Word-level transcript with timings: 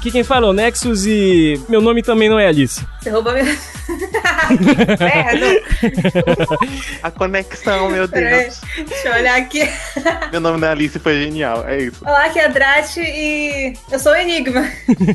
aqui 0.00 0.10
quem 0.10 0.24
fala 0.24 0.46
é 0.46 0.50
o 0.50 0.52
Nexus 0.54 1.04
e 1.04 1.60
meu 1.68 1.82
nome 1.82 2.02
também 2.02 2.30
não 2.30 2.38
é 2.38 2.46
Alice. 2.46 2.84
Você 3.00 3.10
minha. 3.10 3.58
A 7.02 7.10
conexão, 7.10 7.90
meu 7.90 8.06
Deus. 8.06 8.60
Deixa 8.76 9.08
eu 9.08 9.14
olhar 9.14 9.38
aqui. 9.38 9.68
Meu 10.30 10.40
nome 10.40 10.58
não 10.58 10.68
é 10.68 10.72
Alice, 10.72 10.98
foi 10.98 11.22
genial. 11.22 11.66
É 11.66 11.78
isso. 11.78 12.02
Olá, 12.02 12.26
aqui 12.26 12.38
é 12.38 12.44
a 12.44 12.48
Drat 12.48 12.96
e 12.98 13.72
eu 13.90 13.98
sou 13.98 14.12
o 14.12 14.16
Enigma. 14.16 14.68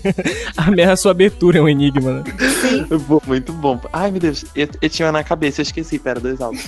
a 0.58 0.72
minha 0.72 0.96
sua 0.96 1.12
abertura 1.12 1.60
é 1.60 1.62
um 1.62 1.70
enigma, 1.70 2.14
né? 2.14 2.24
Sim. 2.62 2.88
Muito 3.26 3.54
bom. 3.54 3.80
Ai, 3.92 4.12
meu 4.12 4.20
Deus, 4.20 4.46
eu, 4.56 4.68
eu 4.82 4.90
tinha 4.90 5.12
na 5.12 5.24
cabeça, 5.24 5.62
eu 5.62 5.64
esqueci, 5.64 6.00
pera, 6.00 6.20
dois 6.20 6.42
álbuns. 6.42 6.66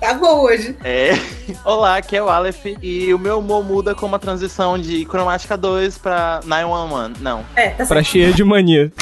tá 0.00 0.14
bom 0.14 0.42
hoje. 0.42 0.76
É. 0.84 1.12
Olá, 1.64 1.96
aqui 1.96 2.16
é 2.16 2.22
o 2.22 2.28
Aleph 2.28 2.66
e 2.82 3.12
o 3.12 3.18
meu 3.18 3.38
humor 3.38 3.64
muda 3.64 3.94
com 3.94 4.06
uma 4.06 4.18
transição 4.18 4.78
de 4.78 5.04
cromática 5.04 5.56
2 5.56 5.98
pra 5.98 6.40
911. 6.44 7.22
Não. 7.22 7.44
É, 7.54 7.70
tá 7.70 7.76
certo. 7.76 7.88
Pra 7.88 8.02
cheia 8.02 8.32
de 8.32 8.44
mania. 8.44 8.92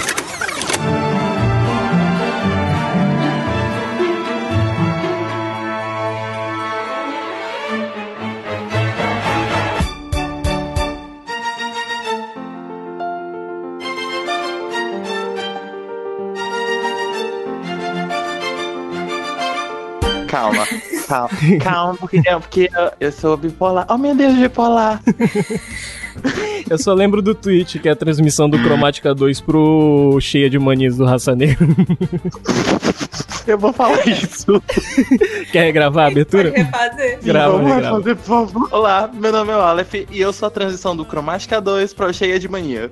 Calma, 21.07 21.29
calma, 21.63 21.95
porque, 21.97 22.23
é, 22.25 22.39
porque 22.39 22.71
eu, 22.75 22.93
eu 23.01 23.13
sou 23.13 23.37
bipolar. 23.37 23.87
Oh, 23.89 23.99
meu 23.99 24.15
Deus, 24.15 24.35
bipolar. 24.37 25.01
Eu 26.69 26.79
só 26.79 26.95
lembro 26.95 27.21
do 27.21 27.35
tweet, 27.35 27.79
que 27.79 27.89
é 27.89 27.93
a 27.93 27.97
transmissão 27.97 28.49
do 28.49 28.59
Cromática 28.63 29.15
2 29.15 29.41
pro 29.43 30.19
Cheia 30.21 30.49
de 30.49 30.59
Manias 30.59 30.97
do 30.97 31.05
Raça 31.05 31.35
Negra. 31.35 31.67
Eu 33.47 33.59
vou 33.59 33.75
falar 33.75 34.07
isso. 34.09 34.63
Quer 35.53 35.71
gravar 35.71 36.05
a 36.05 36.07
abertura? 36.07 36.51
Pode 36.51 36.63
refazer. 36.63 37.19
Grava, 37.23 37.53
Vamos 37.59 37.73
regrava. 37.75 37.97
fazer, 37.99 38.17
por 38.17 38.25
favor. 38.25 38.69
Olá, 38.73 39.11
meu 39.13 39.31
nome 39.31 39.53
é 39.53 39.57
o 39.57 39.61
Aleph 39.61 39.95
e 39.95 40.19
eu 40.19 40.33
sou 40.33 40.47
a 40.49 40.51
transição 40.51 40.97
do 40.97 41.05
Cromática 41.05 41.61
2 41.61 41.93
pro 41.93 42.13
Cheia 42.15 42.39
de 42.39 42.49
Mania. 42.49 42.91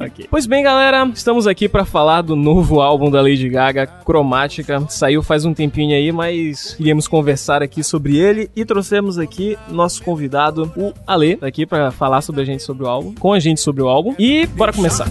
Ok. 0.00 0.26
Pois 0.30 0.44
bem, 0.44 0.62
galera, 0.62 1.10
estamos 1.14 1.46
aqui 1.46 1.66
pra 1.66 1.86
falar 1.86 2.20
do 2.20 2.36
novo 2.36 2.82
álbum 2.82 3.10
da 3.10 3.22
Lady 3.22 3.48
Gaga, 3.48 3.86
Cromática. 3.86 4.84
Saiu 4.90 5.22
faz 5.22 5.46
um 5.46 5.54
tempinho 5.54 5.96
aí, 5.96 6.12
mas 6.12 6.74
queríamos 6.74 7.08
conversar 7.08 7.62
aqui 7.62 7.82
sobre 7.82 8.18
ele 8.18 8.50
e 8.54 8.66
trouxemos 8.66 9.18
aqui 9.18 9.56
nosso 9.70 10.02
convidado, 10.02 10.70
o 10.76 10.92
Ale, 11.06 11.38
aqui 11.40 11.64
pra 11.64 11.90
falar 11.92 12.20
sobre 12.20 12.42
a 12.42 12.44
gente 12.44 12.62
sobre 12.62 12.84
o 12.84 12.88
álbum, 12.88 13.14
com 13.14 13.32
a 13.32 13.38
gente 13.38 13.60
sobre 13.60 13.82
o 13.82 13.88
álbum. 13.88 14.14
E 14.18 14.46
bora 14.46 14.72
começar. 14.72 15.06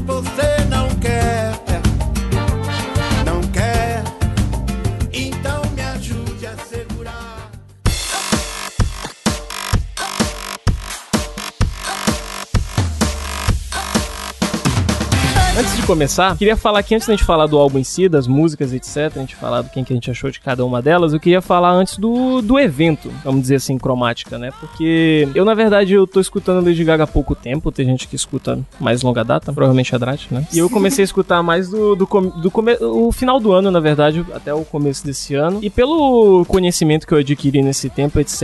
Começar, 15.96 16.38
queria 16.38 16.56
falar 16.56 16.82
que 16.84 16.96
antes 16.96 17.06
da 17.06 17.14
gente 17.14 17.26
falar 17.26 17.48
do 17.48 17.58
álbum 17.58 17.78
em 17.78 17.84
si, 17.84 18.08
das 18.08 18.26
músicas, 18.26 18.72
etc., 18.72 19.12
a 19.18 19.20
gente 19.20 19.36
falar 19.36 19.62
do 19.62 19.70
quem 19.70 19.84
que 19.84 19.92
a 19.92 19.96
gente 19.96 20.10
achou 20.10 20.32
de 20.32 20.40
cada 20.40 20.66
uma 20.66 20.82
delas, 20.82 21.12
eu 21.12 21.20
queria 21.20 21.42
falar 21.42 21.72
antes 21.72 21.98
do, 21.98 22.42
do 22.42 22.58
evento, 22.58 23.12
vamos 23.26 23.42
dizer 23.42 23.56
assim, 23.56 23.78
cromática, 23.78 24.38
né? 24.38 24.52
Porque 24.58 25.28
eu, 25.36 25.44
na 25.44 25.54
verdade, 25.54 25.94
eu 25.94 26.08
tô 26.08 26.22
escutando 26.22 26.66
Lady 26.66 26.82
Gaga 26.86 27.04
há 27.04 27.08
pouco 27.08 27.36
tempo, 27.36 27.74
tem 27.74 27.86
gente 27.86 28.08
que 28.08 28.16
escuta 28.16 28.58
mais 28.80 29.02
longa 29.02 29.22
data, 29.24 29.52
provavelmente 29.52 29.94
a 29.94 29.98
Drat, 29.98 30.28
né? 30.32 30.48
E 30.54 30.60
eu 30.60 30.70
comecei 30.70 31.04
a 31.04 31.06
escutar 31.06 31.44
mais 31.44 31.68
do, 31.70 31.94
do, 31.94 32.08
come- 32.08 32.32
do 32.42 32.50
come- 32.50 32.78
o 32.80 33.12
final 33.12 33.38
do 33.38 33.52
ano, 33.52 33.70
na 33.70 33.82
verdade, 33.82 34.26
até 34.34 34.54
o 34.54 34.64
começo 34.64 35.06
desse 35.06 35.36
ano. 35.36 35.60
E 35.62 35.70
pelo 35.70 36.46
conhecimento 36.46 37.06
que 37.06 37.14
eu 37.14 37.18
adquiri 37.18 37.62
nesse 37.62 37.90
tempo, 37.90 38.18
etc., 38.18 38.42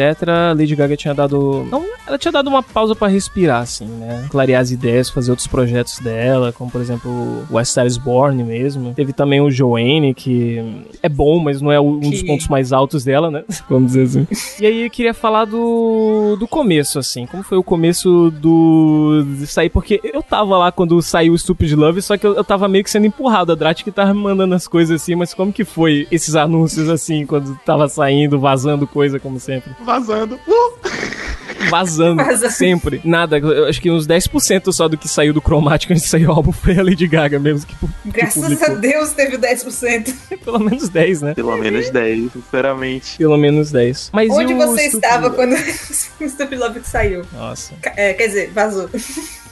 Lady 0.58 0.76
Gaga 0.76 0.98
tinha 0.98 1.14
dado. 1.16 1.66
Não, 1.72 1.86
ela 2.06 2.18
tinha 2.18 2.32
dado 2.32 2.48
uma 2.50 2.62
pausa 2.62 2.94
pra 2.94 3.08
respirar, 3.08 3.62
assim, 3.62 3.86
né? 3.86 4.26
Clarear 4.30 4.62
as 4.62 4.70
ideias, 4.72 5.10
fazer 5.10 5.32
outros 5.32 5.48
projetos 5.48 6.00
dela, 6.00 6.52
como 6.52 6.70
por 6.70 6.82
exemplo 6.82 7.37
o 7.50 7.56
West 7.56 7.74
Side 7.74 7.88
is 7.88 7.98
Born 7.98 8.44
mesmo. 8.44 8.94
Teve 8.94 9.14
também 9.14 9.42
o 9.42 9.50
Joanne, 9.52 10.14
que 10.14 10.62
é 11.02 11.10
bom, 11.10 11.40
mas 11.40 11.62
não 11.62 11.72
é 11.72 11.80
um 11.80 12.00
dos 12.00 12.22
Que- 12.22 12.28
pontos 12.28 12.48
mais 12.48 12.72
altos 12.74 13.04
dela, 13.04 13.30
né? 13.32 13.44
Vamos 13.70 13.94
dizer 13.94 14.04
assim. 14.04 14.28
E 14.62 14.66
aí 14.66 14.84
eu 14.86 14.90
queria 14.90 15.14
falar 15.14 15.46
do, 15.46 16.36
do 16.40 16.48
começo, 16.48 17.00
assim. 17.00 17.26
Como 17.26 17.44
foi 17.44 17.58
o 17.58 17.64
começo 17.64 18.32
do. 18.32 19.24
de 19.38 19.48
sair? 19.48 19.70
Porque 19.70 20.00
eu 20.04 20.22
tava 20.24 20.58
lá 20.58 20.72
quando 20.72 21.02
saiu 21.02 21.34
o 21.34 21.38
Stupid 21.38 21.74
Love, 21.74 22.02
só 22.02 22.18
que 22.18 22.26
eu, 22.26 22.36
eu 22.36 22.44
tava 22.44 22.68
meio 22.68 22.84
que 22.84 22.90
sendo 22.92 23.06
empurrado. 23.08 23.52
A 23.52 23.56
Drat 23.56 23.84
que 23.84 23.92
tava 23.92 24.14
me 24.14 24.22
mandando 24.22 24.56
as 24.56 24.68
coisas 24.68 25.02
assim, 25.02 25.16
mas 25.16 25.34
como 25.34 25.52
que 25.54 25.64
foi 25.64 26.08
esses 26.12 26.36
anúncios 26.36 26.90
assim, 26.90 27.26
quando 27.26 27.58
tava 27.66 27.88
saindo, 27.88 28.40
vazando 28.40 28.86
coisa, 28.88 29.20
como 29.20 29.40
sempre? 29.40 29.72
Vazando. 29.84 30.36
Uh! 30.48 30.78
Vazando, 31.70 32.24
Vazando. 32.24 32.54
sempre. 32.54 33.02
Nada, 33.04 33.38
eu 33.38 33.66
acho 33.68 33.82
que 33.82 33.90
uns 33.92 34.08
10% 34.08 34.72
só 34.72 34.88
do 34.88 34.98
que 34.98 35.08
saiu 35.08 35.34
do 35.34 35.42
Cromático 35.42 35.92
antes 35.94 36.04
de 36.04 36.10
sair 36.10 36.28
o 36.28 36.32
álbum 36.32 36.52
foi 36.52 36.78
a 36.78 36.84
Lady 36.84 37.08
Gaga 37.08 37.40
mesmo, 37.40 37.68
que, 37.68 37.76
Graças 38.06 38.44
a 38.44 38.48
publicou. 38.50 38.76
Deus 38.78 39.12
teve 39.12 39.38
10%. 39.38 40.14
Pelo 40.44 40.60
menos 40.60 40.90
10, 40.90 41.22
né? 41.22 41.34
Pelo 41.34 41.58
menos 41.58 41.90
10, 41.90 42.32
sinceramente. 42.32 43.18
Pelo 43.18 43.38
menos 43.38 43.72
10. 43.72 44.10
Mas 44.14 44.30
Onde 44.30 44.54
você 44.54 44.88
estava 44.88 45.30
quando 45.30 45.54
o 46.22 46.30
Stupid 46.30 46.60
Love 46.60 46.82
saiu? 46.84 47.24
Nossa. 47.34 47.74
É, 47.96 48.14
quer 48.14 48.28
dizer, 48.28 48.52
vazou. 48.52 48.90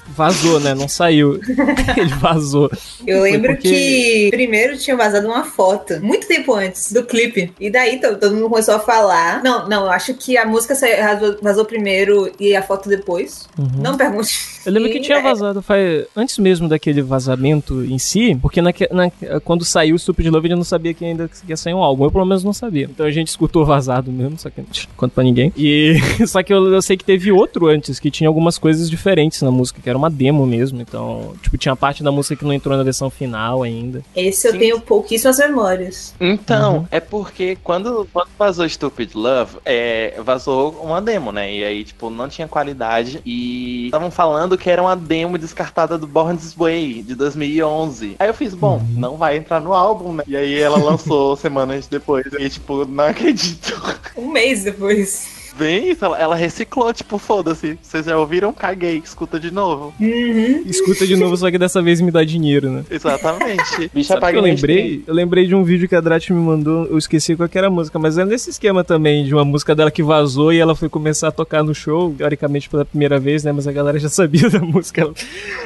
Vazou, 0.08 0.60
né? 0.60 0.74
Não 0.74 0.88
saiu. 0.88 1.40
Ele 1.98 2.14
vazou. 2.20 2.70
Eu 3.06 3.22
lembro 3.24 3.54
porque- 3.54 3.70
que 3.70 4.28
primeiro 4.32 4.78
tinha 4.78 4.96
vazado 4.96 5.28
uma 5.28 5.44
foto, 5.44 6.00
muito 6.02 6.28
tempo 6.28 6.54
antes 6.54 6.92
do 6.94 7.04
clipe. 7.04 7.52
E 7.60 7.70
daí 7.70 8.00
to- 8.00 8.16
todo 8.18 8.34
mundo 8.36 8.50
começou 8.50 8.76
a 8.76 8.80
falar. 8.80 9.44
Não, 9.44 9.68
não, 9.68 9.86
eu 9.86 9.92
acho 9.92 10.14
que 10.14 10.38
a 10.38 10.46
música 10.46 10.76
saiu- 10.76 11.38
vazou, 11.42 11.66
primeiro 11.66 12.32
e 12.40 12.56
a 12.56 12.62
foto 12.62 12.88
depois. 12.88 13.48
Não 13.82 13.92
me 13.94 13.98
pergunte. 13.98 14.34
Eu 14.66 14.72
lembro 14.72 14.90
que 14.90 15.00
tinha 15.00 15.18
é, 15.20 15.22
vazado 15.22 15.62
faz, 15.62 16.06
antes 16.16 16.38
mesmo 16.38 16.68
daquele 16.70 17.02
vazamento 17.02 17.84
em 17.84 17.98
si, 18.00 18.36
porque 18.42 18.62
naque- 18.62 18.90
na- 18.92 19.12
quando 19.44 19.66
saiu 19.66 19.96
o 19.96 20.00
Stupid 20.00 20.28
Love, 20.28 20.48
a 20.48 20.50
gente 20.50 20.58
não 20.58 20.64
sabia 20.64 20.94
que 20.94 21.04
ainda 21.06 21.30
ia 21.48 21.58
sair 21.58 21.74
um 21.74 21.84
álbum. 21.84 22.06
Eu 22.06 22.12
pelo 22.12 22.26
menos 22.26 22.44
não 22.44 22.54
sabia. 22.54 22.86
Então 22.90 23.06
a 23.06 23.12
gente 23.12 23.28
escutou 23.28 23.66
vazado 23.66 24.12
mesmo, 24.12 24.38
só 24.40 24.50
que 24.50 24.62
não 24.62 24.68
conto 24.96 25.12
pra 25.14 25.24
ninguém. 25.24 25.52
E 25.58 25.96
só 26.28 26.42
que 26.42 26.54
eu, 26.54 26.74
eu 26.74 26.82
sei 26.82 26.96
que 26.96 27.04
teve 27.04 27.32
outro 27.32 27.68
antes, 27.68 28.00
que 28.00 28.10
tinha 28.12 28.28
algumas 28.28 28.58
coisas 28.58 28.90
diferentes 28.90 29.42
na 29.42 29.52
música, 29.52 29.80
que 29.82 29.90
era 29.90 29.95
uma 29.98 30.10
demo 30.10 30.46
mesmo. 30.46 30.82
Então, 30.82 31.34
tipo, 31.42 31.58
tinha 31.58 31.76
parte 31.76 32.04
da 32.04 32.12
música 32.12 32.36
que 32.36 32.46
não 32.46 32.54
entrou 32.54 32.76
na 32.78 32.84
versão 32.84 33.10
final 33.10 33.64
ainda. 33.64 34.04
Esse 34.16 34.48
eu 34.48 34.52
Sim. 34.54 34.60
tenho 34.60 34.80
pouquíssimas 34.82 35.38
memórias. 35.38 36.14
Então, 36.20 36.78
Uhum. 36.80 36.88
é 36.92 37.00
porque 37.00 37.58
quando, 37.64 38.08
quando 38.12 38.28
vazou 38.38 38.68
Stupid 38.68 39.12
Love, 39.16 39.58
é, 39.66 40.20
vazou 40.24 40.72
uma 40.84 41.02
demo, 41.02 41.32
né? 41.32 41.54
E 41.54 41.64
aí, 41.64 41.84
tipo, 41.84 42.10
não 42.10 42.28
tinha 42.28 42.48
qualidade. 42.48 43.22
E 43.26 43.86
estavam 43.86 44.12
falando 44.12 44.58
que 44.58 44.70
era 44.70 44.82
uma 44.82 44.96
demo 44.96 45.38
descartada 45.38 45.98
do 45.98 46.08
Born 46.08 46.38
This 46.38 46.54
Way, 46.54 47.04
de 47.04 47.16
2011. 47.16 48.16
Aí 48.20 48.28
eu 48.28 48.34
fiz, 48.34 48.54
bom, 48.54 48.78
Uhum. 48.78 48.88
não 48.98 49.18
vai 49.18 49.38
entrar 49.38 49.60
no 49.62 49.74
álbum, 49.74 50.14
né? 50.14 50.24
E 50.28 50.36
aí 50.36 50.60
ela 50.60 50.78
lançou 50.78 51.36
semanas 51.38 51.88
depois. 51.88 52.26
E, 52.40 52.50
tipo, 52.50 52.86
não 52.86 53.06
acredito. 53.06 53.74
Um 54.18 54.30
mês 54.32 54.64
depois. 54.64 55.35
Bem 55.58 55.90
isso, 55.90 56.04
ela, 56.04 56.20
ela 56.20 56.36
reciclou, 56.36 56.94
tipo, 56.94 57.18
foda-se. 57.18 57.78
Vocês 57.82 58.06
já 58.06 58.18
ouviram? 58.18 58.52
Caguei, 58.52 59.02
escuta 59.04 59.40
de 59.40 59.52
novo. 59.52 59.94
Uhum. 60.00 60.64
Escuta 60.66 61.08
de 61.08 61.16
novo, 61.16 61.36
só 61.38 61.50
que 61.50 61.58
dessa 61.58 61.82
vez 61.82 62.02
me 62.02 62.12
dá 62.12 62.24
dinheiro, 62.24 62.70
né? 62.70 62.84
Exatamente. 62.90 63.90
Bicha 63.94 64.20
Sabe 64.20 64.38
eu 64.38 64.42
lembrei? 64.42 65.04
Eu 65.08 65.14
lembrei 65.14 65.48
de 65.48 65.56
um 65.56 65.64
vídeo 65.64 65.88
que 65.88 65.96
a 65.96 66.02
Drat 66.02 66.30
me 66.30 66.40
mandou, 66.40 66.86
eu 66.88 66.98
esqueci 66.98 67.36
qual 67.36 67.48
que 67.48 67.58
era 67.58 67.68
a 67.68 67.70
música, 67.70 67.98
mas 67.98 68.18
é 68.18 68.26
nesse 68.26 68.50
esquema 68.50 68.84
também, 68.84 69.24
de 69.24 69.34
uma 69.34 69.46
música 69.46 69.74
dela 69.74 69.90
que 69.90 70.04
vazou 70.04 70.52
e 70.52 70.60
ela 70.60 70.76
foi 70.76 70.90
começar 70.90 71.30
a 71.30 71.32
tocar 71.32 71.64
no 71.64 71.74
show, 71.74 72.14
teoricamente 72.18 72.70
pela 72.70 72.84
primeira 72.84 73.20
vez, 73.20 73.44
né? 73.44 73.52
Mas 73.52 73.68
a 73.68 73.72
galera 73.72 73.98
já 73.98 74.10
sabia 74.10 74.50
da 74.50 74.60
música. 74.60 75.10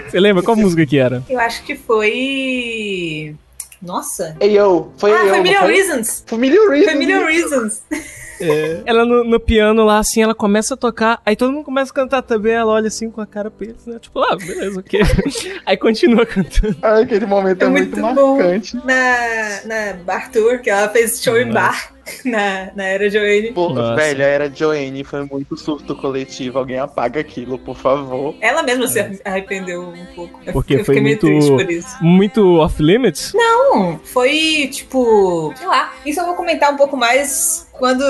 Você 0.07 0.19
lembra 0.19 0.43
qual 0.43 0.55
música 0.55 0.85
que 0.85 0.97
era? 0.97 1.23
Eu 1.27 1.39
acho 1.39 1.63
que 1.63 1.75
foi. 1.75 3.35
Nossa. 3.81 4.35
Ei, 4.39 4.57
yo, 4.57 4.91
foi 4.97 5.11
ah, 5.11 5.25
eu. 5.25 5.29
foi 5.29 5.41
Million? 5.41 5.65
Reasons. 5.65 6.23
Foi 6.27 6.37
Million 6.37 6.69
Reasons. 6.69 6.85
Foi 6.85 6.95
Million 6.95 7.25
Reasons. 7.25 7.81
É. 8.41 8.81
Ela 8.85 9.05
no, 9.05 9.23
no 9.23 9.39
piano 9.39 9.83
lá, 9.83 9.99
assim, 9.99 10.21
ela 10.21 10.33
começa 10.33 10.73
a 10.73 10.77
tocar, 10.77 11.21
aí 11.25 11.35
todo 11.35 11.51
mundo 11.51 11.65
começa 11.65 11.91
a 11.91 11.95
cantar 11.95 12.21
também, 12.21 12.53
ela 12.53 12.71
olha 12.71 12.87
assim 12.87 13.09
com 13.11 13.19
a 13.19 13.27
cara 13.27 13.51
pra 13.51 13.67
eles, 13.67 13.85
né? 13.85 13.99
Tipo, 13.99 14.21
ah, 14.21 14.35
beleza, 14.37 14.79
ok. 14.79 15.01
aí 15.65 15.75
continua 15.77 16.25
cantando. 16.25 16.77
Ah, 16.81 16.99
aquele 16.99 17.25
momento 17.25 17.63
é, 17.63 17.65
É 17.65 17.69
muito, 17.69 17.99
muito 17.99 18.15
bom. 18.15 18.37
marcante. 18.37 18.77
Na, 18.77 19.65
na 19.65 19.93
Bar 20.03 20.31
Tour, 20.31 20.59
que 20.61 20.69
ela 20.69 20.87
fez 20.89 21.21
show 21.21 21.37
em 21.37 21.51
bar 21.51 21.93
na, 22.25 22.71
na 22.75 22.83
era 22.85 23.09
Joanne. 23.09 23.51
Pô, 23.53 23.69
Nossa. 23.69 23.95
velho, 23.95 24.21
era 24.21 24.49
Joanne, 24.53 25.03
foi 25.03 25.23
muito 25.25 25.55
surto 25.57 25.95
coletivo. 25.95 26.59
Alguém 26.59 26.79
apaga 26.79 27.19
aquilo, 27.19 27.57
por 27.59 27.75
favor. 27.75 28.35
Ela 28.41 28.63
mesma 28.63 28.87
se 28.87 28.99
arrependeu 29.23 29.81
um 29.83 30.05
pouco. 30.15 30.39
Porque 30.51 30.75
eu 30.75 30.85
foi 30.85 30.95
fiquei 30.95 31.01
meio 31.01 31.19
muito- 31.21 31.25
triste 31.27 31.51
por 31.65 31.71
isso. 31.71 32.03
Muito 32.03 32.55
off-limits? 32.59 33.33
Não, 33.33 33.99
foi 34.03 34.69
tipo, 34.71 35.53
sei 35.55 35.67
lá. 35.67 35.93
Isso 36.05 36.19
eu 36.19 36.25
vou 36.25 36.35
comentar 36.35 36.73
um 36.73 36.77
pouco 36.77 36.97
mais 36.97 37.68
quando, 37.79 38.03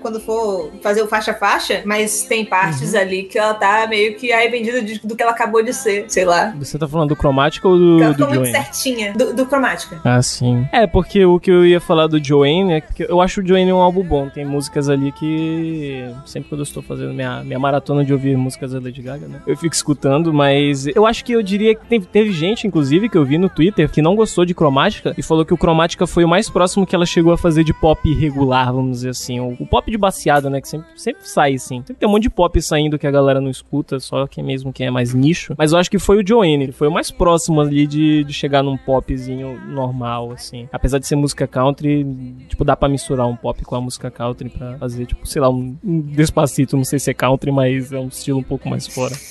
quando 0.00 0.20
for 0.20 0.70
fazer 0.82 1.00
o 1.02 1.06
faixa-faixa, 1.06 1.82
mas 1.86 2.24
tem 2.24 2.44
partes 2.44 2.94
ali 2.94 3.22
que 3.22 3.38
ela 3.38 3.54
tá 3.54 3.86
meio 3.88 4.16
que 4.16 4.32
arrependida 4.32 4.82
de- 4.82 5.00
do 5.02 5.16
que 5.16 5.22
ela 5.22 5.32
acabou 5.32 5.62
de 5.62 5.72
ser, 5.72 6.04
sei 6.08 6.24
lá. 6.24 6.54
Você 6.58 6.78
tá 6.78 6.86
falando 6.86 7.10
do 7.10 7.16
Cromática 7.16 7.66
ou 7.68 7.78
do, 7.78 8.02
ela 8.02 8.08
do 8.12 8.14
ficou 8.14 8.28
muito 8.34 8.44
Joanne? 8.46 8.64
certinha. 8.64 9.12
Do, 9.14 9.32
do 9.34 9.46
cromática. 9.46 10.00
Ah, 10.04 10.20
sim. 10.20 10.66
É, 10.72 10.86
porque 10.86 11.24
o 11.24 11.38
que 11.40 11.50
eu 11.50 11.64
ia 11.64 11.80
falar 11.80 12.06
do 12.06 12.22
Joanne 12.22 12.72
é 12.74 12.80
que 12.80 13.04
eu 13.04 13.20
acho 13.20 13.40
o 13.40 13.46
Joanne 13.46 13.72
um 13.72 13.76
álbum 13.80 14.02
bom. 14.02 14.28
Tem 14.28 14.44
músicas 14.44 14.88
ali 14.88 15.12
que. 15.12 16.04
Sempre 16.26 16.48
quando 16.50 16.60
eu 16.60 16.64
estou 16.64 16.82
fazendo 16.82 17.12
minha, 17.14 17.42
minha 17.44 17.58
maratona 17.58 18.04
de 18.04 18.12
ouvir 18.12 18.36
músicas 18.36 18.72
da 18.72 18.80
Lady 18.80 19.00
Gaga, 19.02 19.26
né? 19.28 19.40
Eu 19.46 19.56
fico 19.56 19.74
escutando, 19.74 20.32
mas 20.32 20.86
eu 20.88 21.06
acho 21.06 21.24
que 21.24 21.32
eu 21.32 21.42
diria 21.42 21.74
que 21.74 21.84
teve, 21.86 22.06
teve 22.06 22.32
gente, 22.32 22.66
inclusive, 22.66 23.08
que 23.08 23.16
eu 23.16 23.24
vi 23.24 23.38
no 23.38 23.48
Twitter 23.48 23.88
que 23.88 24.02
não 24.02 24.14
gostou 24.16 24.44
de 24.44 24.54
Cromática 24.54 25.14
e 25.16 25.22
falou 25.22 25.44
que 25.44 25.54
o 25.54 25.58
Cromática 25.58 26.06
foi 26.06 26.24
o 26.24 26.28
mais 26.28 26.48
próximo 26.50 26.86
que 26.86 26.94
ela 26.94 27.06
chegou 27.06 27.32
a 27.32 27.38
fazer 27.38 27.62
de 27.64 27.72
pop 27.72 28.12
regular, 28.14 28.72
vamos 28.72 28.98
dizer 28.98 29.10
assim. 29.12 29.40
O, 29.40 29.56
o 29.58 29.66
pop 29.66 29.90
de 29.90 29.96
baseada, 29.96 30.50
né? 30.50 30.60
Que 30.60 30.68
sempre, 30.68 30.88
sempre 30.96 31.28
sai, 31.28 31.54
assim. 31.54 31.82
Tem 31.82 32.08
um 32.08 32.12
monte 32.12 32.24
de 32.24 32.30
pop 32.30 32.60
saindo 32.60 32.98
que 32.98 33.06
a 33.06 33.10
galera 33.10 33.40
não 33.40 33.50
escuta, 33.50 34.00
só 34.00 34.26
que 34.26 34.42
mesmo 34.42 34.72
quem 34.72 34.86
é 34.86 34.90
mais 34.90 35.14
nicho. 35.14 35.54
Mas 35.56 35.72
eu 35.72 35.78
acho 35.78 35.90
que 35.90 35.98
foi 35.98 36.22
o 36.22 36.26
Joanne, 36.26 36.64
ele 36.64 36.72
foi 36.72 36.88
o 36.88 36.92
mais 36.92 37.10
próximo 37.10 37.60
ali 37.60 37.86
de, 37.86 38.24
de 38.24 38.32
chegar 38.32 38.62
num 38.62 38.76
popzinho 38.76 39.60
normal, 39.68 40.32
assim. 40.32 40.68
Apesar 40.72 40.98
de 40.98 41.06
ser 41.06 41.16
música 41.16 41.46
country, 41.46 42.04
tipo, 42.48 42.64
dá 42.64 42.76
pra 42.76 42.88
misturar 42.88 43.26
um 43.26 43.36
pop 43.36 43.64
com 43.64 43.76
a 43.76 43.80
música 43.80 44.10
country 44.10 44.48
pra 44.48 44.76
fazer, 44.78 45.06
tipo, 45.06 45.26
sei 45.26 45.40
lá, 45.40 45.48
um, 45.48 45.76
um 45.84 46.00
despacito, 46.00 46.76
não 46.76 46.84
sei 46.84 46.98
se 46.98 47.10
é 47.10 47.14
country, 47.14 47.52
mas 47.52 47.92
é 47.92 47.98
um 47.98 48.08
estilo 48.08 48.38
um 48.38 48.42
pouco 48.42 48.68
mais 48.68 48.86
fora. 48.86 49.14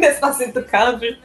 Despacito 0.00 0.62
country. 0.64 1.18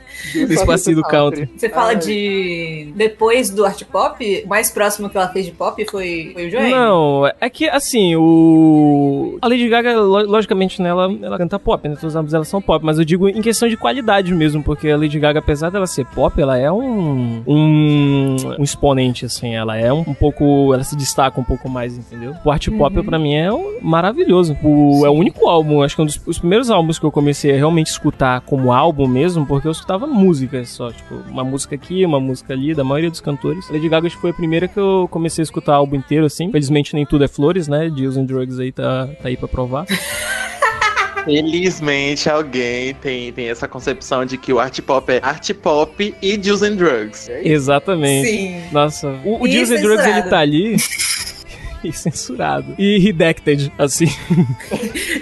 Despacito 0.47 1.01
country. 1.03 1.49
Você 1.55 1.69
fala 1.69 1.89
Ai. 1.89 1.95
de. 1.97 2.93
Depois 2.95 3.49
do 3.49 3.65
art 3.65 3.83
pop, 3.85 4.41
o 4.45 4.47
mais 4.47 4.71
próximo 4.71 5.09
que 5.09 5.17
ela 5.17 5.27
fez 5.29 5.45
de 5.45 5.51
pop 5.51 5.83
foi, 5.89 6.31
foi 6.33 6.47
o 6.47 6.51
Joanne. 6.51 6.71
Não, 6.71 7.31
é 7.39 7.49
que 7.49 7.67
assim, 7.69 8.15
o. 8.15 9.37
A 9.41 9.47
Lady 9.47 9.67
Gaga, 9.69 9.99
lo- 9.99 10.25
logicamente, 10.25 10.81
né, 10.81 10.89
ela, 10.89 11.11
ela 11.21 11.37
canta 11.37 11.59
pop, 11.59 11.87
né? 11.87 11.95
Todos 11.95 12.09
os 12.11 12.15
álbuns 12.15 12.31
dela 12.31 12.45
são 12.45 12.61
pop, 12.61 12.83
mas 12.85 12.97
eu 12.99 13.05
digo 13.05 13.27
em 13.29 13.41
questão 13.41 13.67
de 13.67 13.77
qualidade 13.77 14.33
mesmo, 14.33 14.63
porque 14.63 14.89
a 14.89 14.97
Lady 14.97 15.19
Gaga, 15.19 15.39
apesar 15.39 15.69
dela 15.69 15.87
ser 15.87 16.05
pop, 16.05 16.39
ela 16.41 16.57
é 16.57 16.71
um. 16.71 17.43
um, 17.47 18.35
um 18.59 18.63
exponente, 18.63 19.25
assim. 19.25 19.53
Ela 19.55 19.77
é 19.77 19.91
um, 19.91 19.99
um 20.07 20.13
pouco. 20.13 20.73
Ela 20.73 20.83
se 20.83 20.95
destaca 20.95 21.39
um 21.39 21.43
pouco 21.43 21.69
mais, 21.69 21.97
entendeu? 21.97 22.33
O 22.43 22.51
art 22.51 22.67
pop, 22.77 23.01
pra 23.03 23.19
mim, 23.19 23.33
é 23.35 23.51
um- 23.51 23.79
maravilhoso. 23.81 24.57
O, 24.63 25.05
é 25.05 25.09
o 25.09 25.13
único 25.13 25.47
álbum, 25.47 25.81
acho 25.81 25.95
que 25.95 26.01
é 26.01 26.03
um 26.03 26.07
dos 26.07 26.19
os 26.25 26.39
primeiros 26.39 26.69
álbuns 26.69 26.97
que 26.99 27.05
eu 27.05 27.11
comecei 27.11 27.51
a 27.51 27.55
realmente 27.55 27.87
escutar 27.87 28.41
como 28.41 28.71
álbum 28.71 29.07
mesmo, 29.07 29.45
porque 29.45 29.67
eu 29.67 29.71
escutava 29.71 30.07
música 30.13 30.63
só, 30.65 30.91
tipo, 30.91 31.15
uma 31.29 31.43
música 31.43 31.75
aqui, 31.75 32.05
uma 32.05 32.19
música 32.19 32.53
ali, 32.53 32.73
da 32.73 32.83
maioria 32.83 33.09
dos 33.09 33.21
cantores. 33.21 33.69
Lady 33.69 33.89
Gaga 33.89 34.07
acho 34.07 34.15
que 34.15 34.21
foi 34.21 34.31
a 34.31 34.33
primeira 34.33 34.67
que 34.67 34.79
eu 34.79 35.07
comecei 35.09 35.41
a 35.41 35.43
escutar 35.43 35.73
álbum 35.75 35.95
inteiro, 35.95 36.25
assim. 36.25 36.51
Felizmente 36.51 36.93
nem 36.93 37.05
tudo 37.05 37.23
é 37.23 37.27
flores, 37.27 37.67
né? 37.67 37.89
Deals 37.89 38.17
and 38.17 38.25
Drugs 38.25 38.59
aí 38.59 38.71
tá, 38.71 39.07
tá 39.21 39.27
aí 39.27 39.35
pra 39.35 39.47
provar. 39.47 39.85
Felizmente 41.25 42.29
alguém 42.29 42.93
tem, 42.95 43.31
tem 43.31 43.49
essa 43.49 43.67
concepção 43.67 44.25
de 44.25 44.37
que 44.37 44.51
o 44.51 44.59
art 44.59 44.77
pop 44.81 45.09
é 45.11 45.19
art 45.23 45.53
pop 45.53 46.13
e 46.21 46.39
Juice 46.41 46.65
and 46.65 46.75
Drugs. 46.75 47.29
Exatamente. 47.29 48.27
Sim. 48.27 48.61
Nossa, 48.71 49.07
o, 49.23 49.41
o 49.41 49.47
E 49.47 49.51
Deals 49.51 49.71
and 49.71 49.81
Drugs 49.81 50.05
ele 50.05 50.23
tá 50.23 50.39
ali. 50.39 50.75
E 51.83 51.91
censurado. 51.93 52.75
E 52.77 52.97
redacted, 52.99 53.71
assim. 53.77 54.07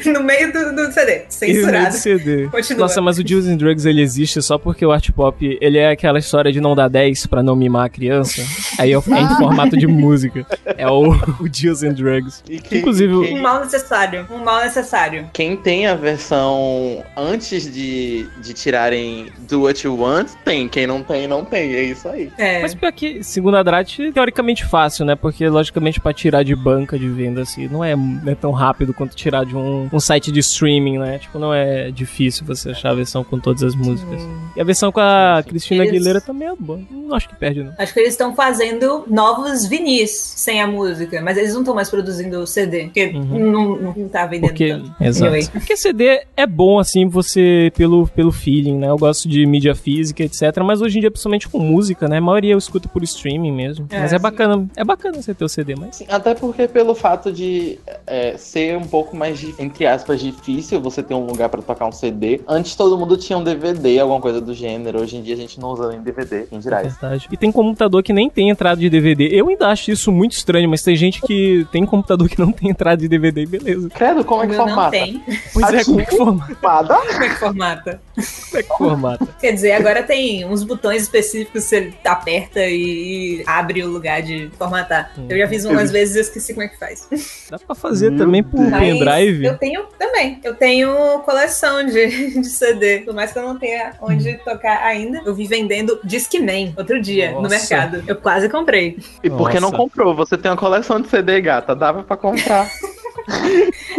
No 0.06 0.24
meio 0.24 0.52
do, 0.52 0.76
do 0.76 0.92
CD. 0.92 1.12
E 1.42 1.54
no 1.54 1.60
Censurado. 1.62 1.96
CD. 1.96 2.48
Continua. 2.50 2.82
Nossa, 2.82 3.02
mas 3.02 3.18
o 3.18 3.24
Deals 3.24 3.48
and 3.48 3.58
Drugs 3.58 3.86
ele 3.86 4.02
existe 4.02 4.42
só 4.42 4.58
porque 4.58 4.86
o 4.86 4.92
art 4.92 5.10
pop 5.12 5.58
ele 5.60 5.78
é 5.78 5.90
aquela 5.90 6.20
história 6.20 6.52
de 6.52 6.62
não 6.62 6.76
dar 6.76 6.88
10 6.88 7.26
pra 7.28 7.42
não 7.42 7.56
mimar 7.56 7.86
a 7.86 7.90
criança. 7.90 8.42
Aí 8.78 8.92
eu 8.92 9.04
é 9.12 9.20
em 9.22 9.38
formato 9.38 9.76
de 9.78 9.88
música. 9.88 10.46
É 10.78 10.88
o, 10.88 11.12
o 11.40 11.50
Deals 11.50 11.84
and 11.84 11.94
Drugs. 11.94 12.44
E 12.50 12.60
quem, 12.60 12.80
Inclusive, 12.80 13.14
Um 13.14 13.24
quem, 13.24 13.42
mal 13.42 13.60
necessário. 13.62 14.28
Um 14.30 14.44
mal 14.44 14.62
necessário. 14.64 15.30
quem 15.34 15.56
tem 15.58 15.88
a 15.88 15.96
versão 15.96 17.04
antes 17.18 17.72
de, 17.72 18.28
de 18.42 18.54
tirarem 18.54 19.28
Do 19.48 19.64
What 19.64 19.86
You 19.86 20.00
Want, 20.00 20.30
tem. 20.46 20.68
Quem 20.68 20.86
não 20.88 21.02
tem, 21.04 21.28
não 21.28 21.44
tem. 21.44 21.74
É 21.74 21.84
isso 21.84 22.08
aí. 22.08 22.32
É. 22.38 22.62
Mas 22.62 22.76
pior 22.76 22.92
que, 22.92 23.24
segundo 23.24 23.58
a 23.58 23.64
Drat, 23.64 23.98
teoricamente 24.14 24.66
fácil, 24.66 25.06
né? 25.06 25.16
Porque, 25.16 25.48
logicamente, 25.48 26.00
pra 26.00 26.14
tirar 26.14 26.44
de 26.44 26.51
banca 26.56 26.98
de 26.98 27.08
venda, 27.08 27.42
assim, 27.42 27.68
não 27.68 27.84
é, 27.84 27.96
não 27.96 28.32
é 28.32 28.36
tão 28.36 28.52
rápido 28.52 28.94
quanto 28.94 29.16
tirar 29.16 29.46
de 29.46 29.56
um, 29.56 29.90
um 29.92 30.00
site 30.00 30.32
de 30.32 30.40
streaming, 30.40 30.98
né? 30.98 31.18
Tipo, 31.20 31.40
não 31.40 31.54
é 31.54 31.92
difícil 31.92 32.46
você 32.46 32.72
achar 32.72 32.92
a 32.92 32.96
versão 32.96 33.24
com 33.24 33.40
todas 33.40 33.64
as 33.64 33.76
músicas. 33.76 34.22
E 34.56 34.62
a 34.62 34.64
versão 34.64 34.92
com 34.92 35.00
a 35.00 35.38
Sim, 35.38 35.44
sim. 35.44 35.50
Cristina 35.50 35.84
Eles- 35.84 35.94
Aguilera 35.96 36.22
também 36.22 36.48
é 36.48 36.56
boa. 36.58 36.80
Não 36.90 37.16
acho 37.16 37.28
que 37.30 37.36
perde, 37.36 37.64
não. 37.64 37.74
Acho 37.78 37.94
que 37.94 38.00
eles 38.00 38.14
estão 38.14 38.34
fazendo 38.36 39.04
novos 39.08 39.66
vinis 39.66 40.12
sem 40.12 40.62
a 40.62 40.68
música, 40.68 41.22
mas 41.22 41.38
eles 41.38 41.54
não 41.54 41.62
estão 41.62 41.76
mais 41.76 41.90
produzindo 41.90 42.46
CD, 42.48 42.86
porque 42.86 43.08
Uhum. 43.16 43.52
não, 43.52 43.94
não 43.96 44.10
tá 44.10 44.26
vendendo 44.26 44.50
Porque, 44.50 44.70
tanto. 44.70 44.94
exato. 45.02 45.26
Anyway. 45.32 45.48
Porque 45.52 45.76
CD 45.78 46.22
é 46.36 46.46
bom, 46.48 46.80
assim, 46.80 47.08
você, 47.08 47.72
pelo, 47.76 48.08
pelo 48.08 48.32
feeling, 48.32 48.78
né? 48.78 48.90
Eu 48.90 48.98
gosto 48.98 49.28
de 49.28 49.46
mídia 49.46 49.76
física, 49.76 50.24
etc. 50.24 50.42
Mas 50.64 50.82
hoje 50.82 50.98
em 50.98 51.02
dia, 51.02 51.12
principalmente 51.12 51.48
com 51.50 51.60
música, 51.60 52.08
né? 52.08 52.18
A 52.18 52.22
maioria 52.22 52.54
eu 52.54 52.58
escuto 52.58 52.88
por 52.90 53.04
streaming 53.04 53.52
mesmo. 53.52 53.86
É, 53.90 54.00
mas 54.00 54.14
é 54.14 54.18
sim. 54.18 54.22
bacana, 54.22 54.68
é 54.76 54.84
bacana 54.84 55.22
você 55.22 55.34
ter 55.34 55.44
o 55.46 55.50
CD, 55.50 55.76
mas... 55.76 55.98
Sim, 55.98 56.06
até 56.10 56.34
porque 56.42 56.68
pelo 56.68 56.94
fato 56.96 57.32
de 57.32 57.80
é, 58.08 58.36
ser 58.36 58.76
um 58.78 58.86
pouco 58.86 59.16
mais, 59.16 59.42
entre 59.60 59.86
aspas, 59.86 60.20
difícil 60.20 60.82
você 60.82 61.02
ter 61.04 61.14
um 61.14 61.26
lugar 61.26 61.48
pra 61.48 61.62
tocar 61.62 61.86
um 61.88 61.92
CD. 61.92 62.42
Antes 62.48 62.76
todo 62.76 62.98
mundo 62.98 63.16
tinha 63.16 63.38
um 63.38 63.44
DVD, 63.44 64.00
alguma 64.00 64.20
coisa 64.20 64.42
do 64.42 64.54
gênero. 64.54 65.00
Hoje 65.00 65.18
em 65.18 65.22
dia 65.22 65.36
a 65.36 65.38
gente 65.38 65.60
não 65.60 65.70
usa 65.70 65.90
nem 65.90 66.02
DVD, 66.02 66.48
em 66.52 66.58
É 66.58 66.62
geral. 66.62 66.82
verdade. 66.82 67.28
E 67.32 67.38
tem 67.38 67.52
computador 67.52 68.02
que 68.04 68.12
nem 68.12 68.30
tem 68.30 68.50
entrada 68.50 68.82
de 68.82 68.90
DVD. 68.90 69.28
Eu 69.32 69.48
ainda 69.48 69.68
acho 69.68 69.92
isso 69.92 70.12
muito 70.12 70.32
estranho, 70.34 70.68
mas 70.68 70.82
tem 70.84 70.96
gente 70.96 71.22
que 71.22 71.66
tem 71.72 71.86
computador 71.86 72.28
que 72.28 72.40
não 72.40 72.52
tem 72.52 72.70
entrada 72.72 72.98
de 72.98 73.08
DVD, 73.08 73.46
beleza. 73.46 73.90
Credo, 73.90 74.26
como 74.26 74.42
é 74.44 74.48
que 74.48 74.54
meu 74.54 74.60
não 74.60 74.68
formata? 74.68 74.92
tem. 74.92 75.24
Pois 75.54 75.74
é, 75.74 75.84
como 75.86 76.02
é 76.02 76.06
que 76.06 76.18
formata? 76.18 76.56
Formada? 76.56 76.96
Como 77.12 77.24
é 77.24 77.30
que 77.30 77.36
formata? 77.36 78.02
Como 78.16 78.58
é 78.60 78.64
que 78.64 78.78
formata? 78.78 79.28
Quer 79.40 79.52
dizer, 79.54 79.72
agora 79.74 80.02
tem 80.04 80.46
uns 80.46 80.64
botões 80.64 81.04
específicos 81.04 81.64
que 81.64 81.70
você 81.70 81.94
aperta 82.04 82.60
e 82.66 83.44
abre 83.46 83.84
o 83.84 83.90
lugar 83.90 84.22
de 84.22 84.50
formatar. 84.58 85.12
Eu 85.30 85.38
já 85.38 85.48
fiz 85.48 85.66
umas 85.66 85.92
vezes 85.92 86.31
esqueci 86.32 86.54
como 86.54 86.66
é 86.66 86.70
que 86.70 86.78
faz. 86.78 87.08
Dá 87.50 87.60
pra 87.60 87.76
fazer 87.76 88.10
Meu 88.10 88.20
também 88.20 88.44
por 88.44 88.60
pendrive. 88.72 89.46
Eu 89.46 89.58
tenho 89.58 89.86
também. 90.00 90.40
Eu 90.44 90.56
tenho 90.56 91.20
coleção 91.20 91.86
de, 91.86 92.08
de 92.42 92.48
CD. 92.48 93.00
Por 93.00 93.14
mais 93.14 93.32
que 93.32 93.40
eu 93.40 93.44
não 93.44 93.58
tenha 93.58 93.94
onde 94.02 94.34
tocar 94.40 94.84
ainda, 94.84 95.22
eu 95.26 95.34
vi 95.36 95.48
vendendo 95.48 96.00
Discman 96.04 96.74
outro 96.78 97.02
dia 97.02 97.32
no 97.32 97.42
Nossa. 97.42 97.56
mercado. 97.56 98.04
Eu 98.08 98.16
quase 98.16 98.50
comprei. 98.50 98.98
E 99.24 99.30
por 99.30 99.50
que 99.50 99.60
não 99.60 99.72
comprou? 99.72 100.16
Você 100.16 100.38
tem 100.38 100.50
uma 100.50 100.58
coleção 100.58 101.00
de 101.00 101.10
CD, 101.10 101.42
gata. 101.42 101.76
Dava 101.76 102.04
pra 102.04 102.18
comprar. 102.18 102.70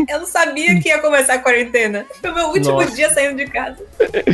Eu 0.08 0.20
não 0.20 0.26
sabia 0.26 0.80
que 0.80 0.88
ia 0.88 0.98
começar 0.98 1.34
a 1.34 1.38
quarentena. 1.38 2.04
Foi 2.20 2.30
o 2.30 2.34
meu 2.34 2.46
último 2.48 2.72
Nossa. 2.80 2.94
dia 2.94 3.10
saindo 3.10 3.36
de 3.36 3.46
casa. 3.46 3.76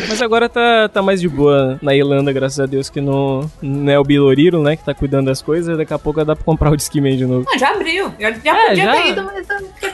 Mas 0.08 0.20
agora 0.22 0.48
tá, 0.48 0.88
tá 0.88 1.02
mais 1.02 1.20
de 1.20 1.28
boa 1.28 1.78
na 1.82 1.94
Irlanda, 1.94 2.32
graças 2.32 2.58
a 2.60 2.66
Deus, 2.66 2.88
que 2.90 3.00
não, 3.00 3.50
não 3.60 3.92
é 3.92 3.98
o 3.98 4.04
Biloriro, 4.04 4.62
né, 4.62 4.76
que 4.76 4.84
tá 4.84 4.94
cuidando 4.94 5.26
das 5.26 5.42
coisas. 5.42 5.76
Daqui 5.76 5.92
a 5.92 5.98
pouco 5.98 6.24
dá 6.24 6.34
pra 6.34 6.44
comprar 6.44 6.70
o 6.70 6.76
Discman 6.76 7.16
de 7.16 7.26
novo. 7.26 7.46
Não, 7.50 7.58
já 7.58 7.70
abriu. 7.70 8.12
Já, 8.18 8.30
já 8.32 8.56
É, 8.56 8.68
podia 8.68 8.84
já? 8.84 8.92
ter 9.02 9.08
ido, 9.10 9.24
mas 9.24 9.46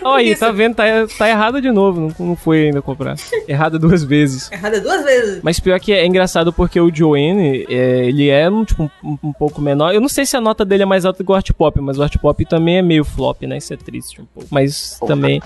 Ó, 0.02 0.14
aí, 0.14 0.36
tá 0.36 0.50
vendo? 0.50 0.74
Tá, 0.74 0.84
tá 1.18 1.28
errado 1.28 1.60
de 1.60 1.70
novo. 1.70 2.00
Não, 2.18 2.26
não 2.28 2.36
foi 2.36 2.66
ainda 2.66 2.82
comprar. 2.82 3.16
Errado 3.48 3.78
duas 3.78 4.02
vezes. 4.04 4.50
Errada 4.52 4.80
duas 4.80 5.02
vezes. 5.04 5.40
Mas 5.42 5.58
pior 5.60 5.78
que 5.80 5.92
é 5.92 6.04
engraçado 6.06 6.52
porque 6.52 6.78
o 6.80 6.94
Joanne, 6.94 7.66
é, 7.68 8.06
ele 8.06 8.28
é 8.28 8.48
um, 8.50 8.64
tipo, 8.64 8.90
um, 9.02 9.18
um 9.22 9.32
pouco 9.32 9.60
menor. 9.60 9.94
Eu 9.94 10.00
não 10.00 10.08
sei 10.08 10.26
se 10.26 10.36
a 10.36 10.40
nota 10.40 10.64
dele 10.64 10.82
é 10.82 10.86
mais 10.86 11.04
alta 11.04 11.24
que 11.24 11.30
o 11.30 11.34
Art 11.34 11.50
Pop, 11.52 11.80
mas 11.80 11.98
o 11.98 12.02
Art 12.02 12.16
Pop 12.18 12.44
também 12.44 12.78
é 12.78 12.82
meio 12.82 13.04
flop, 13.04 13.42
né? 13.42 13.56
Isso 13.58 13.72
é 13.72 13.76
triste 13.76 14.20
um 14.20 14.26
pouco. 14.26 14.48
Mas 14.50 14.93
também, 15.00 15.40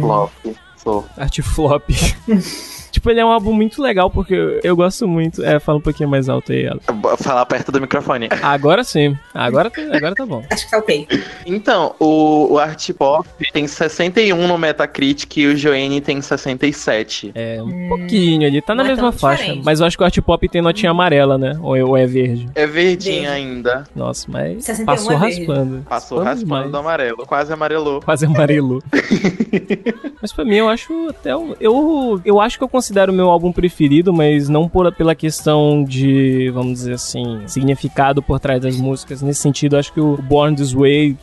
Flop. 0.00 0.32
Sou. 0.76 1.04
Art 1.16 1.40
Flop. 1.42 1.88
tipo, 2.90 3.10
ele 3.10 3.20
é 3.20 3.24
um 3.24 3.30
álbum 3.30 3.52
muito 3.52 3.80
legal 3.82 4.10
porque 4.10 4.60
eu, 4.62 4.76
gosto 4.76 5.06
muito. 5.06 5.42
É, 5.44 5.58
fala 5.60 5.78
um 5.78 5.80
pouquinho 5.82 6.08
mais 6.08 6.28
alto 6.28 6.52
aí, 6.52 6.64
ela. 6.64 6.80
Falar 7.18 7.44
perto 7.46 7.70
do 7.72 7.80
microfone. 7.80 8.28
Agora 8.42 8.82
sim. 8.84 9.16
Agora, 9.34 9.70
tá- 9.70 9.82
agora 9.92 10.14
tá 10.14 10.26
bom. 10.26 10.42
Acho 10.50 10.64
que 10.64 10.70
tá 10.70 10.78
ok. 10.78 11.06
Então, 11.46 11.94
o, 11.98 12.52
o 12.54 12.58
Art 12.58 12.90
Pop 12.92 13.28
tem 13.52 13.66
61 13.66 14.46
no 14.46 14.58
Metacritic 14.58 15.36
e 15.36 15.46
o 15.46 15.56
Joanne 15.56 16.00
tem 16.00 16.20
67. 16.20 17.32
É, 17.34 17.62
um 17.62 17.88
pouquinho 17.88 18.46
ali. 18.46 18.60
Tá 18.62 18.74
na 18.74 18.84
é 18.84 18.88
mesma 18.88 19.12
faixa. 19.12 19.42
diferente. 19.42 19.64
Mas 19.64 19.80
eu 19.80 19.86
acho 19.86 19.96
que 19.96 20.02
o 20.02 20.06
Art 20.06 20.18
Pop 20.20 20.48
tem 20.48 20.62
notinha 20.62 20.90
amarela, 20.90 21.36
né? 21.38 21.58
Ou 21.62 21.76
é, 21.76 21.84
ou 21.84 21.96
é 21.96 22.06
verde. 22.06 22.48
É 22.54 22.66
verdinho 22.66 23.22
Verde. 23.22 23.26
ainda. 23.28 23.84
Nossa, 23.94 24.26
mas 24.28 24.64
61 24.64 24.86
passou 24.86 25.12
é 25.12 25.16
raspando. 25.16 25.86
Passou 25.88 26.18
raspando 26.18 26.44
demais. 26.44 26.70
do 26.70 26.76
amarelo. 26.78 27.26
Quase 27.26 27.52
amarelou. 27.52 28.00
Quase 28.02 28.26
amarelou. 28.26 28.82
Mas 30.20 30.32
pra 30.32 30.44
mim, 30.44 30.56
eu 30.56 30.68
acho 30.68 31.08
até. 31.08 31.34
um- 31.36 31.54
Eu, 31.60 32.20
eu 32.24 32.40
acho 32.40 32.58
que 32.58 32.64
eu 32.64 32.68
considero 32.80 33.12
o 33.12 33.14
meu 33.14 33.28
álbum 33.28 33.52
preferido, 33.52 34.10
mas 34.10 34.48
não 34.48 34.66
por, 34.66 34.90
pela 34.94 35.14
questão 35.14 35.84
de, 35.84 36.50
vamos 36.50 36.72
dizer 36.72 36.94
assim, 36.94 37.42
significado 37.46 38.22
por 38.22 38.40
trás 38.40 38.62
das 38.62 38.78
músicas. 38.78 39.20
Nesse 39.20 39.42
sentido, 39.42 39.76
acho 39.76 39.92
que 39.92 40.00
o 40.00 40.16
Born 40.16 40.56
This 40.56 40.72
Way, 40.72 41.14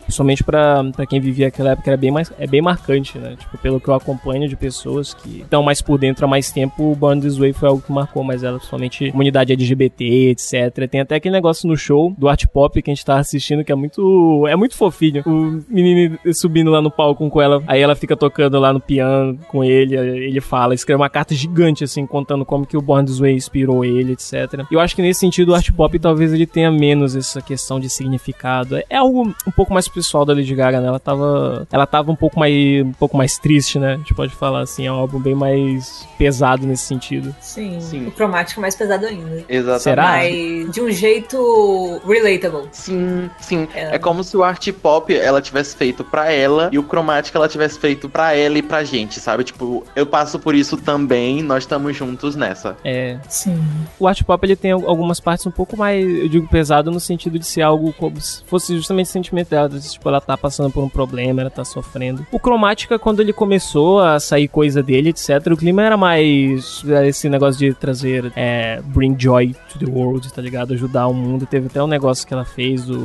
pra, 0.46 0.84
pra 0.96 1.08
quem 1.08 1.20
vivia 1.20 1.48
aquela 1.48 1.72
época, 1.72 1.90
era 1.90 1.98
bem 1.98 2.12
mais, 2.12 2.32
é 2.38 2.46
bem 2.46 2.62
marcante, 2.62 3.18
né? 3.18 3.36
Tipo, 3.40 3.58
pelo 3.58 3.80
que 3.80 3.88
eu 3.88 3.96
acompanho 3.96 4.48
de 4.48 4.56
pessoas 4.56 5.16
que 5.16 5.42
estão 5.42 5.64
mais 5.64 5.82
por 5.82 5.98
dentro 5.98 6.26
há 6.26 6.28
mais 6.28 6.52
tempo, 6.52 6.92
o 6.92 6.96
Born 6.96 7.20
This 7.20 7.40
Way 7.40 7.54
foi 7.54 7.70
algo 7.70 7.82
que 7.82 7.92
marcou 7.92 8.24
mais 8.24 8.44
ela, 8.44 8.58
principalmente 8.58 9.10
comunidade 9.10 9.52
LGBT, 9.52 10.30
etc. 10.30 10.88
Tem 10.88 11.02
até 11.02 11.16
aquele 11.16 11.34
negócio 11.34 11.68
no 11.68 11.76
show 11.76 12.14
do 12.16 12.30
art 12.30 12.46
pop 12.46 12.80
que 12.80 12.92
a 12.92 12.94
gente 12.94 13.04
tá 13.04 13.18
assistindo 13.18 13.64
que 13.64 13.72
é 13.72 13.76
muito, 13.76 14.46
é 14.48 14.56
muito 14.56 14.76
fofinho. 14.76 15.24
O 15.26 15.64
menino 15.68 16.20
subindo 16.36 16.70
lá 16.70 16.84
no 16.84 16.92
palco 16.92 17.28
com 17.28 17.42
ela, 17.42 17.64
aí 17.66 17.82
ela 17.82 17.96
fica 17.96 18.16
tocando 18.16 18.60
lá 18.60 18.72
no 18.72 18.80
piano 18.80 19.40
com 19.48 19.64
ele, 19.64 19.96
ele 19.96 20.40
fala, 20.40 20.76
escreve 20.76 21.02
uma 21.02 21.10
carta 21.10 21.34
gigante 21.34 21.47
assim, 21.84 22.06
contando 22.06 22.46
como 22.46 22.66
que 22.66 22.78
o 22.78 22.82
Born 22.82 23.06
This 23.06 23.20
Way 23.20 23.34
inspirou 23.34 23.84
ele, 23.84 24.14
etc. 24.14 24.66
E 24.70 24.74
eu 24.74 24.80
acho 24.80 24.96
que 24.96 25.02
nesse 25.02 25.20
sentido 25.20 25.50
o 25.50 25.56
art 25.56 25.72
pop 25.72 25.98
talvez 26.00 26.34
ele 26.34 26.46
tenha 26.46 26.72
menos 26.72 27.16
essa 27.16 27.42
questão 27.42 27.80
de 27.80 27.90
significado. 27.90 28.78
É 28.90 28.98
algo 28.98 29.34
um 29.46 29.52
pouco 29.52 29.74
mais 29.74 29.88
pessoal 29.88 30.26
da 30.26 30.34
Lady 30.34 30.54
Gaga, 30.54 30.80
né? 30.80 30.88
Ela 30.88 31.00
tava, 31.00 31.68
ela 31.72 31.86
tava 31.86 32.12
um 32.12 32.16
pouco 32.16 32.40
mais, 32.40 32.86
um 32.86 32.94
pouco 32.94 33.18
mais 33.18 33.38
triste, 33.38 33.80
né? 33.80 33.94
A 33.94 33.98
gente 33.98 34.14
pode 34.14 34.34
falar 34.34 34.62
assim, 34.62 34.86
é 34.86 34.92
um 34.92 34.96
álbum 34.96 35.20
bem 35.20 35.36
mais 35.36 36.08
pesado 36.18 36.66
nesse 36.66 36.84
sentido. 36.84 37.36
Sim, 37.42 37.80
Sim. 37.80 38.08
o 38.08 38.12
cromático 38.12 38.62
mais 38.62 38.76
pesado 38.76 39.06
ainda. 39.06 39.44
Exatamente. 39.48 39.84
Será? 39.84 40.04
Mas 40.04 40.72
de 40.72 40.82
um 40.82 40.92
jeito 40.92 42.02
relatable. 42.06 42.68
Sim, 42.72 43.30
sim. 43.40 43.68
É. 43.74 43.96
É. 43.96 44.00
como 44.00 44.24
se 44.24 44.36
o 44.36 44.44
art 44.44 44.72
pop 44.74 45.14
ela 45.16 45.42
tivesse 45.42 45.76
feito 45.76 46.04
pra 46.04 46.32
ela 46.32 46.70
e 46.72 46.80
o 46.80 46.84
cromática 46.84 47.38
ela 47.38 47.48
tivesse 47.48 47.80
feito 47.80 48.10
pra 48.10 48.34
ela 48.34 48.58
e 48.58 48.62
pra 48.62 48.84
gente, 48.84 49.20
sabe? 49.20 49.44
Tipo, 49.44 49.84
eu 49.96 50.06
passo 50.06 50.40
por 50.40 50.56
isso 50.56 50.78
também, 50.78 51.37
nós 51.42 51.64
estamos 51.64 51.96
juntos 51.96 52.36
nessa. 52.36 52.76
É, 52.84 53.18
Sim. 53.28 53.58
o 54.00 54.08
art 54.08 54.22
pop 54.24 54.46
ele 54.46 54.56
tem 54.56 54.72
al- 54.72 54.88
algumas 54.88 55.20
partes 55.20 55.46
um 55.46 55.52
pouco 55.52 55.76
mais, 55.78 56.04
eu 56.06 56.28
digo 56.30 56.48
pesado 56.48 56.92
no 56.92 57.00
sentido 57.00 57.38
de 57.40 57.46
ser 57.46 57.62
algo 57.62 57.94
como 57.94 58.20
se 58.20 58.44
fosse 58.46 58.76
justamente 58.76 59.06
o 59.08 59.10
sentimento 59.10 59.50
dela, 59.50 59.70
de, 59.70 59.82
tipo, 59.92 60.08
ela 60.08 60.22
tá 60.22 60.38
passando 60.38 60.72
por 60.72 60.84
um 60.84 60.90
problema, 60.90 61.42
ela 61.42 61.50
tá 61.50 61.64
sofrendo. 61.66 62.26
O 62.32 62.40
cromática 62.40 62.98
quando 63.00 63.20
ele 63.22 63.34
começou 63.34 64.00
a 64.00 64.20
sair 64.20 64.48
coisa 64.48 64.82
dele, 64.84 65.10
etc, 65.10 65.30
o 65.52 65.58
clima 65.58 65.82
era 65.84 65.98
mais 65.98 66.84
é, 66.88 67.08
esse 67.08 67.30
negócio 67.30 67.60
de 67.60 67.74
trazer 67.74 68.32
é, 68.36 68.82
bring 68.86 69.16
joy 69.18 69.56
to 69.72 69.80
the 69.80 69.86
world, 69.90 70.32
tá 70.34 70.42
ligado? 70.42 70.74
Ajudar 70.74 71.08
o 71.08 71.14
mundo. 71.14 71.46
Teve 71.46 71.68
até 71.68 71.82
um 71.82 71.88
negócio 71.88 72.26
que 72.28 72.34
ela 72.34 72.46
fez 72.46 72.86
do 72.86 72.98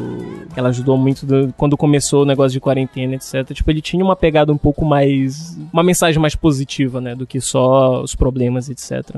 que 0.53 0.59
ela 0.59 0.69
ajudou 0.71 0.97
muito 0.97 1.25
do- 1.27 1.53
quando 1.57 1.77
começou 1.77 2.23
o 2.23 2.27
negócio 2.27 2.53
de 2.53 2.61
quarentena, 2.61 3.15
etc. 3.15 3.53
Tipo, 3.53 3.71
ele 3.71 3.81
tinha 3.81 4.05
uma 4.05 4.17
pegada 4.17 4.53
um 4.53 4.59
pouco 4.59 4.85
mais 4.85 5.57
uma 5.73 5.83
mensagem 5.83 6.21
mais 6.21 6.35
positiva, 6.35 7.01
né, 7.01 7.15
do 7.15 7.27
que 7.27 7.41
só 7.41 8.03
os 8.03 8.15
problemas, 8.23 8.69
etc. 8.71 9.17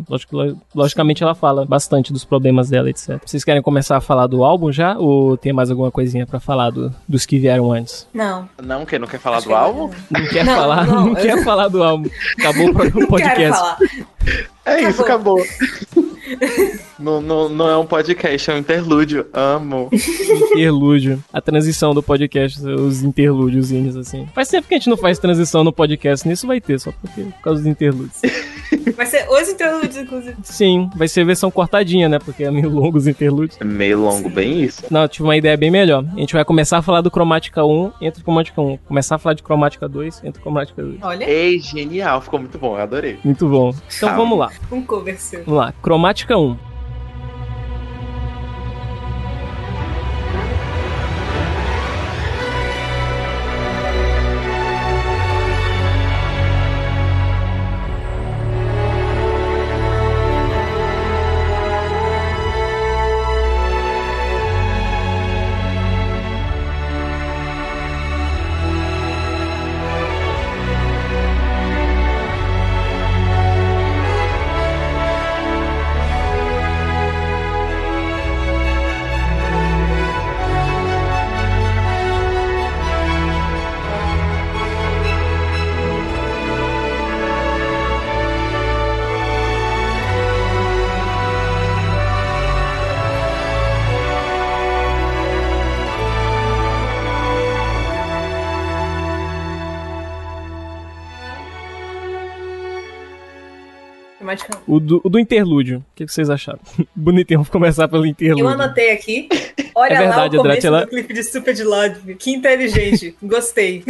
Logicamente 0.75 1.23
ela 1.23 1.35
fala 1.35 1.67
bastante 1.67 2.11
dos 2.13 2.25
problemas 2.25 2.71
dela, 2.71 2.89
etc. 2.89 3.21
Vocês 3.25 3.45
querem 3.45 3.61
começar 3.61 3.99
a 3.99 4.01
falar 4.01 4.27
do 4.27 4.43
álbum 4.43 4.73
já 4.73 4.97
ou 4.97 5.37
tem 5.37 5.53
mais 5.53 5.71
alguma 5.71 5.91
coisinha 5.91 6.27
pra 6.27 6.41
falar 6.41 6.71
do- 6.71 6.95
dos 7.07 7.27
que 7.27 7.39
vieram 7.39 7.71
antes? 7.71 8.09
Não. 8.15 8.49
Não, 8.63 8.87
que 8.87 8.99
não 8.99 9.07
quer 9.07 9.21
falar 9.21 9.37
acho 9.39 9.47
do 9.47 9.51
que 9.51 9.55
álbum? 9.57 9.91
Não 10.11 10.27
quer 10.27 10.45
Não, 10.45 10.55
falar, 10.57 10.87
não, 10.87 11.07
não, 11.09 11.15
quer 11.15 11.45
falar 11.45 11.69
do 11.69 11.83
álbum. 11.83 12.09
Acabou 12.39 12.69
o 12.71 13.07
podcast. 13.09 13.59
falar. 13.61 13.79
É 14.65 14.81
isso, 14.89 15.03
Acabou. 15.03 15.39
acabou. 15.39 16.05
não, 16.99 17.21
não, 17.21 17.49
não 17.51 17.69
é 17.69 17.77
um 17.77 17.85
podcast, 17.85 18.51
é 18.51 18.55
um 18.55 18.59
interlúdio. 18.59 19.27
Amo. 19.35 19.91
Interlúdio. 19.93 21.23
A 21.31 21.41
transição 21.43 21.93
do 21.93 22.03
podcast, 22.03 22.65
os 22.67 23.03
interlúdiozinhos, 23.03 23.97
assim. 23.97 24.27
Faz 24.35 24.49
tempo 24.49 24.67
que 24.67 24.75
a 24.75 24.79
gente 24.79 24.89
não 24.89 24.97
faz 24.97 25.19
transição 25.19 25.63
no 25.63 25.73
podcast, 25.73 26.27
nisso 26.27 26.47
vai 26.47 26.61
ter, 26.63 26.81
só 26.81 26.93
porque, 26.93 27.23
por 27.25 27.43
causa 27.43 27.61
dos 27.61 27.71
interlúdios. 27.71 28.23
Vai 28.93 29.07
ser 29.07 29.29
os 29.29 29.49
interlúdios, 29.49 29.97
inclusive. 29.97 30.37
Sim, 30.43 30.91
vai 30.97 31.09
ser 31.09 31.25
versão 31.25 31.51
cortadinha, 31.51 32.09
né? 32.09 32.19
Porque 32.19 32.45
é 32.45 32.51
meio 32.51 32.69
longo 32.69 32.97
os 32.99 33.07
interlúdios. 33.07 33.59
É 33.61 33.65
meio 33.65 34.01
longo, 34.01 34.29
bem 34.29 34.63
isso. 34.63 34.83
Não, 34.91 35.03
eu 35.03 35.09
tive 35.09 35.25
uma 35.25 35.37
ideia 35.37 35.57
bem 35.57 35.71
melhor. 35.71 36.05
A 36.15 36.21
gente 36.21 36.35
vai 36.35 36.45
começar 36.45 36.79
a 36.79 36.83
falar 36.83 37.01
do 37.01 37.11
Cromática 37.11 37.65
1, 37.65 37.93
entra 38.01 38.21
o 38.21 38.25
Cromática 38.25 38.61
1. 38.61 38.77
Começar 38.79 39.17
a 39.17 39.19
falar 39.19 39.35
de 39.35 39.43
Cromática 39.43 39.89
2, 39.89 40.25
entra 40.25 40.41
o 40.41 40.43
Cromática 40.43 40.83
2. 40.83 40.99
Olha, 41.03 41.29
Ei, 41.29 41.59
genial, 41.59 42.21
ficou 42.21 42.39
muito 42.39 42.59
bom, 42.59 42.77
eu 42.77 42.83
adorei. 42.83 43.19
Muito 43.25 43.49
bom. 43.49 43.71
Então 43.97 44.09
Calma. 44.09 44.17
vamos 44.17 44.39
lá. 44.39 44.51
um 44.71 44.83
cover 44.83 45.19
seu. 45.19 45.45
Vamos 45.45 45.61
lá. 45.61 45.73
Cromática 45.83 46.37
1. 46.37 46.74
O 104.75 104.81
do, 104.81 105.01
o 105.05 105.09
do 105.09 105.21
interlúdio. 105.21 105.79
O 105.79 105.85
que 105.95 106.05
que 106.05 106.13
vocês 106.13 106.29
acharam? 106.29 106.59
Bonitinho, 106.97 107.39
vamos 107.39 107.49
começar 107.49 107.87
pelo 107.87 108.05
interlúdio. 108.05 108.45
Eu 108.45 108.49
anotei 108.49 108.91
aqui. 108.91 109.29
Olha 109.73 109.95
É 109.95 109.99
verdade, 109.99 110.37
lá 110.37 110.43
o 110.43 110.45
começo 110.45 110.67
ela- 110.67 110.81
do 110.81 110.89
clipe 110.89 111.15
de 111.15 111.23
Stupid 111.23 111.61
Love. 111.61 112.15
Que 112.17 112.33
inteligente. 112.33 113.15
Gostei. 113.23 113.85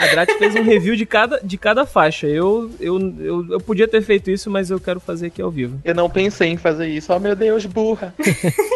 A 0.00 0.06
Drat 0.06 0.30
fez 0.38 0.54
um 0.56 0.62
review 0.62 0.96
de 0.96 1.04
cada, 1.06 1.38
de 1.42 1.56
cada 1.58 1.84
faixa. 1.86 2.26
Eu, 2.26 2.70
eu, 2.80 2.98
eu, 3.20 3.46
eu 3.52 3.60
podia 3.60 3.86
ter 3.86 4.00
feito 4.02 4.30
isso, 4.30 4.50
mas 4.50 4.70
eu 4.70 4.80
quero 4.80 4.98
fazer 4.98 5.26
aqui 5.26 5.42
ao 5.42 5.50
vivo. 5.50 5.78
Eu 5.84 5.94
não 5.94 6.08
pensei 6.08 6.48
em 6.48 6.56
fazer 6.56 6.88
isso. 6.88 7.12
Oh, 7.12 7.18
meu 7.18 7.36
Deus, 7.36 7.66
burra. 7.66 8.14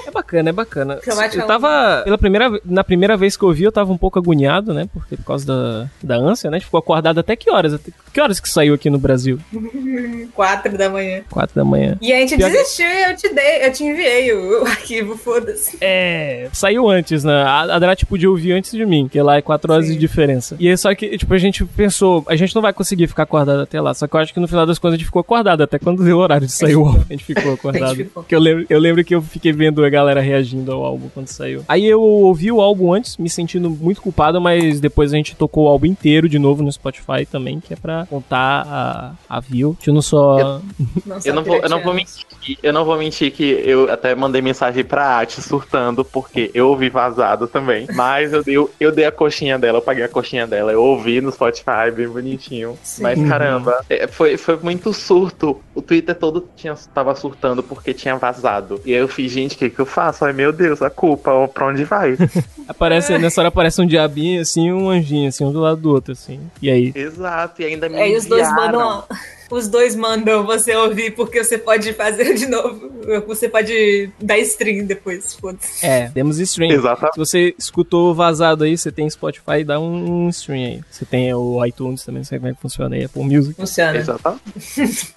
É 0.06 0.10
bacana, 0.10 0.50
é 0.50 0.52
bacana. 0.52 1.00
Eu 1.34 1.46
tava. 1.46 2.02
Pela 2.04 2.18
primeira, 2.18 2.60
na 2.64 2.84
primeira 2.84 3.16
vez 3.16 3.36
que 3.36 3.42
eu 3.44 3.52
vi, 3.52 3.64
eu 3.64 3.72
tava 3.72 3.92
um 3.92 3.96
pouco 3.98 4.18
agoniado, 4.18 4.72
né? 4.74 4.88
Porque 4.92 5.16
por 5.16 5.24
causa 5.24 5.46
da, 5.46 5.90
da 6.02 6.16
ânsia, 6.16 6.50
né? 6.50 6.56
A 6.56 6.58
gente 6.58 6.66
ficou 6.66 6.78
acordado 6.78 7.18
até 7.20 7.34
que 7.34 7.50
horas? 7.50 7.74
Até, 7.74 7.90
que 8.12 8.20
horas 8.20 8.38
que 8.38 8.48
saiu 8.48 8.74
aqui 8.74 8.90
no 8.90 8.98
Brasil? 8.98 9.38
Quatro 10.34 10.76
da 10.76 10.88
manhã. 10.88 11.22
Quatro 11.30 11.54
da 11.54 11.64
manhã. 11.64 11.96
E 12.00 12.12
a 12.12 12.16
gente 12.18 12.36
Pior 12.36 12.50
que- 12.50 12.56
desistiu 12.56 12.86
e 12.86 13.02
eu 13.10 13.16
te 13.16 13.34
dei, 13.34 13.66
eu 13.66 13.72
te 13.72 13.84
enviei 13.84 14.32
o, 14.32 14.62
o 14.62 14.66
arquivo, 14.66 15.16
foda-se. 15.16 15.76
É, 15.80 16.48
saiu 16.52 16.88
antes, 16.88 17.24
né? 17.24 17.42
A, 17.42 17.60
a 17.74 17.78
Drat 17.78 18.04
podia 18.04 18.28
ouvir 18.30 18.52
antes 18.52 18.72
de 18.72 18.84
mim, 18.84 19.08
que 19.10 19.20
lá 19.20 19.36
é 19.36 19.42
quatro 19.42 19.72
horas 19.72 19.86
Sim. 19.86 19.92
de 19.94 19.98
diferença. 19.98 20.56
E 20.58 20.68
é 20.68 20.76
só 20.76 20.94
que, 20.94 21.13
tipo, 21.18 21.32
a 21.34 21.38
gente 21.38 21.64
pensou, 21.64 22.24
a 22.28 22.36
gente 22.36 22.54
não 22.54 22.62
vai 22.62 22.72
conseguir 22.72 23.06
ficar 23.06 23.24
acordado 23.24 23.60
até 23.60 23.80
lá. 23.80 23.92
Só 23.94 24.06
que 24.06 24.14
eu 24.14 24.20
acho 24.20 24.32
que 24.34 24.40
no 24.40 24.48
final 24.48 24.66
das 24.66 24.78
contas 24.78 24.94
a 24.94 24.96
gente 24.98 25.06
ficou 25.06 25.20
acordado, 25.20 25.62
até 25.62 25.78
quando 25.78 26.04
deu 26.04 26.16
o 26.16 26.20
horário 26.20 26.46
de 26.46 26.52
sair 26.52 26.76
o 26.76 26.84
álbum. 26.86 27.02
A 27.08 27.12
gente 27.12 27.24
ficou 27.24 27.52
acordado. 27.54 27.96
ficou. 27.96 28.22
Porque 28.22 28.34
eu 28.34 28.40
lembro, 28.40 28.66
eu 28.68 28.78
lembro 28.78 29.04
que 29.04 29.14
eu 29.14 29.22
fiquei 29.22 29.52
vendo 29.52 29.84
a 29.84 29.88
galera 29.90 30.20
reagindo 30.20 30.72
ao 30.72 30.84
álbum 30.84 31.08
quando 31.12 31.28
saiu. 31.28 31.62
Aí 31.68 31.84
eu 31.84 32.00
ouvi 32.02 32.50
o 32.50 32.60
álbum 32.60 32.92
antes, 32.92 33.16
me 33.16 33.28
sentindo 33.30 33.68
muito 33.70 34.00
culpado, 34.02 34.40
mas 34.40 34.80
depois 34.80 35.12
a 35.12 35.16
gente 35.16 35.34
tocou 35.36 35.64
o 35.64 35.68
álbum 35.68 35.86
inteiro 35.86 36.28
de 36.28 36.38
novo 36.38 36.62
no 36.62 36.70
Spotify 36.72 37.26
também, 37.30 37.60
que 37.60 37.72
é 37.72 37.76
pra 37.76 38.06
contar 38.06 38.66
a, 38.66 39.36
a 39.36 39.40
view. 39.40 39.76
A 39.78 39.80
gente 39.80 39.92
não 39.92 40.02
só. 40.02 40.60
Não 41.06 41.18
Eu 41.24 41.34
não, 41.34 41.44
vou, 41.44 41.56
eu 41.56 41.68
não 41.68 41.82
vou 41.82 41.92
mentir. 41.94 42.24
eu 42.62 42.72
não 42.72 42.84
vou 42.84 42.96
mentir 42.96 43.30
que 43.30 43.44
eu 43.64 43.90
até 43.90 44.14
mandei 44.14 44.40
mensagem 44.40 44.82
pra 44.84 45.18
Ati 45.20 45.40
surtando, 45.42 46.04
porque 46.04 46.50
eu 46.54 46.68
ouvi 46.68 46.88
vazado 46.88 47.46
também. 47.46 47.86
Mas 47.94 48.32
eu 48.32 48.42
dei, 48.42 48.56
eu 48.80 48.92
dei 48.92 49.04
a 49.04 49.12
coxinha 49.12 49.58
dela, 49.58 49.78
eu 49.78 49.82
paguei 49.82 50.04
a 50.04 50.08
coxinha 50.08 50.46
dela, 50.46 50.72
eu 50.72 50.82
ouvi 50.82 51.03
no 51.20 51.30
Spotify, 51.32 51.90
bem 51.94 52.08
bonitinho. 52.08 52.78
Sim. 52.82 53.02
Mas 53.02 53.18
Uhum. 53.18 53.28
caramba, 53.28 53.80
é, 53.88 54.06
foi, 54.06 54.36
foi 54.36 54.56
muito 54.62 54.92
surto. 54.92 55.60
O 55.74 55.80
Twitter 55.82 56.14
todo 56.14 56.48
tinha, 56.56 56.74
tava 56.94 57.14
surtando 57.14 57.62
porque 57.62 57.92
tinha 57.94 58.16
vazado. 58.16 58.80
E 58.84 58.92
aí 58.94 59.00
eu 59.00 59.08
fiz, 59.08 59.30
gente, 59.32 59.54
o 59.54 59.58
que, 59.58 59.70
que 59.70 59.78
eu 59.80 59.86
faço? 59.86 60.24
Ai 60.24 60.32
meu 60.32 60.52
Deus, 60.52 60.82
a 60.82 60.90
culpa, 60.90 61.30
ó, 61.32 61.46
pra 61.46 61.66
onde 61.68 61.84
vai? 61.84 62.16
Aparece, 62.68 63.18
nessa 63.18 63.40
hora 63.40 63.48
aparece 63.48 63.80
um 63.80 63.86
diabinho 63.86 64.40
assim 64.40 64.68
e 64.68 64.72
um 64.72 64.88
anjinho, 64.88 65.28
assim, 65.28 65.44
um 65.44 65.52
do 65.52 65.60
lado 65.60 65.80
do 65.80 65.90
outro, 65.90 66.12
assim. 66.12 66.40
E 66.62 66.70
aí? 66.70 66.92
Exato, 66.94 67.60
e 67.60 67.64
ainda 67.66 67.88
me 67.88 67.96
Aí 67.96 68.16
os 68.16 68.24
dois 68.26 68.48
enviaram. 68.48 68.78
mandam. 68.80 69.04
Os 69.50 69.68
dois 69.68 69.94
mandam 69.94 70.44
você 70.44 70.74
ouvir 70.74 71.12
porque 71.14 71.42
você 71.42 71.58
pode 71.58 71.92
fazer 71.92 72.34
de 72.34 72.46
novo. 72.46 72.92
Você 73.26 73.48
pode 73.48 74.10
dar 74.20 74.38
stream 74.38 74.86
depois, 74.86 75.34
foda-se. 75.34 75.84
É, 75.84 76.08
temos 76.08 76.38
stream. 76.38 76.70
Exatamente. 76.72 77.14
Se 77.14 77.18
você 77.18 77.54
escutou 77.58 78.14
vazado 78.14 78.64
aí, 78.64 78.76
você 78.76 78.90
tem 78.90 79.08
Spotify, 79.10 79.62
dá 79.64 79.78
um, 79.78 80.28
stream 80.30 80.64
aí. 80.64 80.80
Você 80.90 81.04
tem 81.04 81.32
o 81.34 81.64
iTunes 81.66 82.04
também, 82.04 82.20
não 82.20 82.24
sei 82.24 82.38
como 82.38 82.50
é 82.50 82.54
que 82.54 82.60
funciona 82.60 82.96
aí, 82.96 83.04
Apple 83.04 83.22
Music. 83.24 83.54
Funciona. 83.54 83.96
Exatamente. 83.98 84.44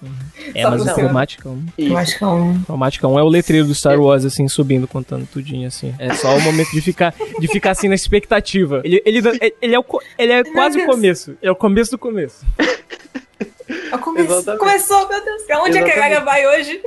É, 0.54 0.62
Só 0.62 0.70
mas 0.70 0.82
o. 0.82 0.94
Chromatica 0.94 1.48
1. 1.48 1.66
Eu 1.78 1.96
acho 1.96 2.18
que 2.18 2.24
é 2.24 2.26
um. 2.26 2.62
Chromatica 2.64 3.08
1 3.08 3.18
é 3.18 3.22
o 3.22 3.28
letreiro 3.28 3.66
do 3.66 3.74
Star 3.74 4.00
Wars, 4.00 4.24
assim, 4.24 4.48
subindo, 4.48 4.86
contando 4.88 5.26
tudinho, 5.26 5.66
assim. 5.68 5.94
É 5.98 6.14
só 6.14 6.36
o 6.36 6.40
momento 6.40 6.70
de 6.70 6.80
ficar, 6.80 7.14
de 7.38 7.48
ficar 7.48 7.72
assim, 7.72 7.88
na 7.88 7.94
expectativa. 7.94 8.80
Ele, 8.84 9.02
ele, 9.04 9.20
ele 9.60 9.74
é, 9.74 9.78
o, 9.78 9.82
co- 9.84 10.00
ele 10.18 10.32
é 10.32 10.42
quase 10.44 10.78
o 10.80 10.86
começo. 10.86 11.36
É 11.42 11.50
o 11.50 11.56
começo 11.56 11.90
do 11.90 11.98
começo. 11.98 12.44
Come- 14.00 14.20
Exatamente. 14.20 14.58
Começou, 14.58 15.08
meu 15.08 15.24
Deus. 15.24 15.42
Pra 15.42 15.62
onde 15.62 15.78
é 15.78 15.82
que 15.82 15.90
a 15.90 15.94
Exatamente. 15.94 16.14
Gaga 16.14 16.24
vai 16.24 16.46
hoje? 16.46 16.82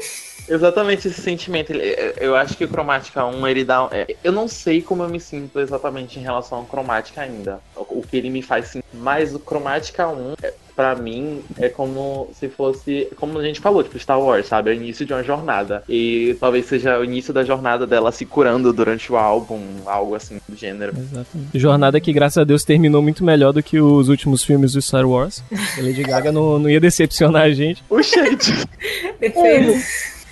Exatamente 0.49 1.07
esse 1.07 1.21
sentimento. 1.21 1.69
ele- 1.71 1.93
eu- 1.97 2.13
Eu 2.31 2.35
acho 2.35 2.57
que 2.57 2.65
o 2.65 2.67
Chromatica 2.67 3.23
1, 3.25 3.47
ele 3.47 3.63
dá. 3.63 3.87
é, 3.91 4.15
Eu 4.23 4.31
não 4.31 4.47
sei 4.47 4.81
como 4.81 5.03
eu 5.03 5.09
me 5.09 5.19
sinto 5.19 5.59
exatamente 5.59 6.19
em 6.19 6.21
relação 6.23 6.57
ao 6.59 6.65
Chromatica 6.65 7.21
ainda. 7.21 7.59
O 7.75 8.01
que 8.01 8.17
ele 8.17 8.29
me 8.29 8.41
faz 8.41 8.67
sentir. 8.69 8.85
Mas 8.93 9.33
o 9.33 9.39
Chromatica 9.39 10.07
1, 10.07 10.33
pra 10.75 10.95
mim, 10.95 11.41
é 11.57 11.69
como 11.69 12.29
se 12.33 12.49
fosse. 12.49 13.07
Como 13.15 13.37
a 13.37 13.43
gente 13.43 13.59
falou, 13.59 13.83
tipo, 13.83 13.97
Star 13.99 14.19
Wars, 14.19 14.47
sabe? 14.47 14.69
É 14.69 14.73
o 14.73 14.75
início 14.75 15.05
de 15.05 15.13
uma 15.13 15.23
jornada. 15.23 15.83
E 15.87 16.35
talvez 16.39 16.65
seja 16.65 16.99
o 16.99 17.03
início 17.03 17.33
da 17.33 17.43
jornada 17.43 17.85
dela 17.85 18.11
se 18.11 18.25
curando 18.25 18.71
durante 18.73 19.11
o 19.11 19.17
álbum, 19.17 19.61
algo 19.85 20.15
assim 20.15 20.39
do 20.47 20.55
gênero. 20.55 20.93
Exatamente. 20.97 21.59
Jornada 21.59 21.99
que, 21.99 22.13
graças 22.13 22.37
a 22.37 22.43
Deus, 22.43 22.63
terminou 22.63 23.01
muito 23.01 23.23
melhor 23.23 23.51
do 23.51 23.63
que 23.63 23.79
os 23.79 24.09
últimos 24.09 24.43
filmes 24.43 24.73
do 24.73 24.81
Star 24.81 25.07
Wars. 25.07 25.43
A 25.77 25.81
Lady 25.81 26.03
Gaga 26.03 26.31
não, 26.31 26.59
não 26.59 26.69
ia 26.69 26.79
decepcionar 26.79 27.43
a 27.43 27.51
gente. 27.51 27.83
O 27.89 28.01
shade. 28.01 28.67
Perfeito. 29.19 29.81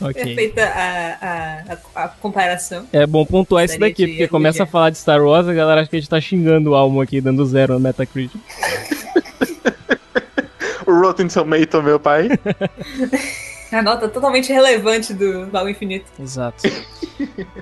Ok. 0.02 0.14
Perfeita 0.14 0.64
a, 0.64 1.74
a, 1.74 2.04
a, 2.04 2.08
comparação. 2.08 2.86
É 2.94 3.06
bom 3.06 3.26
pontuar 3.26 3.66
isso 3.66 3.78
daqui, 3.78 4.08
porque 4.08 4.28
começa 4.28 4.64
a 4.64 4.66
falar 4.66 4.90
de 4.92 4.98
Star 4.98 5.22
Wars, 5.22 5.48
a 5.48 5.54
galera 5.54 5.82
acha 5.82 5.90
que 5.90 5.98
a 5.98 6.00
gente 6.00 6.10
tá 6.10 6.22
xingando 6.22 6.72
o 6.72 6.76
álbum 6.76 7.02
aqui, 7.02 7.20
dando 7.20 7.46
zero 7.46 7.74
no 7.74 7.80
Metacritic. 7.80 8.40
o 10.90 11.00
Rotten 11.02 11.28
Tomato, 11.28 11.82
meu 11.82 12.00
pai. 12.00 12.30
A 13.72 13.84
nota 13.84 14.10
totalmente 14.10 14.52
relevante 14.52 15.14
do 15.14 15.46
Baú 15.46 15.70
Infinito. 15.70 16.06
Exato. 16.20 16.68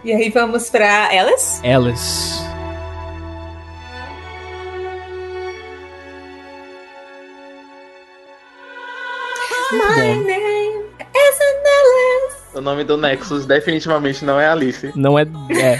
E 0.06 0.14
aí 0.14 0.30
vamos 0.30 0.70
pra 0.70 1.10
Alice. 1.10 1.66
Alice. 1.68 2.42
My 9.74 10.16
name 10.16 10.86
is 10.98 11.40
Alice. 11.42 12.38
O 12.56 12.62
nome 12.62 12.86
do 12.86 12.96
Nexus 12.96 13.46
definitivamente 13.46 14.24
não 14.24 14.40
é 14.40 14.48
Alice. 14.48 14.92
não 14.96 15.20
é. 15.20 15.24
É. 15.52 15.78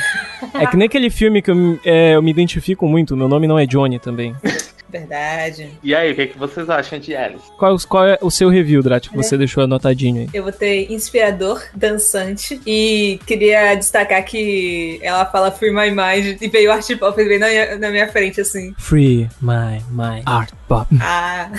É 0.62 0.68
que 0.68 0.76
nem 0.76 0.88
aquele 0.88 1.10
filme 1.10 1.42
que 1.42 1.50
eu, 1.50 1.80
é, 1.86 2.16
eu 2.16 2.22
me 2.22 2.32
identifico 2.32 2.86
muito, 2.88 3.16
meu 3.16 3.28
nome 3.28 3.48
não 3.48 3.58
é 3.58 3.66
Johnny 3.66 3.98
também. 3.98 4.36
Verdade. 4.90 5.72
E 5.84 5.94
aí, 5.94 6.12
o 6.12 6.16
que, 6.16 6.22
é 6.22 6.28
que 6.28 6.38
vocês 6.38 6.70
acham 6.70 7.00
de 7.00 7.16
Alice? 7.16 7.44
Qual, 7.58 7.76
qual 7.88 8.06
é 8.06 8.18
o 8.22 8.32
seu 8.32 8.50
review, 8.50 8.82
Drat, 8.82 9.10
que 9.10 9.16
você 9.16 9.38
deixou 9.38 9.64
anotadinho 9.64 10.22
aí? 10.22 10.30
Eu 10.34 10.44
botei 10.44 10.88
inspirador, 10.90 11.62
dançante 11.74 12.60
e 12.66 13.20
queria 13.26 13.76
destacar 13.76 14.24
que 14.24 15.00
ela 15.02 15.26
fala 15.26 15.52
Free 15.52 15.72
My 15.72 15.90
Mind 15.92 16.42
e 16.42 16.48
veio 16.48 16.70
o 16.70 16.74
art 16.74 16.88
pop 16.98 17.16
bem 17.16 17.40
na 17.40 17.48
minha, 17.48 17.78
na 17.78 17.90
minha 17.90 18.08
frente, 18.08 18.42
assim. 18.42 18.74
Free 18.78 19.28
my 19.42 19.82
mind. 19.90 20.24
Art 20.26 20.52
pop. 20.68 20.88
Ah, 21.02 21.50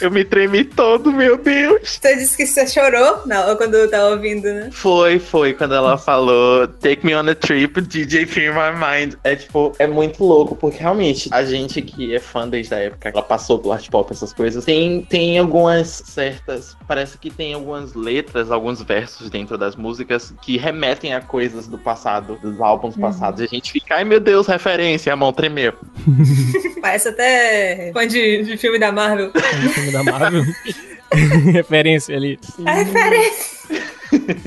Eu 0.00 0.10
me 0.10 0.24
tremi 0.24 0.64
todo, 0.64 1.12
meu 1.12 1.36
Deus. 1.36 1.98
você 2.00 2.16
disse 2.16 2.36
que 2.36 2.44
você 2.44 2.66
chorou 2.66 3.22
na, 3.24 3.54
quando 3.54 3.74
eu 3.74 3.88
tava 3.88 4.10
ouvindo, 4.10 4.52
né? 4.52 4.68
Foi, 4.72 5.20
foi, 5.20 5.52
quando 5.52 5.74
ela 5.74 5.96
falou 5.96 6.66
Take 6.66 7.06
me 7.06 7.14
on 7.14 7.28
a 7.28 7.34
trip, 7.36 7.80
DJ 7.80 8.26
Free 8.26 8.50
My 8.50 8.72
Mind. 8.74 9.14
É 9.22 9.36
tipo, 9.36 9.72
é 9.78 9.86
muito 9.86 10.24
louco, 10.24 10.56
porque 10.56 10.78
realmente 10.78 11.28
a 11.32 11.44
gente 11.44 11.80
que 11.80 12.14
é 12.14 12.18
fã 12.18 12.48
desde 12.52 12.74
a 12.74 12.78
época 12.78 13.10
que 13.10 13.16
ela 13.16 13.26
passou 13.26 13.58
pelo 13.58 13.72
art 13.72 13.88
pop, 13.88 14.12
essas 14.12 14.32
coisas, 14.32 14.64
tem, 14.64 15.02
tem 15.02 15.38
algumas 15.38 15.88
certas. 15.88 16.76
Parece 16.86 17.16
que 17.18 17.30
tem 17.30 17.54
algumas 17.54 17.94
letras, 17.94 18.50
alguns 18.50 18.82
versos 18.82 19.30
dentro 19.30 19.56
das 19.56 19.74
músicas 19.74 20.32
que 20.42 20.58
remetem 20.58 21.14
a 21.14 21.20
coisas 21.20 21.66
do 21.66 21.78
passado, 21.78 22.38
dos 22.40 22.60
álbuns 22.60 22.96
passados. 22.96 23.40
E 23.40 23.44
a 23.44 23.48
gente 23.48 23.72
fica, 23.72 23.96
ai 23.96 24.04
meu 24.04 24.20
Deus, 24.20 24.46
referência, 24.46 25.12
a 25.12 25.16
mão 25.16 25.32
tremeu. 25.32 25.72
Parece 26.80 27.08
até 27.08 27.90
fã 27.92 28.06
de, 28.06 28.44
de 28.44 28.56
filme 28.58 28.78
da 28.78 28.92
Marvel. 28.92 29.32
No 29.32 29.70
filme 29.70 29.92
da 29.92 30.02
Marvel. 30.04 30.44
Referência 31.52 32.16
ali. 32.16 32.38
A 32.64 32.72
referência. 32.72 33.82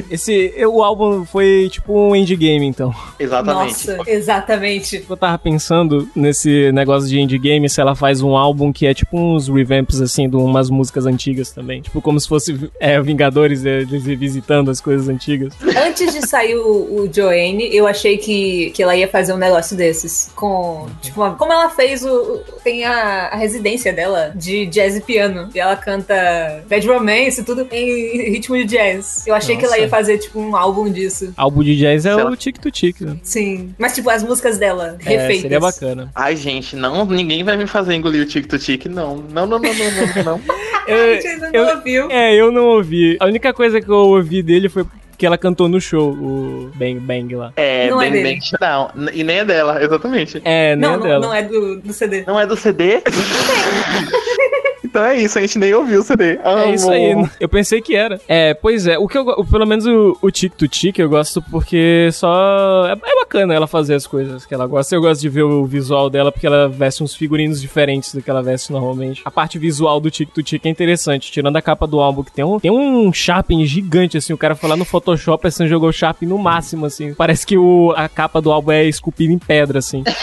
Esse, 0.10 0.54
o 0.66 0.84
álbum 0.84 1.26
foi 1.26 1.70
tipo 1.72 1.94
um 1.94 2.16
endgame, 2.16 2.66
então. 2.66 2.94
Exatamente. 3.20 3.88
Nossa, 3.88 3.98
exatamente. 4.08 5.06
Eu 5.10 5.18
tava 5.18 5.38
pensando 5.38 6.08
nesse 6.16 6.72
negócio 6.72 7.08
de 7.10 7.20
endgame 7.20 7.70
se 7.70 7.80
ela 7.82 7.96
faz 7.96 8.22
um 8.22 8.36
álbum 8.36 8.72
que 8.72 8.86
é 8.86 8.94
tipo 8.94 9.18
uns 9.18 9.48
revamps, 9.48 10.00
assim, 10.02 10.30
de 10.30 10.36
umas 10.36 10.70
músicas 10.70 11.06
antigas 11.06 11.52
também. 11.52 11.82
Tipo, 11.82 12.02
como 12.02 12.20
se 12.20 12.28
fosse 12.28 12.70
é, 12.80 13.00
Vingadores, 13.02 13.66
é, 13.66 13.82
eles 13.82 14.06
revisitando 14.06 14.72
as 14.72 14.80
coisas 14.82 15.08
antigas. 15.10 15.54
Antes 15.86 16.14
de 16.14 16.28
sair 16.28 16.56
o, 16.56 17.02
o 17.02 17.10
Joanne, 17.14 17.70
eu 17.76 17.88
achei 17.88 18.18
que, 18.18 18.72
que 18.72 18.82
ela 18.84 18.96
ia 18.96 19.08
fazer 19.08 19.34
um 19.34 19.38
negócio 19.38 19.76
desses. 19.76 20.32
Com. 20.36 20.88
Tipo, 21.02 21.22
uma- 21.22 21.36
como 21.36 21.52
ela 21.52 21.70
fez 21.70 22.04
o. 22.04 22.10
o- 22.10 22.40
Tem 22.64 22.84
a, 22.84 23.28
a 23.28 23.36
residência 23.36 23.94
dela 23.94 24.32
de 24.36 24.66
jazz 24.68 24.96
e 24.96 25.02
piano. 25.02 25.50
E 25.54 25.60
ela 25.60 25.76
canta 25.76 26.16
Bad 26.70 26.88
Romance 26.88 27.42
e 27.42 27.44
tudo 27.44 27.68
em 27.72 28.32
ritmo 28.32 28.56
de 28.58 28.66
jazz. 28.66 29.26
Eu 29.28 29.36
achei 29.36 29.55
que 29.58 29.66
ela 29.66 29.78
ia 29.78 29.90
fazer, 29.90 30.18
tipo, 30.18 30.40
um 30.40 30.56
álbum 30.56 30.92
disso. 30.92 31.34
Álbum 31.38 31.64
de 31.64 31.76
jazz 31.78 32.06
é 32.06 32.10
ela- 32.10 32.30
o 32.32 32.36
Tic 32.36 32.58
to 32.58 32.70
Tic, 32.72 33.02
né? 33.02 33.18
Sim. 33.24 33.74
Mas, 33.78 33.94
tipo, 33.96 34.10
as 34.10 34.24
músicas 34.24 34.58
dela, 34.58 34.98
É, 35.06 35.10
refeitas. 35.10 35.42
seria 35.42 35.60
bacana. 35.60 36.12
Ai, 36.16 36.36
gente, 36.36 36.76
não, 36.76 37.06
ninguém 37.06 37.44
vai 37.44 37.58
me 37.58 37.68
fazer 37.68 37.94
engolir 37.96 38.22
o 38.22 38.26
tic 38.26 38.46
to 38.48 38.58
tic, 38.60 38.86
não. 38.86 39.18
Não, 39.18 39.46
não, 39.46 39.60
não, 39.60 39.60
não, 39.60 39.70
não, 40.16 40.24
não. 40.24 40.42
A 40.88 40.88
gente 41.16 41.28
ainda 41.28 41.52
não 41.52 41.60
eu- 41.70 41.76
ouviu. 41.78 42.12
É, 42.12 42.36
eu 42.36 42.52
não 42.52 42.66
ouvi. 42.68 43.18
A 43.20 43.26
única 43.26 43.54
coisa 43.54 43.80
que 43.82 43.90
eu 43.90 43.96
ouvi 43.96 44.42
dele 44.44 44.70
foi 44.70 44.86
que 45.18 45.26
ela 45.26 45.38
cantou 45.38 45.70
no 45.70 45.80
show, 45.80 46.12
o 46.12 46.70
Bang 46.76 47.00
Bang 47.00 47.34
lá. 47.36 47.54
É, 47.56 47.90
Não 47.90 48.02
é 48.02 48.10
bem, 48.10 48.22
dele. 48.24 48.40
bem, 48.42 48.52
não. 48.60 48.92
E 49.14 49.24
nem 49.24 49.38
é 49.38 49.46
dela, 49.46 49.82
exatamente. 49.82 50.42
É, 50.44 50.76
nem 50.76 50.82
Não, 50.90 50.98
não, 50.98 51.04
dela. 51.08 51.26
não 51.28 51.34
é 51.34 51.42
do, 51.42 51.80
do 51.80 51.94
CD. 51.94 52.26
Não 52.28 52.38
é 52.38 52.46
do 52.46 52.58
CD? 52.58 53.02
então 54.96 55.04
é 55.04 55.18
isso, 55.22 55.38
a 55.38 55.42
gente 55.42 55.60
nem 55.60 55.74
ouviu 55.74 56.00
o 56.00 56.04
CD. 56.04 56.40
É 56.42 56.74
isso 56.74 56.90
aí, 56.90 57.12
Amo. 57.12 57.24
né? 57.24 57.32
eu 57.38 57.50
pensei 57.50 57.82
que 57.82 57.94
era. 57.94 58.18
É, 58.30 58.54
pois 58.54 58.88
é, 58.88 58.98
o 58.98 59.10
que 59.10 59.18
eu 59.18 59.44
pelo 59.44 59.68
menos 59.68 59.86
o, 59.86 60.18
o 60.22 60.32
Tic 60.32 60.54
to 60.54 60.70
Tic 60.70 60.98
eu 60.98 61.10
gosto 61.10 61.42
porque 61.42 62.10
só 62.14 62.86
é, 62.88 62.94
é 62.94 63.16
bacana 63.20 63.54
ela 63.54 63.68
fazer 63.68 63.96
as 63.96 64.08
coisas 64.08 64.46
que 64.46 64.54
ela 64.54 64.66
gosta. 64.66 64.96
Eu 64.96 65.02
gosto 65.02 65.20
de 65.20 65.28
ver 65.28 65.44
o 65.44 65.66
visual 65.66 66.10
dela 66.10 66.32
porque 66.32 66.48
ela 66.48 66.70
veste 66.70 67.04
uns 67.04 67.14
figurinos 67.14 67.60
diferentes 67.60 68.14
do 68.16 68.22
que 68.22 68.30
ela 68.30 68.42
veste 68.42 68.72
normalmente. 68.72 69.22
A 69.26 69.32
parte 69.32 69.60
visual 69.60 70.00
do 70.00 70.10
Tic 70.10 70.30
to 70.30 70.42
Tic 70.42 70.66
é 70.66 70.70
interessante, 70.70 71.30
tirando 71.30 71.58
a 71.58 71.62
capa 71.62 71.86
do 71.86 72.00
álbum 72.00 72.24
que 72.24 72.32
tem 72.32 72.46
um 72.46 72.58
tem 72.58 72.72
um 72.72 73.12
Sharping 73.12 73.66
gigante 73.66 74.18
assim, 74.18 74.32
o 74.32 74.38
cara 74.38 74.56
foi 74.56 74.70
lá 74.70 74.78
no 74.78 74.86
Photoshop 74.86 75.46
assim 75.46 75.68
jogou 75.68 75.90
o 75.90 75.94
Sharping 75.94 76.26
no 76.26 76.38
máximo 76.38 76.86
assim. 76.86 77.14
Parece 77.14 77.46
que 77.46 77.58
o, 77.58 77.94
a 77.98 78.08
capa 78.08 78.42
do 78.42 78.50
álbum 78.50 78.72
é 78.72 78.86
esculpida 78.86 79.34
em 79.34 79.40
pedra 79.40 79.80
assim. 79.80 80.06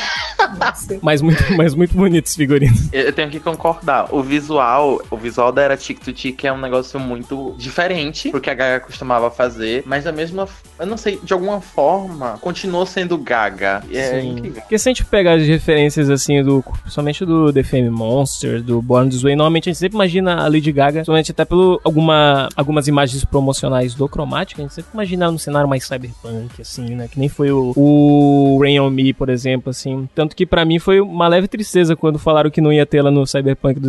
Mas 1.01 1.23
muito, 1.23 1.57
mas 1.57 1.75
muito 1.75 1.97
bonito 1.97 2.27
esse 2.27 2.37
figurino. 2.37 2.75
Eu 2.93 3.13
tenho 3.13 3.31
que 3.31 3.41
concordar. 3.41 4.09
O 4.11 4.23
visual, 4.23 4.62
o 5.11 5.17
visual 5.17 5.53
da 5.53 5.63
era 5.63 5.77
Tic 5.77 5.99
to 6.01 6.13
Tic 6.13 6.45
é 6.45 6.53
um 6.53 6.59
negócio 6.59 6.99
muito 6.99 7.55
diferente 7.59 8.31
pro 8.31 8.41
que 8.41 8.51
a 8.51 8.55
Gaga 8.55 8.85
costumava 8.85 9.31
fazer, 9.31 9.83
mas 9.87 10.05
da 10.05 10.13
mesma, 10.13 10.49
eu 10.79 10.87
não 10.87 10.97
sei, 10.97 11.19
de 11.23 11.33
alguma 11.33 11.61
forma, 11.61 12.39
continuou 12.41 12.87
sendo 12.87 13.17
Gaga. 13.19 13.83
É 13.93 14.21
Sim. 14.21 14.31
incrível. 14.31 14.63
Porque 14.63 14.79
se 14.79 14.89
a 14.89 14.91
gente 14.91 15.05
pegar 15.05 15.35
as 15.35 15.47
referências, 15.47 16.11
assim, 16.11 16.43
do, 16.43 16.63
principalmente 16.83 17.25
do 17.25 17.53
The 17.53 17.63
Fame 17.63 17.91
Monster, 17.91 18.63
do 18.63 18.81
Born 18.81 19.11
This 19.11 19.23
Way, 19.23 19.37
normalmente 19.37 19.69
a 19.69 19.73
gente 19.73 19.81
sempre 19.81 19.97
imagina 19.97 20.45
a 20.45 20.49
Lady 20.49 20.73
Gaga, 20.73 20.99
principalmente 20.99 21.31
até 21.31 21.45
pelo 21.45 21.81
alguma, 21.85 22.49
algumas 22.57 22.89
imagens 22.89 23.25
promocionais 23.25 23.95
do 23.95 24.09
Chromatic, 24.09 24.59
a 24.59 24.63
gente 24.63 24.75
sempre 24.75 24.91
imagina 24.95 25.31
num 25.31 25.39
cenário 25.39 25.69
mais 25.69 25.85
cyberpunk, 25.85 26.61
assim, 26.61 26.95
né? 26.95 27.09
Que 27.09 27.19
nem 27.19 27.29
foi 27.29 27.51
o, 27.51 27.73
o 27.77 28.59
Rain 28.61 28.81
On 28.81 28.91
Me, 28.91 29.13
por 29.13 29.29
exemplo, 29.29 29.71
assim. 29.71 30.09
Tanto 30.15 30.37
que 30.37 30.47
pra 30.47 30.65
mim 30.65 30.79
foi 30.79 31.01
uma 31.01 31.29
leve 31.29 31.49
tristeza 31.49 31.97
quando 31.97 32.19
falaram 32.19 32.51
que 32.51 32.61
não 32.61 32.73
ia 32.73 32.87
ter 32.87 32.99
ela 32.99 33.11
no 33.11 33.27
Cyberpunk 33.27 33.81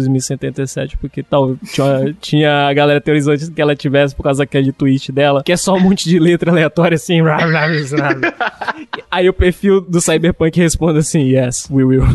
2077, 0.63 0.97
porque 0.97 1.23
tal, 1.23 1.55
tinha, 1.57 2.15
tinha 2.19 2.67
a 2.67 2.73
galera 2.73 2.99
teorizando 3.01 3.51
que 3.51 3.61
ela 3.61 3.75
tivesse 3.75 4.15
por 4.15 4.23
causa 4.23 4.39
daquele 4.43 4.71
tweet 4.71 5.11
dela, 5.11 5.43
que 5.43 5.51
é 5.51 5.57
só 5.57 5.75
um 5.75 5.79
monte 5.79 6.07
de 6.09 6.19
letra 6.19 6.51
aleatória, 6.51 6.95
assim, 6.95 7.21
Aí 9.09 9.29
o 9.29 9.33
perfil 9.33 9.81
do 9.81 10.01
Cyberpunk 10.01 10.59
responde 10.59 10.99
assim: 10.99 11.21
Yes, 11.23 11.67
we 11.69 11.83
will. 11.83 12.03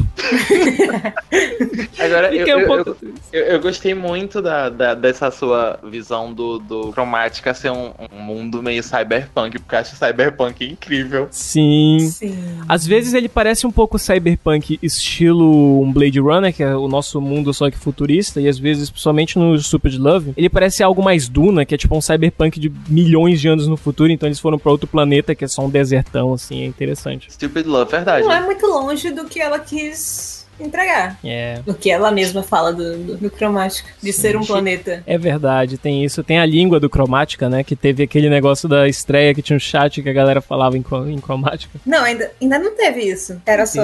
Agora, 1.98 2.34
eu, 2.34 2.56
um 2.56 2.60
eu, 2.60 2.66
pouco. 2.66 2.96
eu, 3.32 3.44
eu 3.44 3.60
gostei 3.60 3.94
muito 3.94 4.40
da, 4.40 4.68
da- 4.68 4.94
dessa 4.94 5.30
sua 5.30 5.78
visão 5.84 6.32
do, 6.32 6.58
do 6.58 6.92
Chromatica 6.92 7.52
ser 7.54 7.70
um, 7.70 7.92
um 8.12 8.20
mundo 8.20 8.62
meio 8.62 8.82
cyberpunk, 8.82 9.58
porque 9.58 9.74
eu 9.74 9.78
acho 9.80 9.96
cyberpunk 9.96 10.64
incrível. 10.64 11.28
Sim. 11.30 11.98
Sim. 12.00 12.36
Às 12.68 12.86
vezes 12.86 13.14
ele 13.14 13.28
parece 13.28 13.66
um 13.66 13.70
pouco 13.70 13.98
cyberpunk 13.98 14.18
cyberpunk 14.38 14.78
estilo 14.82 15.82
um 15.82 15.92
Blade 15.92 16.20
Runner, 16.20 16.52
que 16.54 16.62
é 16.62 16.74
o 16.74 16.88
nosso 16.88 17.20
mundo 17.20 17.52
só 17.54 17.70
que 17.70 17.78
futurista, 17.78 18.37
e 18.40 18.48
às 18.48 18.58
vezes, 18.58 18.90
principalmente 18.90 19.38
no 19.38 19.58
Stupid 19.58 19.96
Love, 19.96 20.32
ele 20.36 20.48
parece 20.48 20.82
algo 20.82 21.02
mais 21.02 21.28
Duna, 21.28 21.64
que 21.64 21.74
é 21.74 21.78
tipo 21.78 21.96
um 21.96 22.00
cyberpunk 22.00 22.58
de 22.58 22.72
milhões 22.88 23.40
de 23.40 23.48
anos 23.48 23.66
no 23.66 23.76
futuro, 23.76 24.10
então 24.10 24.28
eles 24.28 24.40
foram 24.40 24.58
pra 24.58 24.72
outro 24.72 24.86
planeta 24.86 25.34
que 25.34 25.44
é 25.44 25.48
só 25.48 25.64
um 25.64 25.70
desertão, 25.70 26.32
assim, 26.32 26.62
é 26.62 26.66
interessante. 26.66 27.32
Stupid 27.32 27.66
Love, 27.66 27.90
verdade. 27.90 28.24
Não 28.24 28.32
é 28.32 28.40
muito 28.40 28.66
longe 28.66 29.10
do 29.10 29.24
que 29.24 29.40
ela 29.40 29.58
quis 29.58 30.37
entregar. 30.60 31.18
É. 31.24 31.60
O 31.66 31.74
que 31.74 31.90
ela 31.90 32.10
mesma 32.10 32.42
fala 32.42 32.72
do, 32.72 32.96
do, 32.98 33.16
do 33.16 33.30
cromático, 33.30 33.88
de 34.02 34.12
ser 34.12 34.36
um 34.36 34.44
planeta. 34.44 35.02
É 35.06 35.16
verdade, 35.16 35.78
tem 35.78 36.04
isso. 36.04 36.22
Tem 36.22 36.38
a 36.38 36.46
língua 36.46 36.80
do 36.80 36.90
cromática, 36.90 37.48
né? 37.48 37.62
Que 37.62 37.76
teve 37.76 38.02
aquele 38.02 38.28
negócio 38.28 38.68
da 38.68 38.88
estreia 38.88 39.34
que 39.34 39.42
tinha 39.42 39.56
um 39.56 39.60
chat 39.60 40.02
que 40.02 40.08
a 40.08 40.12
galera 40.12 40.40
falava 40.40 40.76
em, 40.76 40.84
em 41.08 41.18
cromática. 41.18 41.78
Não, 41.84 42.02
ainda, 42.02 42.30
ainda 42.40 42.58
não 42.58 42.74
teve 42.74 43.00
isso. 43.00 43.40
Era 43.46 43.66
só. 43.66 43.82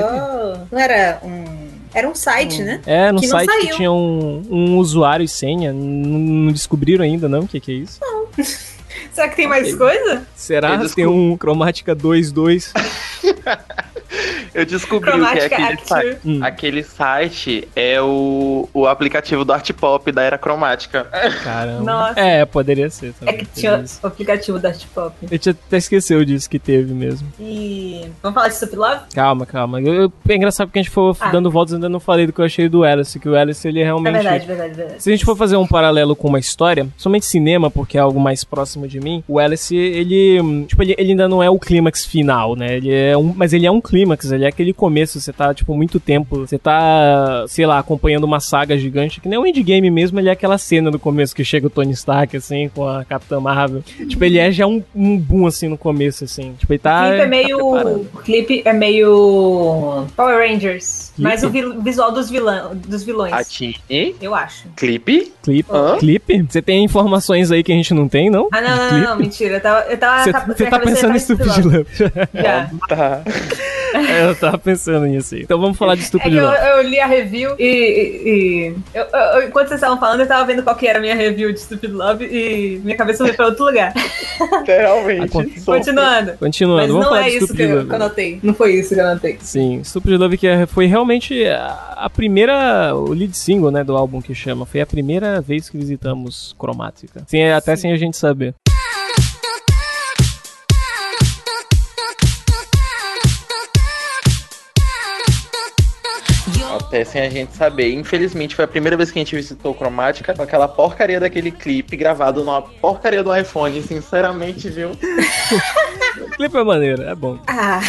Não 0.70 0.78
era 0.78 1.20
um. 1.22 1.44
Era 1.94 2.08
um 2.08 2.14
site, 2.14 2.62
né? 2.62 2.80
É, 2.86 3.12
no 3.12 3.20
Que 3.20 3.28
não 3.28 3.38
site 3.38 3.60
que 3.60 3.76
tinha 3.76 3.92
um, 3.92 4.42
um 4.50 4.78
usuário 4.78 5.24
e 5.24 5.28
senha. 5.28 5.72
Não, 5.72 6.18
não 6.18 6.52
descobriram 6.52 7.04
ainda, 7.04 7.28
não? 7.28 7.40
O 7.40 7.48
que, 7.48 7.60
que 7.60 7.70
é 7.70 7.74
isso? 7.76 8.00
Será 9.12 9.28
que 9.28 9.36
tem 9.36 9.46
mais 9.46 9.74
coisa? 9.74 10.26
Será? 10.34 10.76
Tem 10.88 11.06
um 11.06 11.36
cromática 11.36 11.94
2.2. 11.94 12.72
Eu 14.54 14.64
descobri 14.64 15.10
o 15.10 15.26
que 15.32 15.38
é 15.38 15.44
aquele 15.46 15.78
site. 15.84 16.18
Hum. 16.24 16.38
Aquele 16.42 16.82
site 16.82 17.68
é 17.74 18.00
o, 18.00 18.68
o 18.72 18.86
aplicativo 18.86 19.44
do 19.44 19.52
Art 19.52 19.68
Pop 19.72 20.10
da 20.12 20.22
era 20.22 20.38
cromática. 20.38 21.04
Caramba. 21.42 21.82
Nossa. 21.82 22.20
É, 22.20 22.44
poderia 22.44 22.88
ser 22.90 23.08
É 23.08 23.12
também. 23.12 23.36
que 23.38 23.46
teve 23.46 23.60
tinha 23.60 23.76
isso. 23.82 23.98
o 24.02 24.06
aplicativo 24.06 24.58
da 24.58 24.68
Art 24.68 24.84
Pop. 24.94 25.14
Eu 25.30 25.38
tinha 25.38 25.52
até 25.66 25.76
esqueceu 25.76 26.24
disso 26.24 26.48
que 26.48 26.58
teve 26.58 26.92
mesmo. 26.94 27.26
E. 27.40 28.02
Vamos 28.22 28.34
falar 28.34 28.48
de 28.48 28.54
Stupid 28.56 28.78
Love? 28.78 29.00
Calma, 29.14 29.46
calma. 29.46 29.80
Eu, 29.80 29.94
eu- 29.94 30.12
é 30.28 30.36
engraçado 30.36 30.68
porque 30.68 30.78
a 30.78 30.82
gente 30.82 30.90
foi 30.92 31.12
Ah. 31.20 31.30
dando 31.30 31.50
voltas 31.50 31.72
e 31.72 31.76
ainda 31.76 31.88
não 31.88 32.00
falei 32.00 32.26
do 32.26 32.32
que 32.32 32.40
eu 32.40 32.44
achei 32.44 32.68
do 32.68 32.84
Alice, 32.84 33.18
que 33.18 33.28
o 33.28 33.36
Alice 33.36 33.66
ele 33.66 33.80
É 33.80 33.84
realmente. 33.84 34.12
verdade, 34.14 34.46
verdade, 34.46 34.74
verdade. 34.74 35.02
Se 35.02 35.10
a 35.10 35.12
gente 35.12 35.24
for 35.24 35.36
fazer 35.36 35.56
um 35.56 35.66
paralelo 35.66 36.14
com 36.14 36.28
uma 36.28 36.38
história, 36.38 36.86
somente 36.96 37.26
cinema, 37.26 37.70
porque 37.70 37.98
é 37.98 38.00
algo 38.00 38.20
mais 38.20 38.44
próximo 38.44 38.86
de 38.86 39.00
mim, 39.00 39.22
o 39.26 39.38
Alice, 39.38 39.74
ele, 39.76 40.64
tipo, 40.66 40.82
ele, 40.82 40.94
ele 40.96 41.10
ainda 41.10 41.28
não 41.28 41.42
é 41.42 41.50
o 41.50 41.58
clímax 41.58 42.04
final, 42.04 42.54
né? 42.54 42.76
Ele 42.76 42.92
é 42.92 43.16
um, 43.16 43.32
mas 43.36 43.52
ele 43.52 43.66
é 43.66 43.70
um 43.70 43.80
clímax, 43.80 44.04
ele 44.32 44.44
é 44.44 44.48
aquele 44.48 44.72
começo, 44.72 45.20
você 45.20 45.32
tá, 45.32 45.52
tipo, 45.54 45.74
muito 45.74 45.98
tempo, 45.98 46.40
você 46.40 46.58
tá, 46.58 47.44
sei 47.48 47.66
lá, 47.66 47.78
acompanhando 47.78 48.24
uma 48.24 48.40
saga 48.40 48.76
gigante, 48.76 49.20
que 49.20 49.28
nem 49.28 49.38
o 49.38 49.46
endgame 49.46 49.90
mesmo, 49.90 50.18
ele 50.18 50.28
é 50.28 50.32
aquela 50.32 50.58
cena 50.58 50.90
do 50.90 50.98
começo 50.98 51.34
que 51.34 51.44
chega 51.44 51.66
o 51.66 51.70
Tony 51.70 51.92
Stark, 51.92 52.36
assim, 52.36 52.68
com 52.74 52.88
a 52.88 53.04
Capitã 53.04 53.40
Marvel. 53.40 53.82
tipo, 54.08 54.24
ele 54.24 54.38
é 54.38 54.50
já 54.50 54.66
um, 54.66 54.82
um 54.94 55.18
boom, 55.18 55.46
assim, 55.46 55.68
no 55.68 55.78
começo, 55.78 56.24
assim. 56.24 56.54
Tipo, 56.58 56.72
ele 56.72 56.78
tá... 56.78 57.04
o 57.04 57.08
clipe 57.08 57.22
é 57.22 57.26
meio. 57.26 57.58
tá 57.58 57.86
o 57.86 58.22
clipe 58.22 58.62
é 58.64 58.72
meio. 58.72 60.06
Power 60.16 60.48
Rangers. 60.48 61.12
Clipe? 61.14 61.30
Mas 61.30 61.42
o 61.44 61.50
visual 61.80 62.12
dos, 62.12 62.28
vilão, 62.28 62.74
dos 62.74 63.04
vilões. 63.04 63.32
Eu 64.20 64.34
acho. 64.34 64.68
clipe. 64.76 65.32
Clipe? 65.42 65.70
Hã? 65.70 65.96
Clipe? 65.98 66.42
Você 66.48 66.60
tem 66.60 66.84
informações 66.84 67.50
aí 67.50 67.62
que 67.62 67.72
a 67.72 67.74
gente 67.74 67.94
não 67.94 68.08
tem, 68.08 68.30
não? 68.30 68.48
Ah, 68.52 68.60
não, 68.60 68.76
não, 68.76 68.90
não, 68.90 69.00
não, 69.10 69.16
mentira. 69.16 69.54
Eu 69.56 69.60
tava. 69.60 69.80
Eu 69.88 69.98
tava 69.98 70.24
Você 70.24 70.32
você 70.32 70.66
tá 70.66 70.78
pensando 70.80 71.16
em 71.16 71.20
Love. 71.64 71.86
Já. 72.34 72.70
Tá. 72.88 73.22
É, 73.94 74.28
eu 74.28 74.34
tava 74.34 74.58
pensando 74.58 75.06
nisso 75.06 75.34
aí. 75.34 75.42
Então 75.42 75.60
vamos 75.60 75.76
falar 75.78 75.94
de 75.94 76.02
É 76.02 76.04
Stupid 76.04 76.30
que 76.32 76.36
eu, 76.36 76.44
Love. 76.44 76.56
eu 76.58 76.82
li 76.82 76.98
a 77.00 77.06
review 77.06 77.54
e. 77.58 77.64
e- 77.64 78.28
e- 78.28 78.74
eu- 78.94 79.04
eu- 79.40 79.48
enquanto 79.48 79.68
vocês 79.68 79.80
estavam 79.80 79.98
falando, 79.98 80.20
eu 80.20 80.26
tava 80.26 80.44
vendo 80.44 80.62
qual 80.62 80.74
que 80.76 80.86
era 80.86 80.98
a 80.98 81.02
minha 81.02 81.14
review 81.14 81.52
de 81.52 81.60
Stupid 81.60 81.92
Love 81.92 82.24
e 82.26 82.80
minha 82.84 82.96
cabeça 82.96 83.24
foi 83.24 83.32
pra 83.34 83.46
outro 83.46 83.64
lugar. 83.64 83.92
Aconte- 85.22 85.60
sou- 85.60 85.74
Continuando. 85.74 86.32
Continuando, 86.38 86.82
Mas 86.82 86.88
vamos 86.90 87.04
não 87.04 87.12
falar 87.12 87.26
é 87.26 87.30
de 87.30 87.36
isso 87.36 87.54
que 87.54 87.62
eu, 87.62 87.84
que 87.86 87.90
eu 87.92 87.94
anotei. 87.96 88.40
Não 88.42 88.54
foi 88.54 88.74
isso 88.74 88.94
que 88.94 89.00
eu 89.00 89.06
anotei. 89.06 89.38
Sim, 89.40 89.82
Stupid 89.84 90.18
Love 90.18 90.38
que 90.38 90.46
é- 90.46 90.66
foi 90.66 90.86
realmente 90.86 91.46
a 91.46 91.92
a 92.04 92.10
primeira, 92.10 92.94
o 92.94 93.12
lead 93.14 93.34
single, 93.34 93.70
né, 93.70 93.82
do 93.82 93.96
álbum 93.96 94.20
que 94.20 94.34
chama. 94.34 94.66
Foi 94.66 94.80
a 94.80 94.86
primeira 94.86 95.40
vez 95.40 95.70
que 95.70 95.78
visitamos 95.78 96.54
Cromática. 96.58 97.22
Sim, 97.26 97.44
até 97.44 97.74
sem 97.76 97.92
a 97.92 97.96
gente 97.96 98.16
saber. 98.16 98.52
Até 106.94 107.04
sem 107.04 107.22
a 107.22 107.28
gente 107.28 107.56
saber. 107.56 107.92
Infelizmente, 107.92 108.54
foi 108.54 108.64
a 108.64 108.68
primeira 108.68 108.96
vez 108.96 109.10
que 109.10 109.18
a 109.18 109.22
gente 109.22 109.34
visitou 109.34 109.74
Cromática 109.74 110.32
com 110.32 110.42
aquela 110.42 110.68
porcaria 110.68 111.18
daquele 111.18 111.50
clipe 111.50 111.96
gravado 111.96 112.44
numa 112.44 112.62
porcaria 112.62 113.20
do 113.20 113.36
iPhone. 113.36 113.82
Sinceramente, 113.82 114.68
viu? 114.68 114.90
O 116.14 116.30
clipe 116.30 116.56
é 116.56 116.62
maneiro, 116.62 117.02
é 117.02 117.14
bom. 117.14 117.40
Ah, 117.48 117.80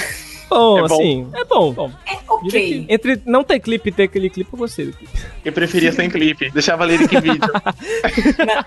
Bom, 0.49 0.77
É 0.77 0.87
bom. 0.87 0.95
assim, 0.95 1.27
é 1.33 1.43
bom. 1.45 1.73
bom. 1.73 1.91
é 2.07 2.17
ok. 2.27 2.49
que 2.51 2.85
Entre 2.93 3.21
não 3.25 3.43
ter 3.43 3.59
clipe 3.59 3.89
e 3.89 3.91
ter 3.91 4.03
aquele 4.03 4.29
clipe, 4.29 4.49
eu 4.53 4.59
gostei 4.59 4.85
do 4.87 4.93
clipe. 4.93 5.11
Eu 5.43 5.51
preferia 5.51 5.91
sem 5.91 6.09
clipe. 6.09 6.49
Deixava 6.51 6.85
lyric 6.85 7.19
vídeo. 7.19 7.39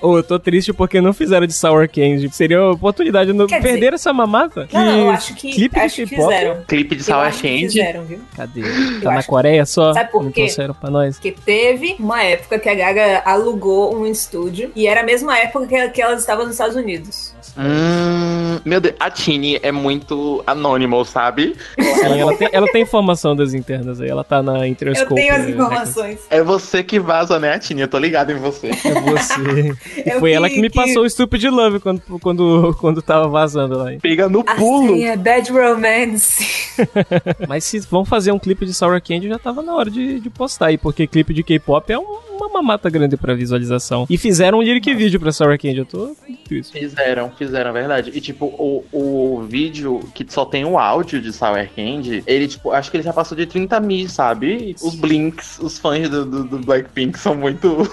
Ou 0.00 0.16
eu 0.16 0.22
tô 0.22 0.38
triste 0.38 0.72
porque 0.72 1.00
não 1.00 1.12
fizeram 1.12 1.46
de 1.46 1.52
Sour 1.52 1.88
Candy. 1.88 2.28
Seria 2.32 2.60
uma 2.62 2.72
oportunidade 2.72 3.32
de 3.32 3.38
dizer- 3.46 3.60
perder 3.60 3.94
essa 3.94 4.12
mamata. 4.12 4.68
Não, 4.72 4.84
não, 4.84 4.98
eu 5.00 5.10
acho 5.10 5.34
que, 5.34 5.50
clipe 5.52 5.74
de 5.74 5.80
acho 5.80 5.96
que 5.96 6.06
K-pop? 6.06 6.32
fizeram. 6.32 6.62
clipe 6.68 6.94
de 6.94 7.00
Eu 7.00 7.04
Sour 7.04 7.30
que 7.32 7.42
Candy. 7.42 7.60
fizeram, 7.68 8.04
viu? 8.04 8.20
Cadê? 8.36 8.60
Eu 8.60 9.00
Tá 9.02 9.12
na 9.12 9.22
Coreia 9.22 9.66
só? 9.66 9.92
Sabe 9.92 10.10
por 10.12 10.22
não 10.24 10.30
quê? 10.30 10.42
trouxeram 10.42 10.74
pra 10.74 10.90
nós? 10.90 11.16
Porque 11.16 11.32
teve 11.32 11.96
uma 11.98 12.22
época 12.22 12.58
que 12.58 12.68
a 12.68 12.74
Gaga 12.74 13.22
alugou 13.24 13.96
um 13.96 14.06
estúdio 14.06 14.70
e 14.76 14.86
era 14.86 15.00
a 15.00 15.04
mesma 15.04 15.36
época 15.38 15.66
que, 15.66 15.88
que 15.90 16.02
elas 16.02 16.20
estavam 16.20 16.44
nos 16.44 16.54
Estados 16.54 16.76
Unidos. 16.76 17.34
Hum, 17.56 18.60
meu 18.64 18.80
Deus, 18.80 18.94
a 19.00 19.10
Tini 19.10 19.58
é 19.62 19.72
muito 19.72 20.42
anônimo, 20.78 21.04
sabe? 21.04 21.56
Sim, 21.78 22.20
ela, 22.20 22.36
tem, 22.36 22.48
ela 22.52 22.66
tem 22.70 22.82
informação 22.82 23.34
das 23.34 23.52
internas 23.52 24.00
aí. 24.00 24.08
Ela 24.08 24.22
tá 24.24 24.42
na 24.42 24.60
Eu 24.60 24.66
Interscope. 24.66 25.14
tenho 25.14 25.34
as 25.34 25.42
né, 25.44 25.50
informações. 25.50 26.20
É 26.30 26.42
você 26.42 26.82
que 26.82 26.98
vaza, 27.00 27.38
né, 27.38 27.58
Tini? 27.58 27.80
Eu 27.82 27.88
tô 27.88 27.98
ligado 27.98 28.30
em 28.30 28.36
você. 28.36 28.68
É 28.68 29.00
você. 29.00 29.38
E 29.98 30.10
Eu 30.10 30.20
foi 30.20 30.30
que- 30.30 30.36
ela 30.36 30.48
que 30.48 30.60
me 30.60 30.70
que- 30.70 30.76
passou 30.76 31.02
o 31.04 31.10
Stupid 31.10 31.44
Love 31.44 31.80
quando, 31.80 32.00
quando, 32.20 32.76
quando 32.80 33.02
tava 33.02 33.28
vazando 33.28 33.76
lá. 33.78 33.90
Pega 34.00 34.28
no 34.28 34.44
pulo. 34.44 34.92
Assim, 34.94 35.04
é 35.06 35.16
Bad 35.16 35.50
Romance. 35.50 36.44
Mas 37.48 37.64
se 37.64 37.80
vão 37.80 38.04
fazer 38.04 38.32
um 38.32 38.38
clipe 38.38 38.64
de 38.64 38.72
Sour 38.72 39.00
Candy, 39.02 39.28
já 39.28 39.38
tava 39.38 39.62
na 39.62 39.74
hora 39.74 39.90
de, 39.90 40.20
de 40.20 40.30
postar 40.30 40.66
aí, 40.66 40.78
porque 40.78 41.06
clipe 41.06 41.34
de 41.34 41.42
K-pop 41.42 41.92
é 41.92 41.98
um- 41.98 42.27
uma 42.48 42.62
mamata 42.62 42.90
grande 42.90 43.16
pra 43.16 43.34
visualização. 43.34 44.06
E 44.08 44.16
fizeram 44.16 44.58
um 44.58 44.62
lyric 44.62 44.92
vídeo 44.94 45.20
pra 45.20 45.32
Sour 45.32 45.58
Candy, 45.58 45.78
eu 45.78 45.86
tô 45.86 46.16
triste. 46.44 46.78
Fizeram, 46.78 47.30
fizeram, 47.30 47.70
é 47.70 47.72
verdade. 47.72 48.10
E, 48.14 48.20
tipo, 48.20 48.46
o, 48.46 48.84
o 48.92 49.42
vídeo 49.42 50.00
que 50.14 50.24
só 50.28 50.44
tem 50.44 50.64
o 50.64 50.78
áudio 50.78 51.20
de 51.20 51.32
Sour 51.32 51.66
Candy, 51.74 52.22
ele, 52.26 52.48
tipo, 52.48 52.70
acho 52.70 52.90
que 52.90 52.96
ele 52.96 53.04
já 53.04 53.12
passou 53.12 53.36
de 53.36 53.46
30 53.46 53.78
mil, 53.80 54.08
sabe? 54.08 54.74
Os 54.82 54.94
Blinks, 54.94 55.58
os 55.60 55.78
fãs 55.78 56.08
do, 56.08 56.24
do, 56.24 56.44
do 56.44 56.58
Blackpink 56.58 57.18
são 57.18 57.34
muito 57.34 57.86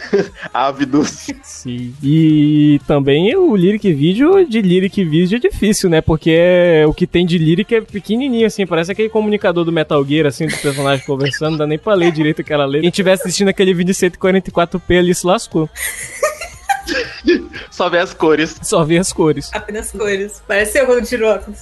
ávidos. 0.52 1.28
Sim. 1.42 1.94
E 2.02 2.80
também 2.86 3.34
o 3.36 3.54
lyric 3.54 3.92
vídeo 3.92 4.44
de 4.46 4.60
lyric 4.62 5.04
vídeo 5.04 5.36
é 5.36 5.38
difícil, 5.38 5.90
né? 5.90 6.00
Porque 6.00 6.84
o 6.86 6.94
que 6.94 7.06
tem 7.06 7.26
de 7.26 7.38
lyric 7.38 7.74
é 7.74 7.80
pequenininho, 7.80 8.46
assim. 8.46 8.66
Parece 8.66 8.92
aquele 8.92 9.08
comunicador 9.08 9.64
do 9.64 9.72
Metal 9.72 10.04
Gear, 10.04 10.26
assim, 10.26 10.46
dos 10.46 10.56
personagens 10.56 11.06
conversando. 11.06 11.52
Não 11.52 11.58
dá 11.58 11.66
nem 11.66 11.78
pra 11.78 11.94
ler 11.94 12.12
direito 12.12 12.40
aquela 12.40 12.64
letra. 12.64 12.82
Quem 12.82 12.88
estiver 12.88 13.12
assistindo 13.12 13.48
aquele 13.48 13.72
vídeo 13.72 13.94
144p 14.06 14.98
ali 14.98 15.14
se 15.14 15.26
lascou. 15.26 15.68
Só 17.70 17.88
vê 17.88 17.98
as 17.98 18.12
cores. 18.14 18.56
Só 18.62 18.84
vê 18.84 18.98
as 18.98 19.12
cores. 19.12 19.50
Apenas 19.52 19.90
cores. 19.92 20.42
Parece 20.46 20.78
eu 20.78 20.86
quando 20.86 21.04
tiro 21.06 21.26
óculos. 21.26 21.58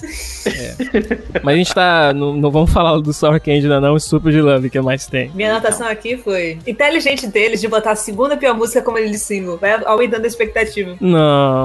Mas 1.42 1.54
a 1.54 1.58
gente 1.58 1.74
tá. 1.74 2.12
Não, 2.12 2.34
não 2.34 2.50
vamos 2.50 2.72
falar 2.72 2.98
do 3.00 3.12
Sour 3.12 3.40
Candy 3.40 3.62
ainda 3.64 3.80
não, 3.80 3.94
o 3.94 4.00
Super 4.00 4.32
de 4.32 4.40
Love 4.40 4.70
que 4.70 4.80
mais 4.80 5.06
tem. 5.06 5.30
Minha 5.34 5.50
anotação 5.52 5.86
aqui 5.88 6.16
foi: 6.16 6.58
inteligente 6.66 7.26
deles 7.26 7.60
de 7.60 7.68
botar 7.68 7.92
a 7.92 7.96
segunda 7.96 8.36
pior 8.36 8.54
música 8.54 8.82
como 8.82 8.98
ele 8.98 9.10
de 9.10 9.18
single. 9.18 9.56
Vai 9.58 9.72
aumentando 9.84 10.24
a 10.24 10.28
expectativa. 10.28 10.96
Não. 11.00 11.64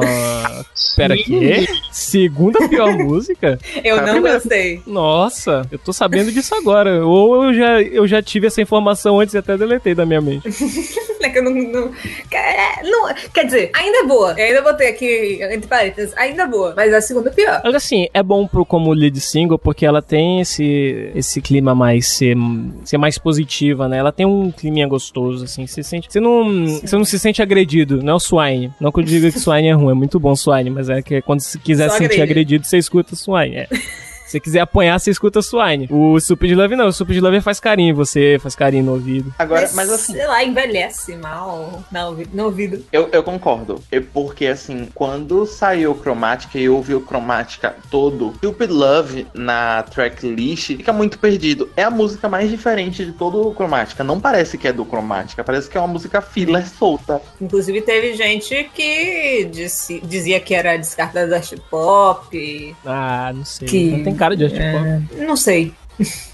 Pera 0.95 1.13
aqui. 1.13 1.67
Segunda 1.91 2.67
pior 2.67 2.93
música? 2.97 3.59
Eu 3.83 3.97
não 3.97 4.13
primeiro. 4.13 4.33
gostei. 4.39 4.81
Nossa, 4.85 5.61
eu 5.71 5.77
tô 5.79 5.93
sabendo 5.93 6.31
disso 6.31 6.53
agora. 6.55 7.05
Ou 7.05 7.45
eu 7.45 7.53
já, 7.53 7.81
eu 7.81 8.07
já 8.07 8.21
tive 8.21 8.47
essa 8.47 8.61
informação 8.61 9.19
antes 9.19 9.33
e 9.33 9.37
até 9.37 9.57
deletei 9.57 9.93
da 9.95 10.05
minha 10.05 10.21
mente. 10.21 10.47
É 11.21 11.29
que 11.29 11.37
eu 11.37 11.43
não, 11.43 11.51
não- 11.51 11.91
é, 12.31 12.81
não- 12.81 13.13
Quer 13.31 13.45
dizer, 13.51 13.71
ainda 13.73 13.99
é 13.99 14.03
boa. 14.03 14.33
Eu 14.37 14.45
ainda 14.45 14.61
botei 14.61 14.87
aqui, 14.87 15.39
entre 15.41 15.67
parênteses, 15.67 16.15
ainda 16.17 16.43
é 16.43 16.47
boa. 16.47 16.73
Mas 16.75 16.93
a 16.93 17.01
segunda 17.01 17.29
é 17.29 17.33
pior. 17.33 17.61
Mas 17.63 17.75
assim, 17.75 18.07
é 18.13 18.23
bom 18.23 18.47
pro, 18.47 18.65
como 18.65 18.93
lead 18.93 19.19
single 19.19 19.59
porque 19.59 19.85
ela 19.85 20.01
tem 20.01 20.41
esse, 20.41 21.11
esse 21.15 21.41
clima 21.41 21.75
mais 21.75 22.07
ser, 22.07 22.35
ser 22.83 22.97
mais 22.97 23.17
positiva, 23.17 23.87
né? 23.87 23.97
Ela 23.97 24.11
tem 24.11 24.25
um 24.25 24.51
climinha 24.51 24.87
gostoso, 24.87 25.45
assim. 25.45 25.67
Você 25.67 25.83
sente. 25.83 26.11
Você 26.11 26.19
não, 26.19 26.65
você 26.65 26.95
não 26.95 27.05
se 27.05 27.19
sente 27.19 27.41
agredido, 27.41 28.01
não 28.01 28.13
é 28.13 28.15
o 28.15 28.19
Swine. 28.19 28.71
Não 28.79 28.91
que 28.91 28.99
eu 28.99 29.03
diga 29.03 29.31
que 29.31 29.39
Swine 29.39 29.67
é 29.67 29.73
ruim, 29.73 29.91
é 29.91 29.95
muito 29.95 30.19
bom 30.19 30.35
Swine, 30.35 30.69
mas 30.69 30.89
é 30.89 31.01
que 31.01 31.21
quando 31.21 31.41
você 31.41 31.57
quiser 31.57 31.89
Só 31.89 31.97
se 31.97 32.03
sentir 32.03 32.21
agredido, 32.21 32.65
você 32.65 32.77
escuta 32.77 33.15
Swine. 33.15 33.55
É. 33.57 33.67
Se 34.31 34.37
você 34.37 34.39
quiser 34.39 34.61
apanhar, 34.61 34.97
você 34.97 35.11
escuta 35.11 35.41
Swine. 35.41 35.87
O 35.91 36.17
Stupid 36.17 36.53
Love 36.55 36.77
não, 36.77 36.87
o 36.87 36.93
Stupid 36.93 37.21
Love 37.21 37.41
faz 37.41 37.59
carinho 37.59 37.89
em 37.89 37.93
você, 37.93 38.37
faz 38.41 38.55
carinho 38.55 38.85
no 38.85 38.93
ouvido. 38.93 39.33
Agora, 39.37 39.69
mas 39.73 39.89
assim, 39.89 40.13
Sei 40.13 40.25
lá, 40.25 40.41
envelhece 40.41 41.15
mal 41.17 41.83
no 41.91 42.45
ouvido. 42.45 42.81
Eu, 42.93 43.09
eu 43.11 43.21
concordo. 43.23 43.81
Eu, 43.91 44.03
porque, 44.13 44.45
assim, 44.47 44.87
quando 44.95 45.45
saiu 45.45 45.91
o 45.91 45.99
Chromatica 45.99 46.57
e 46.57 46.63
eu 46.63 46.75
ouvi 46.77 46.95
o 46.95 47.01
Chromatica 47.05 47.75
todo, 47.89 48.33
Stupid 48.37 48.69
Love 48.71 49.27
na 49.33 49.83
tracklist 49.83 50.67
fica 50.77 50.93
muito 50.93 51.19
perdido. 51.19 51.69
É 51.75 51.83
a 51.83 51.89
música 51.91 52.29
mais 52.29 52.49
diferente 52.49 53.03
de 53.03 53.11
todo 53.11 53.49
o 53.49 53.53
Chromatica. 53.53 54.01
Não 54.01 54.17
parece 54.17 54.57
que 54.57 54.65
é 54.65 54.71
do 54.71 54.85
Chromatica, 54.85 55.43
parece 55.43 55.69
que 55.69 55.77
é 55.77 55.81
uma 55.81 55.87
música 55.87 56.21
filler 56.21 56.65
solta. 56.69 57.21
Inclusive, 57.41 57.81
teve 57.81 58.13
gente 58.15 58.69
que 58.73 59.43
disse- 59.51 59.99
dizia 60.05 60.39
que 60.39 60.53
era 60.55 60.77
descartada 60.77 61.27
da 61.27 61.41
pop. 61.69 62.75
Ah, 62.85 63.31
não 63.35 63.43
sei. 63.43 63.67
Que- 63.67 63.91
Não 63.91 64.03
tem 64.03 64.15
cara 64.21 64.37
de 64.37 64.45
art 64.45 64.53
pop. 64.53 65.25
Não 65.25 65.35
sei. 65.35 65.73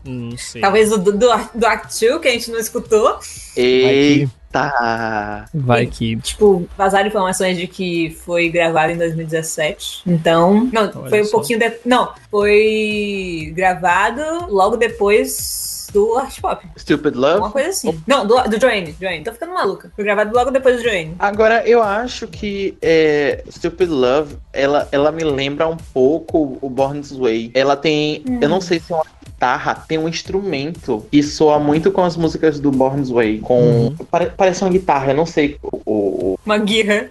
Não 0.04 0.38
sei. 0.38 0.62
Talvez 0.62 0.92
o 0.92 0.98
do, 0.98 1.14
do, 1.14 1.28
do 1.56 1.66
Act 1.66 2.06
2, 2.06 2.22
que 2.22 2.28
a 2.28 2.32
gente 2.32 2.52
não 2.52 2.60
escutou. 2.60 3.18
Eita! 3.56 5.46
Vai 5.54 5.86
que. 5.86 6.18
Tipo, 6.18 6.68
vazaram 6.78 7.08
informações 7.08 7.58
de 7.58 7.66
que 7.66 8.16
foi 8.26 8.50
gravado 8.50 8.92
em 8.92 8.98
2017. 8.98 10.02
Então. 10.06 10.70
Não, 10.74 10.92
Olha 10.96 11.10
foi 11.10 11.22
um 11.22 11.26
só. 11.26 11.38
pouquinho. 11.38 11.60
De, 11.60 11.72
não, 11.86 12.12
foi 12.30 13.54
gravado 13.56 14.22
logo 14.50 14.76
depois 14.76 15.67
do 15.92 16.16
Art 16.18 16.40
Pop. 16.42 16.66
Stupid 16.78 17.16
Uma 17.16 17.28
Love? 17.40 17.52
coisa 17.54 17.70
assim. 17.70 18.02
Não, 18.08 18.26
do, 18.26 18.36
do 18.44 18.60
Joanne. 18.60 18.96
Joanne. 19.00 19.24
Tô 19.24 19.32
ficando 19.34 19.54
maluca. 19.54 19.92
Foi 19.96 20.04
gravado 20.04 20.36
logo 20.36 20.52
depois 20.52 20.78
do 20.78 20.84
Joanne. 20.84 21.16
Agora, 21.20 21.68
eu 21.68 21.82
acho 21.82 22.28
que 22.28 22.78
é, 22.82 23.44
Stupid 23.50 23.90
Love, 23.90 24.36
ela, 24.54 24.88
ela 24.92 25.12
me 25.12 25.24
lembra 25.24 25.68
um 25.68 25.78
pouco 25.94 26.58
o 26.62 26.70
Born 26.70 27.02
This 27.02 27.12
Way. 27.18 27.52
Ela 27.54 27.76
tem, 27.76 28.24
eu 28.42 28.50
não 28.50 28.60
sei 28.62 28.80
se 28.80 28.92
é 28.92 28.96
uma 28.96 29.06
guitarra, 29.26 29.76
tem 29.88 29.98
um 29.98 30.08
instrumento 30.08 31.06
que 31.12 31.22
soa 31.24 31.60
muito 31.60 31.92
com 31.92 32.04
as 32.04 32.16
músicas 32.18 32.60
do 32.60 32.72
Born 32.72 33.02
This 33.02 33.12
Way. 33.12 33.40
Com, 33.40 33.96
pare- 34.10 34.32
parece 34.36 34.64
uma 34.64 34.70
guitarra, 34.72 35.12
eu 35.12 35.16
não 35.16 35.26
sei 35.26 35.58
o... 35.62 35.82
o- 35.86 36.40
Uma 36.46 36.58
guirra. 36.58 37.10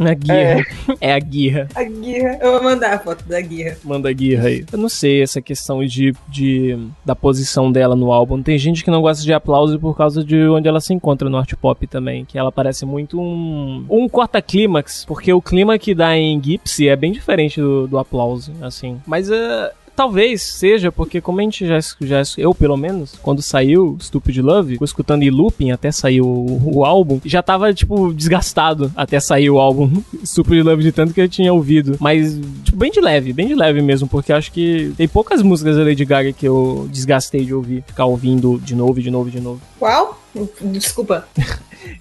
A 0.00 0.14
guirra. 0.14 0.64
É. 1.00 1.12
a 1.12 1.18
guirra. 1.18 1.68
A 1.74 1.84
guirra. 1.84 2.38
Eu 2.40 2.52
vou 2.52 2.62
mandar 2.62 2.94
a 2.94 2.98
foto 2.98 3.24
da 3.24 3.40
guirra. 3.40 3.76
Manda 3.84 4.08
a 4.08 4.12
guirra 4.12 4.48
aí. 4.48 4.64
Eu 4.72 4.78
não 4.78 4.88
sei 4.88 5.22
essa 5.22 5.40
questão 5.40 5.84
de, 5.84 6.14
de 6.28 6.78
da 7.04 7.14
posição 7.14 7.70
dela 7.70 7.94
no 7.94 8.10
álbum. 8.10 8.42
Tem 8.42 8.58
gente 8.58 8.82
que 8.82 8.90
não 8.90 9.02
gosta 9.02 9.22
de 9.22 9.32
aplauso 9.32 9.78
por 9.78 9.96
causa 9.96 10.24
de 10.24 10.48
onde 10.48 10.68
ela 10.68 10.80
se 10.80 10.92
encontra 10.92 11.28
no 11.28 11.36
art 11.36 11.52
pop 11.54 11.86
também, 11.86 12.24
que 12.24 12.38
ela 12.38 12.50
parece 12.50 12.84
muito 12.84 13.20
um 13.20 13.84
um 13.88 14.08
corta 14.08 14.40
clímax, 14.42 15.04
porque 15.04 15.32
o 15.32 15.40
clima 15.40 15.78
que 15.78 15.94
dá 15.94 16.16
em 16.16 16.40
Gypsy 16.42 16.88
é 16.88 16.96
bem 16.96 17.12
diferente 17.12 17.60
do, 17.60 17.86
do 17.86 17.98
aplauso, 17.98 18.52
assim. 18.62 19.00
Mas 19.06 19.30
eh, 19.30 19.72
Talvez 20.00 20.40
seja, 20.40 20.90
porque 20.90 21.20
como 21.20 21.40
a 21.40 21.42
gente 21.42 21.66
já, 21.66 21.78
já. 22.00 22.22
Eu, 22.38 22.54
pelo 22.54 22.74
menos, 22.74 23.18
quando 23.20 23.42
saiu 23.42 23.98
Stupid 24.00 24.38
Love, 24.38 24.72
ficou 24.72 24.84
escutando 24.86 25.24
em 25.24 25.28
looping 25.28 25.72
até 25.72 25.92
sair 25.92 26.22
o, 26.22 26.58
o 26.64 26.86
álbum, 26.86 27.20
já 27.22 27.42
tava, 27.42 27.74
tipo, 27.74 28.10
desgastado 28.14 28.90
até 28.96 29.20
sair 29.20 29.50
o 29.50 29.58
álbum 29.58 30.02
Stupid 30.24 30.64
Love 30.64 30.82
de 30.82 30.90
tanto 30.90 31.12
que 31.12 31.20
eu 31.20 31.28
tinha 31.28 31.52
ouvido. 31.52 31.98
Mas, 32.00 32.40
tipo, 32.64 32.78
bem 32.78 32.90
de 32.90 32.98
leve, 32.98 33.34
bem 33.34 33.46
de 33.46 33.54
leve 33.54 33.82
mesmo, 33.82 34.08
porque 34.08 34.32
acho 34.32 34.50
que 34.50 34.90
tem 34.96 35.06
poucas 35.06 35.42
músicas 35.42 35.76
da 35.76 35.82
Lady 35.82 36.06
Gaga 36.06 36.32
que 36.32 36.48
eu 36.48 36.88
desgastei 36.90 37.44
de 37.44 37.52
ouvir, 37.52 37.84
ficar 37.86 38.06
ouvindo 38.06 38.58
de 38.58 38.74
novo, 38.74 39.02
de 39.02 39.10
novo, 39.10 39.30
de 39.30 39.38
novo. 39.38 39.60
Qual? 39.78 40.18
Desculpa. 40.62 41.26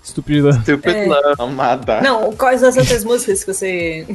Stupid 0.03 0.43
Love. 0.43 0.61
Stupid 0.61 0.95
É. 0.95 1.05
Love, 1.07 1.35
amada. 1.41 2.01
Não, 2.01 2.31
quais 2.33 2.61
as 2.63 2.75
outras 2.77 3.03
músicas 3.03 3.43
que 3.43 3.53
você, 3.53 4.05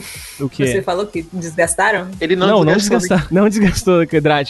O 0.40 0.48
você 0.48 0.72
quê? 0.74 0.82
falou 0.82 1.06
que 1.06 1.26
desgastaram? 1.32 2.08
Ele 2.20 2.36
Não, 2.36 2.46
não, 2.46 2.64
não, 2.64 2.76
desgastou. 2.76 3.18
Não 3.30 3.48
desgastou. 3.48 4.04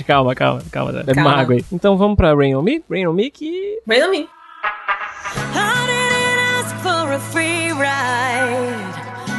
Calma, 0.06 0.34
calma, 0.34 0.62
calma. 0.70 1.04
Calma. 1.14 1.32
água 1.32 1.54
aí. 1.54 1.64
Então 1.72 1.96
vamos 1.96 2.16
pra 2.16 2.34
Rain 2.34 2.54
On 2.54 2.62
Me? 2.62 2.82
Rain 2.90 3.06
On 3.06 3.12
Me 3.12 3.30
que 3.30 3.78
Vem 3.86 4.02
a 4.02 4.08
mim. 4.08 4.26
I 5.36 5.86
didn't 5.86 6.66
ask 6.66 6.76
for 6.82 7.12
a 7.12 7.18
free 7.32 7.70
ride. 7.72 8.94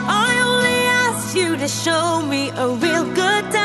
I 0.08 0.42
only 0.44 0.88
asked 0.88 1.36
you 1.36 1.58
to 1.58 1.68
show 1.68 2.22
me 2.26 2.52
a 2.58 2.68
real 2.68 3.04
good 3.06 3.52
time. 3.52 3.65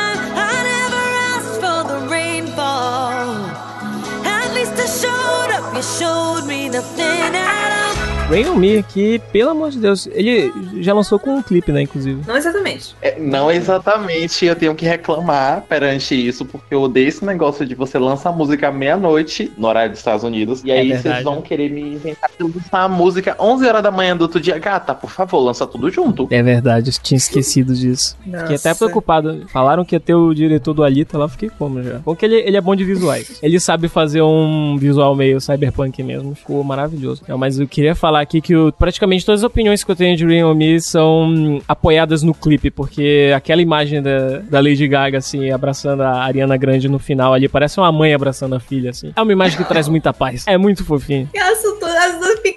Showed 5.81 6.45
me 6.45 6.69
nothing 6.69 7.35
at 7.35 7.85
all. 7.87 7.90
Rain 8.31 8.47
On 8.49 8.55
Me, 8.55 8.81
que, 8.83 9.19
pelo 9.31 9.51
amor 9.51 9.69
de 9.71 9.79
Deus, 9.79 10.07
ele 10.13 10.51
já 10.79 10.93
lançou 10.93 11.19
com 11.19 11.35
um 11.35 11.41
clipe, 11.41 11.71
né, 11.71 11.81
inclusive. 11.81 12.21
Não 12.25 12.35
exatamente. 12.37 12.95
É, 13.01 13.19
não 13.19 13.51
exatamente, 13.51 14.45
eu 14.45 14.55
tenho 14.55 14.73
que 14.73 14.85
reclamar 14.85 15.63
perante 15.67 16.15
isso, 16.15 16.45
porque 16.45 16.73
eu 16.73 16.81
odeio 16.81 17.07
esse 17.07 17.25
negócio 17.25 17.65
de 17.65 17.75
você 17.75 17.99
lançar 17.99 18.31
música 18.31 18.71
meia-noite, 18.71 19.51
no 19.57 19.67
horário 19.67 19.91
dos 19.91 19.99
Estados 19.99 20.23
Unidos, 20.23 20.63
e 20.63 20.71
É 20.71 20.79
aí 20.79 20.87
verdade. 20.89 21.09
vocês 21.15 21.23
vão 21.23 21.41
querer 21.41 21.69
me 21.69 21.81
inventar 21.81 22.29
de 22.37 22.43
lançar 22.43 22.83
a 22.83 22.87
música 22.89 23.35
11 23.39 23.67
horas 23.67 23.83
da 23.83 23.91
manhã 23.91 24.15
do 24.15 24.21
outro 24.21 24.39
dia. 24.39 24.57
Gata, 24.59 24.93
por 24.95 25.09
favor, 25.11 25.39
lança 25.39 25.67
tudo 25.67 25.89
junto. 25.89 26.27
É 26.31 26.41
verdade, 26.41 26.89
eu 26.89 26.93
tinha 27.01 27.17
esquecido 27.17 27.73
disso. 27.75 28.15
Fiquei 28.23 28.55
até 28.55 28.69
Nossa. 28.69 28.75
preocupado. 28.75 29.45
Falaram 29.51 29.83
que 29.83 29.95
ia 29.95 29.99
ter 29.99 30.15
o 30.15 30.33
diretor 30.33 30.73
do 30.73 30.83
Alita 30.83 31.17
lá, 31.17 31.27
fiquei 31.27 31.49
como 31.49 31.81
já. 31.83 31.99
Bom 31.99 32.15
que 32.15 32.25
ele, 32.25 32.35
ele 32.35 32.57
é 32.57 32.61
bom 32.61 32.75
de 32.75 32.83
visuais. 32.83 33.39
Ele 33.43 33.59
sabe 33.59 33.87
fazer 33.87 34.21
um 34.21 34.77
visual 34.77 35.15
meio 35.15 35.41
cyberpunk 35.41 36.01
mesmo. 36.03 36.35
Ficou 36.35 36.63
maravilhoso. 36.63 37.23
Não, 37.27 37.37
mas 37.37 37.59
eu 37.59 37.67
queria 37.67 37.95
falar 37.95 38.20
aqui 38.21 38.39
que 38.41 38.53
eu- 38.53 38.71
praticamente 38.71 39.25
todas 39.25 39.41
as 39.41 39.43
opiniões 39.45 39.83
que 39.83 39.91
eu 39.91 39.95
tenho 39.95 40.15
de 40.15 40.25
Rain 40.25 40.43
On 40.43 40.53
Me 40.53 40.79
são 40.79 41.23
hum, 41.23 41.61
apoiadas 41.67 42.23
no 42.23 42.33
clipe, 42.33 42.69
porque 42.71 43.31
aquela 43.35 43.61
imagem 43.61 44.01
da, 44.01 44.37
da 44.39 44.59
Lady 44.59 44.87
Gaga, 44.87 45.17
assim, 45.17 45.49
abraçando 45.51 46.01
a 46.01 46.23
Ariana 46.23 46.55
Grande 46.57 46.87
no 46.87 46.99
final 46.99 47.33
ali, 47.33 47.47
parece 47.47 47.79
uma 47.79 47.91
mãe 47.91 48.13
abraçando 48.13 48.55
a 48.55 48.59
filha, 48.59 48.91
assim. 48.91 49.11
É 49.15 49.21
uma 49.21 49.31
imagem 49.31 49.57
que 49.57 49.63
traz 49.65 49.87
muita 49.87 50.13
paz. 50.13 50.45
É 50.47 50.57
muito 50.57 50.83
fofinho. 50.85 51.29
E 51.33 51.37
elas 51.37 51.59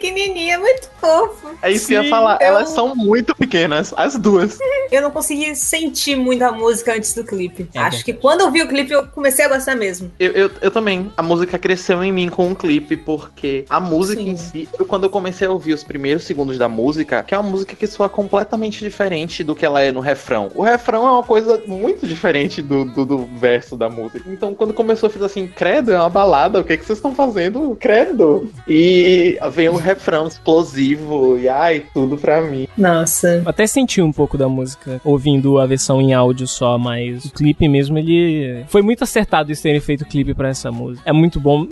duas 0.05 0.14
pequenininhas, 0.14 0.61
muito 0.61 0.90
fofo. 1.01 1.49
É 1.62 1.71
isso 1.73 1.87
que 1.88 1.95
eu 1.95 1.99
ia 1.99 2.05
Sim, 2.05 2.11
falar, 2.11 2.38
eu- 2.40 2.47
elas 2.47 2.69
são 2.71 2.95
muito 2.95 3.35
pequenas, 3.35 3.95
as 3.97 4.17
duas. 4.17 4.59
Eu 4.90 5.03
não 5.03 5.11
consegui 5.11 5.55
sentir 5.57 6.17
muito 6.17 6.43
a 6.43 6.53
música 6.53 6.95
antes 6.95 7.14
do 7.14 7.25
clipe. 7.25 7.69
É 7.75 7.79
Acho 7.81 8.05
que 8.05 8.12
quando 8.12 8.43
eu 8.43 8.51
vi 8.51 8.62
o 8.62 8.69
clipe, 8.69 8.93
eu 8.93 9.07
comecei 9.09 9.45
a 9.45 9.49
gostar 9.49 9.75
mesmo. 9.75 10.11
Eu, 10.19 10.33
eu, 10.33 10.51
eu 10.61 10.71
também. 10.71 11.11
A 11.17 11.23
música 11.23 11.59
cresceu 11.59 12.03
em 12.05 12.12
mim 12.12 12.29
com 12.29 12.51
o 12.53 12.57
clipe, 12.57 12.97
porque 12.97 13.64
a 13.69 13.81
música 13.81 14.21
Sim. 14.23 14.31
em 14.31 14.37
si, 14.37 14.69
eu- 14.79 14.85
quando 14.87 15.05
eu 15.05 15.11
comecei 15.11 15.47
a 15.47 15.51
ouvir 15.51 15.73
os 15.73 15.83
primeiros 15.83 16.25
segundos 16.25 16.59
da 16.59 16.69
música, 16.69 17.23
que 17.23 17.35
é 17.35 17.38
uma 17.38 17.49
música 17.51 17.75
que 17.75 17.87
soa 17.87 18.09
completamente 18.09 18.81
diferente 18.81 19.43
do 19.43 19.55
que 19.55 19.64
ela 19.64 19.81
é 19.81 19.90
no 19.90 20.01
refrão. 20.01 20.51
O 20.55 20.62
refrão 20.62 21.07
é 21.07 21.11
uma 21.11 21.23
coisa 21.23 21.62
muito 21.67 22.07
diferente 22.07 22.61
do, 22.62 22.85
do, 22.85 23.05
do 23.05 23.19
verso 23.38 23.77
da 23.77 23.88
música. 23.88 24.23
Então, 24.29 24.55
quando 24.55 24.73
começou, 24.75 25.09
eu 25.09 25.12
fiz 25.12 25.23
assim: 25.23 25.47
credo, 25.47 25.93
é 25.93 25.99
uma 25.99 26.11
balada, 26.11 26.61
o 26.61 26.64
que, 26.64 26.77
que 26.77 26.85
vocês 26.85 26.99
estão 26.99 27.14
fazendo? 27.14 27.77
Credo! 27.81 28.51
E 28.69 29.38
vem 29.53 29.69
o 29.69 29.75
refrão 29.77 29.94
explosivo, 30.27 31.39
e 31.39 31.49
ai, 31.49 31.85
tudo 31.93 32.17
pra 32.17 32.41
mim. 32.41 32.67
Nossa. 32.77 33.43
Até 33.45 33.67
senti 33.67 34.01
um 34.01 34.13
pouco 34.13 34.37
da 34.37 34.49
música 34.49 35.01
ouvindo 35.05 35.59
a 35.59 35.67
versão 35.67 36.01
em 36.01 36.13
áudio 36.13 36.47
só, 36.47 36.79
mas 36.79 37.25
o 37.25 37.33
clipe 37.33 37.69
mesmo, 37.69 37.99
ele. 37.99 38.65
Foi 38.69 38.83
muito 38.83 39.05
acertado 39.05 39.51
eles 39.51 39.61
terem 39.61 39.81
feito 39.81 40.03
o 40.03 40.07
clipe 40.07 40.35
pra 40.35 40.49
essa 40.49 40.71
música. 40.71 41.03
É 41.09 41.13
muito 41.13 41.41
bom 41.41 41.67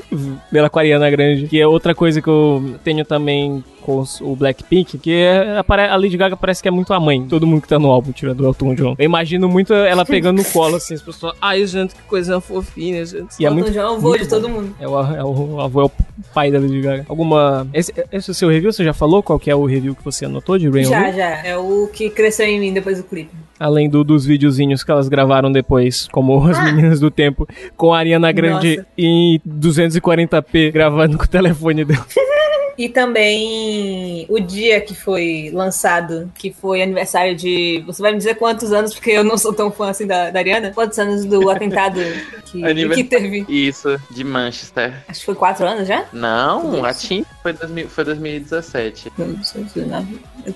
pela 0.50 0.66
Aquariana 0.66 1.10
Grande, 1.10 1.46
que 1.46 1.60
é 1.60 1.66
outra 1.66 1.94
coisa 1.94 2.20
que 2.20 2.28
eu 2.28 2.76
tenho 2.84 3.04
também 3.04 3.62
com 3.82 4.04
o 4.20 4.36
Blackpink, 4.36 4.96
que 4.98 5.12
é, 5.12 5.58
a 5.58 5.96
Lady 5.96 6.16
Gaga 6.16 6.36
parece 6.36 6.62
que 6.62 6.68
é 6.68 6.70
muito 6.70 6.94
a 6.94 7.00
mãe. 7.00 7.26
Todo 7.26 7.46
mundo 7.46 7.62
que 7.62 7.68
tá 7.68 7.78
no 7.78 7.90
álbum, 7.90 8.12
tirando 8.12 8.40
o 8.40 8.46
Elton 8.46 8.74
John. 8.74 8.94
Eu 8.98 9.04
imagino 9.04 9.48
muito 9.48 9.74
ela 9.74 10.04
pegando 10.04 10.38
no 10.38 10.44
colo, 10.44 10.76
assim, 10.76 10.94
as 10.94 11.02
pessoas. 11.02 11.34
Ai, 11.40 11.66
gente, 11.66 11.94
que 11.94 12.02
coisa 12.02 12.40
fofinha, 12.40 13.04
gente. 13.04 13.34
E 13.38 13.44
é 13.44 13.50
muito. 13.50 13.72
já 13.72 13.82
é 13.82 13.86
o 13.86 13.98
vô 13.98 14.10
muito 14.10 14.22
de 14.22 14.30
bom. 14.30 14.36
todo 14.36 14.48
mundo. 14.48 14.74
É 14.80 14.88
o, 14.88 15.00
é 15.00 15.24
o 15.24 15.60
avô, 15.60 15.82
é 15.82 15.84
o 15.84 15.90
pai 16.32 16.50
da 16.50 16.58
Lady 16.58 16.80
Gaga. 16.80 17.06
Alguma. 17.08 17.66
Esse, 17.74 17.92
esse 18.12 18.30
é 18.30 18.32
o 18.32 18.34
seu 18.34 18.48
review? 18.48 18.72
Você 18.72 18.84
já 18.84 18.92
falou 18.92 19.22
qual 19.22 19.38
que 19.38 19.50
é 19.50 19.54
o 19.54 19.64
review 19.64 19.94
que 19.94 20.04
você 20.04 20.26
anotou 20.26 20.58
de 20.58 20.68
Rain 20.68 20.84
Já, 20.84 21.10
já. 21.10 21.46
É 21.46 21.56
o 21.56 21.88
que 21.92 22.10
cresceu 22.10 22.46
em 22.46 22.60
mim 22.60 22.72
depois 22.72 22.98
do 22.98 23.04
clipe. 23.04 23.30
Além 23.58 23.88
do, 23.88 24.04
dos 24.04 24.26
videozinhos 24.26 24.84
que 24.84 24.90
elas 24.90 25.08
gravaram 25.08 25.50
depois, 25.50 26.08
como 26.08 26.46
as 26.46 26.62
meninas 26.62 27.00
do 27.00 27.10
tempo, 27.10 27.48
com 27.76 27.94
a 27.94 27.98
Ariana 27.98 28.30
Grande 28.32 28.76
Nossa. 28.76 28.88
em 28.98 29.40
240p 29.48 30.72
gravando 30.72 31.16
com 31.16 31.24
o 31.24 31.28
telefone 31.28 31.84
dela. 31.84 32.06
E 32.78 32.88
também 32.88 34.26
o 34.28 34.38
dia 34.40 34.80
que 34.80 34.94
foi 34.94 35.50
lançado, 35.52 36.30
que 36.34 36.52
foi 36.52 36.82
aniversário 36.82 37.34
de. 37.36 37.82
Você 37.86 38.00
vai 38.00 38.12
me 38.12 38.18
dizer 38.18 38.36
quantos 38.36 38.72
anos, 38.72 38.94
porque 38.94 39.10
eu 39.10 39.22
não 39.24 39.36
sou 39.36 39.52
tão 39.52 39.70
fã 39.70 39.90
assim 39.90 40.06
da, 40.06 40.30
da 40.30 40.38
Ariana? 40.38 40.70
Quantos 40.72 40.98
anos 40.98 41.24
do 41.24 41.50
atentado 41.50 42.00
que, 42.46 42.64
Aniversário. 42.64 42.94
que 42.96 43.04
teve? 43.04 43.44
Isso, 43.48 44.00
de 44.10 44.24
Manchester. 44.24 44.92
Acho 45.08 45.20
que 45.20 45.26
foi 45.26 45.34
quatro 45.34 45.66
anos 45.66 45.86
já? 45.86 46.04
Não, 46.12 46.84
a. 46.84 46.92
Tim 46.94 47.24
foi, 47.42 47.52
2000, 47.52 47.88
foi 47.88 48.04
2017. 48.04 49.12
Não 49.18 49.42
sei 49.42 49.64
se 49.68 49.80
não. 49.80 50.06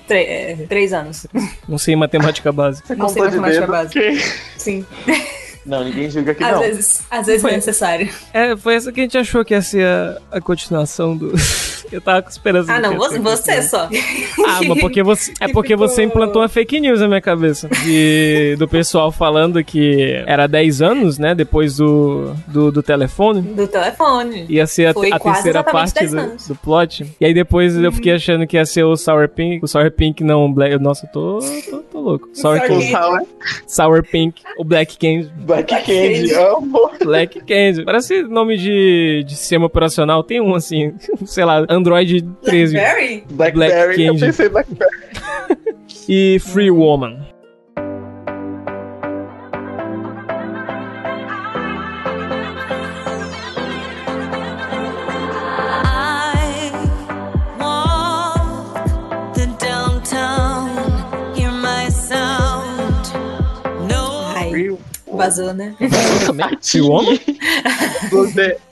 Tre- 0.06 0.24
é, 0.24 0.56
três 0.68 0.92
anos. 0.92 1.26
Não 1.68 1.78
sei 1.78 1.96
matemática 1.96 2.50
básica. 2.52 2.94
Não 2.94 3.08
sei 3.08 3.22
de 3.22 3.36
matemática 3.36 3.60
dedo. 3.60 3.70
básica. 3.70 4.00
Que- 4.00 4.18
Sim. 4.60 4.86
Não, 5.64 5.82
ninguém 5.82 6.08
julga 6.08 6.32
que 6.32 6.44
Às 6.44 6.52
não. 6.52 6.60
vezes, 6.60 7.02
às 7.10 7.26
vezes 7.26 7.42
Foi. 7.42 7.50
é 7.50 7.56
necessário. 7.56 8.08
É, 8.32 8.56
foi 8.56 8.74
essa 8.76 8.92
que 8.92 9.00
a 9.00 9.02
gente 9.02 9.18
achou 9.18 9.44
que 9.44 9.52
ia 9.52 9.60
ser 9.60 9.84
a, 9.84 10.18
a 10.36 10.40
continuação 10.40 11.16
do. 11.16 11.32
Eu 11.90 12.00
tava 12.00 12.22
com 12.22 12.28
esperança. 12.28 12.72
Ah, 12.72 12.80
não, 12.80 12.96
você, 12.96 13.18
você 13.18 13.62
só. 13.62 13.88
Ah, 14.46 14.60
mas 14.66 14.80
porque 14.80 15.02
você, 15.02 15.32
é 15.40 15.46
Que 15.46 15.52
porque 15.52 15.74
ficou- 15.74 15.88
você 15.88 16.02
implantou 16.02 16.42
uma 16.42 16.48
fake 16.48 16.80
news 16.80 17.00
na 17.00 17.08
minha 17.08 17.20
cabeça. 17.20 17.68
De, 17.84 18.56
do 18.58 18.66
pessoal 18.68 19.10
falando 19.12 19.62
que 19.62 20.22
era 20.26 20.46
10 20.46 20.82
anos, 20.82 21.18
né? 21.18 21.34
Depois 21.34 21.76
do, 21.76 22.34
do, 22.46 22.70
do 22.72 22.82
telefone. 22.82 23.40
Do 23.42 23.66
telefone. 23.66 24.46
Ia 24.48 24.66
ser 24.66 24.86
a, 24.86 24.90
a 24.90 25.18
terceira 25.20 25.62
parte 25.64 25.94
10 25.94 26.10
do, 26.12 26.48
do 26.48 26.54
plot. 26.56 27.06
E 27.20 27.24
aí 27.24 27.34
depois 27.34 27.76
eu 27.76 27.92
fiquei 27.92 28.12
achando 28.14 28.46
que 28.46 28.56
ia 28.56 28.66
ser 28.66 28.84
o 28.84 28.96
Sour 28.96 29.28
Pink. 29.28 29.64
O 29.64 29.68
Sour 29.68 29.90
Pink 29.90 30.22
não, 30.24 30.46
o 30.46 30.52
Black. 30.52 30.78
Nossa, 30.78 31.06
eu 31.06 31.10
tô, 31.10 31.38
tô, 31.70 31.78
tô 31.78 32.00
louco. 32.00 32.28
Sour, 32.32 32.58
Sour 32.58 32.68
Pink. 32.68 32.90
Sour 32.90 33.20
Sour 33.66 34.02
Pink, 34.02 34.42
o 34.58 34.64
Black 34.64 34.98
Candy. 34.98 35.30
Black 35.36 35.68
Candy. 35.74 35.86
Candy, 35.86 36.34
amo. 36.34 36.90
Black 37.04 37.40
Candy. 37.40 37.84
Parece 37.84 38.22
nome 38.22 38.56
de, 38.56 39.24
de 39.26 39.36
sistema 39.36 39.66
operacional. 39.66 40.22
Tem 40.22 40.40
um 40.40 40.54
assim, 40.54 40.94
sei 41.24 41.44
lá, 41.44 41.64
Android 41.76 42.24
13. 42.44 42.72
Blackberry? 42.72 43.24
Blackberry, 43.30 44.02
eu 44.04 44.12
Candy. 44.14 44.26
pensei 44.26 44.48
Blackberry. 44.48 44.90
E 46.08 46.38
Free 46.38 46.70
Woman. 46.70 47.26
I 55.78 56.70
walk 57.58 59.34
the 59.34 59.46
downtown, 59.58 61.34
hear 61.34 61.50
my 61.50 61.88
sound. 61.88 63.06
No 63.88 64.32
Ai, 64.36 64.76
vazou, 65.12 65.52
né? 65.52 65.74
Free 66.62 66.80
Woman? 66.82 67.18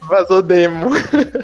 Vazou 0.08 0.42
demo. 0.42 0.90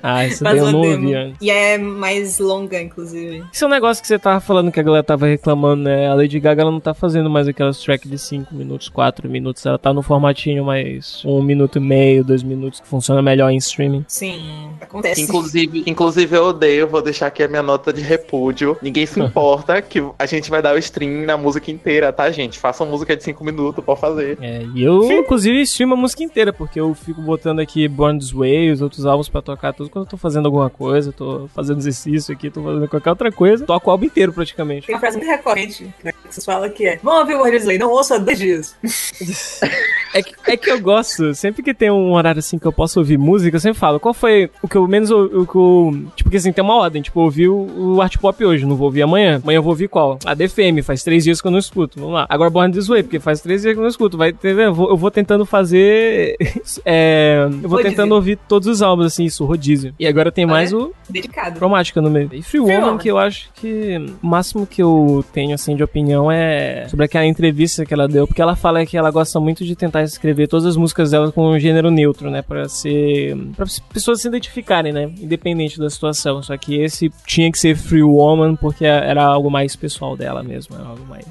Ah, 0.02 0.26
isso 0.26 0.42
daí 0.42 0.58
eu 0.58 0.64
Vazou 0.64 0.82
não 0.82 0.90
ouvi. 0.90 1.34
E 1.40 1.50
é 1.50 1.76
mais 1.78 2.38
longa, 2.38 2.80
inclusive. 2.80 3.44
Isso 3.52 3.64
é 3.64 3.66
um 3.66 3.70
negócio 3.70 4.00
que 4.00 4.08
você 4.08 4.18
tava 4.18 4.40
falando 4.40 4.72
que 4.72 4.80
a 4.80 4.82
galera 4.82 5.02
tava 5.02 5.26
reclamando, 5.26 5.84
né? 5.84 6.08
A 6.08 6.14
Lady 6.14 6.38
Gaga 6.40 6.62
ela 6.62 6.70
não 6.70 6.80
tá 6.80 6.94
fazendo 6.94 7.28
mais 7.28 7.48
aquelas 7.48 7.78
tracks 7.82 8.10
de 8.10 8.18
5 8.18 8.54
minutos, 8.54 8.88
4 8.88 9.28
minutos. 9.28 9.64
Ela 9.66 9.78
tá 9.78 9.92
no 9.92 10.02
formatinho 10.02 10.64
mais 10.64 11.22
um 11.24 11.42
minuto 11.42 11.78
e 11.78 11.80
meio, 11.80 12.24
dois 12.24 12.42
minutos, 12.42 12.80
que 12.80 12.86
funciona 12.86 13.22
melhor 13.22 13.50
em 13.50 13.56
streaming. 13.56 14.04
Sim, 14.08 14.70
acontece. 14.80 15.22
Inclusive, 15.22 15.84
inclusive, 15.86 16.36
eu 16.36 16.44
odeio, 16.44 16.88
vou 16.88 17.02
deixar 17.02 17.26
aqui 17.26 17.42
a 17.42 17.48
minha 17.48 17.62
nota 17.62 17.92
de 17.92 18.00
repúdio. 18.00 18.76
Ninguém 18.82 19.06
se 19.06 19.20
importa 19.20 19.80
que 19.82 20.02
a 20.18 20.26
gente 20.26 20.50
vai 20.50 20.62
dar 20.62 20.74
o 20.74 20.78
stream 20.78 21.26
na 21.26 21.36
música 21.36 21.70
inteira, 21.70 22.12
tá, 22.12 22.30
gente? 22.30 22.58
Façam 22.58 22.86
música 22.86 23.16
de 23.16 23.22
5 23.22 23.44
minutos, 23.44 23.84
pode 23.84 24.00
fazer. 24.00 24.38
É, 24.40 24.64
e 24.74 24.82
eu, 24.82 25.10
inclusive, 25.12 25.60
streamo 25.62 25.94
a 25.94 25.96
música 25.96 26.22
inteira, 26.22 26.52
porque 26.52 26.80
eu 26.80 26.94
fico 26.94 27.20
botando 27.20 27.60
aqui 27.60 27.86
Born 27.88 28.18
This 28.18 28.32
Way, 28.32 28.49
os 28.72 28.80
outros 28.80 29.06
álbuns 29.06 29.28
pra 29.28 29.42
tocar 29.42 29.72
tudo 29.72 29.90
quando 29.90 30.04
eu 30.04 30.10
tô 30.10 30.16
fazendo 30.16 30.46
alguma 30.46 30.70
coisa, 30.70 31.12
tô 31.12 31.48
fazendo 31.54 31.78
exercício 31.78 32.34
aqui, 32.34 32.50
tô 32.50 32.62
fazendo 32.62 32.88
qualquer 32.88 33.10
outra 33.10 33.32
coisa. 33.32 33.64
Toco 33.64 33.88
o 33.88 33.92
álbum 33.92 34.06
inteiro 34.06 34.32
praticamente. 34.32 34.86
Tem 34.86 34.98
frase 34.98 35.16
muito 35.16 35.28
recorrente, 35.28 35.92
né? 36.02 36.12
Que 36.12 36.34
vocês 36.34 36.44
falam 36.44 36.70
que 36.70 36.86
é 36.86 37.00
Vamos 37.02 37.20
ouvir 37.20 37.34
o 37.34 37.38
Word 37.40 37.56
Slay, 37.56 37.78
não 37.78 37.90
ouça 37.90 38.18
dois 38.18 38.38
dias. 38.38 38.76
É 40.12 40.22
que, 40.22 40.34
é 40.44 40.56
que 40.56 40.68
eu 40.68 40.80
gosto, 40.80 41.32
sempre 41.34 41.62
que 41.62 41.72
tem 41.72 41.88
um 41.88 42.14
horário 42.14 42.40
assim 42.40 42.58
que 42.58 42.66
eu 42.66 42.72
posso 42.72 42.98
ouvir 42.98 43.16
música, 43.16 43.56
eu 43.56 43.60
sempre 43.60 43.78
falo, 43.78 44.00
qual 44.00 44.12
foi 44.12 44.50
o 44.60 44.66
que 44.66 44.76
eu 44.76 44.86
menos 44.88 45.08
o 45.10 45.46
que 45.46 45.54
eu. 45.56 46.10
Tipo, 46.16 46.30
porque 46.30 46.36
assim, 46.36 46.52
tem 46.52 46.64
uma 46.64 46.76
ordem, 46.76 47.00
tipo, 47.00 47.20
eu 47.20 47.24
ouvi 47.24 47.48
o, 47.48 47.94
o 47.96 48.02
Art 48.02 48.16
Pop 48.18 48.44
hoje, 48.44 48.66
não 48.66 48.76
vou 48.76 48.86
ouvir 48.86 49.02
amanhã. 49.02 49.40
Amanhã 49.42 49.58
eu 49.58 49.62
vou 49.62 49.72
ouvir 49.72 49.88
qual? 49.88 50.18
A 50.24 50.34
DFM, 50.34 50.82
faz 50.82 51.02
três 51.02 51.24
dias 51.24 51.40
que 51.40 51.46
eu 51.46 51.50
não 51.50 51.58
escuto, 51.58 51.98
vamos 52.00 52.14
lá. 52.14 52.26
Agora 52.28 52.50
Born 52.50 52.72
This 52.72 52.88
Way, 52.88 53.04
porque 53.04 53.20
faz 53.20 53.40
três 53.40 53.62
dias 53.62 53.74
que 53.74 53.78
eu 53.78 53.82
não 53.82 53.88
escuto, 53.88 54.16
vai 54.16 54.32
ter, 54.32 54.58
eu 54.58 54.74
vou, 54.74 54.90
eu 54.90 54.96
vou 54.96 55.10
tentando 55.10 55.46
fazer. 55.46 56.36
é, 56.84 57.48
eu 57.62 57.68
vou 57.68 57.80
tentando 57.80 58.14
ouvir 58.14 58.38
todos 58.48 58.68
os 58.68 58.82
álbuns, 58.82 59.06
assim, 59.06 59.24
isso, 59.24 59.44
rodízio. 59.44 59.94
E 59.98 60.06
agora 60.06 60.32
tem 60.32 60.46
mais 60.46 60.72
é? 60.72 60.76
o 60.76 60.92
Dedicado. 61.08 61.58
Cromática 61.58 62.00
no 62.00 62.10
meio. 62.10 62.30
E 62.32 62.42
Free 62.42 62.60
Woman, 62.60 62.80
Woman. 62.80 62.98
que 62.98 63.10
eu 63.10 63.18
acho 63.18 63.50
que 63.54 63.96
o 64.22 64.26
máximo 64.26 64.66
que 64.66 64.82
eu 64.82 65.24
tenho, 65.32 65.54
assim, 65.54 65.76
de 65.76 65.82
opinião 65.82 66.30
é 66.30 66.86
sobre 66.88 67.04
aquela 67.04 67.26
entrevista 67.26 67.84
que 67.84 67.94
ela 67.94 68.08
deu, 68.08 68.26
porque 68.26 68.42
ela 68.42 68.56
fala 68.56 68.84
que 68.84 68.96
ela 68.96 69.10
gosta 69.10 69.38
muito 69.40 69.64
de 69.64 69.74
tentar 69.76 70.02
escrever 70.02 70.48
todas 70.48 70.66
as 70.66 70.76
músicas 70.76 71.10
dela 71.10 71.30
com 71.32 71.48
um 71.48 71.58
gênero 71.58 71.90
neutro, 71.90 72.30
né, 72.30 72.42
pra 72.42 72.68
ser... 72.68 73.36
pra 73.56 73.64
as 73.64 73.78
pessoas 73.78 74.20
se 74.20 74.28
identificarem, 74.28 74.92
né, 74.92 75.10
independente 75.20 75.78
da 75.78 75.88
situação. 75.88 76.42
Só 76.42 76.56
que 76.56 76.80
esse 76.80 77.10
tinha 77.26 77.50
que 77.50 77.58
ser 77.58 77.76
Free 77.76 78.02
Woman 78.02 78.56
porque 78.56 78.84
era 78.84 79.24
algo 79.24 79.50
mais 79.50 79.76
pessoal 79.76 80.16
dela 80.16 80.42
mesmo, 80.42 80.76
era 80.76 80.86
algo 80.86 81.04
mais... 81.06 81.26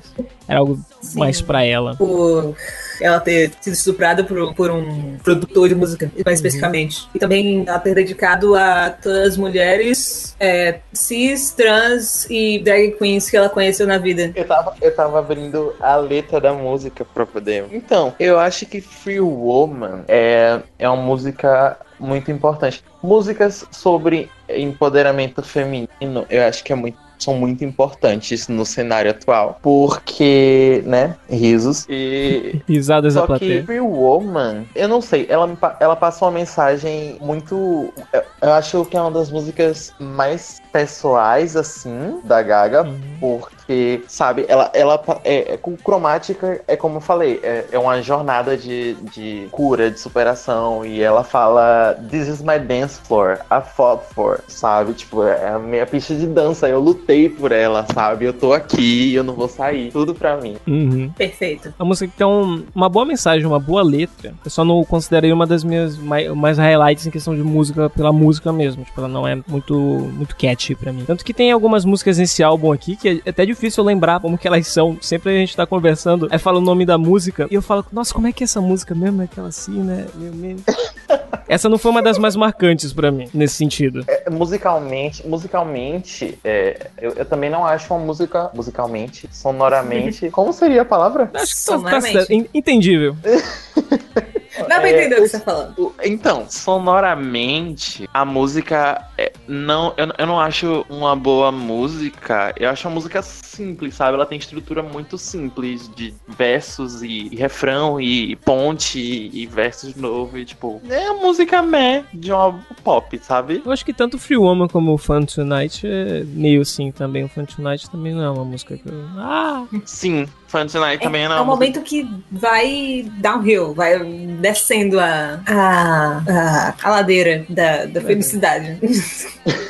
Era 0.50 0.60
algo 0.60 0.80
Sim. 1.00 1.20
mais 1.20 1.42
pra 1.42 1.64
ela. 1.64 1.96
por 1.96 2.56
ela 3.00 3.20
ter 3.20 3.52
sido 3.62 3.74
estuprada 3.74 4.24
por, 4.24 4.54
por 4.56 4.72
um 4.72 5.16
produtor 5.24 5.70
de 5.70 5.76
música, 5.76 6.12
mais 6.26 6.40
especificamente. 6.40 7.08
E 7.14 7.20
também 7.20 7.64
ela 7.68 7.78
ter 7.80 7.94
dedicado 7.94 8.56
a 8.56 8.90
todas 8.90 9.30
as 9.30 9.38
mulheres 9.38 10.36
é, 10.40 10.80
cis, 10.92 11.52
trans 11.52 12.26
e 12.30 12.60
drag 12.60 12.94
queens 12.98 13.30
que 13.30 13.38
ela 13.38 13.48
conheceu 13.48 13.86
na 13.86 14.00
vida. 14.00 14.32
Eu 14.36 14.46
tava, 14.46 14.76
eu 14.82 14.96
tava 14.96 15.20
abrindo 15.20 15.74
a 15.80 15.96
letra 15.98 16.42
da 16.42 16.52
música 16.52 17.06
pra 17.06 17.28
poder. 17.28 17.66
Então, 17.72 18.14
eu 18.20 18.40
acho 18.40 18.66
que 18.66 18.82
Free 18.82 19.20
Woman 19.20 20.04
é, 20.08 20.60
é 20.80 20.90
uma 20.90 21.02
música 21.02 21.78
muito 22.00 22.32
importante. 22.32 22.84
Músicas 23.04 23.66
sobre 23.72 24.30
empoderamento 24.50 25.44
feminino, 25.44 26.26
eu 26.30 26.44
acho 26.44 26.64
que 26.64 26.74
é 26.74 26.76
muito, 26.76 26.98
são 27.20 27.36
muito 27.36 27.64
importantes 27.64 28.48
no 28.48 28.66
cenário 28.66 29.12
atual. 29.12 29.60
Porque, 29.62 30.82
né, 30.86 31.16
risos. 31.30 31.86
E 31.90 32.62
Risadas 32.68 33.14
da 33.14 33.22
só 33.22 33.26
que 33.26 33.28
plateia. 33.28 33.66
Free 33.66 33.80
Woman, 33.80 34.66
eu 34.76 34.88
não 34.88 35.02
sei, 35.02 35.26
ela, 35.30 35.50
ela 35.80 35.96
passa 35.96 36.26
uma 36.26 36.32
mensagem 36.32 37.18
muito. 37.22 37.94
Eu, 38.14 38.24
eu 38.42 38.54
acho 38.54 38.86
que 38.86 38.98
é 38.98 39.02
uma 39.02 39.12
das 39.12 39.30
músicas 39.30 39.94
mais 40.00 40.62
pessoais, 40.72 41.56
assim, 41.56 42.22
da 42.24 42.42
Gaga, 42.42 42.86
porque, 43.20 44.04
sabe, 44.08 44.46
ela, 44.48 44.70
ela 44.74 45.02
é, 45.24 45.54
é 45.54 45.58
com 45.58 45.76
cromática, 45.76 46.62
é 46.68 46.76
como 46.76 46.98
eu 46.98 47.02
falei, 47.02 47.40
é, 47.44 47.66
é 47.72 47.80
uma 47.80 48.02
jornada 48.02 48.56
de, 48.56 48.94
de 49.14 49.48
cura, 49.52 49.90
de 49.90 50.00
superação, 50.00 50.86
e 50.86 51.02
ela 51.02 51.24
fala: 51.24 51.98
This 52.10 52.28
is 52.28 52.42
my 52.42 52.60
dance 52.60 53.00
floor, 53.02 53.40
I 53.52 53.62
fought 53.62 54.04
for, 54.14 54.42
sabe? 54.48 54.94
Tipo, 54.94 55.24
é 55.24 55.50
a 55.50 55.60
minha 55.60 55.86
pista 55.86 56.16
de 56.16 56.28
dança, 56.28 56.70
eu 56.70 56.80
lutei 56.80 57.09
por 57.38 57.52
ela, 57.52 57.86
sabe? 57.94 58.26
Eu 58.26 58.34
tô 58.34 58.54
aqui, 58.54 59.14
eu 59.16 59.24
não 59.24 59.34
vou 59.34 59.48
sair, 59.48 59.92
tudo 59.92 60.14
pra 60.14 60.38
mim. 60.38 60.58
Uhum. 60.68 61.10
Perfeito. 61.18 61.74
A 61.80 61.84
música 61.86 62.12
que 62.12 62.18
tem 62.18 62.28
um- 62.28 62.64
uma 62.76 62.88
boa 62.90 63.06
mensagem, 63.06 63.46
uma 63.48 63.60
boa 63.60 63.82
letra. 63.82 64.34
Eu 64.46 64.52
só 64.52 64.64
não 64.64 64.84
considerei 64.84 65.32
uma 65.32 65.48
das 65.48 65.64
minhas 65.64 65.98
mai- 65.98 66.30
mais, 66.30 66.58
highlights 66.58 67.08
em 67.08 67.10
questão 67.12 67.36
de 67.36 67.42
música 67.42 67.90
pela 67.90 68.12
música 68.14 68.54
mesmo. 68.54 68.84
Tipo, 68.84 69.00
ela 69.02 69.08
não 69.08 69.28
é 69.28 69.40
muito, 69.48 69.74
muito 69.76 70.36
catchy 70.36 70.76
pra 70.76 70.92
mim. 70.94 71.04
Tanto 71.06 71.26
que 71.26 71.34
tem 71.34 71.52
algumas 71.52 71.86
músicas 71.86 72.18
nesse 72.18 72.44
álbum 72.44 72.72
aqui 72.72 72.96
que 72.96 73.22
é 73.26 73.30
até 73.30 73.46
difícil 73.46 73.82
eu 73.84 73.88
lembrar 73.88 74.20
como 74.20 74.38
que 74.38 74.48
elas 74.48 74.68
são. 74.68 74.98
Sempre 75.02 75.32
a 75.32 75.40
gente 75.40 75.56
tá 75.56 75.66
conversando, 75.66 76.28
aí 76.30 76.38
fala 76.38 76.60
o 76.60 76.62
nome 76.62 76.86
da 76.86 76.98
música 76.98 77.48
e 77.50 77.56
eu 77.56 77.62
falo, 77.62 77.86
nossa, 77.92 78.14
como 78.14 78.28
é 78.28 78.32
que 78.32 78.44
é 78.44 78.46
essa 78.46 78.62
música 78.62 78.94
mesmo? 78.94 79.22
É 79.22 79.26
aquela 79.26 79.48
assim, 79.48 79.82
né? 79.82 80.06
Meio- 80.16 80.58
Essa 81.48 81.68
não 81.68 81.80
foi 81.80 81.90
uma 81.90 82.02
das 82.04 82.20
mais 82.20 82.36
marcantes 82.36 82.94
pra 82.94 83.12
mim, 83.12 83.28
nesse 83.34 83.56
sentido. 83.56 84.04
É, 84.08 84.30
musicalmente, 84.30 85.26
musicalmente, 85.28 86.38
é, 86.44 86.90
eu, 87.02 87.14
eu 87.14 87.26
também 87.26 87.50
não 87.50 87.66
acho 87.66 87.94
uma 87.94 88.04
música 88.04 88.50
musicalmente, 88.54 89.28
sonoramente. 89.32 90.30
Como 90.32 90.54
seria 90.54 90.82
a 90.82 90.86
palavra? 90.86 91.30
Acho 91.34 91.56
que 91.56 91.66
tá, 91.66 92.02
tá 92.02 92.34
entendível. 92.54 93.16
Dá 94.68 94.80
pra 94.80 94.90
É, 94.90 94.92
entender 95.00 95.16
o 95.20 95.24
que 95.24 95.28
você 95.30 95.40
tá 95.40 95.46
falando. 95.46 95.74
O- 95.78 95.94
Então, 96.04 96.46
sonoramente, 96.50 98.10
a 98.14 98.24
música 98.26 99.06
é, 99.18 99.32
não, 99.48 99.94
eu, 99.98 100.08
eu 100.18 100.28
não 100.28 100.40
acho 100.40 100.86
uma 100.90 101.16
boa 101.16 101.52
música. 101.52 102.54
Eu 102.58 102.70
acho 102.70 102.88
uma 102.88 102.94
música 102.96 103.22
simples, 103.22 103.96
sabe? 103.96 104.14
Ela 104.16 104.26
tem 104.26 104.38
estrutura 104.38 104.82
muito 104.84 105.18
simples 105.18 105.90
de 105.96 106.14
versos 106.28 107.02
e, 107.02 107.30
e 107.32 107.36
refrão 107.36 108.00
e, 108.00 108.36
ponte 108.38 109.00
e, 109.00 109.46
versos 109.48 109.94
de 109.94 110.00
novo 110.02 110.38
e 110.38 110.46
tipo, 110.46 110.82
é 110.90 111.08
a 111.08 111.14
música 111.14 111.62
meh 111.62 112.04
de 112.14 112.32
uma 112.32 112.60
pop, 112.84 113.18
sabe? 113.22 113.62
Eu 113.66 113.72
acho 113.72 113.86
que 113.86 113.94
tanto 113.94 114.18
Free 114.20 114.38
Woman 114.38 114.68
como 114.68 114.94
o 114.94 114.98
Fun 114.98 115.24
Tonight 115.26 115.86
é 115.86 116.24
meio 116.26 116.62
assim 116.62 116.92
também. 116.92 117.24
O 117.24 117.30
Fun 117.30 117.46
Tonight 117.46 117.90
também 117.90 118.14
não 118.14 118.24
é 118.24 118.30
uma 118.30 118.46
música 118.46 118.78
que 118.78 118.88
eu. 118.88 119.06
Ah! 119.18 119.66
Sim, 119.86 120.28
Fun 120.50 120.66
Tonight 120.66 121.02
também 121.04 121.26
é, 121.26 121.30
não 121.30 121.38
é 121.38 121.42
um 121.42 121.46
momento 121.46 121.80
que 121.82 122.10
vai 122.32 123.06
downhill, 123.20 123.74
vai 123.76 124.00
descendo 124.42 125.00
a, 125.00 125.40
a, 125.46 126.24
a, 126.28 126.76
a 126.82 126.90
ladeira 126.90 127.46
da, 127.48 127.86
da 127.86 128.02
felicidade. 128.02 128.80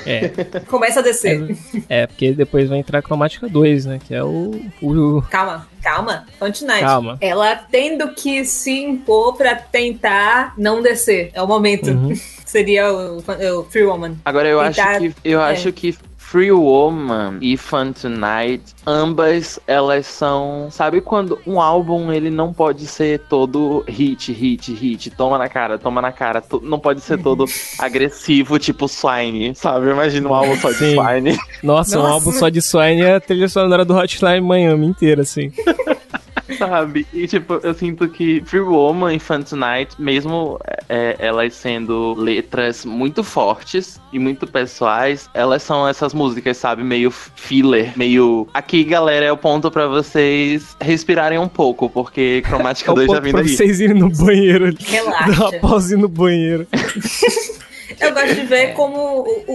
É. 0.05 0.29
Começa 0.67 1.01
a 1.01 1.03
descer. 1.03 1.55
É, 1.89 2.07
porque 2.07 2.31
depois 2.31 2.69
vai 2.69 2.79
entrar 2.79 2.99
a 2.99 3.01
cromática 3.01 3.49
2, 3.49 3.85
né? 3.87 3.99
Que 4.07 4.15
é 4.15 4.23
o. 4.23 4.51
o 4.81 5.21
Calma, 5.29 5.67
calma. 5.83 6.25
Continuate. 6.39 6.81
Calma. 6.81 7.17
Ela 7.19 7.55
tendo 7.55 8.13
que 8.13 8.45
se 8.45 8.71
impor 8.71 9.35
pra 9.35 9.55
tentar 9.55 10.53
não 10.57 10.81
descer. 10.81 11.29
É 11.33 11.41
o 11.41 11.47
momento. 11.47 11.89
Uhum. 11.89 12.13
Seria 12.45 12.91
o, 12.91 13.17
o 13.19 13.63
Free 13.65 13.83
Woman. 13.83 14.15
Agora 14.25 14.47
eu 14.47 14.59
Tentar- 14.63 14.91
acho 14.91 14.99
que 15.01 15.13
eu 15.23 15.41
é. 15.41 15.51
acho 15.51 15.71
que 15.73 15.95
Free 16.31 16.51
Woman 16.51 17.39
e 17.41 17.57
Fun 17.57 17.91
Tonight, 17.91 18.61
ambas 18.85 19.59
elas 19.65 20.05
são, 20.05 20.67
sabe 20.69 21.01
quando 21.01 21.39
um 21.45 21.59
álbum 21.59 22.11
ele 22.13 22.29
não 22.29 22.53
pode 22.53 22.85
ser 22.85 23.19
todo 23.27 23.83
hit, 23.87 24.31
hit, 24.31 24.71
hit, 24.71 25.09
toma 25.09 25.39
na 25.39 25.49
cara, 25.49 25.79
toma 25.79 25.99
na 26.01 26.11
cara, 26.11 26.39
to- 26.39 26.61
não 26.63 26.77
pode 26.77 27.01
ser 27.01 27.17
todo 27.21 27.45
agressivo, 27.79 28.59
tipo 28.59 28.87
Swine, 28.87 29.55
sabe? 29.55 29.89
Imagina 29.89 30.29
um 30.29 30.33
álbum 30.35 30.55
só 30.57 30.69
de 30.69 30.77
Sim. 30.77 30.95
Swine. 30.95 31.37
Nossa, 31.63 31.97
um 31.97 32.01
Nossa. 32.03 32.13
álbum 32.13 32.31
só 32.31 32.47
de 32.49 32.61
Swine 32.61 33.01
é 33.01 33.15
a 33.15 33.19
trilha 33.19 33.49
sonora 33.49 33.83
do 33.83 33.95
Hotline 33.95 34.41
Miami 34.47 34.85
inteira, 34.85 35.23
assim. 35.23 35.51
Sabe? 36.57 37.05
E 37.13 37.27
tipo, 37.27 37.55
eu 37.63 37.73
sinto 37.73 38.07
que 38.07 38.41
Free 38.45 38.59
Woman 38.61 39.15
e 39.15 39.19
Fun 39.19 39.41
Tonight, 39.41 39.95
mesmo 39.99 40.59
é, 40.87 41.15
elas 41.19 41.53
sendo 41.53 42.13
letras 42.15 42.83
muito 42.85 43.23
fortes 43.23 43.99
e 44.11 44.19
muito 44.19 44.47
pessoais, 44.47 45.29
elas 45.33 45.61
são 45.63 45.87
essas 45.87 46.13
músicas, 46.13 46.57
sabe? 46.57 46.83
Meio 46.83 47.11
filler, 47.11 47.93
meio. 47.95 48.47
Aqui, 48.53 48.83
galera, 48.83 49.25
é 49.25 49.31
o 49.31 49.37
ponto 49.37 49.69
pra 49.69 49.87
vocês 49.87 50.75
respirarem 50.81 51.37
um 51.39 51.47
pouco, 51.47 51.89
porque 51.89 52.41
Cromática 52.45 52.89
É 52.89 52.93
o 52.93 52.95
2 52.95 53.07
já 53.07 53.13
ponto 53.13 53.23
vindo 53.23 53.33
pra 53.33 53.41
aí. 53.41 53.49
vocês 53.49 53.79
irem 53.79 53.97
no 53.99 54.09
banheiro 54.09 54.65
ali. 54.65 54.77
Dar 54.91 55.03
uma 55.03 55.17
Relaxa. 55.25 55.59
pausa 55.59 55.97
no 55.97 56.07
banheiro. 56.09 56.67
Eu 57.99 58.13
gosto 58.13 58.35
de 58.35 58.41
ver 58.45 58.73
como 58.73 58.97
o, 58.97 59.43
o, 59.47 59.53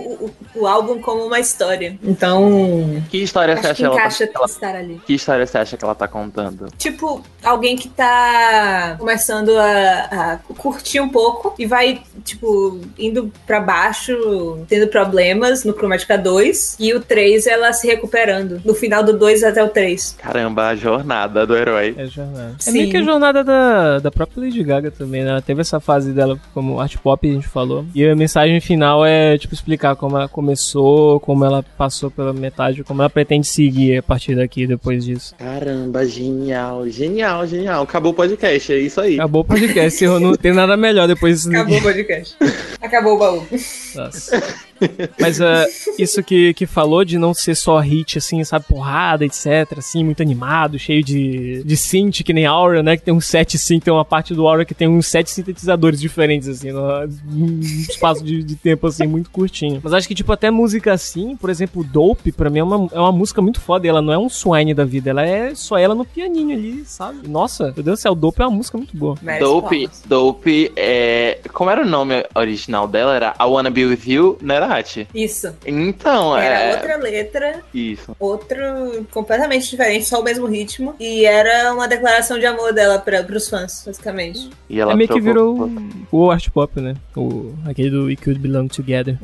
o, 0.57 0.61
o 0.63 0.67
álbum 0.67 1.01
como 1.01 1.25
uma 1.27 1.39
história. 1.41 1.97
Então, 2.03 3.03
Que 3.11 3.19
história 3.23 3.57
você 3.57 3.67
acho 3.69 3.77
que 3.77 3.83
acha 3.83 3.87
ela, 3.87 3.95
encaixa 3.95 4.31
ela- 4.35 4.45
estar 4.47 4.75
ali. 4.77 5.01
Que 5.07 5.15
história 5.15 5.47
você 5.47 5.59
acha 5.59 5.77
que 5.77 5.85
ela 5.85 5.95
tá 5.95 6.09
contando? 6.09 6.69
Tipo, 6.79 7.23
alguém 7.43 7.77
que 7.77 7.89
tá 7.89 8.97
começando 8.99 9.51
a, 9.59 10.39
a 10.43 10.55
curtir 10.55 11.01
um 11.01 11.09
pouco 11.09 11.55
e 11.59 11.67
vai, 11.67 12.03
tipo, 12.25 12.81
indo 12.99 13.33
pra 13.47 13.61
baixo, 13.61 14.59
tendo 14.69 14.89
problemas 14.89 15.65
no 15.65 15.73
Chromatica 15.73 16.17
2 16.19 16.77
e 16.81 16.93
o 16.95 17.01
3 17.01 17.47
ela 17.47 17.73
se 17.73 17.87
recuperando. 17.87 18.61
No 18.65 18.75
final 18.75 19.03
do 19.03 19.17
2 19.17 19.43
até 19.45 19.63
o 19.63 19.69
3. 19.69 20.17
Caramba, 20.19 20.69
a 20.69 20.77
jornada 20.77 21.47
do 21.47 21.57
herói. 21.57 21.95
É 21.97 22.03
a 22.03 22.07
jornada. 22.07 22.55
É 22.59 22.63
Sim. 22.63 22.73
meio 22.73 22.91
que 22.91 22.97
a 22.97 23.03
jornada 23.03 23.43
da, 23.45 23.99
da 23.99 24.11
própria 24.11 24.45
Lady 24.45 24.63
Gaga 24.63 24.91
também, 24.91 25.23
né? 25.25 25.31
Ela 25.31 25.43
teve 25.43 25.61
essa 25.61 25.81
fase 25.81 26.13
dela 26.13 26.39
como 26.53 26.81
art 26.81 26.97
pop, 26.99 27.29
a 27.29 27.33
gente 27.33 27.49
falou. 27.49 27.85
E 27.95 28.05
a 28.07 28.15
mensagem 28.25 28.59
final 28.59 29.05
é, 29.05 29.37
tipo, 29.37 29.53
explicar 29.53 29.95
como 29.97 30.17
ela 30.17 30.29
começou, 30.29 31.21
como 31.21 31.45
ela 31.45 31.63
passou 31.77 32.11
pela 32.11 32.33
metade, 32.33 32.83
como 32.83 33.03
ela 33.03 33.11
pretende 33.11 33.47
seguir 33.47 33.99
a 33.99 34.03
partir 34.03 34.35
daqui, 34.35 34.67
depois 34.67 35.05
disso. 35.05 35.35
Caramba, 35.37 36.07
genial, 36.07 36.89
genial, 36.89 37.47
genial. 37.47 37.83
Acabou 37.83 38.13
o 38.13 38.15
podcast, 38.15 38.73
é 38.73 38.79
isso 38.79 39.01
aí. 39.01 39.17
Acabou 39.17 39.43
o 39.43 39.45
podcast, 39.45 39.95
encerrou, 39.95 40.19
não 40.19 40.35
tem 40.35 40.55
nada 40.55 40.77
melhor 40.77 41.07
depois 41.07 41.43
disso. 41.43 41.51
Acabou 41.51 41.79
o 41.79 41.83
podcast. 41.83 42.37
Acabou 42.81 43.15
o 43.15 43.19
baú. 43.19 43.47
Nossa. 43.95 44.43
Mas 45.19 45.41
ah, 45.41 45.67
isso 45.99 46.23
que, 46.23 46.55
que 46.55 46.67
falou 46.67 47.05
de 47.05 47.19
não 47.19 47.35
ser 47.35 47.55
só 47.55 47.79
hit, 47.79 48.19
assim, 48.19 48.43
sabe, 48.45 48.65
porrada, 48.67 49.25
etc, 49.25 49.79
assim, 49.79 50.05
muito 50.05 50.23
animado, 50.23 50.79
cheio 50.79 51.03
de, 51.03 51.63
de 51.65 51.77
synth, 51.77 52.23
que 52.23 52.33
nem 52.33 52.47
Aura, 52.47 52.83
né, 52.83 52.97
que 52.97 53.03
tem 53.03 53.15
uns 53.15 53.27
sete 53.27 53.59
synth, 53.59 53.85
tem 53.85 53.93
uma 53.93 54.05
parte 54.05 54.35
do 54.35 54.47
Aura 54.47 54.65
que 54.65 54.75
tem 54.75 54.89
uns 54.89 55.07
sete 55.07 55.31
sintetizadores 55.31 56.01
diferentes, 56.01 56.49
assim, 56.49 56.71
num 56.73 57.61
espaço 57.61 58.25
de, 58.25 58.43
de 58.43 58.57
tempo, 58.57 58.87
assim, 58.87 59.07
muito 59.07 59.31
curtinho. 59.31 59.81
Mas 59.83 59.93
acho 59.93 60.09
que, 60.09 60.15
tipo, 60.15 60.33
até 60.33 60.51
música 60.51 60.93
assim, 60.93 61.37
por 61.37 61.51
exemplo, 61.51 61.85
Dope, 61.85 62.33
pra 62.33 62.51
mim 62.51 62.61
é 62.61 62.65
uma, 62.65 62.89
é 62.93 62.99
uma 62.99 63.13
música 63.13 63.41
muito 63.43 63.61
foda, 63.61 63.87
ela 63.87 64.03
não 64.03 64.13
é 64.13 64.19
um 64.19 64.29
swine 64.29 64.75
da 64.75 64.85
vida, 64.85 65.11
ela 65.11 65.23
é 65.23 65.55
só 65.55 65.79
ela 65.79 65.95
no 65.95 66.05
pianinho 66.05 66.57
ali, 66.57 66.85
sabe? 66.85 67.29
Nossa, 67.29 67.73
meu 67.75 67.83
Deus 67.83 67.99
do 67.99 68.03
céu, 68.03 68.15
Dope 68.15 68.43
é 68.43 68.47
uma 68.47 68.57
música 68.57 68.79
muito 68.79 68.97
boa. 68.97 69.17
Dope, 69.39 69.81
palmas. 69.81 70.03
Dope, 70.07 70.73
é... 70.77 71.41
Como 71.53 71.71
era 71.71 71.83
o 71.83 71.89
nome 71.89 72.25
original 72.35 72.89
dela? 72.89 73.15
Era 73.15 73.35
I 73.41 73.45
Wanna 73.45 73.71
Be 73.71 73.85
With 73.85 74.03
You, 74.07 74.39
não 74.41 74.55
era, 74.55 74.74
Isso. 75.15 75.55
Então, 75.67 76.37
Era 76.37 76.59
é... 76.59 76.75
outra 76.75 76.97
letra, 76.97 77.61
Isso. 77.73 78.15
outro 78.19 78.57
completamente 79.11 79.69
diferente, 79.71 80.05
só 80.05 80.21
o 80.21 80.25
mesmo 80.25 80.47
ritmo. 80.47 80.95
E 80.99 81.25
era 81.25 81.73
uma 81.73 81.87
declaração 81.87 82.39
de 82.39 82.47
amor 82.47 82.73
dela 82.73 82.99
pra, 82.99 83.23
pros 83.23 83.49
fãs, 83.49 83.83
basicamente. 83.87 84.51
E 84.69 84.81
ela 84.81 84.93
é 84.93 84.97
meio 84.97 85.09
que 85.09 85.21
virou 85.21 85.71
o 86.11 86.31
art 86.31 86.49
pop, 86.51 86.81
né? 86.81 86.95
O, 87.17 87.53
aquele 87.65 87.91
do 87.91 88.07
We 88.07 88.17
Could 88.17 88.41
Belong 88.41 88.69
Together. 88.69 89.19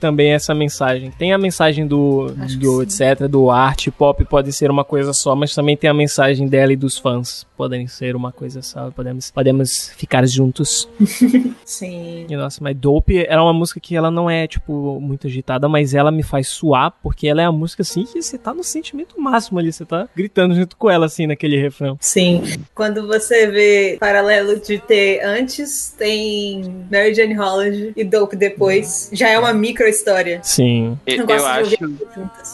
Também 0.00 0.32
essa 0.32 0.54
mensagem. 0.54 1.10
Tem 1.10 1.32
a 1.32 1.38
mensagem 1.38 1.86
do, 1.86 2.34
Acho 2.38 2.58
do 2.58 2.82
etc, 2.82 3.26
do 3.28 3.50
arte 3.50 3.90
pop 3.90 4.24
pode 4.24 4.52
ser 4.52 4.70
uma 4.70 4.84
coisa 4.84 5.12
só, 5.12 5.34
mas 5.34 5.54
também 5.54 5.76
tem 5.76 5.88
a 5.88 5.94
mensagem 5.94 6.48
dela 6.48 6.72
e 6.72 6.76
dos 6.76 6.98
fãs. 6.98 7.46
Podem 7.56 7.86
ser 7.86 8.14
uma 8.14 8.32
coisa 8.32 8.60
só, 8.62 8.90
podemos, 8.90 9.30
podemos 9.30 9.90
ficar 9.96 10.26
juntos. 10.26 10.88
Sim. 11.64 12.26
E, 12.28 12.36
nossa, 12.36 12.62
mas 12.62 12.76
Dope 12.76 13.24
era 13.26 13.42
uma 13.42 13.52
música 13.52 13.80
que 13.80 13.96
ela 13.96 14.10
não 14.10 14.28
é, 14.28 14.45
tipo, 14.46 15.00
muito 15.00 15.26
agitada, 15.26 15.68
mas 15.68 15.94
ela 15.94 16.10
me 16.10 16.22
faz 16.22 16.48
suar, 16.48 16.92
porque 17.02 17.26
ela 17.26 17.42
é 17.42 17.44
a 17.44 17.52
música, 17.52 17.82
assim, 17.82 18.04
que 18.04 18.20
você 18.20 18.38
tá 18.38 18.52
no 18.52 18.64
sentimento 18.64 19.20
máximo 19.20 19.58
ali, 19.58 19.72
você 19.72 19.84
tá 19.84 20.08
gritando 20.14 20.54
junto 20.54 20.76
com 20.76 20.90
ela, 20.90 21.06
assim, 21.06 21.26
naquele 21.26 21.60
refrão. 21.60 21.96
Sim. 22.00 22.42
Quando 22.74 23.06
você 23.06 23.46
vê 23.46 23.96
paralelo 23.98 24.58
de 24.58 24.78
ter 24.78 25.20
antes, 25.24 25.94
tem 25.98 26.86
Mary 26.90 27.14
Jane 27.14 27.34
Holland 27.34 27.92
e 27.96 28.04
Dope 28.04 28.36
depois, 28.36 29.10
já 29.12 29.28
é 29.28 29.38
uma 29.38 29.52
micro 29.52 29.86
história. 29.86 30.40
Sim. 30.42 30.98
Eu, 31.06 31.26
Eu 31.26 31.46
acho... 31.46 31.76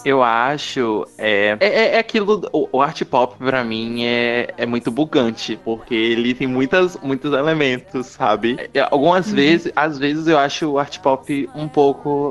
Eu 0.05 0.23
acho. 0.23 1.07
É, 1.19 1.57
é, 1.61 1.95
é 1.95 1.99
aquilo. 1.99 2.49
O, 2.53 2.69
o 2.73 2.83
art 2.83 3.03
pop, 3.05 3.37
pra 3.39 3.63
mim, 3.65 4.05
é, 4.05 4.53
é 4.57 4.67
muito 4.67 4.91
bugante. 4.91 5.59
Porque 5.65 5.95
ele 5.95 6.35
tem 6.35 6.47
muitas, 6.47 6.97
muitos 7.03 7.33
elementos, 7.33 8.07
sabe? 8.07 8.57
É, 8.75 8.87
Algumas 8.91 9.31
vezes, 9.31 9.73
às 9.75 9.99
vezes 9.99 10.27
eu 10.27 10.39
acho 10.39 10.71
o 10.71 10.79
art 10.79 10.99
pop 10.99 11.49
um 11.55 11.69
pouco 11.69 11.82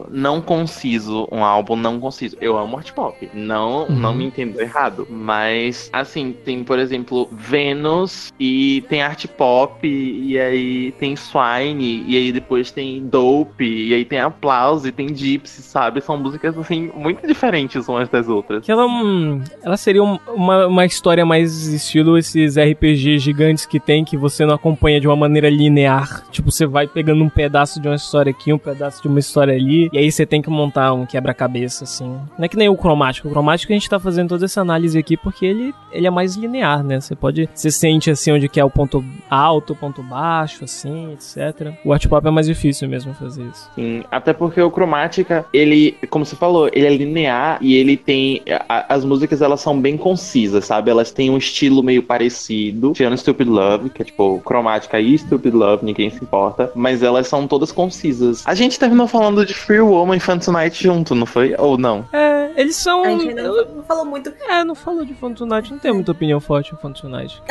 não 0.10 0.42
conciso. 0.42 1.28
Um 1.32 1.44
álbum 1.44 1.76
não 1.76 2.00
conciso. 2.00 2.38
Eu 2.40 2.58
amo 2.58 2.78
art 2.78 2.92
pop. 2.94 3.30
Não, 3.34 3.84
Uhum. 3.88 3.96
não 3.96 4.14
me 4.14 4.26
entendo 4.26 4.60
errado. 4.62 5.08
Mas, 5.10 5.90
assim, 5.94 6.34
tem, 6.46 6.64
por 6.64 6.80
exemplo, 6.80 7.28
Vênus 7.32 8.32
e 8.40 8.84
tem 8.90 9.02
art 9.02 9.26
pop. 9.28 9.88
E 9.88 10.40
aí 10.40 10.92
tem 10.94 11.16
Swine. 11.16 12.04
E 12.08 12.18
aí 12.18 12.32
depois 12.32 12.72
tem 12.72 13.04
Dope. 13.06 13.66
E 13.66 13.94
aí 13.94 14.06
tem 14.06 14.20
Aplause. 14.20 14.90
E 14.90 14.92
tem 14.92 15.14
Gypsy, 15.16 15.62
sabe? 15.62 16.02
São 16.02 16.18
músicas, 16.18 16.58
assim, 16.58 16.90
muito 16.96 17.26
diferentes 17.28 17.88
umas 17.88 18.08
das 18.10 18.28
outras. 18.28 18.64
Que 18.66 18.72
ela, 18.72 18.86
hum, 18.86 19.42
ela 19.64 19.78
seria 19.78 20.04
um- 20.04 20.20
uma, 20.34 20.68
uma 20.68 20.86
história 20.86 21.26
mais 21.26 21.68
estilo 21.68 22.18
esses 22.18 22.58
RPG 22.58 23.20
gigantes 23.20 23.66
que 23.66 23.80
tem, 23.80 24.04
que 24.06 24.16
você 24.18 24.46
não 24.46 24.56
acompanha 24.56 25.00
de 25.00 25.08
uma 25.08 25.16
maneira 25.16 25.50
linear. 25.50 26.24
Tipo, 26.32 26.52
você 26.52 26.66
vai 26.66 26.88
pegando 26.88 27.24
um 27.24 27.30
pedaço 27.30 27.82
de 27.82 27.88
uma 27.88 27.96
história 27.96 28.30
aqui, 28.32 28.52
um 28.54 28.58
pedaço 28.58 29.02
de 29.02 29.08
uma 29.08 29.20
história 29.20 29.41
ali, 29.50 29.90
e 29.94 29.98
aí 29.98 30.12
você 30.12 30.26
tem 30.26 30.42
que 30.42 30.50
montar 30.50 30.94
um 30.94 31.06
quebra-cabeça, 31.06 31.84
assim. 31.84 32.10
Não 32.38 32.46
é 32.46 32.48
que 32.48 32.58
nem 32.58 32.70
o 32.70 32.76
cromático. 32.76 33.28
O 33.28 33.32
cromático 33.32 33.72
a 33.72 33.76
gente 33.76 33.90
tá 33.90 34.00
fazendo 34.00 34.30
toda 34.30 34.46
essa 34.46 34.62
análise 34.62 34.98
aqui 34.98 35.16
porque 35.18 35.46
ele, 35.46 35.74
ele 35.92 36.08
é 36.08 36.10
mais 36.10 36.36
linear, 36.36 36.84
né? 36.84 37.00
Você 37.00 37.16
pode. 37.16 37.50
Você 37.54 37.72
sente 37.72 38.10
assim 38.10 38.32
onde 38.32 38.48
que 38.50 38.60
é 38.60 38.66
o 38.66 38.70
ponto 38.70 39.04
alto, 39.30 39.74
o 39.74 39.76
ponto 39.76 40.02
baixo, 40.04 40.64
assim, 40.64 41.14
etc. 41.14 41.74
O 41.86 41.94
art 41.94 42.06
pop 42.08 42.26
é 42.28 42.32
mais 42.32 42.48
difícil 42.48 42.88
mesmo 42.90 43.14
fazer 43.14 43.44
isso. 43.44 43.70
Sim, 43.76 44.04
até 44.12 44.34
porque 44.34 44.62
o 44.62 44.72
Cromática, 44.72 45.46
ele, 45.54 45.96
como 46.10 46.26
você 46.26 46.36
falou, 46.36 46.70
ele 46.74 46.86
é 46.86 46.96
linear 46.96 47.58
e 47.62 47.76
ele 47.76 47.96
tem. 47.98 48.42
a- 48.68 48.86
as 48.94 49.06
músicas 49.06 49.42
elas 49.42 49.62
são 49.62 49.80
bem 49.80 49.98
concisas, 49.98 50.66
sabe? 50.66 50.90
Elas 50.92 51.12
têm 51.12 51.30
um 51.30 51.38
estilo 51.38 51.82
meio 51.84 52.04
parecido, 52.04 52.94
tirando 52.94 53.18
Stupid 53.18 53.48
Love, 53.48 53.90
que 53.90 54.02
é 54.02 54.06
tipo 54.06 54.40
Cromática 54.44 55.00
e 55.00 55.18
Stupid 55.18 55.54
Love, 55.54 55.86
ninguém 55.86 56.10
se 56.10 56.22
importa, 56.24 56.72
mas 56.76 57.04
elas 57.04 57.28
são 57.28 57.48
todas 57.48 57.72
concisas. 57.72 58.44
A 58.46 58.54
gente 58.56 58.80
terminou 58.80 59.08
falando 59.08 59.31
de 59.46 59.54
Free 59.54 59.80
Woman 59.80 60.18
e 60.18 60.20
Fun 60.20 60.38
Tonight 60.40 60.84
junto, 60.84 61.16
não 61.16 61.26
foi? 61.26 61.56
Ou 61.58 61.78
não? 61.78 62.06
É, 62.14 62.52
eles 62.56 62.76
são. 62.76 63.04
A 63.04 63.10
gente 63.10 63.30
ainda 63.30 63.44
não, 63.44 63.66
não 63.76 63.84
falou 63.84 64.06
muito. 64.06 64.32
É, 64.50 64.64
não 64.64 64.76
falou 64.76 65.04
de 65.06 65.14
Phantom 65.14 65.46
Night, 65.46 65.72
não 65.72 65.80
tem 65.80 65.94
muita 65.94 66.12
opinião 66.12 66.40
forte 66.40 66.74
em 66.74 66.78
Phantom 66.78 67.08
Night. 67.10 67.42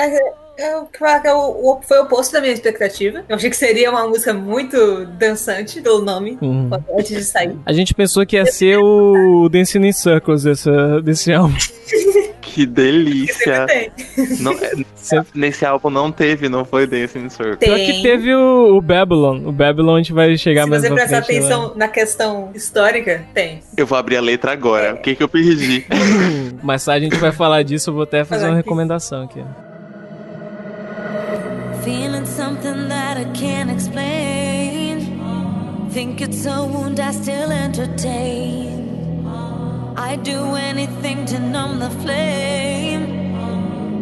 Eu 0.58 0.88
é 1.24 1.34
o- 1.34 1.38
o- 1.38 1.80
foi 1.82 1.98
o 2.00 2.02
oposto 2.02 2.32
da 2.34 2.40
minha 2.42 2.52
expectativa. 2.52 3.24
Eu 3.26 3.36
achei 3.36 3.48
que 3.48 3.56
seria 3.56 3.90
uma 3.90 4.06
música 4.06 4.34
muito 4.34 5.06
dançante 5.18 5.80
pelo 5.80 6.02
nome, 6.02 6.36
Uhum. 6.42 6.68
antes 6.98 7.16
de 7.16 7.24
sair. 7.24 7.56
A 7.64 7.72
gente 7.72 7.94
pensou 7.94 8.26
que 8.26 8.36
ia 8.36 8.44
ser 8.44 8.76
o 8.78 9.48
Dancing 9.48 9.86
in 9.86 9.92
Circles 9.92 10.42
dessa, 10.42 11.00
desse 11.00 11.32
álbum. 11.32 11.54
Que 12.53 12.66
delícia! 12.66 13.66
Não- 14.40 14.53
é- 14.53 14.72
Sempre- 14.96 15.38
nesse 15.40 15.64
álbum 15.64 15.88
não 15.88 16.11
teve, 16.11 16.48
não 16.48 16.64
foi 16.64 16.86
Circle. 17.30 17.57
Tem. 17.57 17.68
Pior 17.72 17.86
que 17.86 18.03
teve 18.03 18.34
o, 18.34 18.76
o 18.76 18.80
Babylon. 18.80 19.46
O 19.46 19.53
Babylon 19.53 19.94
a 19.94 19.98
gente 19.98 20.12
vai 20.12 20.36
chegar 20.36 20.64
Se 20.64 20.70
mais 20.70 20.82
você 20.82 20.88
prestar 20.92 21.22
frente. 21.22 21.40
né? 21.40 21.46
atenção 21.46 21.72
na 21.76 21.88
questão 21.88 22.51
histórica, 22.55 23.24
tem. 23.32 23.61
Eu 23.76 23.86
vou 23.86 23.96
abrir 23.96 24.16
a 24.16 24.20
letra 24.20 24.53
agora. 24.53 24.94
O 24.94 24.98
que 24.98 25.14
que 25.14 25.22
eu 25.22 25.28
perdi? 25.28 25.86
tarde 26.84 27.07
a 27.07 27.11
gente 27.11 27.20
vai 27.20 27.32
falar 27.32 27.62
disso, 27.62 27.90
eu 27.90 27.94
vou 27.94 28.03
até 28.03 28.24
fazer 28.24 28.44
uma 28.46 28.51
Aqui. 28.55 28.57
recomendação 28.64 29.22
aqui. 29.22 29.40
Feeling 31.84 32.26
something 32.26 32.88
that 32.88 33.20
I 33.20 33.24
can't 33.32 33.70
explain. 33.74 35.18
Think 35.92 36.22
it's 36.22 36.46
a 36.46 36.61
wound 36.62 37.01
I 37.01 37.12
still 37.12 37.51
entertain. 37.51 38.79
I 39.97 40.16
do 40.16 40.55
anything 40.55 41.26
to 41.26 41.38
numb 41.38 41.78
the 41.78 41.91
flame. 41.91 43.38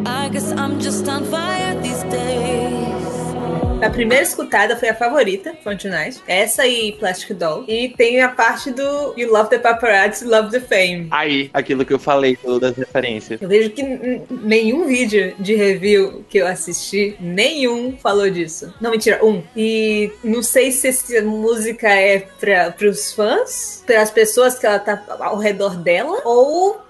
I 0.07 0.28
guess 0.28 0.53
I'm 0.53 0.80
just 0.80 1.09
on 1.09 1.24
fire 1.24 1.80
these 1.82 2.03
days. 2.05 3.38
A 3.80 3.88
primeira 3.88 4.24
escutada 4.24 4.76
foi 4.76 4.88
a 4.88 4.94
favorita, 4.94 5.56
Fortnite. 5.62 6.20
Essa 6.26 6.66
e 6.66 6.92
Plastic 6.92 7.36
Doll. 7.36 7.64
E 7.68 7.90
tem 7.90 8.20
a 8.20 8.28
parte 8.28 8.72
do 8.72 9.14
You 9.16 9.32
Love 9.32 9.50
the 9.50 9.58
Paparazzi, 9.58 10.24
Love 10.24 10.50
the 10.50 10.58
Fame. 10.58 11.06
Aí, 11.12 11.48
aquilo 11.54 11.84
que 11.84 11.92
eu 11.92 11.98
falei, 11.98 12.36
todas 12.36 12.72
as 12.72 12.76
referências. 12.76 13.40
Eu 13.40 13.48
vejo 13.48 13.70
que 13.70 13.82
nenhum 14.30 14.84
vídeo 14.84 15.32
de 15.38 15.54
review 15.54 16.24
que 16.28 16.38
eu 16.38 16.46
assisti, 16.48 17.16
nenhum 17.20 17.96
falou 17.96 18.28
disso. 18.28 18.74
Não, 18.80 18.90
mentira, 18.90 19.24
um. 19.24 19.44
E 19.56 20.10
não 20.24 20.42
sei 20.42 20.72
se 20.72 20.88
essa 20.88 21.22
música 21.22 21.88
é 21.88 22.18
para 22.40 22.72
pros 22.72 23.12
fãs, 23.12 23.84
para 23.86 24.02
as 24.02 24.10
pessoas 24.10 24.58
que 24.58 24.66
ela 24.66 24.80
tá 24.80 25.00
ao 25.20 25.38
redor 25.38 25.76
dela, 25.76 26.20
ou 26.24 26.80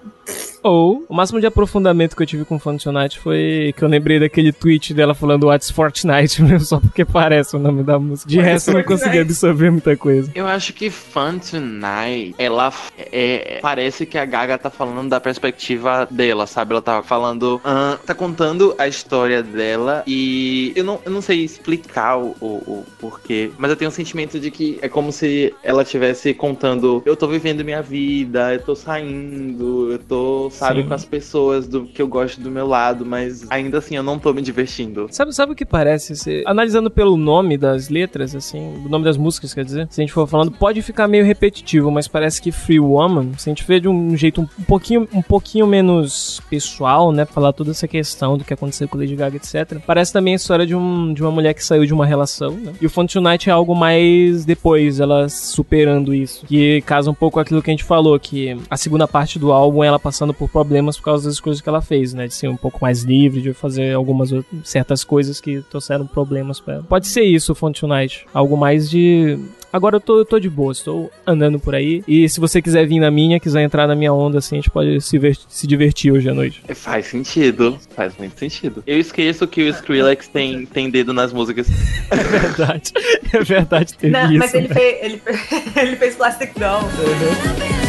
Ou, 0.61 1.05
o 1.07 1.13
máximo 1.13 1.39
de 1.39 1.47
aprofundamento 1.47 2.15
que 2.15 2.23
eu 2.23 2.27
tive 2.27 2.45
com 2.45 2.59
Fortnite 2.59 3.19
foi 3.19 3.73
que 3.77 3.83
eu 3.83 3.87
lembrei 3.87 4.19
daquele 4.19 4.51
tweet 4.51 4.93
dela 4.93 5.13
falando 5.13 5.47
What's 5.47 5.71
Fortnite, 5.71 6.41
mesmo 6.43 6.65
só 6.65 6.79
porque 6.79 7.05
parece 7.05 7.55
o 7.55 7.59
nome 7.59 7.83
da 7.83 7.97
música. 7.97 8.29
De 8.29 8.39
resto, 8.39 8.69
eu 8.69 8.73
não 8.73 8.83
Fortnite? 8.83 9.03
consegui 9.05 9.19
absorver 9.19 9.71
muita 9.71 9.95
coisa. 9.95 10.31
Eu 10.35 10.47
acho 10.47 10.73
que 10.73 10.89
Fun 10.89 11.39
Tonight, 11.39 12.35
ela 12.37 12.73
é, 12.97 13.59
parece 13.61 14.05
que 14.05 14.17
a 14.17 14.25
Gaga 14.25 14.57
tá 14.57 14.69
falando 14.69 15.09
da 15.09 15.19
perspectiva 15.19 16.07
dela, 16.11 16.45
sabe? 16.45 16.73
Ela 16.73 16.81
tá 16.81 17.01
falando, 17.03 17.61
ah, 17.63 17.97
tá 18.05 18.13
contando 18.13 18.75
a 18.77 18.87
história 18.87 19.41
dela 19.41 20.03
e 20.05 20.73
eu 20.75 20.83
não, 20.83 20.99
eu 21.05 21.11
não 21.11 21.21
sei 21.21 21.43
explicar 21.43 22.17
o, 22.17 22.35
o, 22.41 22.45
o 22.45 22.85
porquê, 22.99 23.51
mas 23.57 23.69
eu 23.69 23.77
tenho 23.77 23.89
um 23.89 23.93
sentimento 23.93 24.39
de 24.39 24.51
que 24.51 24.77
é 24.81 24.89
como 24.89 25.11
se 25.11 25.53
ela 25.63 25.83
estivesse 25.83 26.33
contando, 26.33 27.01
eu 27.05 27.15
tô 27.15 27.27
vivendo 27.27 27.63
minha 27.63 27.81
vida, 27.81 28.53
eu 28.53 28.61
tô 28.61 28.75
saindo, 28.75 29.91
eu 29.91 29.99
tô, 29.99 30.18
sabe, 30.51 30.81
Sim. 30.81 30.87
com 30.87 30.93
as 30.93 31.05
pessoas 31.05 31.67
do 31.67 31.85
que 31.85 32.01
eu 32.01 32.07
gosto 32.07 32.39
do 32.41 32.51
meu 32.51 32.67
lado, 32.67 33.05
mas 33.05 33.45
ainda 33.49 33.77
assim 33.77 33.95
eu 33.95 34.03
não 34.03 34.19
tô 34.19 34.33
me 34.33 34.41
divertindo. 34.41 35.07
Sabe, 35.11 35.33
sabe 35.33 35.53
o 35.53 35.55
que 35.55 35.65
parece? 35.65 36.43
Analisando 36.45 36.89
pelo 36.89 37.17
nome 37.17 37.57
das 37.57 37.89
letras, 37.89 38.35
assim, 38.35 38.59
o 38.85 38.89
nome 38.89 39.05
das 39.05 39.17
músicas, 39.17 39.53
quer 39.53 39.65
dizer, 39.65 39.87
se 39.89 40.01
a 40.01 40.03
gente 40.03 40.13
for 40.13 40.27
falando, 40.27 40.51
pode 40.51 40.81
ficar 40.81 41.07
meio 41.07 41.25
repetitivo, 41.25 41.91
mas 41.91 42.07
parece 42.07 42.41
que 42.41 42.51
Free 42.51 42.79
Woman, 42.79 43.33
se 43.37 43.49
a 43.49 43.51
gente 43.51 43.65
vê 43.65 43.79
de 43.79 43.87
um 43.87 44.15
jeito 44.15 44.41
um, 44.41 44.47
um 44.59 44.63
pouquinho, 44.63 45.07
um 45.13 45.21
pouquinho 45.21 45.67
menos 45.67 46.41
pessoal, 46.49 47.11
né, 47.11 47.25
falar 47.25 47.53
toda 47.53 47.71
essa 47.71 47.87
questão 47.87 48.37
do 48.37 48.43
que 48.43 48.53
aconteceu 48.53 48.87
com 48.87 48.97
Lady 48.97 49.15
Gaga, 49.15 49.37
etc. 49.37 49.79
Parece 49.85 50.13
também 50.13 50.33
a 50.33 50.35
história 50.35 50.65
de, 50.65 50.75
um, 50.75 51.13
de 51.13 51.21
uma 51.21 51.31
mulher 51.31 51.53
que 51.53 51.63
saiu 51.63 51.85
de 51.85 51.93
uma 51.93 52.05
relação, 52.05 52.51
né? 52.51 52.73
E 52.81 52.85
o 52.85 52.89
Fun 52.89 53.05
Tonight 53.05 53.49
é 53.49 53.53
algo 53.53 53.75
mais 53.75 54.45
depois, 54.45 54.99
ela 54.99 55.29
superando 55.29 56.13
isso, 56.13 56.45
que 56.45 56.81
casa 56.81 57.09
um 57.09 57.13
pouco 57.13 57.35
com 57.35 57.39
aquilo 57.39 57.61
que 57.61 57.69
a 57.69 57.73
gente 57.73 57.83
falou, 57.83 58.19
que 58.19 58.57
a 58.69 58.77
segunda 58.77 59.07
parte 59.07 59.37
do 59.37 59.51
álbum 59.51 59.83
ela 59.83 59.99
passando 60.09 60.33
por 60.33 60.49
problemas 60.49 60.97
por 60.97 61.03
causa 61.03 61.29
das 61.29 61.39
coisas 61.39 61.61
que 61.61 61.69
ela 61.69 61.81
fez, 61.81 62.13
né, 62.15 62.27
de 62.27 62.33
ser 62.33 62.47
um 62.47 62.57
pouco 62.57 62.79
mais 62.81 63.03
livre, 63.03 63.41
de 63.41 63.53
fazer 63.53 63.93
algumas 63.93 64.31
outras, 64.31 64.67
certas 64.67 65.03
coisas 65.03 65.39
que 65.39 65.61
trouxeram 65.69 66.07
problemas 66.07 66.59
pra 66.59 66.75
ela. 66.75 66.83
Pode 66.83 67.07
ser 67.07 67.21
isso, 67.21 67.51
o 67.51 67.55
Fun 67.55 67.71
Tonight, 67.71 68.25
algo 68.33 68.57
mais 68.57 68.89
de 68.89 69.37
Agora 69.71 69.97
eu 69.97 70.01
tô, 70.01 70.17
eu 70.17 70.25
tô 70.25 70.39
de 70.39 70.49
boa, 70.49 70.71
estou 70.71 71.11
andando 71.27 71.59
por 71.59 71.75
aí. 71.75 72.03
E 72.07 72.27
se 72.27 72.39
você 72.39 72.59
quiser 72.59 72.87
vir 72.87 72.99
na 72.99 73.11
minha, 73.11 73.39
quiser 73.39 73.61
entrar 73.61 73.85
na 73.87 73.93
minha 73.93 74.11
onda, 74.11 74.39
assim, 74.39 74.55
a 74.55 74.57
gente 74.57 74.71
pode 74.71 74.99
se, 74.99 75.19
ver- 75.19 75.37
se 75.47 75.67
divertir 75.67 76.11
hoje 76.11 76.27
à 76.27 76.33
noite. 76.33 76.63
Faz 76.73 77.05
sentido, 77.05 77.77
faz 77.95 78.17
muito 78.17 78.39
sentido. 78.39 78.83
Eu 78.87 78.99
esqueço 78.99 79.45
que 79.45 79.61
o 79.61 79.67
Skrillex 79.69 80.27
tem, 80.33 80.65
tem 80.65 80.89
dedo 80.89 81.13
nas 81.13 81.31
músicas. 81.31 81.67
É 82.09 82.15
verdade. 82.17 82.91
É 83.31 83.43
verdade, 83.43 83.93
teve 83.93 84.11
Não, 84.11 84.29
isso. 84.31 84.39
mas 84.39 84.53
ele 84.55 84.67
né? 84.69 84.73
fez, 84.73 84.97
ele, 85.03 85.17
fez- 85.19 85.77
ele 85.77 85.95
fez 85.97 86.15
Plastic 86.15 86.51
Doll. 86.57 86.81
I'm 86.81 87.88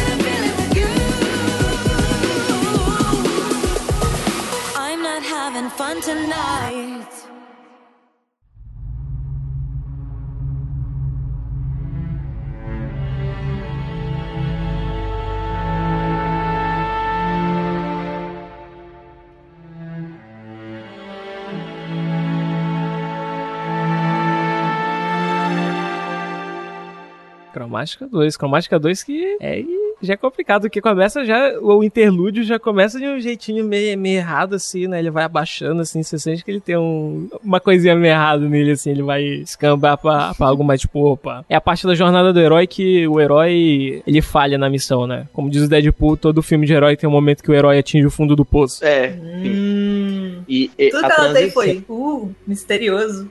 having 5.61 5.69
fun 5.69 6.01
tonight. 6.01 7.07
Cromática 27.53 28.07
2. 28.07 28.37
Cromática 28.37 28.79
2 28.79 29.03
que 29.03 29.37
é 29.39 29.59
já 30.01 30.13
é 30.13 30.17
complicado, 30.17 30.63
porque 30.63 30.81
começa 30.81 31.23
já, 31.23 31.59
o 31.59 31.83
interlúdio 31.83 32.43
já 32.43 32.59
começa 32.59 32.99
de 32.99 33.05
um 33.05 33.19
jeitinho 33.19 33.63
meio, 33.65 33.97
meio 33.97 34.17
errado, 34.17 34.55
assim, 34.55 34.87
né? 34.87 34.99
Ele 34.99 35.11
vai 35.11 35.23
abaixando, 35.23 35.81
assim, 35.81 36.01
você 36.03 36.17
sente 36.17 36.43
que 36.43 36.51
ele 36.51 36.59
tem 36.59 36.77
um, 36.77 37.29
uma 37.43 37.59
coisinha 37.59 37.95
meio 37.95 38.11
errada 38.11 38.47
nele, 38.47 38.71
assim, 38.71 38.91
ele 38.91 39.03
vai 39.03 39.23
escambar 39.23 39.97
pra, 39.97 40.33
pra 40.33 40.47
algo 40.47 40.63
mais 40.63 40.81
tipo, 40.81 40.99
opa. 40.99 41.45
É 41.49 41.55
a 41.55 41.61
parte 41.61 41.85
da 41.85 41.95
jornada 41.95 42.33
do 42.33 42.39
herói 42.39 42.67
que 42.67 43.07
o 43.07 43.19
herói, 43.19 44.01
ele 44.05 44.21
falha 44.21 44.57
na 44.57 44.69
missão, 44.69 45.05
né? 45.05 45.27
Como 45.33 45.49
diz 45.49 45.63
o 45.63 45.69
Deadpool, 45.69 46.17
todo 46.17 46.41
filme 46.41 46.65
de 46.65 46.73
herói 46.73 46.95
tem 46.95 47.09
um 47.09 47.13
momento 47.13 47.43
que 47.43 47.51
o 47.51 47.53
herói 47.53 47.79
atinge 47.79 48.05
o 48.05 48.11
fundo 48.11 48.35
do 48.35 48.45
poço. 48.45 48.83
É, 48.83 49.11
sim. 49.11 49.19
Hum, 49.49 50.00
E, 50.47 50.71
e 50.77 50.89
tudo 50.89 51.05
a 51.05 51.09
que 51.09 51.21
ela 51.21 51.33
tem 51.33 51.51
foi, 51.51 51.85
uh, 51.87 52.35
misterioso. 52.47 53.27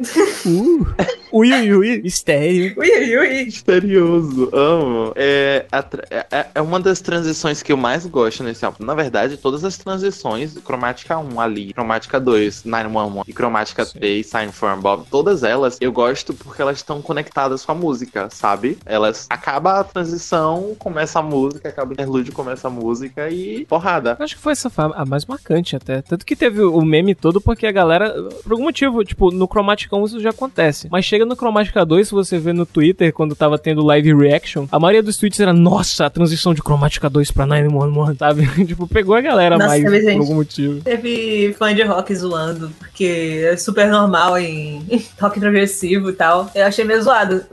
Uh! 0.46 0.86
Ui, 1.32 1.52
ui, 1.52 1.72
ui, 1.74 2.02
mistério. 2.02 2.74
Ui, 2.76 2.90
ui, 2.90 3.18
ui. 3.18 3.44
Misterioso, 3.44 4.50
amo. 4.52 5.12
É, 5.14 5.64
a 5.70 5.82
tra- 5.82 6.04
é, 6.11 6.46
é 6.56 6.61
uma 6.61 6.80
das 6.80 7.00
transições 7.00 7.62
que 7.62 7.72
eu 7.72 7.76
mais 7.76 8.04
gosto 8.06 8.42
nesse 8.42 8.64
álbum. 8.64 8.84
Na 8.84 8.94
verdade, 8.94 9.36
todas 9.36 9.64
as 9.64 9.76
transições, 9.76 10.58
Cromática 10.58 11.18
1 11.18 11.40
ali, 11.40 11.72
Cromática 11.72 12.18
2, 12.18 12.64
911 12.64 13.30
e 13.30 13.32
Cromática 13.32 13.84
Sim. 13.84 13.98
3, 13.98 14.26
Sign 14.26 14.52
for 14.52 14.76
Bob, 14.76 15.06
todas 15.11 15.42
elas 15.42 15.78
eu 15.80 15.92
gosto 15.92 16.34
porque 16.34 16.61
elas 16.61 16.78
estão 16.78 17.00
conectadas 17.00 17.64
com 17.64 17.72
a 17.72 17.74
música, 17.74 18.28
sabe? 18.30 18.78
Elas 18.84 19.26
acaba 19.30 19.80
a 19.80 19.84
transição, 19.84 20.74
começa 20.78 21.18
a 21.18 21.22
música, 21.22 21.68
acaba 21.68 21.90
o 21.90 21.92
interlúdio, 21.92 22.32
começa 22.32 22.68
a 22.68 22.70
música 22.70 23.30
e 23.30 23.64
porrada. 23.66 24.16
Eu 24.18 24.24
acho 24.24 24.36
que 24.36 24.42
foi 24.42 24.52
essa 24.52 24.70
a 24.94 25.04
mais 25.04 25.26
marcante 25.26 25.76
até. 25.76 26.02
Tanto 26.02 26.26
que 26.26 26.34
teve 26.34 26.62
o 26.62 26.80
meme 26.82 26.99
todo 27.14 27.40
porque 27.40 27.66
a 27.66 27.72
galera, 27.72 28.12
por 28.42 28.53
algum 28.53 28.64
motivo, 28.64 29.05
tipo, 29.05 29.30
no 29.30 29.46
Chromatica 29.46 29.96
1 29.96 30.05
isso 30.05 30.20
já 30.20 30.30
acontece. 30.30 30.88
Mas 30.90 31.05
chega 31.05 31.24
no 31.24 31.36
Chromatica 31.36 31.84
2, 31.84 32.09
se 32.09 32.14
você 32.14 32.38
vê 32.38 32.53
no 32.53 32.66
Twitter, 32.66 33.12
quando 33.12 33.34
tava 33.34 33.59
tendo 33.59 33.84
live 33.84 34.14
reaction, 34.14 34.66
a 34.70 34.78
maioria 34.78 35.03
dos 35.03 35.16
tweets 35.16 35.40
era, 35.40 35.53
nossa, 35.53 36.07
a 36.07 36.11
transição 36.11 36.55
de 36.55 36.62
Chromatica 36.62 37.09
2 37.09 37.30
pra 37.30 37.46
911, 37.46 38.16
sabe? 38.16 38.46
tipo, 38.66 38.86
pegou 38.86 39.14
a 39.14 39.20
galera 39.20 39.57
Nossa, 39.57 39.68
mais 39.68 39.82
teve 39.82 40.12
por 40.12 40.20
algum 40.20 40.34
motivo. 40.34 40.80
Teve 40.82 41.55
fã 41.59 41.74
de 41.74 41.82
rock 41.82 42.14
zoando, 42.14 42.70
porque 42.78 43.44
é 43.51 43.57
super 43.57 43.88
normal 43.88 44.38
em 44.38 44.84
rock 45.20 45.40
progressivo 45.40 46.11
e 46.11 46.12
tal. 46.12 46.51
Eu 46.55 46.66
achei 46.66 46.84
meio 46.84 47.03
zoado. 47.03 47.44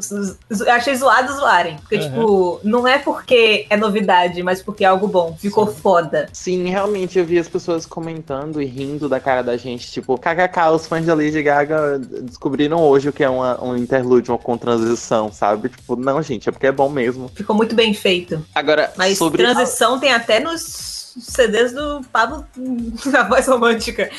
Eu 0.49 0.71
achei 0.71 0.95
zoado 0.95 1.33
zoarem. 1.33 1.77
Porque, 1.77 1.95
Aham. 1.95 2.09
tipo, 2.09 2.59
não 2.63 2.87
é 2.87 2.99
porque 2.99 3.65
é 3.69 3.77
novidade, 3.77 4.41
mas 4.43 4.61
porque 4.61 4.83
é 4.83 4.87
algo 4.87 5.07
bom. 5.07 5.35
Ficou 5.39 5.67
foda. 5.67 6.27
Sim, 6.33 6.67
realmente 6.69 7.17
eu 7.17 7.25
vi 7.25 7.39
as 7.39 7.47
pessoas 7.47 7.85
comentando 7.85 8.61
e 8.61 8.65
rindo 8.65 9.09
da 9.09 9.19
cara 9.19 9.36
da 9.41 9.57
gente, 9.57 9.91
tipo, 9.91 10.17
kkk, 10.17 10.71
os 10.73 10.87
fãs 10.87 11.05
da 11.05 11.13
Lady 11.13 11.41
Gaga 11.41 11.99
descobriram 12.23 12.79
hoje 12.79 13.09
o 13.09 13.13
que 13.13 13.23
é 13.23 13.29
uma, 13.29 13.63
um 13.63 13.75
interlúdio 13.75 14.37
com 14.37 14.57
transição, 14.57 15.31
sabe? 15.31 15.69
Tipo, 15.69 15.95
não, 15.95 16.21
gente, 16.21 16.49
é 16.49 16.51
porque 16.51 16.67
é 16.67 16.71
bom 16.71 16.89
mesmo. 16.89 17.29
Ficou 17.33 17.55
muito 17.55 17.75
bem 17.75 17.93
feito. 17.93 18.43
Agora, 18.53 18.91
Mas 18.97 19.17
sobre 19.17 19.43
transição 19.43 19.99
tem 19.99 20.13
até 20.13 20.39
nos 20.39 20.96
CDs 21.19 21.73
do 21.73 22.01
Pablo, 22.11 22.45
a 23.17 23.23
voz 23.23 23.47
romântica. 23.47 24.09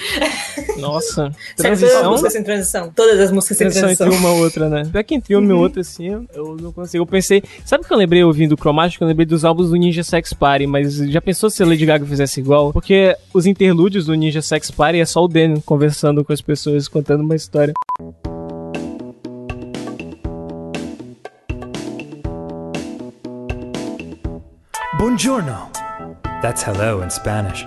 Nossa, 0.78 1.32
Sempre 1.57 1.78
todas 1.78 1.82
as 1.82 1.90
transição. 1.90 2.11
músicas 2.11 2.32
sem 2.32 2.42
transição. 2.44 2.92
Todas 2.94 3.20
as 3.20 3.30
músicas 3.32 3.57
sem 3.59 3.66
Transição 3.66 3.88
transição. 3.88 4.07
entre 4.09 4.18
uma 4.18 4.42
outra, 4.44 4.68
né? 4.68 4.84
Pior 4.90 5.05
que 5.05 5.14
entre 5.14 5.36
uma 5.36 5.51
e 5.51 5.53
outra, 5.53 5.80
assim, 5.80 6.26
eu 6.34 6.57
não 6.61 6.72
consigo. 6.72 7.03
Eu 7.03 7.07
pensei. 7.07 7.42
Sabe 7.64 7.84
o 7.84 7.86
que 7.86 7.92
eu 7.92 7.99
lembrei 7.99 8.22
ouvindo 8.24 8.53
o 8.53 8.57
Chromatic? 8.59 9.01
Eu 9.01 9.07
lembrei 9.07 9.26
dos 9.26 9.44
álbuns 9.44 9.70
do 9.70 9.76
Ninja 9.76 10.03
Sex 10.03 10.32
Party, 10.32 10.66
mas 10.66 10.96
já 10.96 11.20
pensou 11.20 11.51
se 11.51 11.62
a 11.62 11.66
Lady 11.66 11.84
Gaga 11.86 12.05
fizesse 12.07 12.40
igual? 12.40 12.72
Porque 12.72 13.16
os 13.32 13.46
interlúdios 13.46 14.07
do 14.07 14.14
Ninja 14.14 14.42
Sex 14.42 14.70
Party 14.70 15.01
é 15.01 15.05
só 15.05 15.24
o 15.24 15.28
Danny 15.28 15.61
conversando 15.62 16.24
com 16.24 16.32
as 16.32 16.40
pessoas, 16.40 16.88
contando 16.88 17.22
uma 17.22 17.34
história. 17.36 17.72
Buongiorno. 24.99 25.70
That's 26.41 26.62
hello 26.62 27.03
in 27.03 27.11
Spanish. 27.11 27.66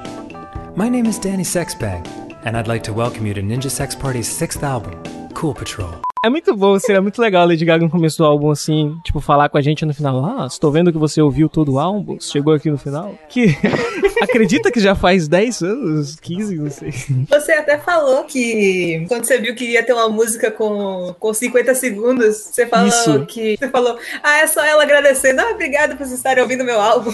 My 0.78 0.88
name 0.88 1.06
is 1.06 1.20
Danny 1.20 1.44
Sexbang, 1.44 2.08
and 2.46 2.56
I'd 2.56 2.70
like 2.70 2.84
to 2.84 2.94
welcome 2.94 3.26
you 3.26 3.34
to 3.34 3.42
Ninja 3.42 3.70
Sex 3.70 3.94
Party's 3.94 4.30
sixth 4.30 4.64
album, 4.64 4.94
Cool 5.34 5.54
Patrol. 5.54 5.94
É 6.24 6.30
muito 6.30 6.56
bom, 6.56 6.80
seria 6.80 7.02
muito 7.02 7.22
legal 7.22 7.42
a 7.42 7.46
Lady 7.46 7.66
Gaga 7.66 7.84
no 7.84 7.90
começo 7.90 8.20
do 8.20 8.24
álbum, 8.24 8.50
assim, 8.50 8.98
tipo, 9.04 9.20
falar 9.20 9.50
com 9.50 9.58
a 9.58 9.62
gente 9.62 9.86
no 9.86 9.94
final. 9.94 10.24
Ah, 10.24 10.46
estou 10.46 10.72
vendo 10.72 10.90
que 10.90 10.98
você 10.98 11.22
ouviu 11.22 11.50
todo 11.50 11.74
o 11.74 11.80
álbum, 11.80 12.18
chegou 12.22 12.54
aqui 12.54 12.72
no 12.72 12.78
final. 12.78 13.14
Que 13.28 13.58
acredita 14.22 14.72
que 14.72 14.80
já 14.80 14.96
faz 14.96 15.28
10 15.28 15.62
anos, 15.64 16.16
15, 16.22 16.56
não 16.56 16.70
sei. 16.72 16.94
Você 17.28 17.52
até 17.52 17.78
falou 17.78 18.24
que 18.24 19.04
quando 19.10 19.26
você 19.26 19.38
viu 19.38 19.54
que 19.54 19.66
ia 19.66 19.84
ter 19.84 19.92
uma 19.92 20.08
música 20.08 20.50
com, 20.50 21.14
com 21.20 21.34
50 21.34 21.76
segundos, 21.76 22.38
você 22.38 22.66
falou 22.66 22.88
Isso. 22.88 23.26
que. 23.26 23.58
Você 23.58 23.68
falou, 23.68 24.00
ah, 24.24 24.38
é 24.38 24.48
só 24.48 24.64
ela 24.64 24.84
agradecendo. 24.84 25.42
Ah, 25.42 25.52
obrigada 25.52 25.98
por 25.98 26.06
vocês 26.06 26.20
estarem 26.20 26.42
ouvindo 26.42 26.64
meu 26.64 26.80
álbum. 26.80 27.12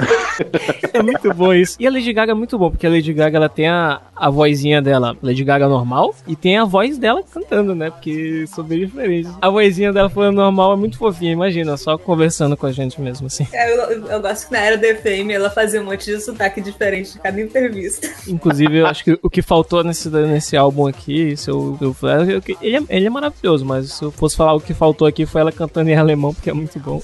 É 0.92 1.02
muito 1.02 1.32
bom 1.34 1.52
isso. 1.54 1.76
E 1.78 1.86
a 1.86 1.90
Lady 1.90 2.12
Gaga 2.12 2.32
é 2.32 2.34
muito 2.34 2.58
bom, 2.58 2.70
porque 2.70 2.86
a 2.86 2.90
Lady 2.90 3.12
Gaga 3.12 3.36
ela 3.36 3.48
tem 3.48 3.68
a, 3.68 4.00
a 4.16 4.28
vozinha 4.30 4.82
dela, 4.82 5.16
Lady 5.22 5.44
Gaga 5.44 5.68
normal, 5.68 6.14
e 6.26 6.34
tem 6.34 6.58
a 6.58 6.64
voz 6.64 6.98
dela 6.98 7.22
cantando, 7.22 7.74
né? 7.74 7.90
Porque 7.90 8.44
são 8.48 8.64
bem 8.64 8.80
diferentes. 8.86 9.30
A 9.40 9.48
vozinha 9.50 9.92
dela 9.92 10.08
falando 10.10 10.36
normal 10.36 10.72
é 10.72 10.76
muito 10.76 10.98
fofinha, 10.98 11.32
imagina, 11.32 11.76
só 11.76 11.96
conversando 11.96 12.56
com 12.56 12.66
a 12.66 12.72
gente 12.72 13.00
mesmo, 13.00 13.26
assim. 13.28 13.46
É, 13.52 13.72
Eu, 13.72 14.06
eu- 14.08 14.20
gosto 14.20 14.46
que 14.48 14.52
na 14.52 14.58
era 14.60 14.76
The 14.78 14.94
Fame 14.96 15.32
ela 15.32 15.48
fazia 15.50 15.80
um 15.80 15.84
monte 15.84 16.06
de 16.06 16.20
sotaque 16.20 16.60
diferente 16.60 17.16
em 17.16 17.20
cada 17.20 17.40
entrevista. 17.40 18.08
Inclusive, 18.26 18.78
eu 18.78 18.86
acho 18.86 19.04
que 19.04 19.18
o 19.22 19.30
que 19.30 19.42
faltou 19.42 19.82
nesse, 19.84 20.08
nesse 20.10 20.56
álbum 20.56 20.86
aqui, 20.86 21.36
se 21.36 21.50
eu, 21.50 21.78
eu 21.80 21.94
falar, 21.94 22.28
eu- 22.28 22.42
ele, 22.60 22.76
é, 22.76 22.82
ele 22.88 23.06
é 23.06 23.10
maravilhoso, 23.10 23.64
mas 23.64 23.92
se 23.92 24.02
eu 24.04 24.10
fosse 24.10 24.36
falar 24.36 24.54
o 24.54 24.60
que 24.60 24.74
faltou 24.74 25.06
aqui 25.06 25.24
foi 25.24 25.40
ela 25.40 25.52
cantando 25.52 25.88
em 25.90 25.94
alemão, 25.96 26.34
porque 26.34 26.50
é 26.50 26.52
muito 26.54 26.78
bom. 26.80 27.00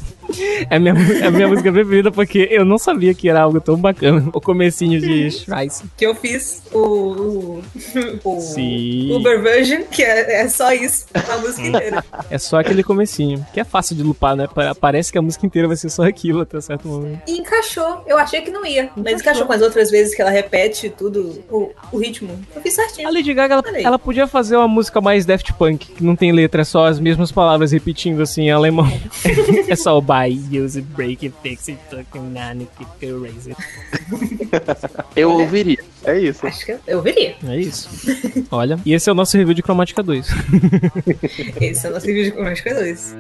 É 0.71 0.77
a 0.77 0.81
minha, 0.81 0.95
é 1.23 1.27
a 1.27 1.31
minha 1.31 1.49
música 1.49 1.73
preferida, 1.73 2.11
porque 2.11 2.49
eu 2.51 2.65
não 2.65 2.79
sabia 2.87 3.13
que 3.15 3.29
era 3.29 3.43
algo 3.43 3.61
tão 3.61 3.77
bacana. 3.77 4.29
O 4.33 4.41
comecinho 4.41 5.01
de 5.01 5.31
Schreiss. 5.31 5.83
Que 5.97 6.07
eu 6.07 6.15
fiz 6.15 6.63
o, 6.73 7.61
o, 8.25 8.41
Sim. 8.41 9.13
Uber 9.15 9.43
Version, 9.43 9.83
que 9.91 10.03
é, 10.03 10.43
é 10.43 10.49
só 10.49 10.73
isso, 10.73 11.07
a 11.15 11.37
música 11.39 11.67
inteira. 11.67 12.05
É 12.31 12.39
só 12.39 12.59
aquele 12.59 12.83
comecinho, 12.83 13.45
que 13.53 13.61
é 13.61 13.65
fácil 13.65 13.95
de 13.95 14.03
lupar, 14.03 14.35
né? 14.35 14.49
Pa- 14.53 14.75
Parece 14.75 15.13
que 15.13 15.19
a 15.19 15.23
música 15.23 15.47
inteira 15.47 15.69
vai 15.69 15.77
ser 15.77 15.89
só 15.91 16.03
aquilo 16.05 16.41
até 16.41 16.61
certo 16.61 16.89
momento. 16.89 17.21
E 17.27 17.39
encaixou. 17.39 18.03
Eu 18.07 18.19
achei 18.19 18.41
que 18.43 18.51
não 18.51 18.65
ia, 18.67 18.91
mas 18.97 19.21
encaixou 19.21 19.47
com 19.47 19.53
as 19.53 19.63
outras 19.63 19.91
vezes 19.91 20.15
que 20.15 20.21
ela 20.23 20.31
repete 20.31 20.89
tudo, 20.91 21.43
o, 21.51 21.71
o 21.93 21.99
ritmo. 21.99 22.31
Eu 22.55 22.61
fiz 22.63 22.75
certinho. 22.75 23.07
A 23.09 23.11
Lady 23.13 23.33
Gaga, 23.33 23.55
ela, 23.55 23.81
ela 23.81 23.99
podia 23.99 24.27
fazer 24.27 24.57
uma 24.57 24.67
música 24.69 25.01
mais 25.01 25.25
Daft 25.27 25.53
Punk, 25.55 25.87
que 25.93 26.03
não 26.05 26.17
tem 26.17 26.33
letra, 26.33 26.63
é 26.63 26.65
só 26.65 26.87
as 26.87 26.99
mesmas 26.99 27.31
palavras 27.31 27.73
repetindo 27.73 28.21
assim 28.23 28.45
em 28.45 28.51
alemão. 28.51 28.87
é 29.69 29.77
só 29.77 29.97
o 29.97 30.01
buy, 30.01 30.33
use 30.53 30.79
it, 30.79 30.89
break 30.95 31.27
it, 31.27 31.35
fix 31.43 31.69
it, 31.69 31.79
fucking 31.91 32.31
nani, 32.33 32.66
erase 33.01 33.51
it. 33.51 33.61
Eu 35.17 35.31
ouviria. 35.33 35.79
É 36.05 36.19
isso. 36.21 36.47
Acho 36.47 36.65
que 36.65 36.73
eu, 36.73 36.81
eu 36.87 37.03
veria. 37.03 37.37
É 37.49 37.59
isso. 37.59 37.89
Olha, 38.51 38.79
e 38.85 38.93
esse 38.93 39.09
é 39.09 39.13
o 39.13 39.15
nosso 39.15 39.37
review 39.37 39.55
de 39.55 39.63
Chromatica 39.63 40.03
2. 40.03 40.29
Esse 41.61 41.87
é 41.87 41.91
o 41.91 41.93
nosso 41.93 42.07
vídeo 42.07 42.25
de 42.25 42.33
Cromática 42.33 42.75
2. 42.75 43.17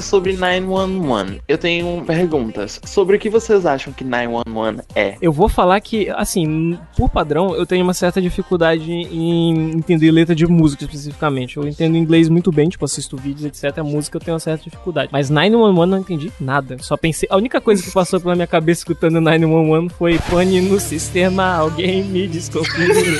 Sobre 0.00 0.32
911, 0.32 1.40
eu 1.46 1.58
tenho 1.58 2.02
perguntas. 2.04 2.80
Sobre 2.84 3.16
o 3.16 3.18
que 3.18 3.28
vocês 3.28 3.66
acham 3.66 3.92
que 3.92 4.04
911 4.04 4.82
é? 4.94 5.16
Eu 5.20 5.32
vou 5.32 5.48
falar 5.48 5.80
que, 5.80 6.08
assim, 6.10 6.78
por 6.96 7.10
padrão, 7.10 7.54
eu 7.54 7.66
tenho 7.66 7.84
uma 7.84 7.94
certa 7.94 8.20
dificuldade 8.20 8.90
em 8.90 9.70
entender 9.72 10.10
letra 10.10 10.34
de 10.34 10.46
música 10.46 10.84
especificamente. 10.84 11.56
Eu 11.56 11.66
entendo 11.66 11.96
inglês 11.96 12.28
muito 12.28 12.50
bem, 12.50 12.68
tipo, 12.68 12.84
assisto 12.84 13.16
vídeos, 13.16 13.44
etc. 13.44 13.78
A 13.78 13.84
música 13.84 14.16
eu 14.16 14.20
tenho 14.20 14.34
uma 14.34 14.40
certa 14.40 14.64
dificuldade. 14.64 15.10
Mas 15.12 15.30
911 15.30 15.90
não 15.90 15.98
entendi 15.98 16.32
nada. 16.40 16.76
Só 16.80 16.96
pensei. 16.96 17.28
A 17.30 17.36
única 17.36 17.60
coisa 17.60 17.82
que 17.82 17.90
passou 17.90 18.20
pela 18.20 18.34
minha 18.34 18.46
cabeça 18.46 18.80
escutando 18.80 19.20
911 19.20 19.94
foi 19.94 20.18
pane 20.30 20.60
no 20.60 20.80
sistema, 20.80 21.54
alguém 21.54 22.02
me 22.04 22.26
desconfigure. 22.26 23.18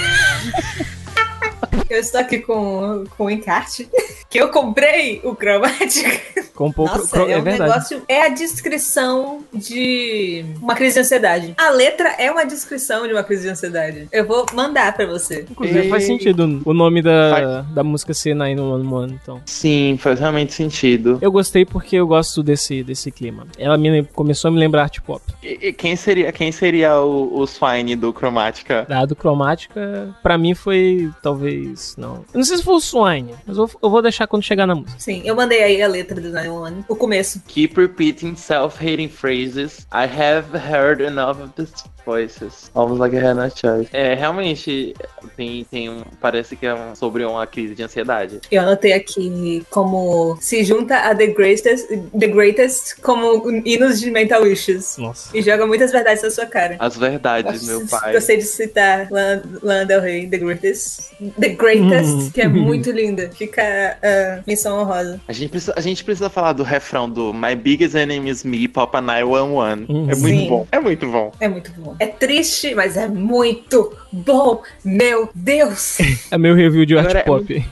Eu 1.91 1.99
estou 2.01 2.21
aqui 2.21 2.39
com, 2.39 3.05
com 3.19 3.25
o 3.25 3.31
encarte 3.31 3.89
que 4.29 4.39
eu 4.41 4.49
comprei 4.51 5.21
o 5.25 5.35
Chromatic. 5.35 6.21
Com 6.55 6.69
um 6.69 6.73
pouco. 6.73 6.97
Nossa, 6.97 7.11
cro- 7.17 7.29
é, 7.29 7.33
é 7.33 7.39
um 7.39 7.43
verdade. 7.43 7.71
negócio. 7.71 8.03
É 8.07 8.23
a 8.23 8.29
descrição 8.29 9.41
de 9.53 10.45
uma 10.61 10.75
crise 10.75 10.95
de 10.95 11.01
ansiedade. 11.01 11.55
A 11.59 11.71
letra 11.71 12.11
é 12.19 12.31
uma 12.31 12.45
descrição 12.45 13.07
de 13.07 13.13
uma 13.13 13.25
crise 13.25 13.43
de 13.43 13.49
ansiedade. 13.49 14.09
Eu 14.13 14.27
vou 14.27 14.47
mandar 14.53 14.95
pra 14.95 15.07
você. 15.07 15.47
Inclusive 15.51 15.89
faz 15.89 16.05
E- 16.05 16.07
sentido 16.07 16.63
o 16.65 16.73
nome 16.73 17.03
da, 17.03 17.63
da 17.63 17.83
música 17.83 18.15
ser 18.15 18.35
911, 18.35 19.15
então. 19.15 19.41
Sim, 19.47 19.97
faz 20.01 20.21
realmente 20.21 20.53
sentido. 20.53 21.19
Eu 21.21 21.33
gostei 21.33 21.65
porque 21.65 21.97
eu 21.97 22.07
gosto 22.07 22.43
desse, 22.43 22.83
desse 22.85 23.11
clima. 23.11 23.47
Ela 23.59 23.77
me 23.77 24.05
começou 24.05 24.49
a 24.49 24.53
me 24.53 24.59
lembrar 24.61 24.83
art 24.83 25.01
pop. 25.01 25.23
E, 25.43 25.69
e 25.69 25.73
quem 25.73 25.97
seria, 25.97 26.31
quem 26.31 26.53
seria 26.53 27.01
o, 27.01 27.41
o 27.41 27.47
Swine 27.47 27.97
do 27.97 28.13
Chromatica? 28.13 28.87
Dado 28.89 29.17
cromática, 29.17 30.15
pra 30.23 30.37
mim 30.39 30.55
foi 30.55 31.11
talvez. 31.23 31.80
Não. 31.97 32.25
Eu 32.33 32.39
não 32.39 32.45
sei 32.45 32.57
se 32.57 32.63
foi 32.63 32.75
o 32.75 32.81
Swine, 32.81 33.35
mas 33.47 33.57
eu, 33.57 33.71
eu 33.83 33.91
vou 33.91 34.03
deixar 34.03 34.27
quando 34.27 34.43
chegar 34.43 34.67
na 34.67 34.75
música. 34.75 34.99
Sim, 34.99 35.23
eu 35.25 35.35
mandei 35.35 35.63
aí 35.63 35.83
a 35.83 35.89
letra 35.89 36.21
do 36.21 36.31
911. 36.31 36.85
O 36.89 36.97
começo. 36.97 37.43
Keep 37.49 37.81
repeating 37.81 38.35
self-hating 38.35 39.09
phrases. 39.09 39.87
I 39.93 40.07
have 40.07 40.55
heard 40.55 41.03
enough 41.03 41.41
of 41.41 41.53
these 41.57 41.73
voices. 42.11 42.71
Almost 42.75 43.01
like 43.01 43.15
I 43.17 43.21
had 43.21 43.35
no 43.37 43.49
choice. 43.51 43.89
É, 43.93 44.15
realmente, 44.15 44.95
tem, 45.37 45.65
tem 45.71 45.89
um, 45.89 46.03
parece 46.21 46.57
que 46.57 46.67
é 46.67 46.75
um- 46.75 46.95
sobre 46.95 47.25
uma 47.25 47.47
crise 47.47 47.75
de 47.75 47.83
ansiedade. 47.83 48.41
Eu 48.51 48.63
anotei 48.63 48.93
aqui 48.93 49.65
como 49.71 50.37
se 50.41 50.65
junta 50.65 50.97
a 50.97 51.15
The 51.15 51.29
Greatest, 51.29 51.87
The 52.19 52.27
Greatest 52.27 53.01
como 53.01 53.49
hinos 53.65 54.01
de 54.01 54.11
Mental 54.11 54.47
Issues. 54.47 54.97
Nossa. 54.99 55.37
E 55.37 55.43
joga 55.43 55.67
muitas 55.67 55.93
verdades 55.93 56.23
na 56.23 56.31
sua 56.31 56.47
cara. 56.47 56.77
As 56.79 56.97
verdades, 56.97 57.67
meu 57.67 57.87
pai. 57.87 58.13
Gostei 58.13 58.37
de 58.39 58.45
citar 58.45 59.09
Lana 59.11 59.43
Lana 59.63 59.87
Del 59.87 60.01
Rey, 60.01 60.27
The 60.29 60.39
Greatest. 60.39 61.11
The 61.39 61.51
Greatest, 61.51 62.33
que 62.33 62.41
é 62.41 62.49
muito 62.49 62.91
linda. 62.91 63.31
Fica 63.33 63.63
a 64.03 64.43
missão 64.47 64.81
honrosa. 64.81 65.21
A 65.29 65.33
gente, 65.33 65.51
precisa, 65.51 65.75
a 65.77 65.81
gente 65.81 66.03
precisa 66.05 66.29
falar 66.31 66.53
do 66.53 66.63
refrão 66.63 67.09
do 67.09 67.33
My 67.33 67.55
Biggest 67.55 67.95
Enemy 67.95 68.31
is 68.31 68.45
Me, 68.45 68.67
Papa 68.69 69.01
911. 69.01 69.87
Hum. 69.89 70.07
É 70.11 70.15
muito 70.17 70.39
Sim. 70.41 70.49
bom. 70.49 70.67
É 70.73 70.79
muito 70.81 71.07
bom. 71.09 71.33
É 71.41 71.49
muito 71.49 71.73
bom. 71.73 71.97
É 72.01 72.07
triste, 72.07 72.75
mas 72.75 72.97
é 72.97 73.07
muito 73.07 73.95
bom. 74.11 74.63
Meu 74.83 75.29
Deus. 75.35 75.99
É 76.31 76.39
meu 76.39 76.55
review 76.55 76.87
de 76.87 76.97
art 76.97 77.05
Agora 77.05 77.19
é 77.19 77.23
pop. 77.23 77.65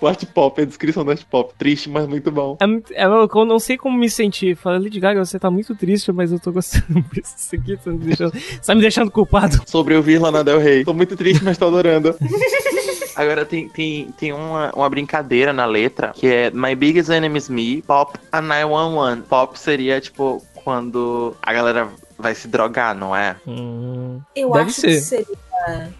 O 0.00 0.06
art 0.06 0.24
pop, 0.26 0.62
a 0.62 0.64
descrição 0.64 1.04
do 1.04 1.10
art 1.10 1.22
pop. 1.28 1.52
Triste, 1.58 1.90
mas 1.90 2.06
muito 2.06 2.30
bom. 2.30 2.56
É, 2.60 3.02
é, 3.02 3.06
eu 3.06 3.28
eu 3.28 3.44
não 3.44 3.58
sei 3.58 3.76
como 3.76 3.98
me 3.98 4.08
sentir. 4.08 4.56
Falei, 4.56 4.84
Lady 4.84 5.00
Gaga, 5.00 5.24
você 5.24 5.36
tá 5.36 5.50
muito 5.50 5.74
triste, 5.74 6.12
mas 6.12 6.30
eu 6.30 6.38
tô 6.38 6.52
gostando 6.52 7.04
disso 7.12 7.56
aqui. 7.56 7.76
Tá 7.76 7.90
me 7.90 7.98
deixando, 7.98 8.32
tá 8.64 8.74
me 8.74 8.80
deixando 8.80 9.10
culpado. 9.10 9.60
Sobre 9.66 9.96
ouvir 9.96 10.18
Lana 10.18 10.44
Del 10.44 10.60
Rey. 10.60 10.84
Tô 10.84 10.94
muito 10.94 11.16
triste, 11.16 11.42
mas 11.42 11.58
tô 11.58 11.66
adorando. 11.66 12.14
Agora 13.16 13.44
tem, 13.44 13.68
tem, 13.68 14.12
tem 14.16 14.32
uma, 14.32 14.70
uma 14.72 14.88
brincadeira 14.88 15.52
na 15.52 15.66
letra 15.66 16.12
que 16.14 16.28
é 16.28 16.50
My 16.52 16.76
Biggest 16.76 17.10
Enemy 17.10 17.36
is 17.36 17.48
Me, 17.48 17.82
Pop 17.82 18.16
a 18.30 18.40
911. 18.40 19.22
Pop 19.22 19.58
seria 19.58 20.00
tipo 20.00 20.40
quando 20.62 21.34
a 21.42 21.52
galera 21.52 21.88
vai 22.18 22.34
se 22.34 22.48
drogar, 22.48 22.94
não 22.94 23.14
é? 23.14 23.36
Hum, 23.46 24.20
Eu 24.34 24.50
Deve 24.50 24.64
acho 24.70 24.80
ser. 24.80 24.86
que 24.88 25.00
seria. 25.00 25.36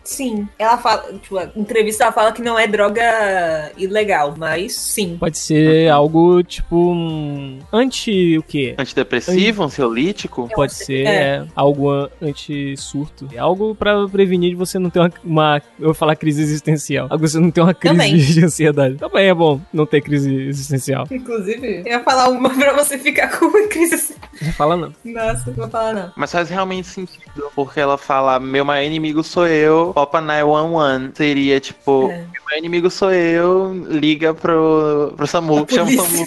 Sim. 0.04 0.48
Ela 0.58 0.78
fala. 0.78 1.12
Tipo, 1.20 1.38
a 1.38 1.50
entrevista 1.56 2.04
ela 2.04 2.12
fala 2.12 2.32
que 2.32 2.42
não 2.42 2.58
é 2.58 2.66
droga 2.66 3.72
ilegal, 3.76 4.34
mas 4.36 4.74
sim. 4.74 5.16
pode 5.18 5.38
ser 5.38 5.90
algo 5.90 6.42
tipo. 6.42 6.76
Um, 6.92 7.58
anti 7.72 8.38
o 8.38 8.42
quê? 8.42 8.74
Antidepressivo, 8.78 9.62
ansiolítico? 9.64 10.48
Pode 10.54 10.74
ser 10.74 11.06
é. 11.06 11.14
é, 11.14 11.46
algo 11.54 11.90
an- 11.90 12.08
anti-surto. 12.22 13.28
É 13.32 13.38
algo 13.38 13.74
pra 13.74 14.06
prevenir 14.08 14.50
de 14.50 14.56
você 14.56 14.78
não 14.78 14.90
ter 14.90 15.00
uma, 15.00 15.10
uma- 15.24 15.62
Eu 15.78 15.86
vou 15.86 15.94
falar 15.94 16.16
crise 16.16 16.42
existencial. 16.42 17.06
Algo 17.10 17.26
você 17.28 17.38
não 17.38 17.50
ter 17.50 17.60
uma 17.60 17.74
crise 17.74 17.94
Também. 17.94 18.16
de 18.16 18.44
ansiedade. 18.44 18.94
Também 18.96 19.26
é 19.28 19.34
bom 19.34 19.60
não 19.72 19.86
ter 19.86 20.00
crise 20.00 20.32
existencial. 20.34 21.06
Inclusive, 21.10 21.82
eu 21.84 21.86
ia 21.86 22.00
falar 22.00 22.28
uma 22.28 22.50
pra 22.50 22.72
você 22.74 22.98
ficar 22.98 23.28
com 23.38 23.46
uma 23.46 23.66
crise. 23.68 24.14
Não 24.40 24.52
fala 24.52 24.76
não. 24.76 24.92
Nossa, 25.04 25.44
não 25.48 25.54
vou 25.54 25.68
falar 25.68 25.92
não. 25.94 26.12
Mas 26.16 26.30
faz 26.32 26.48
realmente 26.48 26.86
sentido, 26.86 27.50
porque 27.54 27.80
ela 27.80 27.98
fala, 27.98 28.38
meu 28.38 28.64
maior 28.64 28.84
inimigo 28.86 29.22
sou 29.22 29.47
eu, 29.48 29.92
Popa 29.94 30.20
911. 30.20 31.10
Seria 31.14 31.60
tipo, 31.60 32.08
É. 32.10 32.18
meu 32.48 32.58
inimigo 32.58 32.90
sou 32.90 33.10
eu, 33.12 33.72
liga 33.88 34.32
pro, 34.34 35.12
pro 35.16 35.26
SAMU, 35.26 35.66
chama 35.68 35.90
o. 35.90 35.94
SAMU. 35.96 36.26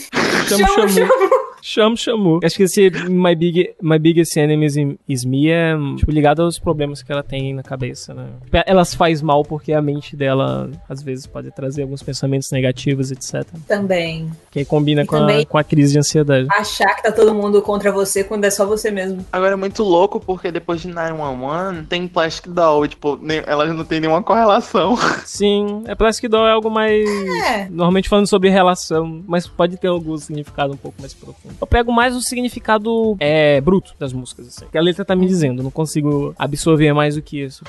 Chama, 0.50 0.68
Chama, 0.68 0.88
chamou. 0.90 1.41
Chama, 1.62 1.96
chamou. 1.96 2.40
Acho 2.44 2.56
que 2.58 2.64
esse 2.64 2.90
My, 3.10 3.36
Big, 3.36 3.74
My 3.82 4.00
Biggest 4.00 4.36
Enemy 4.38 4.66
is- 5.08 5.26
Me 5.26 5.50
é 5.50 5.74
tipo, 5.98 6.12
ligado 6.12 6.42
aos 6.42 6.58
problemas 6.60 7.02
que 7.04 7.12
ela 7.12 7.24
tem 7.24 7.54
na 7.54 7.64
cabeça, 7.64 8.14
né? 8.14 8.28
Elas 8.66 8.94
faz 8.96 9.22
mal 9.22 9.44
porque 9.44 9.72
a 9.74 9.82
mente 9.82 10.16
dela, 10.16 10.70
às 10.90 11.02
vezes, 11.04 11.28
pode 11.28 11.52
trazer 11.52 11.84
alguns 11.84 12.02
pensamentos 12.02 12.50
negativos, 12.52 13.12
etc. 13.12 13.46
Também. 13.68 14.30
Que 14.50 14.60
aí 14.60 14.66
combina 14.66 15.04
E 15.04 15.06
com 15.06 15.16
a, 15.16 15.46
com 15.46 15.58
a 15.58 15.64
crise 15.64 15.94
de 15.94 16.00
ansiedade. 16.00 16.48
Achar 16.52 16.96
que 16.96 17.04
tá 17.04 17.12
todo 17.12 17.34
mundo 17.34 17.62
contra 17.62 17.92
você 17.92 18.24
quando 18.24 18.44
é 18.46 18.50
só 18.50 18.66
você 18.66 18.90
mesmo. 18.92 19.26
Agora 19.32 19.54
é 19.54 19.56
muito 19.56 19.84
louco 19.84 20.20
porque 20.20 20.52
depois 20.52 20.82
de 20.82 20.88
911 20.88 21.84
tem 21.88 22.08
Plastic 22.08 22.48
Doll, 22.52 22.86
e, 22.86 22.90
tipo, 22.90 23.18
nem, 23.22 23.42
elas 23.46 23.74
não 23.76 23.86
tem 23.86 24.00
nenhuma 24.00 24.24
correlação. 24.24 24.96
Sim, 25.26 25.84
é 25.86 25.96
Plastic 25.96 26.30
Doll 26.30 26.48
é 26.48 26.52
algo 26.52 26.70
mais. 26.70 27.08
É. 27.48 27.68
Normalmente 27.70 28.10
falando 28.10 28.28
sobre 28.28 28.50
relação, 28.50 29.24
mas 29.28 29.48
pode 29.48 29.78
ter 29.78 29.88
algum 29.88 30.18
significado 30.18 30.74
um 30.74 30.78
pouco 30.78 31.00
mais 31.00 31.14
profundo. 31.14 31.51
Eu 31.60 31.68
pego 31.68 31.92
mais 31.92 32.16
o 32.16 32.22
significado 32.22 33.16
é, 33.20 33.60
bruto 33.62 33.94
das 34.00 34.14
músicas, 34.14 34.48
assim. 34.48 34.66
Que 34.72 34.78
a 34.78 34.82
letra 34.82 35.04
tá 35.04 35.16
me 35.16 35.28
dizendo, 35.28 35.64
não 35.64 35.72
consigo 35.72 36.34
absorver 36.38 36.94
mais 36.94 37.16
do 37.16 37.22
que 37.22 37.42
isso. 37.42 37.64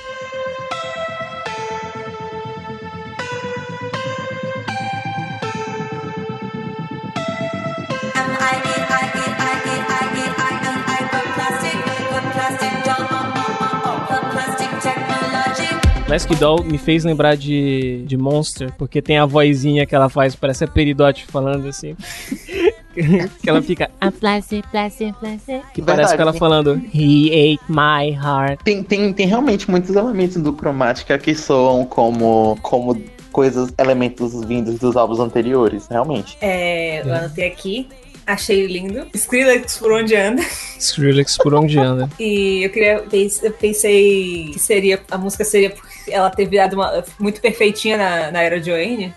Plastic 16.13 16.39
Doll 16.39 16.63
me 16.63 16.77
fez 16.77 17.05
lembrar 17.05 17.39
de, 17.39 18.05
de 18.07 18.19
Monster, 18.19 18.71
porque 18.77 19.01
tem 19.01 19.17
a 19.17 19.25
vozinha 19.25 19.87
que 19.87 19.95
ela 19.95 20.11
faz, 20.11 20.37
parece 20.37 20.63
a 20.63 20.69
Peridote 20.69 21.25
falando 21.25 21.67
assim. 21.67 21.97
que 22.93 23.49
ela 23.49 23.63
fica. 23.63 23.91
A 24.01 24.11
plastic, 24.11 24.67
plastic, 24.71 25.15
plastic. 25.19 25.63
Que 25.75 25.83
parece 25.83 26.15
que 26.15 26.23
ela 26.23 26.33
falando. 26.33 26.81
He 26.93 27.55
ate 27.55 27.61
my 27.69 28.11
heart. 28.13 28.63
Tem, 28.65 28.83
tem, 28.83 29.13
tem 29.13 29.27
realmente 29.27 29.71
muitos 29.71 29.95
elementos 29.95 30.37
do 30.37 30.53
Chromatica 30.53 31.19
que 31.19 31.35
soam 31.35 31.85
como, 31.85 32.59
como 32.63 33.01
coisas, 33.33 33.73
elementos 33.79 34.45
vindos 34.45 34.79
dos 34.79 34.97
álbuns 34.97 35.19
anteriores, 35.19 35.89
realmente. 35.89 36.37
É, 36.41 37.01
eu 37.01 37.15
anotei 37.15 37.47
aqui. 37.47 37.89
Achei 38.25 38.67
lindo. 38.67 39.07
Skrillex 39.15 39.79
por 39.79 39.93
onde 39.93 40.15
anda. 40.15 40.43
Skrillex 40.79 41.37
por 41.39 41.55
onde 41.55 41.79
anda. 41.79 42.09
E 42.21 42.63
eu 42.63 42.71
queria. 42.71 43.05
Eu 43.43 43.53
pensei 43.53 44.51
que 44.53 44.59
seria. 44.61 45.01
A 45.11 45.19
música 45.19 45.45
seria 45.45 45.71
porque 45.71 46.11
ela 46.11 46.31
ter 46.31 46.47
virado 46.47 46.75
uma, 46.75 47.05
muito 47.19 47.41
perfeitinha 47.41 47.97
na, 47.97 48.31
na 48.31 48.43
era 48.43 48.63
Joanne. 48.63 49.13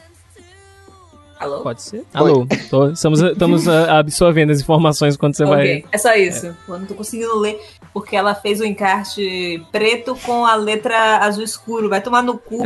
Alô? 1.40 1.62
Pode 1.62 1.82
ser? 1.82 2.04
Alô, 2.14 2.48
tô- 2.70 2.90
estamos, 2.92 3.22
estamos 3.22 3.68
ah, 3.68 4.00
absorvendo 4.00 4.52
as 4.52 4.62
informações 4.62 5.18
quando 5.18 5.36
você 5.36 5.44
vai. 5.46 5.60
Ok, 5.80 5.86
é 5.92 5.98
só 5.98 6.14
isso. 6.16 6.48
Eu 6.68 6.80
não 6.80 6.86
tô 6.86 6.96
conseguindo 6.96 7.38
ler 7.40 7.60
porque 7.94 8.16
ela 8.16 8.34
fez 8.34 8.62
o 8.62 8.66
encarte 8.66 9.62
preto 9.72 10.16
com 10.26 10.46
a 10.46 10.56
letra 10.56 11.18
azul 11.18 11.44
escuro. 11.44 11.90
Vai 11.90 12.02
tomar 12.02 12.22
no 12.24 12.38
cu. 12.38 12.60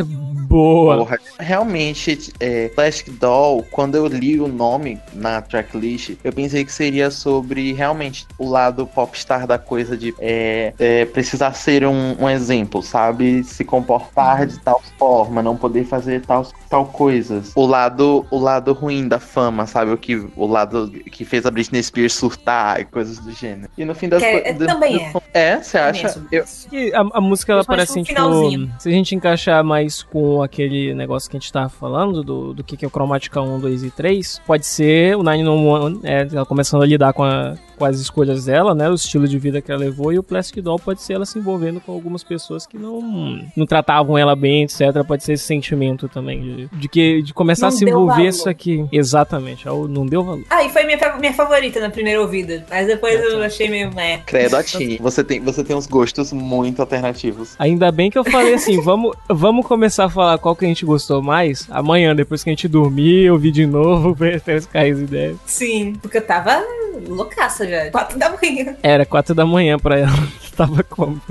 Boa. 0.50 0.98
Porra, 0.98 1.20
realmente, 1.40 2.34
é, 2.40 2.70
Plastic 2.70 3.14
Doll, 3.20 3.64
quando 3.70 3.96
eu 3.96 4.08
li 4.08 4.40
o 4.40 4.48
nome 4.48 5.00
na 5.14 5.42
tracklist, 5.42 6.16
eu 6.24 6.34
pensei 6.34 6.66
que 6.66 6.72
seria 6.72 7.12
sobre 7.12 7.72
realmente 7.72 8.26
o 8.38 8.50
lado 8.50 8.88
popstar 8.88 9.46
da 9.46 9.60
coisa 9.60 9.96
de 9.96 10.14
é, 10.20 10.74
é, 10.80 11.06
precisar 11.06 11.54
ser 11.54 11.86
um, 11.86 12.16
um 12.20 12.28
exemplo, 12.28 12.82
sabe? 12.82 13.44
Se 13.44 13.64
comportar 13.64 14.48
de 14.48 14.60
tal 14.60 14.82
forma, 14.98 15.44
não 15.44 15.56
poder 15.56 15.86
fazer 15.86 16.22
tal, 16.26 16.48
tal 16.68 16.86
coisas. 16.88 17.52
O 17.56 17.68
lado, 17.68 18.26
o 18.32 18.40
lado 18.40 18.74
ruim 18.74 19.08
da 19.08 19.20
fama, 19.20 19.68
sabe? 19.68 19.92
O, 19.92 19.98
que, 19.98 20.16
o 20.36 20.48
lado 20.48 20.90
que 20.90 21.24
fez 21.24 21.46
a 21.46 21.52
Britney 21.52 21.84
Spears 21.84 22.14
surtar 22.14 22.82
e 22.82 22.86
coisas 22.86 23.20
do 23.20 23.32
gênero. 23.32 23.70
E 23.78 23.86
no 23.86 23.94
fim 23.94 24.10
das 24.10 24.24
é- 24.24 24.42
coisas. 24.42 24.68
também 24.68 24.98
é. 24.98 25.50
É, 25.52 25.62
você 25.62 25.78
acha? 25.78 26.08
mesmo. 26.08 26.28
Eu, 26.32 26.44
a, 26.96 27.18
a 27.20 27.22
música 27.22 27.54
ela 27.54 27.64
parece 27.64 27.94
tipo. 27.94 28.08
finalzinho. 28.08 28.72
Se 28.80 28.90
a 28.90 28.92
gente 28.92 29.14
encaixar 29.14 29.64
mais 29.64 30.02
com 30.02 30.39
aquele 30.42 30.94
negócio 30.94 31.30
que 31.30 31.38
a 31.38 31.40
gente 31.40 31.52
tava 31.52 31.70
falando, 31.70 32.24
do, 32.24 32.54
do 32.54 32.64
que, 32.64 32.76
que 32.78 32.86
é 32.86 32.88
o 32.88 32.92
Chromatica 32.92 33.42
1, 33.42 33.60
2 33.60 33.84
e 33.84 33.92
3, 33.92 34.42
pode 34.46 34.66
ser 34.66 35.16
o 35.18 35.24
911, 35.24 36.00
é, 36.04 36.28
ela 36.32 36.46
começando 36.46 36.82
a 36.84 36.86
lidar 36.86 37.14
com, 37.14 37.24
a- 37.24 37.56
com 37.78 37.86
as 37.86 38.00
escolhas 38.00 38.46
dela, 38.46 38.76
né? 38.76 38.90
O 38.90 38.94
estilo 38.94 39.28
de 39.28 39.38
vida 39.40 39.62
que 39.62 39.72
ela 39.72 39.80
levou, 39.80 40.12
e 40.12 40.20
o 40.20 40.24
Plastic 40.24 40.62
Doll 40.64 40.78
pode 40.80 41.02
ser 41.02 41.14
ela 41.14 41.26
se 41.26 41.40
envolvendo 41.40 41.80
com 41.80 41.92
algumas 41.94 42.24
pessoas 42.24 42.66
que 42.68 42.78
não, 42.78 43.40
não 43.56 43.66
tratavam 43.66 44.18
ela 44.18 44.36
bem, 44.36 44.64
etc. 44.64 45.04
Pode 45.08 45.24
ser 45.24 45.34
esse 45.34 45.46
sentimento 45.46 46.08
também 46.10 46.42
de, 46.42 46.68
de 46.74 46.90
que 46.90 47.22
de 47.22 47.34
começar 47.34 47.68
Não 47.68 47.74
a 47.76 47.78
se 47.78 47.86
envolver 47.86 48.14
valor. 48.16 48.28
isso 48.28 48.50
aqui. 48.50 48.86
Exatamente, 48.92 49.68
é 49.68 49.72
o 49.72 49.88
não 49.88 50.06
deu 50.06 50.24
valor. 50.24 50.44
Ah, 50.50 50.64
e 50.64 50.70
foi 50.70 50.84
minha, 50.84 50.98
minha 51.20 51.34
favorita 51.34 51.80
na 51.80 51.90
primeira 51.90 52.22
ouvida. 52.22 52.66
Mas 52.70 52.88
depois 52.88 53.20
eu 53.24 53.42
achei 53.42 53.68
meio. 53.70 53.90
É. 53.98 54.18
credo, 54.26 54.56
Atini, 54.56 54.98
você 54.98 55.24
tem, 55.24 55.40
você 55.40 55.64
tem 55.64 55.76
uns 55.76 55.88
gostos 55.88 56.32
muito 56.34 56.82
alternativos. 56.82 57.56
Ainda 57.58 57.92
bem 57.92 58.10
que 58.12 58.18
eu 58.18 58.24
falei 58.24 58.54
assim, 58.54 58.80
vamos, 58.84 59.16
vamos 59.30 59.66
começar 59.66 60.06
a 60.06 60.10
falar 60.10 60.29
qual 60.38 60.56
que 60.56 60.66
a 60.66 60.68
gente 60.68 60.86
gostou 60.86 61.22
mais 61.22 61.68
amanhã, 61.70 62.16
depois 62.16 62.44
que 62.44 62.50
a 62.50 62.54
gente 62.54 62.68
dormir, 62.68 63.32
ouvir 63.32 63.52
de 63.52 63.66
novo, 63.66 64.14
ver 64.16 64.38
até 64.38 64.56
os 64.56 64.66
cair 64.66 64.94
as 64.94 65.00
ideias. 65.00 65.38
Sim, 65.46 65.94
porque 66.02 66.18
eu 66.18 66.26
tava 66.26 66.62
loucaça 67.08 67.68
já. 67.68 67.90
Quatro 67.92 68.18
da 68.20 68.30
manhã. 68.30 68.76
Era 68.84 69.06
quatro 69.06 69.34
da 69.34 69.46
manhã 69.46 69.78
pra 69.78 69.98
ela. 70.00 70.10
Tava 70.60 70.84
como? 70.84 71.22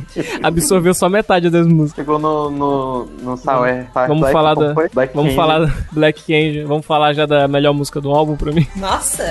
Absorveu 0.43 0.95
só 0.95 1.07
metade 1.07 1.51
das 1.51 1.67
músicas. 1.67 2.03
Chegou 2.03 2.19
no, 2.19 2.49
no, 2.51 3.05
no 3.21 3.37
Sour. 3.37 3.85
Vamos 3.95 4.21
Black, 4.21 4.33
falar 4.33 4.55
como 4.55 4.67
da. 4.69 4.75
Black 4.95 5.15
Vamos 5.15 5.35
Candy. 5.35 5.37
falar 5.37 5.59
da 5.67 5.75
Black 5.93 6.23
Candy. 6.23 6.63
Vamos 6.65 6.87
falar 6.87 7.13
já 7.13 7.27
da 7.27 7.47
melhor 7.47 7.75
música 7.75 8.01
do 8.01 8.11
álbum 8.11 8.37
pra 8.37 8.53
mim. 8.53 8.67
Nossa! 8.77 9.25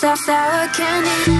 Sour, 0.00 0.16
sour 0.16 0.68
candy. 0.76 1.38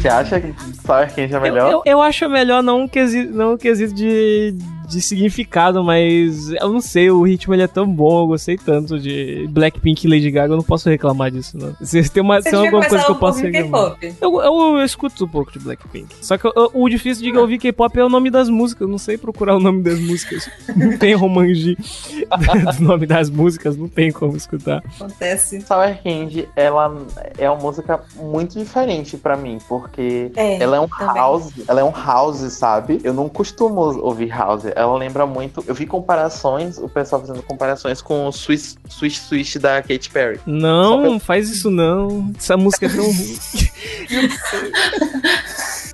Você 0.00 0.08
acha 0.08 0.40
que 0.40 0.54
Sour 0.84 1.06
Candy 1.08 1.32
é 1.34 1.36
Eu, 1.36 1.40
melhor? 1.40 1.70
eu, 1.72 1.82
eu 1.84 2.02
acho 2.02 2.28
melhor 2.28 2.62
não 2.62 2.86
quesito, 2.86 3.32
não 3.32 3.54
um 3.54 3.56
quesito 3.56 3.94
de, 3.94 4.54
de 4.88 5.00
significado, 5.00 5.82
mas 5.82 6.50
eu 6.52 6.72
não 6.72 6.80
sei, 6.80 7.10
o 7.10 7.22
ritmo 7.22 7.54
ele 7.54 7.62
é 7.62 7.66
tão 7.66 7.86
bom, 7.86 8.22
eu 8.22 8.26
gostei 8.28 8.56
tanto 8.56 8.98
de 8.98 9.46
Blackpink 9.50 10.06
e 10.06 10.10
Lady 10.10 10.30
Gaga, 10.30 10.52
eu 10.52 10.56
não 10.56 10.64
posso 10.64 10.88
reclamar 10.88 11.30
disso, 11.30 11.56
não. 11.58 11.74
Se 11.80 12.08
tem 12.10 12.22
uma, 12.22 12.36
Você 12.40 12.50
se 12.50 12.50
tem 12.56 12.64
alguma 12.66 12.86
coisa 12.88 13.04
que 13.04 13.10
eu 13.10 13.16
posso 13.16 13.40
reclamar. 13.40 13.96
Eu, 14.20 14.40
eu, 14.40 14.78
eu 14.78 14.84
escuto 14.84 15.24
um 15.24 15.28
pouco 15.28 15.52
de 15.52 15.58
Blackpink. 15.58 16.14
Só 16.22 16.36
que 16.38 16.46
eu- 16.46 16.52
eu- 16.56 16.70
o 16.74 16.88
difícil 16.88 17.22
de 17.30 17.36
ouvir 17.38 17.58
K-pop 17.58 17.98
é 17.98 18.04
o 18.04 18.08
nome 18.08 18.30
das 18.30 18.48
músicas. 18.48 18.82
Eu 18.82 18.88
não 18.88 18.98
sei 18.98 19.16
procurar 19.18 19.56
o 19.56 19.60
nome 19.60 19.82
das 19.82 19.98
músicas. 19.98 20.48
Não 20.76 20.96
tem 20.98 21.14
romanji 21.14 21.76
do 22.78 22.84
nome 22.84 23.06
das 23.06 23.30
músicas, 23.30 23.76
não 23.76 23.88
tem 23.88 24.10
como 24.12 24.36
escutar. 24.36 24.82
Acontece. 24.98 25.60
Sour 25.62 25.96
Candy, 26.02 26.48
ela 26.54 26.94
é 27.38 27.50
uma 27.50 27.60
música 27.60 28.00
muito 28.16 28.58
diferente 28.58 29.16
pra 29.16 29.36
mim, 29.36 29.58
porque 29.68 30.30
É, 30.36 30.62
ela 30.62 30.76
é 30.76 30.80
um 30.80 30.88
também. 30.88 31.14
house, 31.16 31.52
ela 31.66 31.80
é 31.80 31.84
um 31.84 31.90
house, 31.92 32.38
sabe? 32.52 33.00
Eu 33.02 33.12
não 33.14 33.28
costumo 33.28 33.80
ouvir 34.00 34.28
house. 34.28 34.64
Ela 34.76 34.94
lembra 34.98 35.24
muito. 35.24 35.64
Eu 35.66 35.74
vi 35.74 35.86
comparações, 35.86 36.76
o 36.76 36.86
pessoal 36.86 37.22
fazendo 37.22 37.42
comparações 37.42 38.02
com 38.02 38.26
o 38.26 38.32
Swiss 38.32 38.76
Swish 38.88 39.18
Swish 39.20 39.56
da 39.58 39.80
Katy 39.80 40.10
Perry. 40.10 40.38
Não, 40.46 41.18
faz 41.18 41.48
isso 41.48 41.70
não. 41.70 42.30
Essa 42.36 42.58
música 42.58 42.84
é 42.84 42.88
tão 42.90 43.04
ruim. 43.06 43.38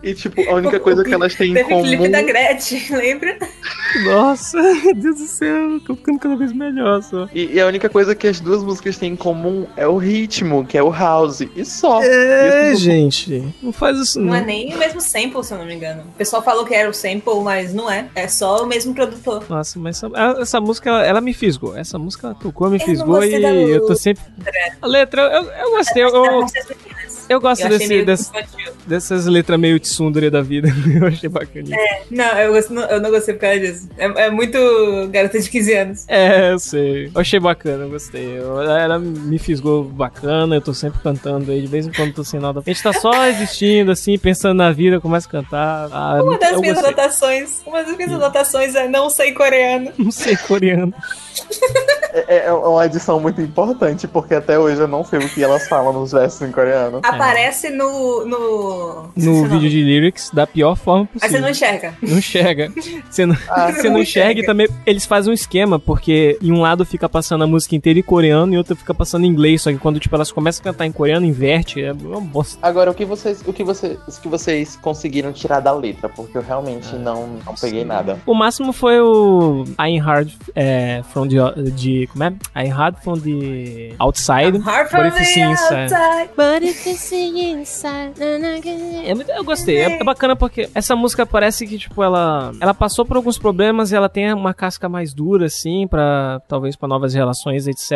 E 0.02 0.14
tipo, 0.14 0.42
a 0.50 0.54
única 0.54 0.80
coisa 0.80 1.04
que 1.04 1.14
elas 1.14 1.32
têm 1.36 1.52
em 1.52 1.54
Teve 1.54 1.68
comum. 1.68 1.84
clipe 1.84 2.08
da 2.08 2.22
Gretchen, 2.22 2.82
lembra? 2.96 3.38
Nossa, 4.04 4.60
meu 4.60 4.94
Deus 4.96 5.16
do 5.18 5.26
céu, 5.26 5.80
tô 5.80 5.94
ficando 5.94 6.18
cada 6.18 6.36
vez 6.36 6.52
melhor 6.52 7.02
só. 7.02 7.28
E, 7.34 7.54
e 7.54 7.60
a 7.60 7.66
única 7.66 7.88
coisa 7.88 8.14
que 8.14 8.26
as 8.26 8.40
duas 8.40 8.62
músicas 8.62 8.96
têm 8.96 9.12
em 9.12 9.16
comum 9.16 9.66
é 9.76 9.86
o 9.86 9.96
ritmo, 9.96 10.64
que 10.64 10.76
é 10.78 10.82
o 10.82 10.90
house. 10.90 11.40
E 11.54 11.64
só. 11.64 12.02
É, 12.02 12.72
Isso- 12.72 12.82
gente, 12.82 13.54
não 13.62 13.72
faz 13.72 13.98
isso 13.98 14.18
não. 14.20 14.28
Não 14.28 14.34
é 14.36 14.44
nem 14.44 14.74
o 14.74 14.78
mesmo 14.78 15.00
sample, 15.00 15.44
se 15.44 15.52
eu 15.52 15.58
não 15.58 15.66
me 15.66 15.74
engano. 15.74 16.02
O 16.02 16.12
pessoal 16.16 16.42
falou 16.42 16.64
que 16.64 16.74
era 16.74 16.88
o 16.88 16.94
sample, 16.94 17.42
mas 17.42 17.74
não 17.74 17.90
é. 17.90 18.08
É 18.14 18.28
só 18.28 18.62
o 18.62 18.66
mesmo 18.66 18.94
produtor. 18.94 19.44
Nossa, 19.48 19.78
mas 19.78 20.02
essa, 20.02 20.10
essa 20.40 20.60
música, 20.60 20.88
ela, 20.90 21.04
ela 21.04 21.20
me 21.20 21.32
fisgou. 21.34 21.76
Essa 21.76 21.98
música 21.98 22.28
ela 22.28 22.34
tocou, 22.34 22.70
me 22.70 22.76
Eu 22.78 22.84
fisgou 22.84 23.22
e 23.22 23.40
da 23.40 23.52
eu 23.52 23.86
tô 23.86 23.94
sempre. 23.94 24.22
A 24.80 24.86
letra, 24.86 25.22
eu, 25.22 25.42
eu 25.44 25.70
gostei, 25.70 26.02
eu, 26.02 26.08
eu, 26.08 26.46
eu 27.32 27.40
gosto 27.40 27.62
Eu 27.62 27.70
desse, 27.70 28.04
dessas 28.86 29.26
letras 29.26 29.58
meio 29.58 29.78
tsundere 29.80 30.30
da 30.30 30.42
vida. 30.42 30.68
Eu 31.00 31.06
achei 31.06 31.28
bacaninha. 31.28 31.76
Não, 32.10 32.24
eu, 32.38 32.52
gosto- 32.52 32.72
não- 32.74 32.82
eu 32.84 33.00
não 33.00 33.10
gostei 33.10 33.34
por 33.34 33.40
causa 33.40 33.58
disso. 33.60 33.88
É, 33.96 34.04
é 34.26 34.30
muito 34.30 34.58
garota 35.10 35.38
de 35.40 35.48
15 35.48 35.74
anos. 35.74 36.04
É, 36.08 36.52
eu 36.52 36.58
sei. 36.58 37.06
Eu 37.14 37.20
achei 37.20 37.40
bacana, 37.40 37.84
eu 37.84 37.90
gostei. 37.90 38.38
Eu- 38.38 38.60
ela 38.62 38.98
me 38.98 39.38
fisgou 39.38 39.84
bacana, 39.84 40.54
eu 40.56 40.60
tô 40.60 40.74
sempre 40.74 41.00
cantando 41.02 41.50
aí, 41.50 41.60
de 41.60 41.66
vez 41.66 41.86
em 41.86 41.92
quando 41.92 42.12
tô 42.12 42.22
sem 42.24 42.38
nada. 42.40 42.60
A 42.60 42.62
gente 42.62 42.82
tá 42.82 42.92
só 42.92 43.10
existindo, 43.26 43.90
assim, 43.90 44.18
pensando 44.18 44.58
na 44.58 44.70
vida, 44.72 45.00
começa 45.00 45.26
a 45.26 45.30
cantar. 45.30 45.88
Ah, 45.92 46.20
Uma 46.22 46.38
das 46.38 46.60
minhas 46.60 46.74
gostei. 46.76 46.92
anotações, 46.94 47.62
uma 47.66 47.82
das 47.82 47.96
minhas 47.96 48.12
anotações 48.12 48.74
é 48.74 48.88
não 48.88 49.08
sei 49.10 49.32
coreano. 49.32 49.92
Não 49.98 50.10
sei 50.10 50.36
coreano. 50.36 50.92
É, 52.12 52.46
é 52.46 52.52
uma 52.52 52.84
edição 52.84 53.18
muito 53.20 53.40
importante, 53.40 54.06
porque 54.06 54.34
até 54.34 54.58
hoje 54.58 54.80
eu 54.80 54.88
não 54.88 55.02
sei 55.04 55.18
o 55.20 55.28
que 55.28 55.42
elas 55.42 55.66
falam 55.68 55.92
nos 55.92 56.12
versos 56.12 56.42
em 56.42 56.52
coreano. 56.52 57.00
Aparece 57.22 57.70
no. 57.70 58.24
no. 58.26 59.08
No 59.16 59.44
vídeo 59.46 59.68
de 59.70 59.82
lyrics, 59.82 60.30
da 60.32 60.46
pior 60.46 60.76
forma 60.76 61.08
Aí 61.14 61.18
você 61.20 61.20
possível. 61.20 61.40
não 61.42 61.48
enxerga. 61.50 61.94
Não 62.02 62.18
enxerga. 62.18 62.72
Você 63.10 63.26
não, 63.26 63.36
Ah, 63.48 63.72
você 63.72 63.84
não 63.84 63.94
não 63.94 64.02
enxerga 64.02 64.30
e 64.30 64.32
enxerga. 64.42 64.46
também. 64.46 64.68
Eles 64.86 65.04
fazem 65.06 65.30
um 65.30 65.34
esquema, 65.34 65.78
porque 65.78 66.38
em 66.42 66.52
um 66.52 66.60
lado 66.60 66.84
fica 66.84 67.08
passando 67.08 67.44
a 67.44 67.46
música 67.46 67.74
inteira 67.76 67.98
em 67.98 68.02
coreano 68.02 68.52
e 68.54 68.56
outro 68.58 68.74
fica 68.76 68.92
passando 68.94 69.24
em 69.24 69.28
inglês. 69.28 69.62
Só 69.62 69.70
que 69.70 69.78
quando 69.78 70.00
tipo, 70.00 70.14
elas 70.14 70.32
começam 70.32 70.60
a 70.60 70.64
cantar 70.64 70.86
em 70.86 70.92
coreano, 70.92 71.24
inverte. 71.26 71.82
É 71.82 71.92
uma 71.92 72.20
bosta. 72.20 72.58
Agora, 72.62 72.90
o 72.90 72.94
que 72.94 73.04
vocês, 73.04 73.42
o 73.46 73.52
que 73.52 73.62
vocês, 73.64 73.98
o 74.06 74.20
que 74.20 74.28
vocês 74.28 74.76
conseguiram 74.76 75.32
tirar 75.32 75.60
da 75.60 75.72
letra? 75.72 76.08
Porque 76.08 76.36
eu 76.36 76.42
realmente 76.42 76.94
não, 76.96 77.38
não 77.44 77.54
peguei 77.54 77.84
nada. 77.84 78.18
O 78.26 78.34
máximo 78.34 78.72
foi 78.72 79.00
o 79.00 79.64
I'm 79.80 79.98
Hard 79.98 80.30
é, 80.54 81.02
from 81.12 81.28
the, 81.28 81.70
de. 81.70 82.08
Como 82.12 82.24
é? 82.24 82.32
I 82.56 82.68
hard 82.68 82.96
from 83.02 83.18
the 83.18 83.94
outside. 83.98 84.58
Hard 84.58 84.90
but 84.90 84.90
from 84.90 85.10
the 85.10 85.42
outside. 85.44 86.30
But 86.36 86.62
if 86.62 86.86
É 89.04 89.14
muito, 89.14 89.30
eu 89.30 89.44
gostei. 89.44 89.78
É, 89.78 90.00
é 90.00 90.04
bacana 90.04 90.36
porque 90.36 90.68
essa 90.74 90.94
música 90.94 91.26
parece 91.26 91.66
que, 91.66 91.78
tipo, 91.78 92.02
ela. 92.02 92.52
Ela 92.60 92.74
passou 92.74 93.04
por 93.04 93.16
alguns 93.16 93.38
problemas 93.38 93.92
e 93.92 93.96
ela 93.96 94.08
tem 94.08 94.32
uma 94.32 94.54
casca 94.54 94.88
mais 94.88 95.12
dura, 95.12 95.46
assim, 95.46 95.86
pra. 95.86 96.40
Talvez 96.48 96.76
pra 96.76 96.88
novas 96.88 97.14
relações, 97.14 97.66
etc. 97.66 97.92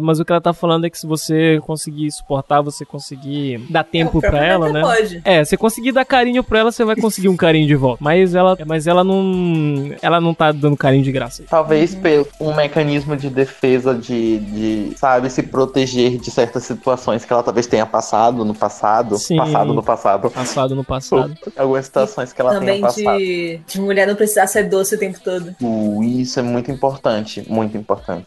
Mas 0.00 0.20
o 0.20 0.24
que 0.24 0.32
ela 0.32 0.40
tá 0.40 0.52
falando 0.52 0.86
é 0.86 0.90
que 0.90 0.98
se 0.98 1.06
você 1.06 1.60
conseguir 1.66 2.10
suportar, 2.10 2.60
você 2.62 2.84
conseguir 2.84 3.58
dar 3.70 3.84
tempo 3.84 4.18
É, 4.22 4.28
o 4.28 4.30
pra 4.30 4.44
ela, 4.44 4.72
né? 4.72 4.80
pode. 4.80 5.20
É, 5.24 5.44
você 5.44 5.56
conseguir 5.56 5.92
dar 5.92 6.04
carinho 6.04 6.42
pra 6.44 6.60
ela, 6.60 6.72
você 6.72 6.84
vai 6.84 6.96
conseguir 6.96 7.28
um 7.28 7.36
carinho 7.36 7.66
de 7.66 7.74
volta. 7.74 8.02
Mas 8.02 8.34
ela, 8.34 8.56
mas 8.66 8.86
ela 8.86 9.02
não. 9.02 9.90
Ela 10.02 10.20
não 10.20 10.34
tá 10.34 10.52
dando 10.52 10.76
carinho 10.76 11.02
de 11.04 11.12
graça. 11.12 11.44
Talvez 11.48 11.94
Uhum. 11.94 12.00
pelo 12.00 12.26
um 12.40 12.54
mecanismo 12.54 13.16
de 13.16 13.28
defesa 13.30 13.94
de, 13.94 14.38
de, 14.38 14.96
sabe, 14.96 15.30
se 15.30 15.42
proteger 15.42 16.18
de 16.18 16.30
certas 16.30 16.64
situações 16.64 17.24
que 17.24 17.32
ela 17.32 17.42
talvez 17.42 17.66
tenha 17.66 17.86
passado 17.86 18.35
no 18.44 18.54
passado. 18.54 19.18
Sim. 19.18 19.36
Passado 19.36 19.74
no 19.74 19.82
passado. 19.82 20.30
Passado 20.30 20.74
no 20.74 20.84
passado. 20.84 21.34
Algumas 21.56 21.86
situações 21.86 22.32
que 22.32 22.40
ela 22.40 22.52
Também 22.52 22.80
tenha 22.80 22.86
passado. 22.86 23.18
de, 23.18 23.60
de 23.66 23.80
mulher 23.80 24.06
não 24.06 24.14
precisar 24.14 24.46
ser 24.46 24.64
doce 24.64 24.94
o 24.94 24.98
tempo 24.98 25.18
todo. 25.22 25.54
Uh, 25.60 26.02
Isso 26.02 26.38
é 26.38 26.42
muito 26.42 26.70
importante, 26.70 27.44
muito 27.48 27.76
importante. 27.76 28.26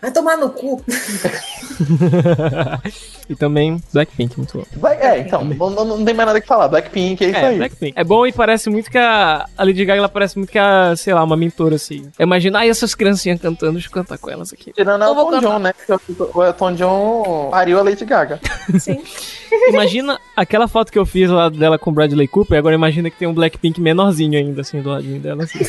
Vai 0.00 0.10
tomar 0.10 0.36
no 0.36 0.50
cu. 0.50 0.82
e 3.28 3.34
também 3.34 3.82
Blackpink, 3.92 4.36
muito 4.38 4.58
bom. 4.58 4.64
Black- 4.76 5.02
é, 5.02 5.18
então, 5.20 5.44
não, 5.44 5.70
não- 5.70 5.84
não 5.84 6.04
tem 6.04 6.14
mais 6.14 6.26
nada 6.26 6.40
que 6.40 6.46
falar. 6.46 6.68
Blackpink 6.68 7.24
é 7.24 7.28
isso 7.28 7.38
É, 7.38 7.46
aí. 7.48 7.56
Blackpink. 7.58 7.92
É 7.96 8.04
bom 8.04 8.26
e 8.26 8.32
parece 8.32 8.68
muito 8.70 8.90
que 8.90 8.98
a, 8.98 9.46
a 9.56 9.64
Lady 9.64 9.84
Gaga, 9.84 9.98
ela 9.98 10.08
parece 10.08 10.36
muito 10.38 10.50
que 10.50 10.58
a, 10.58 10.94
sei 10.96 11.14
lá, 11.14 11.22
uma 11.22 11.36
mentora, 11.36 11.76
assim. 11.76 12.10
Imagina, 12.18 12.60
ai, 12.60 12.68
essas 12.68 12.94
criancinhas 12.94 13.40
cantando, 13.40 13.72
deixa 13.72 13.88
eu 13.88 13.92
cantar 13.92 14.18
com 14.18 14.30
elas 14.30 14.52
aqui. 14.52 14.72
Tirando 14.72 15.04
Tom 15.04 15.30
cantar. 15.30 15.40
John, 15.40 15.58
né? 15.58 15.72
Porque 15.86 16.38
o 16.38 16.44
Elton 16.44 16.72
John 16.74 17.48
pariu 17.50 17.78
a 17.78 17.82
Lady 17.82 18.04
Gaga. 18.04 18.40
Sim. 18.78 19.02
Imagina 19.68 20.18
aquela 20.36 20.66
foto 20.66 20.90
que 20.90 20.98
eu 20.98 21.06
fiz 21.06 21.30
lá 21.30 21.48
dela 21.48 21.78
com 21.78 21.90
o 21.90 21.92
Bradley 21.92 22.26
Cooper, 22.26 22.58
agora 22.58 22.74
imagina 22.74 23.08
que 23.08 23.16
tem 23.16 23.28
um 23.28 23.34
Blackpink 23.34 23.80
menorzinho 23.80 24.36
ainda, 24.38 24.62
assim, 24.62 24.80
do 24.82 24.90
ladinho 24.90 25.20
dela, 25.20 25.44
assim. 25.44 25.60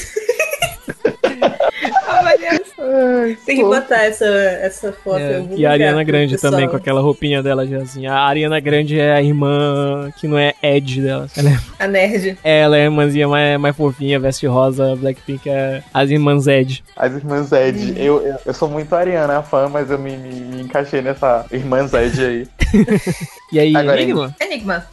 Tem 3.45 3.57
que 3.57 3.63
botar 3.63 4.03
essa, 4.03 4.25
essa 4.25 4.91
foto. 4.91 5.19
É, 5.19 5.43
e 5.55 5.65
a 5.65 5.71
Ariana 5.71 6.03
Grande 6.03 6.33
pessoal. 6.33 6.51
também, 6.51 6.69
com 6.69 6.75
aquela 6.75 7.01
roupinha 7.01 7.41
dela 7.41 7.65
já 7.65 7.77
assim. 7.77 8.05
A 8.05 8.19
Ariana 8.19 8.59
Grande 8.59 8.99
é 8.99 9.13
a 9.13 9.21
irmã 9.21 10.11
que 10.17 10.27
não 10.27 10.37
é 10.37 10.53
Ed 10.61 11.01
dela. 11.01 11.27
Ela 11.35 11.49
é, 11.49 11.57
A 11.79 11.87
nerd. 11.87 12.37
ela 12.43 12.77
é 12.77 12.81
a 12.81 12.85
irmãzinha 12.85 13.27
mais, 13.27 13.59
mais 13.59 13.75
fofinha, 13.75 14.19
veste 14.19 14.45
rosa. 14.47 14.95
Blackpink 14.95 15.49
é 15.49 15.81
as 15.93 16.09
irmãs 16.09 16.47
Ed. 16.47 16.83
As 16.95 17.13
irmãs 17.13 17.47
Zed. 17.47 17.93
Eu, 17.97 18.21
eu, 18.25 18.35
eu 18.45 18.53
sou 18.53 18.69
muito 18.69 18.93
Ariana 18.95 19.41
fã, 19.41 19.67
mas 19.69 19.89
eu 19.89 19.97
me, 19.99 20.15
me, 20.17 20.29
me 20.41 20.61
encaixei 20.63 21.01
nessa 21.01 21.45
irmã 21.51 21.87
Zed 21.87 22.23
aí. 22.23 22.47
E 23.51 23.59
aí, 23.59 23.75
Agora, 23.75 24.01
Enigma? 24.01 24.35
Enigma. 24.41 24.85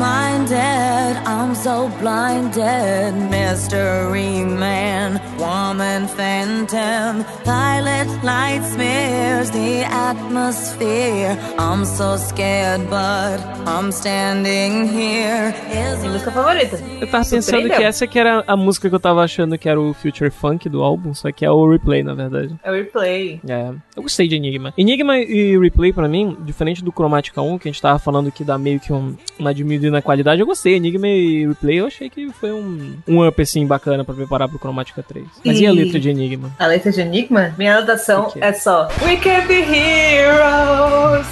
Minded, 0.00 1.12
I'm 1.26 1.54
so 1.54 1.90
blinded. 2.00 3.12
Mystery 3.30 4.44
man, 4.44 5.20
woman 5.38 6.08
phantom. 6.08 7.24
Violet 7.44 8.08
light 8.24 8.62
smears 8.72 9.50
the 9.50 9.84
atmosphere. 9.84 11.36
I'm 11.58 11.84
so 11.84 12.16
scared, 12.16 12.88
but 12.88 13.38
I'm 13.68 13.92
standing 13.92 14.88
here. 14.88 15.54
Is 15.70 16.02
música 16.02 16.30
favorita. 16.30 16.78
Eu 17.00 17.06
tava 17.06 17.28
pensando 17.28 17.68
que 17.68 17.82
essa 17.82 18.06
que 18.06 18.18
era 18.18 18.42
a 18.46 18.56
música 18.56 18.88
que 18.88 18.94
eu 18.94 19.00
tava 19.00 19.22
achando 19.22 19.58
que 19.58 19.68
era 19.68 19.80
o 19.80 19.92
Future 19.92 20.30
Funk 20.30 20.68
do 20.68 20.82
álbum, 20.82 21.12
só 21.12 21.30
que 21.30 21.44
é 21.44 21.50
o 21.50 21.70
Replay, 21.70 22.02
na 22.02 22.14
verdade. 22.14 22.54
É 22.62 22.70
o 22.70 22.74
replay. 22.74 23.40
É, 23.46 23.70
eu 23.96 24.02
gostei 24.02 24.28
de 24.28 24.36
Enigma. 24.36 24.72
Enigma 24.76 25.18
e 25.18 25.58
Replay, 25.58 25.92
pra 25.92 26.08
mim, 26.08 26.36
diferente 26.40 26.82
do 26.82 26.90
Chromatica 26.90 27.42
1, 27.42 27.58
que 27.58 27.68
a 27.68 27.72
gente 27.72 27.82
tava 27.82 27.98
falando 27.98 28.32
que 28.32 28.42
dá 28.42 28.56
meio 28.56 28.80
que 28.80 28.92
um, 28.92 29.14
uma 29.38 29.52
na 29.90 30.02
qualidade, 30.02 30.40
eu 30.40 30.46
gostei. 30.46 30.74
Enigma 30.76 31.06
e 31.08 31.46
Replay, 31.46 31.80
eu 31.80 31.86
achei 31.86 32.08
que 32.10 32.30
foi 32.32 32.52
um, 32.52 32.94
um 33.06 33.26
up, 33.26 33.40
assim, 33.42 33.66
bacana 33.66 34.04
pra 34.04 34.14
preparar 34.14 34.48
pro 34.48 34.58
Chromatica 34.58 35.02
3. 35.02 35.24
Mas 35.44 35.58
e, 35.60 35.66
a 35.66 35.70
E- 35.70 35.72
letra 35.72 35.98
de 36.00 36.08
Enigma? 36.10 36.50
A 36.58 36.66
letra 36.66 36.90
de 36.92 37.00
Enigma, 37.00 37.54
minha 37.58 37.76
anotação 37.76 38.32
é 38.40 38.52
só 38.52 38.88
We 39.02 39.16
can 39.16 39.46
be 39.46 39.60
heroes 39.62 41.26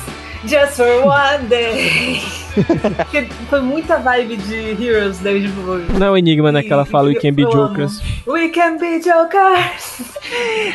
just 0.46 0.76
for 0.76 1.04
one 1.06 1.46
day. 1.48 2.20
Porque 2.64 3.28
foi 3.48 3.60
muita 3.60 3.98
vibe 3.98 4.36
de 4.36 4.84
Heroes 4.84 5.18
David 5.18 5.48
Bowie. 5.52 5.86
Não 5.98 6.06
é 6.06 6.10
o 6.10 6.16
Enigma, 6.16 6.50
né, 6.52 6.62
que 6.62 6.72
ela 6.72 6.84
fala 6.84 7.08
We 7.08 7.14
Can 7.14 7.32
Be 7.32 7.42
Eu 7.42 7.52
amo. 7.52 7.68
Jokers. 7.68 8.00
We 8.26 8.48
can 8.50 8.76
be 8.78 9.00
jokers. 9.00 10.02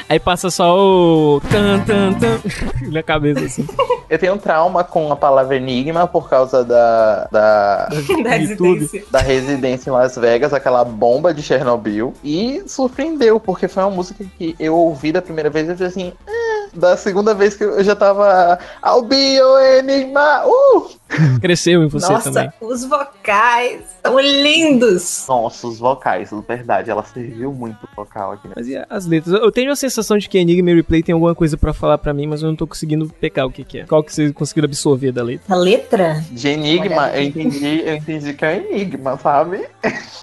Aí 0.09 0.19
passa 0.19 0.49
só 0.49 0.75
o... 0.77 1.41
Tan, 1.51 1.79
tan, 1.81 2.13
tan, 2.13 2.39
na 2.91 3.03
cabeça, 3.03 3.45
assim. 3.45 3.67
Eu 4.09 4.17
tenho 4.19 4.33
um 4.33 4.37
trauma 4.37 4.83
com 4.83 5.11
a 5.11 5.15
palavra 5.15 5.55
enigma 5.55 6.07
por 6.07 6.29
causa 6.29 6.63
da, 6.63 7.27
da, 7.31 7.89
da 8.23 8.29
residência. 8.31 9.03
da 9.11 9.19
residência 9.19 9.89
em 9.89 9.93
Las 9.93 10.15
Vegas, 10.15 10.53
aquela 10.53 10.83
bomba 10.83 11.33
de 11.33 11.41
Chernobyl. 11.41 12.13
E 12.23 12.63
surpreendeu, 12.67 13.39
porque 13.39 13.67
foi 13.67 13.83
uma 13.83 13.91
música 13.91 14.23
que 14.37 14.55
eu 14.59 14.75
ouvi 14.75 15.11
da 15.11 15.21
primeira 15.21 15.49
vez 15.49 15.67
e 15.67 15.71
eu 15.71 15.75
falei 15.77 15.89
assim. 15.89 16.13
"Ah." 16.27 16.53
Da 16.75 16.97
segunda 16.97 17.35
vez 17.35 17.55
que 17.55 17.63
eu 17.63 17.83
já 17.83 17.95
tava. 17.95 18.57
I'll 18.83 19.03
be 19.03 19.35
your 19.35 19.61
enigma! 19.77 20.43
Uh! 20.43 20.89
Cresceu 21.41 21.83
em 21.83 21.87
você 21.87 22.11
Nossa, 22.11 22.31
também. 22.31 22.49
os 22.61 22.83
vocais 22.85 23.81
são 24.03 24.19
lindos. 24.19 25.25
Nossa, 25.27 25.67
os 25.67 25.79
vocais, 25.79 26.29
verdade, 26.47 26.89
ela 26.89 27.03
serviu 27.03 27.53
muito 27.53 27.77
o 27.83 27.95
vocal 27.95 28.33
aqui. 28.33 28.47
Né? 28.47 28.53
Mas 28.55 28.67
e 28.67 28.75
as 28.89 29.05
letras? 29.05 29.33
Eu 29.41 29.51
tenho 29.51 29.71
a 29.71 29.75
sensação 29.75 30.17
de 30.17 30.27
que 30.29 30.37
Enigma 30.37 30.71
e 30.71 30.75
Replay 30.75 31.03
tem 31.03 31.13
alguma 31.13 31.33
coisa 31.35 31.57
pra 31.57 31.73
falar 31.73 31.97
pra 31.97 32.13
mim, 32.13 32.27
mas 32.27 32.41
eu 32.41 32.49
não 32.49 32.55
tô 32.55 32.67
conseguindo 32.67 33.07
pegar 33.19 33.45
o 33.45 33.51
que 33.51 33.63
que 33.63 33.79
é. 33.79 33.85
Qual 33.85 34.03
que 34.03 34.13
vocês 34.13 34.31
conseguiram 34.31 34.65
absorver 34.67 35.11
da 35.11 35.23
letra? 35.23 35.53
A 35.53 35.57
letra? 35.57 36.23
De 36.31 36.47
enigma, 36.47 37.09
eu 37.09 37.23
entendi, 37.23 37.81
eu 37.85 37.95
entendi 37.95 38.33
que 38.33 38.45
é 38.45 38.65
um 38.69 38.75
enigma, 38.75 39.17
sabe? 39.17 39.65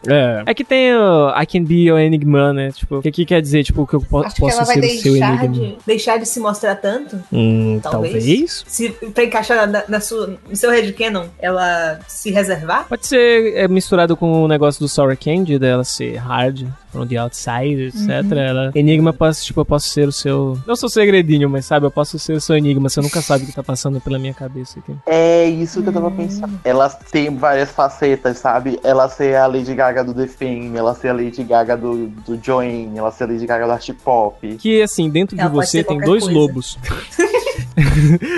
É. 0.08 0.42
É 0.46 0.54
que 0.54 0.64
tem 0.64 0.94
o 0.94 1.30
I 1.40 1.46
can 1.46 1.62
be 1.64 1.84
your 1.88 1.98
enigma, 1.98 2.52
né? 2.52 2.70
Tipo, 2.72 2.96
o 2.96 3.02
que 3.02 3.10
que 3.10 3.24
quer 3.26 3.40
dizer? 3.42 3.62
Tipo, 3.64 3.86
que 3.86 3.94
eu 3.94 4.00
po 4.00 4.18
Acho 4.18 4.34
que 4.34 4.40
posso 4.40 4.56
ela 4.56 4.64
vai 4.64 4.80
ser 4.80 4.86
o 4.86 5.00
seu 5.02 5.12
deixar 5.12 5.44
enigma. 5.44 5.66
de, 5.66 5.78
deixar 5.86 6.16
de 6.18 6.26
se 6.26 6.40
mostrar 6.40 6.74
tanto. 6.76 7.16
Hum, 7.32 7.78
Talvez. 7.82 8.12
talvez. 8.12 8.64
Se, 8.66 8.88
pra 8.90 9.24
encaixar 9.24 9.66
na, 9.70 9.84
na 9.88 10.00
sua, 10.00 10.38
no 10.48 10.56
seu 10.56 10.70
headcanon, 10.80 11.26
ela 11.38 12.00
se 12.08 12.30
reservar. 12.30 12.86
Pode 12.88 13.06
ser 13.06 13.56
é, 13.56 13.68
misturado 13.68 14.16
com 14.16 14.42
o 14.42 14.48
negócio 14.48 14.80
do 14.80 14.88
Sour 14.88 15.16
Candy, 15.16 15.58
dela 15.58 15.84
ser 15.84 16.16
hard, 16.16 16.66
from 16.90 17.06
the 17.06 17.16
outside, 17.16 17.88
etc. 17.88 18.08
Uhum. 18.08 18.38
Ela, 18.38 18.72
enigma, 18.74 19.12
posso, 19.12 19.44
tipo, 19.44 19.60
eu 19.60 19.64
posso 19.64 19.88
ser 19.88 20.08
o 20.08 20.12
seu. 20.12 20.58
Não 20.66 20.76
sou 20.76 20.88
segredinho, 20.88 21.48
mas 21.48 21.64
sabe, 21.64 21.86
eu 21.86 21.90
posso 21.90 22.18
ser 22.18 22.32
o 22.34 22.40
seu 22.40 22.56
enigma. 22.56 22.88
Você 22.88 23.00
nunca 23.00 23.20
sabe 23.22 23.44
o 23.44 23.46
que 23.46 23.52
tá 23.52 23.62
passando 23.62 24.00
pela 24.00 24.18
minha 24.18 24.34
cabeça 24.34 24.78
aqui. 24.78 24.94
É 25.06 25.46
isso 25.46 25.82
que 25.82 25.88
eu 25.88 25.92
tava 25.92 26.10
pensando. 26.10 26.60
Ela 26.64 26.88
tem 26.88 27.34
várias 27.34 27.70
facetas, 27.70 28.38
sabe? 28.38 28.78
Ela 28.82 29.08
ser 29.08 29.36
a 29.36 29.46
Lady 29.46 29.74
Gaga 29.74 30.04
do 30.04 30.14
The 30.14 30.26
Fame, 30.26 30.76
ela 30.76 30.94
ser 30.94 31.08
a 31.08 31.12
Lady 31.12 31.42
Gaga 31.42 31.76
do, 31.76 32.08
do 32.08 32.38
Joanne, 32.42 32.98
ela 32.98 33.10
ser 33.10 33.24
a 33.24 33.26
Lady 33.28 33.46
Gaga 33.46 33.66
do 33.66 33.72
Art 33.72 33.90
Pop. 34.04 34.56
Que 34.56 34.82
assim, 34.82 35.08
dentro 35.08 35.36
de 35.36 35.42
Ela 35.42 35.50
pode 35.50 35.66
você 35.66 35.84
tem 35.84 35.98
dois 35.98 36.24
coisa. 36.24 36.38
lobos. 36.38 36.78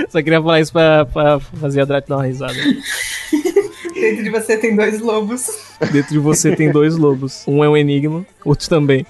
Só 0.09 0.23
queria 0.23 0.41
falar 0.41 0.61
isso 0.61 0.73
pra, 0.73 1.05
pra 1.07 1.41
fazer 1.41 1.83
a 1.83 1.85
Drat 1.85 2.07
dar 2.07 2.17
uma 2.17 2.27
risada. 2.27 2.55
Dentro 3.95 4.25
de 4.25 4.31
você 4.31 4.57
tem 4.57 4.75
dois 4.75 5.01
lobos. 5.01 5.47
Dentro 5.93 6.13
de 6.13 6.19
você 6.19 6.57
tem 6.57 6.71
dois 6.71 6.97
lobos. 6.97 7.45
Um 7.47 7.63
é 7.63 7.69
um 7.69 7.77
enigma, 7.77 8.27
outro 8.45 8.69
também. 8.69 9.07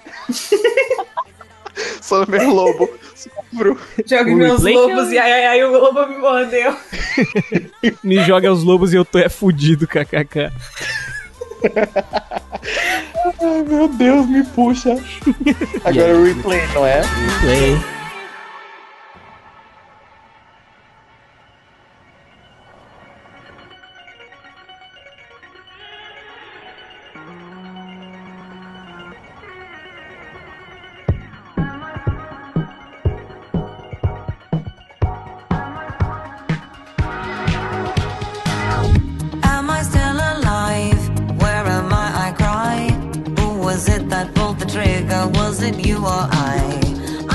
Sou 2.01 2.27
meu 2.29 2.51
lobo. 2.51 2.91
Sofro. 3.15 3.79
Jogue 4.07 4.33
O 4.33 4.37
meus 4.37 4.63
replay 4.63 4.75
lobos 4.75 5.13
e 5.13 5.19
ai, 5.19 5.33
ai, 5.33 5.47
ai, 5.47 5.65
o 5.65 5.71
lobo 5.71 6.07
me 6.07 6.19
mordeu. 6.19 6.77
Me 8.03 8.23
joga 8.25 8.53
os 8.53 8.63
lobos 8.63 8.93
e 8.93 8.97
eu 8.97 9.05
tô 9.05 9.19
é 9.19 9.29
fudido, 9.29 9.87
kkk. 9.87 10.51
Ai, 13.41 13.63
meu 13.67 13.89
Deus, 13.89 14.27
me 14.27 14.43
puxa. 14.45 14.97
Agora 15.85 16.17
o 16.17 16.25
replay, 16.25 16.61
não 16.75 16.87
é? 16.87 17.03
Play. 17.41 18.02
I? 46.05 46.32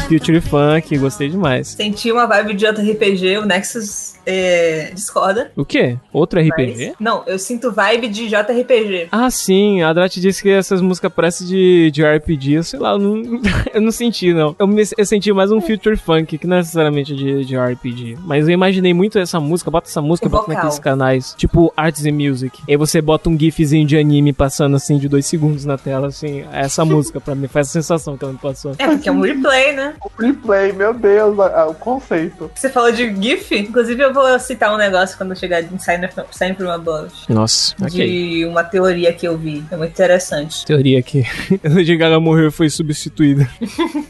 Future 0.08 0.40
Funk, 0.42 0.98
gostei 0.98 1.30
demais. 1.30 1.68
Senti 1.70 2.12
uma 2.12 2.26
vibe 2.26 2.54
de 2.54 2.66
JRPG, 2.66 3.38
o 3.40 3.46
Nexus 3.46 4.16
é, 4.26 4.92
discorda. 4.94 5.52
O 5.56 5.66
quê? 5.66 5.98
Outro 6.14 6.40
RPG? 6.40 6.88
mas- 6.88 6.94
Não, 7.00 7.24
eu 7.28 7.38
sinto 7.38 7.72
vibe 7.72 8.08
de 8.08 8.28
JRPG. 8.30 9.10
Ah, 9.12 9.30
sim, 9.30 9.82
a 9.82 9.92
Drat 9.92 10.16
disse 10.18 10.42
que 10.42 10.50
essas 10.50 10.82
músicas 10.82 11.12
parecem 11.12 11.46
de, 11.48 11.92
de 11.92 12.04
RPG, 12.06 12.54
eu 12.54 12.64
sei 12.64 12.80
lá, 12.80 12.92
eu 12.92 13.00
não, 13.00 13.42
eu 13.74 13.82
não 13.82 13.92
senti, 13.92 14.34
não. 14.34 14.56
Eu, 14.58 14.66
me- 14.68 14.84
eu 14.98 15.06
senti 15.06 15.32
mais 15.34 15.52
um 15.52 15.60
Future 15.60 15.98
Funk, 15.98 16.38
que 16.38 16.48
não 16.48 16.56
é 16.56 16.60
necessariamente 16.60 17.14
de, 17.14 17.44
de 17.44 17.58
RPG. 17.58 18.18
Mas 18.24 18.48
eu 18.48 18.54
imaginei 18.54 18.94
muito 18.94 19.20
essa 19.20 19.40
música, 19.42 19.70
bota 19.70 19.90
essa 19.90 20.02
música, 20.02 20.28
O 20.28 20.30
bota 20.30 20.44
vocal. 20.44 20.56
naqueles 20.56 20.80
canais, 20.80 21.34
tipo 21.38 21.74
Arts 21.76 22.06
and 22.06 22.14
Music. 22.14 22.62
E 22.68 22.72
aí 22.72 22.78
você 22.78 23.02
bota 23.02 23.30
um 23.30 23.38
gifzinho 23.38 23.86
de 23.86 23.98
anime 23.98 24.32
passando 24.32 24.76
assim, 24.78 24.98
de 24.98 25.10
dois 25.10 25.26
segundos 25.26 25.66
na 25.66 25.78
tela, 25.78 26.08
assim, 26.08 26.46
essa 26.54 26.86
música 26.86 27.20
pra 27.20 27.36
mim, 27.36 27.48
faz 27.48 27.68
a 27.68 27.72
sensação 27.72 28.16
que 28.18 28.24
ela 28.24 28.32
me 28.34 28.40
passou. 28.40 28.74
É, 28.80 28.88
porque 28.88 29.10
é 29.10 29.12
um 29.12 29.20
replay, 29.22 29.74
né? 29.74 29.96
O 30.04 30.22
replay, 30.22 30.72
meu 30.74 30.94
Deus, 30.94 31.40
a- 31.40 31.62
a- 31.62 31.68
o 31.68 31.74
conceito. 31.76 32.50
Você 32.56 32.70
falou 32.70 32.92
de 32.92 33.14
GIF, 33.22 33.52
inclusive 33.56 34.02
eu 34.04 34.14
vou 34.14 34.38
citar 34.40 34.74
um 34.74 34.78
negócio 34.78 35.18
quando 35.18 35.32
eu 35.32 35.36
chegar 35.36 35.62
em 35.62 35.78
Sign 35.80 36.08
From, 36.08 36.24
Sign 36.32 36.56
From 36.56 36.70
Above. 36.72 37.12
Nossa, 37.30 37.76
ok. 37.82 37.90
De 37.90 38.46
uma 38.46 38.64
teoria 38.64 39.12
que 39.14 39.28
eu 39.28 39.38
vi. 39.38 39.64
É 39.72 39.76
muito 39.78 39.92
interessante. 39.92 40.66
Teoria 40.66 41.02
que 41.02 41.24
a 41.64 41.70
Lady 41.74 41.96
Gaga 41.98 42.20
morreu 42.20 42.48
e 42.48 42.52
foi 42.52 42.70
substituída. 42.70 43.48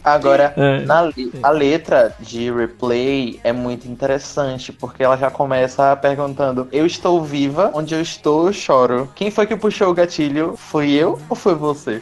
Agora, 0.03 0.53
É. 0.57 0.79
na 0.85 1.01
le- 1.01 1.31
a 1.41 1.49
letra 1.49 2.13
de 2.19 2.51
replay 2.51 3.39
é 3.43 3.51
muito 3.53 3.88
interessante, 3.88 4.71
porque 4.71 5.03
ela 5.03 5.17
já 5.17 5.29
começa 5.29 5.95
perguntando: 5.95 6.67
Eu 6.71 6.85
estou 6.85 7.23
viva, 7.23 7.71
onde 7.73 7.93
eu 7.93 8.01
estou, 8.01 8.47
eu 8.47 8.53
choro. 8.53 9.09
Quem 9.15 9.31
foi 9.31 9.45
que 9.45 9.55
puxou 9.55 9.89
o 9.89 9.93
gatilho? 9.93 10.55
Foi 10.57 10.89
eu 10.91 11.19
ou 11.29 11.35
foi 11.35 11.55
você? 11.55 12.01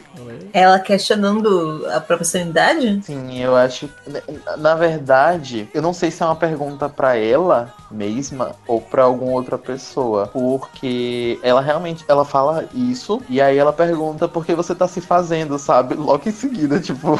Ela 0.52 0.78
questionando 0.78 1.86
a 1.92 2.00
própria 2.00 2.24
sanidade? 2.26 3.00
Sim, 3.02 3.38
eu 3.42 3.54
acho. 3.54 3.75
Na- 4.06 4.56
Na 4.56 4.74
verdade, 4.74 5.68
eu 5.74 5.82
não 5.82 5.92
sei 5.92 6.10
se 6.10 6.22
é 6.22 6.26
uma 6.26 6.34
pergunta 6.36 6.88
pra 6.88 7.16
ela 7.16 7.72
mesma 7.90 8.52
ou 8.66 8.80
pra 8.80 9.02
alguma 9.04 9.32
outra 9.32 9.56
pessoa, 9.58 10.28
porque 10.32 11.38
ela 11.42 11.60
realmente 11.60 12.04
ela 12.08 12.24
fala 12.24 12.64
isso 12.74 13.20
e 13.28 13.40
aí 13.40 13.56
ela 13.58 13.72
pergunta 13.72 14.26
por 14.26 14.44
que 14.44 14.54
você 14.54 14.74
tá 14.74 14.88
se 14.88 15.00
fazendo, 15.00 15.58
sabe? 15.58 15.94
Logo 15.94 16.28
em 16.28 16.32
seguida, 16.32 16.78
tipo, 16.80 17.18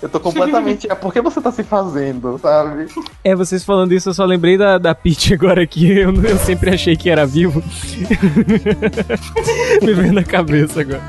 eu 0.00 0.08
tô 0.08 0.20
completamente, 0.20 0.90
é 0.90 0.94
por 0.94 1.12
que 1.12 1.20
você 1.20 1.40
tá 1.40 1.50
se 1.50 1.64
fazendo, 1.64 2.38
sabe? 2.38 2.86
É, 3.24 3.34
vocês 3.34 3.64
falando 3.64 3.92
isso, 3.92 4.10
eu 4.10 4.14
só 4.14 4.24
lembrei 4.24 4.56
da, 4.56 4.78
da 4.78 4.94
Peach 4.94 5.34
agora 5.34 5.62
aqui. 5.62 5.90
Eu, 6.02 6.12
eu 6.24 6.38
sempre 6.38 6.70
achei 6.74 6.96
que 6.96 7.08
era 7.10 7.24
vivo. 7.26 7.62
Me 9.82 9.92
veio 9.94 10.12
na 10.12 10.22
cabeça 10.24 10.80
agora. 10.80 11.02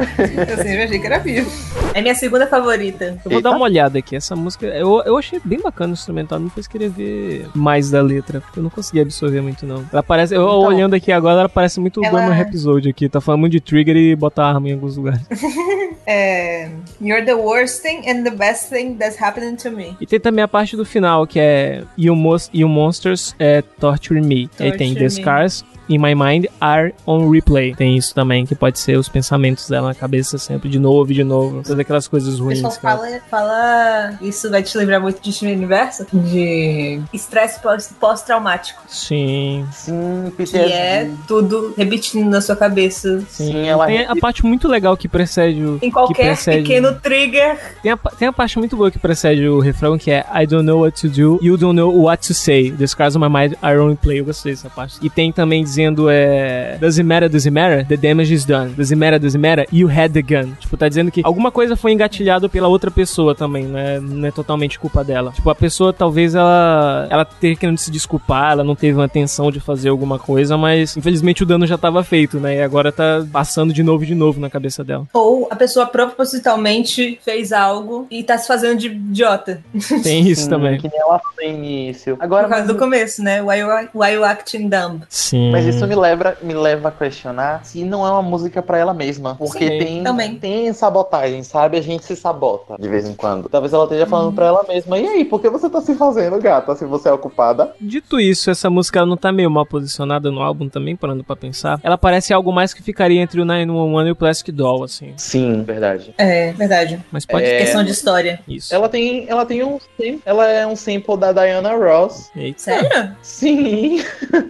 Eu 0.47 0.57
sempre 0.57 0.83
achei 0.83 0.99
que 0.99 1.05
era 1.05 1.19
vivo. 1.19 1.49
É 1.93 2.01
minha 2.01 2.15
segunda 2.15 2.47
favorita. 2.47 3.05
Eu 3.05 3.17
vou 3.31 3.33
Eita. 3.33 3.41
dar 3.49 3.55
uma 3.55 3.63
olhada 3.65 3.99
aqui. 3.99 4.12
Essa 4.15 4.35
música, 4.35 4.65
eu, 4.67 5.01
eu 5.05 5.17
achei 5.17 5.39
bem 5.43 5.59
bacana 5.61 5.91
o 5.91 5.93
instrumental. 5.93 6.39
Me 6.39 6.49
fez 6.49 6.67
querer 6.67 6.89
ver 6.89 7.47
mais 7.53 7.89
da 7.89 8.01
letra, 8.01 8.41
porque 8.41 8.59
eu 8.59 8.63
não 8.63 8.69
consegui 8.69 9.01
absorver 9.01 9.41
muito, 9.41 9.65
não. 9.65 9.83
Ela 9.91 10.03
parece, 10.03 10.33
eu 10.35 10.41
Então. 10.41 10.59
olhando 10.61 10.93
aqui 10.95 11.11
agora, 11.11 11.39
ela 11.41 11.49
parece 11.49 11.79
muito 11.79 11.99
o 12.01 12.05
Ela- 12.05 12.19
Glamour 12.21 12.39
Episode 12.41 12.89
aqui. 12.89 13.07
Tá 13.09 13.19
falando 13.21 13.41
muito 13.41 13.53
de 13.53 13.61
trigger 13.61 13.95
e 13.95 14.15
botar 14.15 14.45
arma 14.47 14.69
em 14.69 14.73
alguns 14.73 14.97
lugares. 14.97 15.21
É. 16.05 16.69
You're 17.01 17.25
the 17.25 17.33
worst 17.33 17.81
thing 17.81 18.01
and 18.09 18.23
the 18.23 18.31
best 18.31 18.69
thing 18.69 18.95
that's 18.95 19.15
happening 19.21 19.55
to 19.55 19.71
me. 19.71 19.95
E 20.01 20.05
tem 20.05 20.19
também 20.19 20.43
a 20.43 20.47
parte 20.49 20.75
do 20.75 20.83
final, 20.83 21.25
que 21.25 21.39
é 21.39 21.83
You, 21.97 22.13
most, 22.13 22.49
you 22.53 22.67
Monsters 22.67 23.33
é, 23.39 23.61
Torture 23.61 24.21
Me. 24.21 24.49
Aí 24.59 24.71
tem 24.73 24.89
Torture 24.93 24.99
The. 24.99 25.09
Scars 25.09 25.65
in 25.89 25.97
My 25.99 26.13
Mind 26.15 26.45
are 26.59 26.93
on 27.05 27.29
replay. 27.29 27.75
Tem 27.75 27.95
isso 27.97 28.13
também, 28.13 28.45
que 28.45 28.55
pode 28.55 28.79
ser 28.79 28.97
os 28.97 29.09
pensamentos 29.09 29.67
dela 29.69 29.89
na 29.89 29.95
cabeça 29.95 30.37
sempre, 30.37 30.69
de 30.69 30.79
novo 30.79 31.11
e 31.11 31.15
de 31.15 31.23
novo. 31.23 31.61
Todas 31.63 31.79
aquelas 31.79 32.07
coisas 32.07 32.39
O 32.39 32.43
ruins. 32.45 32.61
pessoal 32.61 32.79
que 32.79 32.85
ela- 32.87 33.19
fala, 33.29 33.43
fala. 33.47 34.19
Isso 34.21 34.49
vai 34.49 34.63
te 34.63 34.77
lembrar 34.77 34.99
muito 34.99 35.21
de 35.21 35.31
Steven 35.33 35.55
Universo? 35.55 36.05
De 36.13 37.01
estresse 37.13 37.59
pós- 37.59 37.93
pós-traumático. 37.99 38.81
Sim. 38.87 39.65
Sim, 39.71 40.25
que 40.31 40.37
PTSD. 40.45 40.71
é 40.73 41.09
tudo 41.27 41.73
repetindo 41.77 42.29
na 42.29 42.41
sua 42.41 42.55
cabeça. 42.55 43.21
Sim, 43.29 43.67
ela 43.67 43.85
Tem 43.85 44.05
a 44.05 44.15
parte 44.15 44.45
muito 44.45 44.67
legal 44.67 44.95
que 44.97 45.07
precede 45.07 45.61
o. 45.63 45.75
Em 45.75 45.79
que 45.79 45.91
qualquer 45.91 46.27
precede- 46.35 46.61
pequeno 46.63 46.93
trigger. 46.99 47.59
Tem 47.81 47.91
a, 47.91 47.97
tem 47.97 48.27
a 48.27 48.33
parte 48.33 48.57
muito 48.57 48.75
boa 48.77 48.89
que 48.91 48.99
precede 48.99 49.47
o 49.47 49.59
refrão, 49.59 49.97
que 49.97 50.11
é 50.11 50.25
I 50.33 50.45
don't 50.45 50.65
know 50.65 50.81
what 50.81 50.99
to 51.01 51.09
do, 51.09 51.39
you 51.41 51.57
don't 51.57 51.75
know 51.75 51.93
what 52.03 52.25
to 52.27 52.33
say. 52.33 52.71
The 52.71 52.87
scars 52.87 53.15
on 53.15 53.19
my 53.19 53.29
mind 53.29 53.55
are 53.61 53.79
on 53.79 53.95
play. 53.95 54.19
Eu 54.19 54.25
gostei 54.25 54.53
dessa 54.53 54.69
parte. 54.69 54.97
E 55.01 55.09
tem 55.09 55.31
também 55.31 55.63
dizendo, 55.73 56.09
é... 56.09 56.77
Does 56.79 56.97
it 56.97 57.03
matter, 57.03 57.29
does 57.29 57.45
it 57.45 57.51
matter? 57.51 57.85
The 57.85 57.97
damage 57.97 58.33
is 58.33 58.45
done. 58.45 58.73
Does 58.73 58.91
it 58.91 58.95
matter, 58.95 59.19
does 59.19 59.35
it 59.35 59.41
matter? 59.41 59.65
You 59.71 59.89
had 59.89 60.13
the 60.13 60.21
gun. 60.21 60.53
Tipo, 60.59 60.77
tá 60.77 60.87
dizendo 60.87 61.11
que 61.11 61.21
alguma 61.23 61.51
coisa 61.51 61.75
foi 61.75 61.91
engatilhado 61.91 62.49
pela 62.49 62.67
outra 62.67 62.91
pessoa 62.91 63.33
também, 63.33 63.65
não 63.65 63.79
é, 63.79 63.99
não 63.99 64.27
é 64.27 64.31
totalmente 64.31 64.77
culpa 64.79 65.03
dela. 65.03 65.31
Tipo, 65.31 65.49
a 65.49 65.55
pessoa 65.55 65.91
talvez 65.91 66.35
ela... 66.35 67.07
Ela 67.09 67.23
esteja 67.23 67.59
querendo 67.59 67.77
se 67.77 67.91
desculpar, 67.91 68.51
ela 68.51 68.63
não 68.63 68.75
teve 68.75 68.95
uma 68.95 69.05
intenção 69.05 69.51
de 69.51 69.59
fazer 69.59 69.89
alguma 69.89 70.19
coisa, 70.19 70.57
mas 70.57 70.95
infelizmente 70.95 71.43
o 71.43 71.45
dano 71.45 71.65
já 71.65 71.77
tava 71.77 72.03
feito, 72.03 72.39
né? 72.39 72.57
E 72.57 72.61
agora 72.61 72.91
tá 72.91 73.25
passando 73.31 73.73
de 73.73 73.81
novo 73.81 74.03
e 74.03 74.07
de 74.07 74.15
novo 74.15 74.39
na 74.39 74.49
cabeça 74.49 74.83
dela. 74.83 75.07
Ou 75.13 75.47
a 75.49 75.55
pessoa 75.55 75.85
propositalmente 75.85 77.19
fez 77.23 77.51
algo 77.51 78.07
e 78.09 78.23
tá 78.23 78.37
se 78.37 78.47
fazendo 78.47 78.77
de 78.77 78.87
idiota. 78.87 79.63
Tem 80.03 80.27
isso 80.27 80.43
Sim, 80.43 80.49
também. 80.49 80.77
Que 80.77 80.89
nem 80.89 80.99
ela 80.99 81.19
no 81.37 81.43
início. 81.43 82.17
Agora, 82.19 82.43
Por 82.43 82.49
causa 82.49 82.65
mas, 82.65 82.73
do 82.73 82.79
começo, 82.79 83.23
né? 83.23 83.41
Why 83.41 83.59
you, 83.59 83.67
why 83.93 84.13
you 84.13 84.23
acting 84.23 84.69
dumb? 84.69 85.01
Sim. 85.09 85.51
mas 85.51 85.62
isso 85.69 85.87
me 85.87 85.95
leva, 85.95 86.37
me 86.41 86.53
leva 86.53 86.89
a 86.89 86.91
questionar 86.91 87.63
se 87.65 87.83
não 87.83 88.05
é 88.05 88.11
uma 88.11 88.21
música 88.21 88.61
pra 88.61 88.77
ela 88.77 88.93
mesma. 88.93 89.35
Porque 89.35 89.67
Sim, 89.67 89.79
tem, 89.79 90.03
também. 90.03 90.35
tem 90.37 90.73
sabotagem, 90.73 91.43
sabe? 91.43 91.77
A 91.77 91.81
gente 91.81 92.05
se 92.05 92.15
sabota 92.15 92.75
de 92.79 92.87
vez 92.87 93.07
em 93.07 93.13
quando. 93.13 93.49
Talvez 93.49 93.73
ela 93.73 93.83
esteja 93.83 94.05
falando 94.05 94.33
pra 94.33 94.47
ela 94.47 94.63
mesma. 94.67 94.97
E 94.97 95.07
aí, 95.07 95.25
por 95.25 95.39
que 95.41 95.49
você 95.49 95.69
tá 95.69 95.81
se 95.81 95.95
fazendo, 95.95 96.39
gata? 96.39 96.75
Se 96.75 96.85
você 96.85 97.09
é 97.09 97.13
ocupada? 97.13 97.73
Dito 97.79 98.19
isso, 98.19 98.49
essa 98.49 98.69
música 98.69 98.99
ela 98.99 99.07
não 99.07 99.17
tá 99.17 99.31
meio 99.31 99.49
mal 99.49 99.65
posicionada 99.65 100.31
no 100.31 100.41
álbum 100.41 100.69
também, 100.69 100.95
parando 100.95 101.23
pra 101.23 101.35
pensar. 101.35 101.79
Ela 101.83 101.97
parece 101.97 102.33
algo 102.33 102.51
mais 102.51 102.73
que 102.73 102.81
ficaria 102.83 103.21
entre 103.21 103.41
o 103.41 103.45
911 103.45 104.07
e 104.07 104.11
o 104.11 104.15
Plastic 104.15 104.53
Doll, 104.55 104.83
assim. 104.83 105.13
Sim, 105.17 105.63
verdade. 105.63 106.13
É, 106.17 106.51
verdade. 106.53 106.99
Mas 107.11 107.25
pode 107.25 107.45
É. 107.45 107.59
Questão 107.59 107.83
de 107.83 107.91
história. 107.91 108.39
isso. 108.47 108.73
Ela 108.73 108.89
tem, 108.89 109.25
ela 109.29 109.45
tem 109.45 109.63
um 109.63 109.77
ela 110.25 110.47
é 110.47 110.65
um 110.65 110.75
sample 110.75 111.17
da 111.17 111.31
Diana 111.31 111.75
Ross. 111.75 112.29
Eita. 112.35 112.59
Sério? 112.59 113.15
Sim. 113.21 114.01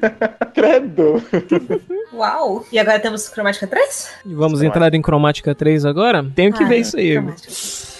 Credo. 0.53 1.02
Uau! 2.13 2.65
E 2.71 2.77
agora 2.79 2.99
temos 2.99 3.27
cromática 3.29 3.65
3? 3.67 4.09
E 4.25 4.29
vamos 4.33 4.59
Cromática. 4.59 4.65
entrar 4.65 4.93
em 4.93 5.01
Cromática 5.01 5.55
3 5.55 5.85
agora? 5.85 6.25
Tenho 6.35 6.53
que 6.53 6.63
Ah, 6.63 6.67
ver 6.67 6.77
isso 6.77 6.97
aí. 6.97 7.13
cromática. 7.13 7.92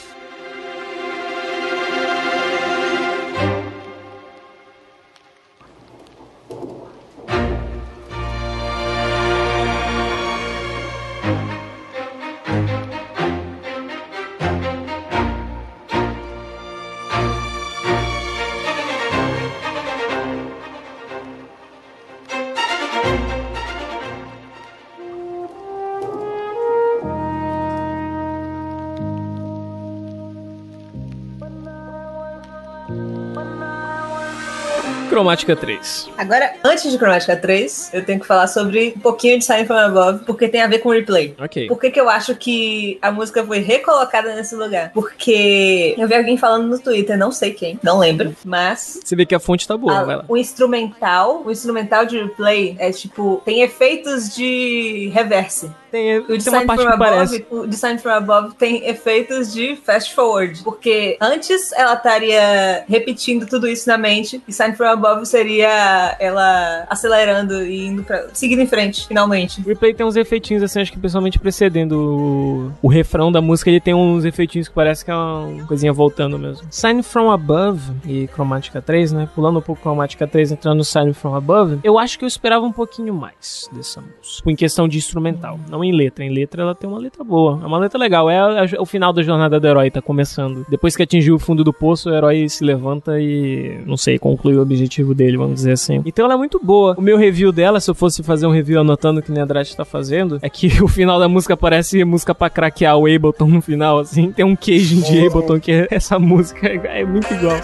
Cromática 35.24 35.56
3. 35.56 36.10
Agora, 36.18 36.54
antes 36.64 36.92
de 36.92 36.98
cromática 36.98 37.36
3, 37.36 37.90
eu 37.94 38.04
tenho 38.06 38.20
que 38.20 38.28
falar 38.28 38.48
sobre 38.48 38.94
um 38.96 39.00
pouquinho 39.00 39.40
de 39.40 39.46
Sign 39.46 39.66
From 39.66 39.78
Above, 39.78 40.26
porque 40.26 40.48
tem 40.50 40.62
a 40.62 40.68
ver 40.68 40.80
com 40.80 40.90
replay. 40.90 41.34
Ok. 41.40 41.68
Por 41.68 41.80
que, 41.80 41.90
que 41.92 42.00
eu 42.00 42.10
acho 42.10 42.36
que 42.36 42.98
a 43.02 43.12
música 43.12 43.44
foi 43.44 43.60
recolocada 43.60 44.36
nesse 44.36 44.54
lugar? 44.56 44.92
Porque 44.94 45.96
eu 45.98 46.08
vi 46.08 46.16
alguém 46.16 46.38
falando 46.38 46.68
no 46.68 46.78
Twitter, 46.80 47.18
não 47.18 47.32
sei 47.32 47.52
quem, 47.54 47.80
não 47.82 48.00
lembro, 48.00 48.36
mas 48.44 49.00
Você 49.04 49.16
vê 49.16 49.26
que 49.26 49.34
a 49.36 49.40
fonte 49.40 49.68
tá 49.68 49.78
boa, 49.78 50.00
a- 50.00 50.04
vai 50.04 50.16
lá. 50.18 50.26
o 50.28 50.36
instrumental, 50.38 51.44
o 51.46 51.52
instrumental 51.52 52.06
de 52.06 52.18
replay 52.22 52.76
é 52.80 52.92
tipo, 52.92 53.42
tem 53.46 53.62
efeitos 53.62 54.36
de 54.36 55.10
reverse. 55.14 55.72
Tem, 55.94 56.18
O 56.18 56.22
de 56.22 56.44
tem 56.44 56.52
uma 56.52 56.58
Sign 56.58 56.66
parte 56.66 56.82
From 56.82 56.88
que 56.90 56.96
Above, 56.96 57.12
parece. 57.12 57.46
o 57.52 57.68
de 57.68 57.76
Sign 57.76 58.00
From 58.00 58.12
Above 58.14 58.56
tem 58.56 58.90
efeitos 58.90 59.54
de 59.54 59.76
fast 59.76 60.16
forward. 60.16 60.64
Porque 60.64 61.16
antes 61.22 61.72
ela 61.74 61.94
estaria 61.94 62.84
repetindo 62.90 63.46
tudo 63.46 63.68
isso 63.68 63.88
na 63.88 63.96
mente, 63.96 64.42
e 64.48 64.52
Sign 64.52 64.76
From 64.76 64.88
Above 64.88 65.24
seria 65.28 66.18
ela 66.20 66.88
acelerando 66.90 67.64
e 67.64 67.86
indo 67.86 68.02
pra. 68.02 68.26
seguindo 68.34 68.62
em 68.64 68.66
frente, 68.66 69.08
finalmente. 69.08 69.62
O 69.62 69.68
replay 69.68 69.94
tem 69.94 70.04
uns 70.04 70.16
efeitinhos 70.16 70.64
assim, 70.64 70.82
acho 70.82 70.92
que 70.92 70.98
pessoalmente 70.98 71.38
precedendo 71.38 72.72
o, 72.82 72.88
o 72.88 72.88
refrão 72.88 73.32
da 73.32 73.40
música, 73.40 73.70
ele 73.70 73.80
tem 73.80 73.94
uns 73.94 74.26
efeitinhos 74.26 74.68
que 74.68 74.74
parece 74.74 75.06
que 75.06 75.12
é 75.12 75.16
uma 75.16 75.64
coisinha 75.68 75.94
voltando 75.94 76.40
mesmo. 76.40 76.66
Sign 76.72 77.04
From 77.04 77.30
Above 77.30 77.94
e 78.08 78.26
Cromática 78.30 78.82
3, 78.82 79.12
né? 79.12 79.30
Pulando 79.36 79.60
um 79.60 79.62
pouco 79.62 79.80
Cromática 79.84 80.26
3, 80.26 80.54
entrando 80.54 80.78
no 80.78 80.84
Sign 80.84 81.14
From 81.14 81.36
Above, 81.36 81.82
eu 81.84 82.00
acho 82.00 82.18
que 82.18 82.26
eu 82.26 82.28
esperava 82.28 82.66
um 82.66 82.72
pouquinho 82.72 83.14
mais 83.14 83.70
dessa 83.72 84.02
música. 84.02 84.50
Em 84.50 84.56
questão 84.56 84.88
de 84.88 84.98
instrumental. 84.98 85.60
Não 85.70 85.83
Não 85.84 85.90
em 85.90 85.92
letra. 85.96 86.24
Em 86.24 86.30
letra 86.34 86.62
ela 86.62 86.74
tem 86.76 86.90
uma 86.90 87.00
letra 87.00 87.24
boa. 87.24 87.60
É 87.62 87.66
uma 87.66 87.78
letra 87.78 88.00
legal. 88.00 88.30
É 88.30 88.38
a- 88.40 88.66
o 88.80 88.86
final 88.86 89.12
da 89.12 89.22
jornada 89.22 89.60
do 89.60 89.68
herói, 89.68 89.92
tá 89.92 90.02
começando. 90.02 90.66
Depois 90.70 90.96
que 90.96 91.04
atingiu 91.04 91.36
o 91.36 91.40
fundo 91.40 91.64
do 91.64 91.74
poço, 91.74 92.10
o 92.10 92.14
herói 92.16 92.48
se 92.48 92.64
levanta 92.64 93.20
e, 93.20 93.80
não 93.86 93.98
sei, 93.98 94.18
conclui 94.18 94.56
o 94.56 94.62
objetivo 94.62 95.14
dele, 95.14 95.36
vamos 95.38 95.56
dizer 95.56 95.74
assim. 95.74 96.02
Então 96.06 96.26
ela 96.26 96.36
é 96.36 96.38
muito 96.38 96.60
boa. 96.64 96.96
O 96.98 97.02
meu 97.02 97.18
review 97.18 97.52
dela, 97.52 97.80
se 97.80 97.90
eu 97.92 97.96
fosse 97.96 98.24
fazer 98.24 98.48
um 98.48 98.52
review 98.52 98.80
anotando 98.80 99.20
o 99.20 99.24
que 99.24 99.32
o 99.32 99.40
Andrade 99.42 99.76
tá 99.76 99.84
fazendo, 99.84 100.40
é 100.42 100.50
que 100.50 100.68
o 100.82 100.88
final 100.88 101.20
da 101.20 101.28
música 101.28 101.58
parece 101.58 102.04
música 102.06 102.34
pra 102.34 102.50
craquear 102.50 102.98
o 102.98 103.06
Ableton 103.06 103.48
no 103.48 103.62
final, 103.62 104.00
assim. 104.00 104.32
Tem 104.32 104.46
um 104.46 104.56
queijo 104.56 105.02
de 105.04 105.26
Ableton 105.28 105.60
que 105.60 105.72
é- 105.72 105.88
essa 105.92 106.18
música 106.20 106.68
é 106.68 107.02
é 107.02 107.06
muito 107.06 107.34
igual. 107.34 107.58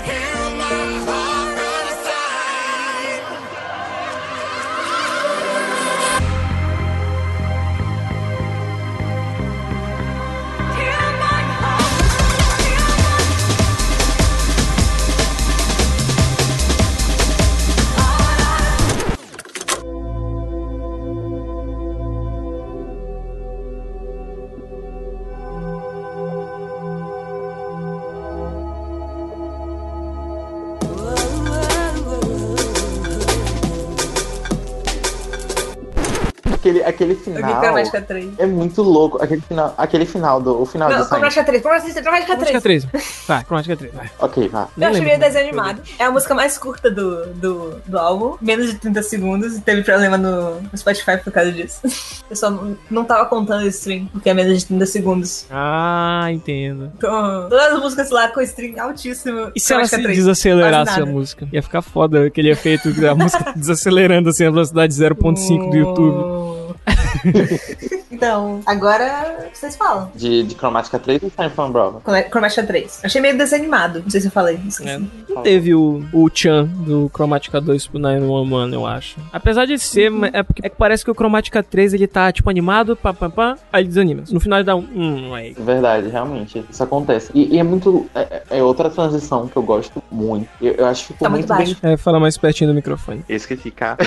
Aquele, 36.90 37.14
aquele 37.14 37.38
Eu 37.38 37.42
vi 37.42 37.44
final. 37.44 37.62
Cromática 37.62 38.02
3. 38.02 38.40
É 38.40 38.46
muito 38.46 38.82
louco. 38.82 39.22
Aquele 39.22 39.42
final, 39.42 39.74
aquele 39.78 40.06
final 40.06 40.42
do. 40.42 40.62
O 40.62 40.66
final 40.66 40.90
Não, 40.90 41.00
do 41.00 41.08
Cromática 41.08 41.44
3, 41.44 41.62
Cromática 41.62 41.92
3, 41.92 42.06
Cromática 42.06 42.36
Cromática 42.36 42.62
3. 42.62 42.86
3. 42.86 43.26
Vai, 43.28 43.44
Cromática 43.44 43.76
3, 43.76 43.94
vai. 43.94 44.12
Ok, 44.20 44.48
vá. 44.50 44.68
Nem 44.76 44.88
Eu 44.88 44.94
achei 44.94 45.06
meio 45.06 45.20
desenho 45.20 45.48
animado. 45.48 45.82
É 45.98 46.06
a 46.06 46.12
música 46.12 46.34
mais 46.34 46.58
curta 46.58 46.90
do, 46.90 47.28
do, 47.34 47.82
do 47.86 47.98
álbum. 47.98 48.38
Menos 48.42 48.68
de 48.68 48.76
30 48.76 49.04
segundos. 49.04 49.58
E 49.58 49.62
teve 49.62 49.84
problema 49.84 50.18
no, 50.18 50.62
no 50.62 50.78
Spotify 50.78 51.18
por 51.24 51.32
causa 51.32 51.52
disso. 51.52 51.82
Eu 52.30 52.36
só 52.36 52.50
não, 52.50 52.78
não 52.90 53.06
tava 53.06 53.26
contando 53.26 53.64
o 53.64 53.68
stream, 53.68 54.08
porque 54.08 54.30
é 54.30 54.34
menos 54.34 54.60
de 54.60 54.66
30 54.66 54.86
segundos. 54.86 55.46
Ah, 55.50 56.28
entendo. 56.32 56.92
Então, 56.98 57.48
todas 57.50 57.74
as 57.74 57.80
músicas 57.80 58.10
lá 58.10 58.28
com 58.30 58.42
stream 58.42 58.80
altíssimo. 58.80 59.52
E 59.56 59.60
se 59.60 59.74
ela 59.74 59.86
se 59.86 60.02
3. 60.02 60.18
desacelerasse 60.18 61.02
a 61.02 61.06
música? 61.06 61.48
Ia 61.52 61.62
ficar 61.62 61.82
foda 61.82 62.26
aquele 62.26 62.50
efeito 62.50 62.94
da 62.94 63.16
música 63.16 63.52
desacelerando 63.56 64.30
assim 64.30 64.46
a 64.46 64.52
velocidade 64.52 64.94
0.5 64.94 65.70
do 65.70 65.78
YouTube. 65.78 66.59
então, 68.12 68.62
agora 68.66 69.50
vocês 69.54 69.76
falam. 69.76 70.12
De, 70.16 70.44
de 70.44 70.56
cromática 70.56 70.98
3 71.00 71.24
ou 71.24 71.30
Time 71.30 71.50
from 71.50 71.72
Bravo? 71.72 72.02
Cromática 72.30 72.64
3. 72.64 73.02
Achei 73.04 73.22
meio 73.22 73.38
desanimado. 73.38 74.02
Não 74.02 74.10
sei 74.10 74.22
se 74.22 74.28
eu 74.28 74.32
falei. 74.32 74.60
Esqueci. 74.68 74.90
É, 74.90 75.00
não 75.30 75.42
teve 75.44 75.74
o, 75.74 76.04
o 76.14 76.30
Chan 76.34 76.66
do 76.66 77.10
Chromatica 77.14 77.60
2 77.62 77.88
pro 77.88 78.00
911, 78.00 78.74
eu 78.74 78.86
acho. 78.86 79.18
Apesar 79.32 79.66
de 79.66 79.78
ser, 79.80 80.10
mas 80.10 80.34
é, 80.34 80.44
porque, 80.44 80.66
é 80.66 80.70
que 80.70 80.76
parece 80.76 81.04
que 81.04 81.12
o 81.12 81.16
Chromatica 81.16 81.62
3 81.64 81.94
ele 81.94 82.08
tá 82.08 82.32
tipo 82.32 82.50
animado, 82.50 82.96
pá, 82.96 83.14
pá, 83.14 83.30
pá, 83.30 83.58
aí 83.72 83.82
ele 83.84 83.90
desanima. 83.90 84.24
No 84.32 84.40
final 84.40 84.60
ele 84.60 84.66
dá 84.66 84.76
um. 84.76 84.88
Hum, 84.96 85.34
aí. 85.34 85.54
Verdade, 85.58 86.10
realmente. 86.10 86.64
Isso 86.70 86.84
acontece. 86.84 87.32
E, 87.34 87.56
e 87.56 87.60
é 87.60 87.64
muito. 87.64 88.06
É, 88.16 88.42
é 88.50 88.64
outra 88.64 88.90
transição 88.90 89.48
que 89.48 89.56
eu 89.58 89.64
gosto 89.64 90.02
muito. 90.12 90.48
Eu, 90.62 90.74
eu 90.74 90.86
acho 90.86 91.08
que 91.08 91.14
ficou 91.14 91.26
Tá 91.26 91.30
muito 91.30 91.48
muito, 91.48 91.58
bem. 91.58 91.74
baixo. 91.76 91.80
É, 91.86 91.98
fala 91.98 92.20
mais 92.20 92.38
pertinho 92.38 92.70
do 92.70 92.74
microfone. 92.74 93.24
Esqueci, 93.30 93.72
cara. 93.72 93.98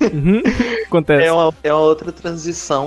Uhum. 0.00 0.42
Acontece. 0.86 1.24
É 1.26 1.32
uma, 1.32 1.54
é 1.62 1.72
uma 1.72 1.82
outra 1.82 2.10
transição 2.10 2.29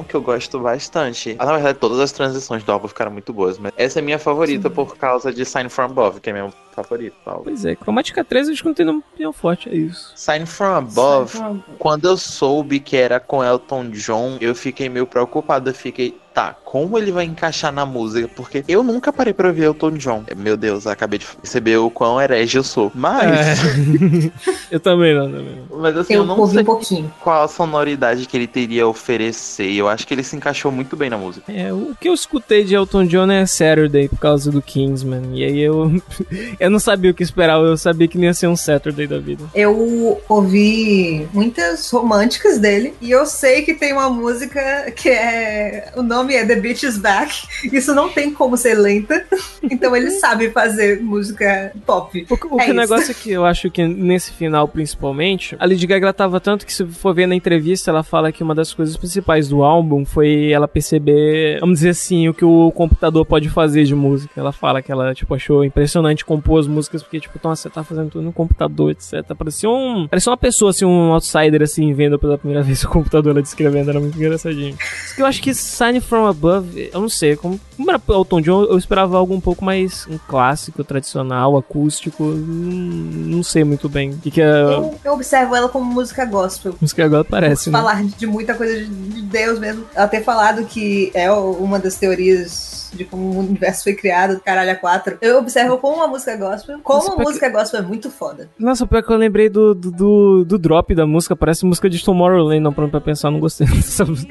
que 0.07 0.15
eu 0.15 0.21
gosto 0.21 0.59
bastante. 0.59 1.35
Ah, 1.39 1.45
na 1.45 1.53
verdade, 1.53 1.79
todas 1.79 1.99
as 1.99 2.11
transições 2.11 2.63
do 2.63 2.71
álbum 2.71 2.87
ficaram 2.87 3.11
muito 3.11 3.33
boas, 3.33 3.57
mas 3.57 3.73
essa 3.77 3.99
é 3.99 4.01
minha 4.01 4.19
favorita 4.19 4.69
por 4.69 4.95
causa 4.97 5.31
de 5.31 5.45
Sign 5.45 5.69
From 5.69 5.85
Above, 5.85 6.19
que 6.19 6.29
é 6.29 6.33
meu 6.33 6.53
favorito 6.73 7.15
do 7.23 7.29
álbum. 7.29 7.43
Pois 7.45 7.65
é, 7.65 7.75
Chromatica 7.75 8.23
3 8.23 8.47
eu 8.47 8.53
acho 8.53 8.61
que 8.61 8.67
não 8.67 8.75
tem 8.75 8.89
uma 8.89 8.99
opinião 8.99 9.33
forte, 9.33 9.69
é 9.69 9.75
isso. 9.75 10.11
Sign 10.15 10.45
From 10.45 10.75
Above, 10.75 11.39
quando 11.77 12.07
eu 12.07 12.17
soube 12.17 12.79
que 12.79 12.97
era 12.97 13.19
com 13.19 13.43
Elton 13.43 13.89
John, 13.89 14.37
eu 14.41 14.55
fiquei 14.55 14.89
meio 14.89 15.05
preocupado. 15.05 15.69
Eu 15.69 15.73
fiquei, 15.73 16.17
tá, 16.33 16.53
como 16.73 16.97
ele 16.97 17.11
vai 17.11 17.25
encaixar 17.25 17.71
na 17.71 17.85
música? 17.85 18.27
Porque 18.35 18.63
eu 18.67 18.81
nunca 18.81 19.13
parei 19.13 19.31
pra 19.31 19.49
ouvir 19.49 19.65
Elton 19.65 19.91
John. 19.91 20.23
Meu 20.35 20.57
Deus, 20.57 20.87
acabei 20.87 21.19
de 21.19 21.27
perceber 21.27 21.77
o 21.77 21.91
quão 21.91 22.19
herege 22.19 22.57
eu 22.57 22.63
sou. 22.63 22.91
Mas, 22.95 23.59
É. 23.59 24.31
eu 24.71 24.79
também 24.79 25.13
não, 25.13 25.31
também 25.31 25.55
não. 25.69 25.77
mas 25.77 25.95
assim, 25.95 26.15
eu, 26.15 26.21
Eu 26.21 26.25
não 26.25 26.47
sei 26.47 26.61
um 26.63 26.65
pouquinho. 26.65 27.13
qual 27.21 27.43
a 27.43 27.47
sonoridade 27.47 28.25
que 28.25 28.35
ele 28.35 28.47
teria 28.47 28.85
a 28.85 28.87
oferecer. 28.87 29.71
Eu 29.71 29.87
acho 29.87 30.07
que 30.07 30.15
ele 30.15 30.23
se 30.23 30.35
encaixou 30.35 30.71
muito 30.71 30.97
bem 30.97 31.11
na 31.11 31.17
música. 31.17 31.51
É, 31.51 31.71
o 31.71 31.93
que 32.01 32.09
eu 32.09 32.13
escutei 32.15 32.63
de 32.63 32.73
Elton 32.73 33.05
John 33.05 33.29
é 33.29 33.45
Saturday 33.45 34.09
por 34.09 34.17
causa 34.17 34.49
do 34.49 34.59
Kingsman. 34.59 35.29
E 35.31 35.43
aí 35.43 35.61
eu. 35.61 35.91
eu 36.59 36.71
não 36.71 36.79
sabia 36.79 37.11
o 37.11 37.13
que 37.13 37.21
esperar, 37.21 37.59
eu 37.59 37.77
sabia 37.77 38.07
que 38.07 38.17
não 38.17 38.25
ia 38.25 38.33
ser 38.33 38.47
um 38.47 38.55
Saturday 38.55 39.05
da 39.05 39.19
vida. 39.19 39.43
Eu 39.53 40.19
ouvi 40.27 41.27
muitas 41.31 41.87
românticas 41.91 42.57
dele 42.57 42.95
e 42.99 43.11
eu 43.11 43.27
sei 43.27 43.61
que 43.61 43.75
tem 43.75 43.93
uma 43.93 44.09
música 44.09 44.91
que 44.95 45.09
é. 45.09 45.91
O 45.95 46.01
nome 46.01 46.33
é 46.33 46.43
The 46.43 46.62
Beach 46.63 46.85
is 46.85 46.97
Back. 46.97 47.45
Isso 47.71 47.93
não 47.93 48.09
tem 48.09 48.33
como 48.33 48.55
ser 48.55 48.75
lenta. 48.75 49.25
Então 49.61 49.93
ele 49.95 50.11
sabe 50.11 50.49
fazer 50.49 51.01
música 51.01 51.73
pop. 51.85 52.25
O, 52.29 52.55
o 52.55 52.61
É 52.61 52.65
que 52.65 52.73
negócio 52.73 53.11
é 53.11 53.13
que 53.13 53.31
eu 53.31 53.45
acho 53.45 53.69
que 53.69 53.85
nesse 53.85 54.31
final, 54.31 54.67
principalmente, 54.67 55.57
a 55.59 55.65
Lady 55.65 55.85
Gaga 55.85 56.13
tava 56.13 56.39
tanto 56.39 56.65
que 56.65 56.73
se 56.73 56.85
for 56.85 57.13
ver 57.13 57.27
na 57.27 57.35
entrevista, 57.35 57.91
ela 57.91 58.01
fala 58.01 58.31
que 58.31 58.41
uma 58.41 58.55
das 58.55 58.73
coisas 58.73 58.95
principais 58.95 59.49
do 59.49 59.61
álbum 59.61 60.05
foi 60.05 60.51
ela 60.51 60.67
perceber, 60.67 61.59
vamos 61.59 61.79
dizer 61.79 61.89
assim, 61.89 62.29
o 62.29 62.33
que 62.33 62.45
o 62.45 62.71
computador 62.71 63.25
pode 63.25 63.49
fazer 63.49 63.83
de 63.83 63.93
música. 63.93 64.39
Ela 64.39 64.53
fala 64.53 64.81
que 64.81 64.91
ela, 64.91 65.13
tipo, 65.13 65.35
achou 65.35 65.65
impressionante 65.65 66.23
compor 66.23 66.59
as 66.61 66.67
músicas, 66.67 67.03
porque, 67.03 67.19
tipo, 67.19 67.37
nossa, 67.43 67.63
você 67.63 67.69
tá 67.69 67.83
fazendo 67.83 68.09
tudo 68.09 68.23
no 68.23 68.31
computador, 68.31 68.91
etc. 68.91 69.35
Parecia 69.37 69.69
um. 69.69 70.07
Parecia 70.07 70.31
uma 70.31 70.37
pessoa, 70.37 70.71
assim, 70.71 70.85
um 70.85 71.11
outsider, 71.11 71.61
assim, 71.61 71.93
vendo 71.93 72.17
pela 72.17 72.37
primeira 72.37 72.63
vez 72.63 72.83
o 72.83 72.89
computador 72.89 73.31
ela 73.31 73.41
descrevendo, 73.41 73.89
era 73.89 73.99
muito 73.99 74.17
engraçadinho. 74.17 74.75
Isso 75.05 75.15
que 75.15 75.21
eu 75.21 75.25
acho 75.25 75.41
que 75.41 75.53
Sign 75.53 75.99
From 75.99 76.27
Above, 76.27 76.52
eu 76.93 76.99
não 76.99 77.09
sei, 77.09 77.35
como, 77.35 77.59
como 77.77 77.89
era 77.89 78.01
Elton 78.09 78.41
John, 78.41 78.63
eu 78.63 78.77
esperava 78.77 79.17
algo 79.17 79.33
um 79.33 79.41
pouco 79.41 79.63
mais 79.63 80.05
um 80.09 80.17
clássico, 80.17 80.83
tradicional, 80.83 81.55
acústico. 81.57 82.23
Não, 82.23 83.37
não 83.37 83.43
sei 83.43 83.63
muito 83.63 83.87
bem 83.87 84.11
o 84.11 84.17
que, 84.17 84.31
que 84.31 84.41
é. 84.41 84.63
Eu, 84.63 84.95
eu 85.03 85.13
observo 85.13 85.55
ela 85.55 85.69
como 85.69 85.85
música 85.85 86.25
gospel. 86.25 86.75
Música 86.81 87.05
agora 87.05 87.23
parece, 87.23 87.69
né? 87.69 87.77
Falar 87.77 88.03
de 88.03 88.27
muita 88.27 88.53
coisa 88.53 88.83
de 88.83 89.13
de 89.13 89.21
Deus 89.21 89.59
mesmo. 89.59 89.85
Ela 89.93 90.07
ter 90.07 90.23
falado 90.23 90.65
que 90.65 91.11
é 91.13 91.31
uma 91.31 91.79
das 91.79 91.95
teorias 91.95 92.82
de 92.93 93.05
como 93.05 93.23
o 93.23 93.39
universo 93.39 93.83
foi 93.83 93.93
criado, 93.93 94.39
caralho, 94.43 94.71
a 94.71 94.75
quatro. 94.75 95.17
Eu 95.21 95.37
observo 95.39 95.77
como 95.77 95.97
uma 95.97 96.07
música 96.07 96.35
gospel. 96.37 96.79
Como 96.83 96.99
Nossa, 96.99 97.13
a 97.13 97.23
música 97.23 97.49
gospel 97.49 97.79
é 97.79 97.83
muito 97.83 98.09
foda. 98.09 98.49
Nossa, 98.57 98.85
pior 98.87 99.03
que 99.03 99.11
eu 99.11 99.17
lembrei 99.17 99.49
do, 99.49 99.73
do, 99.73 99.91
do, 99.91 100.45
do 100.45 100.57
drop 100.57 100.93
da 100.95 101.05
música, 101.05 101.35
parece 101.35 101.65
música 101.65 101.89
de 101.89 102.03
Tomorrowland, 102.03 102.59
não 102.61 102.73
pra 102.73 102.99
pensar, 103.01 103.31
não 103.31 103.39
gostei 103.39 103.65
dessa 103.73 104.05
música. 104.05 104.29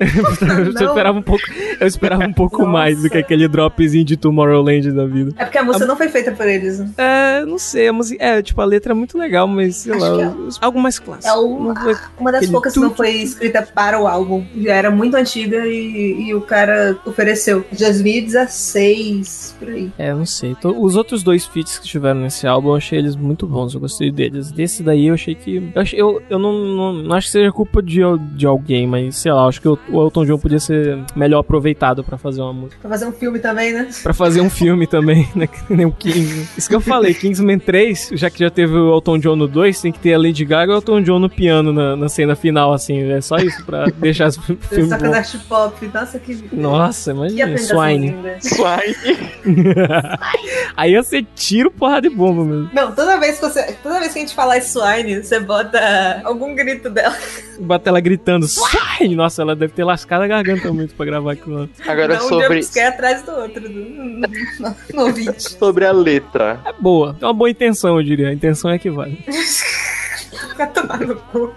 eu 0.00 0.70
esperava 0.70 1.18
um 1.18 1.22
pouco, 1.22 1.42
eu 1.80 1.86
esperava 1.86 2.24
um 2.24 2.32
pouco 2.32 2.58
Nossa. 2.58 2.70
mais 2.70 3.02
do 3.02 3.10
que 3.10 3.18
aquele 3.18 3.46
dropzinho 3.48 4.04
de 4.04 4.16
Tomorrowland 4.16 4.90
da 4.92 5.04
vida. 5.06 5.32
É 5.36 5.44
porque 5.44 5.58
a 5.58 5.64
música 5.64 5.86
não 5.86 5.96
foi 5.96 6.08
feita 6.08 6.32
por 6.32 6.46
eles. 6.48 6.78
né? 6.78 6.90
É, 6.98 7.44
não 7.44 7.58
sei, 7.58 7.88
a 7.88 7.92
música, 7.92 8.22
é, 8.24 8.42
tipo, 8.42 8.60
a 8.60 8.64
letra 8.64 8.92
é 8.92 8.94
muito 8.94 9.18
legal, 9.18 9.46
mas 9.46 9.76
sei 9.76 9.92
Acho 9.92 10.00
lá, 10.04 10.16
que 10.16 10.22
é- 10.22 10.50
algo 10.60 10.80
mais 10.80 10.98
clássico. 10.98 11.28
É 11.28 11.38
o- 11.38 11.74
foi- 11.74 11.96
Uma 12.18 12.32
das 12.32 12.46
poucas 12.48 12.72
que 12.74 12.80
não 12.80 12.94
foi 12.94 13.10
escrita 13.12 13.62
para 13.74 14.00
o 14.00 14.06
álbum. 14.06 14.44
Já 14.56 14.74
era 14.74 14.90
muito 14.90 15.14
antiga 15.16 15.66
e, 15.66 16.28
e 16.28 16.34
o 16.34 16.40
cara 16.40 16.98
ofereceu. 17.06 17.64
2016, 18.02 19.56
por 19.58 19.68
aí. 19.68 19.90
É, 19.98 20.12
não 20.12 20.26
sei. 20.26 20.56
Os 20.64 20.96
outros 20.96 21.22
dois 21.22 21.46
feats 21.46 21.78
que 21.78 21.86
tiveram 21.86 22.20
nesse 22.20 22.46
álbum, 22.46 22.70
eu 22.70 22.74
achei 22.76 22.98
eles 22.98 23.16
muito 23.16 23.46
bons, 23.46 23.74
eu 23.74 23.80
gostei 23.80 24.10
deles. 24.10 24.50
Desse 24.50 24.82
daí 24.82 25.06
eu 25.06 25.14
achei 25.14 25.34
que. 25.34 25.70
Eu, 25.74 25.82
achei- 25.82 26.00
eu, 26.00 26.22
eu 26.28 26.38
não, 26.38 26.52
não, 26.52 26.92
não 26.92 27.14
acho 27.16 27.26
que 27.28 27.32
seja 27.32 27.52
culpa 27.52 27.82
de, 27.82 28.00
de 28.34 28.46
alguém, 28.46 28.86
mas 28.86 29.16
sei 29.16 29.32
lá, 29.32 29.46
acho 29.46 29.60
que 29.60 29.68
o, 29.68 29.78
o 29.90 30.00
Elton 30.02 30.24
John 30.24 30.38
podia 30.38 30.60
ser 30.60 30.98
melhor 31.14 31.40
aproveitado 31.40 32.02
pra 32.04 32.18
fazer 32.18 32.40
uma 32.42 32.52
música. 32.52 32.78
Pra 32.80 32.90
fazer 32.90 33.06
um 33.06 33.12
filme 33.12 33.38
também, 33.38 33.72
né? 33.72 33.88
Pra 34.02 34.12
fazer 34.14 34.40
um 34.40 34.50
filme 34.50 34.86
também, 34.86 35.28
né? 35.34 35.46
Que 35.46 35.74
nem 35.74 35.86
o 35.86 35.92
Kingsman. 35.92 36.46
Isso 36.56 36.68
que 36.68 36.74
eu 36.74 36.80
falei, 36.80 37.14
Kingsman 37.14 37.58
3, 37.58 38.10
já 38.14 38.30
que 38.30 38.38
já 38.40 38.50
teve 38.50 38.74
o 38.74 38.92
Elton 38.94 39.18
John 39.18 39.36
no 39.36 39.46
2, 39.48 39.80
tem 39.80 39.92
que 39.92 39.98
ter 39.98 40.14
a 40.14 40.18
Lady 40.18 40.44
Gaga 40.44 40.72
e 40.72 40.74
o 40.74 40.78
Elton 40.78 41.02
John 41.02 41.18
no 41.18 41.28
piano 41.28 41.72
na, 41.72 41.96
na 41.96 42.08
cena 42.08 42.34
final, 42.34 42.72
assim. 42.72 43.00
É 43.10 43.20
só 43.20 43.36
isso 43.36 43.64
pra 43.64 43.86
deixar 43.86 44.28
o 44.28 44.32
filme 44.32 44.88
Só 44.88 45.38
pop. 45.48 45.90
Nossa, 45.92 46.18
que. 46.18 46.38
Nossa, 46.52 47.10
imagina, 47.12 47.44
Swine. 47.90 49.16
linda. 49.44 50.18
Aí 50.76 50.92
ia 50.92 51.02
ser 51.02 51.26
tiro, 51.34 51.70
porrada 51.70 52.08
de 52.08 52.14
bomba 52.14 52.44
mesmo. 52.44 52.70
Não, 52.72 52.92
toda 52.92 53.18
vez 53.18 53.36
que 53.38 53.42
você. 53.42 53.72
Toda 53.82 54.00
vez 54.00 54.12
que 54.12 54.18
a 54.18 54.22
gente 54.22 54.34
falar 54.34 54.60
Swine, 54.60 55.22
você 55.22 55.40
bota 55.40 56.20
algum 56.24 56.54
grito 56.54 56.90
dela. 56.90 57.16
Bota 57.58 57.90
ela 57.90 58.00
gritando, 58.00 58.46
sai! 58.48 59.08
Nossa, 59.14 59.42
ela 59.42 59.54
deve 59.54 59.72
ter 59.72 59.84
lascado 59.84 60.22
a 60.22 60.26
garganta 60.26 60.72
muito 60.72 60.94
pra 60.94 61.06
gravar 61.06 61.32
aquilo. 61.32 61.68
Agora 61.86 62.16
Dá 62.16 62.24
um 62.24 62.28
sobre, 62.28 62.62
jumpscare 62.62 62.86
atrás 62.86 63.22
do 63.22 63.32
outro. 63.32 63.68
No, 63.68 64.76
no 64.94 65.02
ouvinte. 65.02 65.42
sobre 65.42 65.84
a 65.84 65.92
letra. 65.92 66.60
É 66.64 66.72
boa, 66.72 67.14
tem 67.14 67.26
uma 67.26 67.34
boa 67.34 67.50
intenção, 67.50 67.96
eu 67.96 68.02
diria. 68.02 68.28
A 68.28 68.32
intenção 68.32 68.70
é 68.70 68.78
que 68.78 68.90
vale. 68.90 69.22
Vai 70.56 70.70
tomar 70.72 71.00
no 71.00 71.16
cu. 71.16 71.52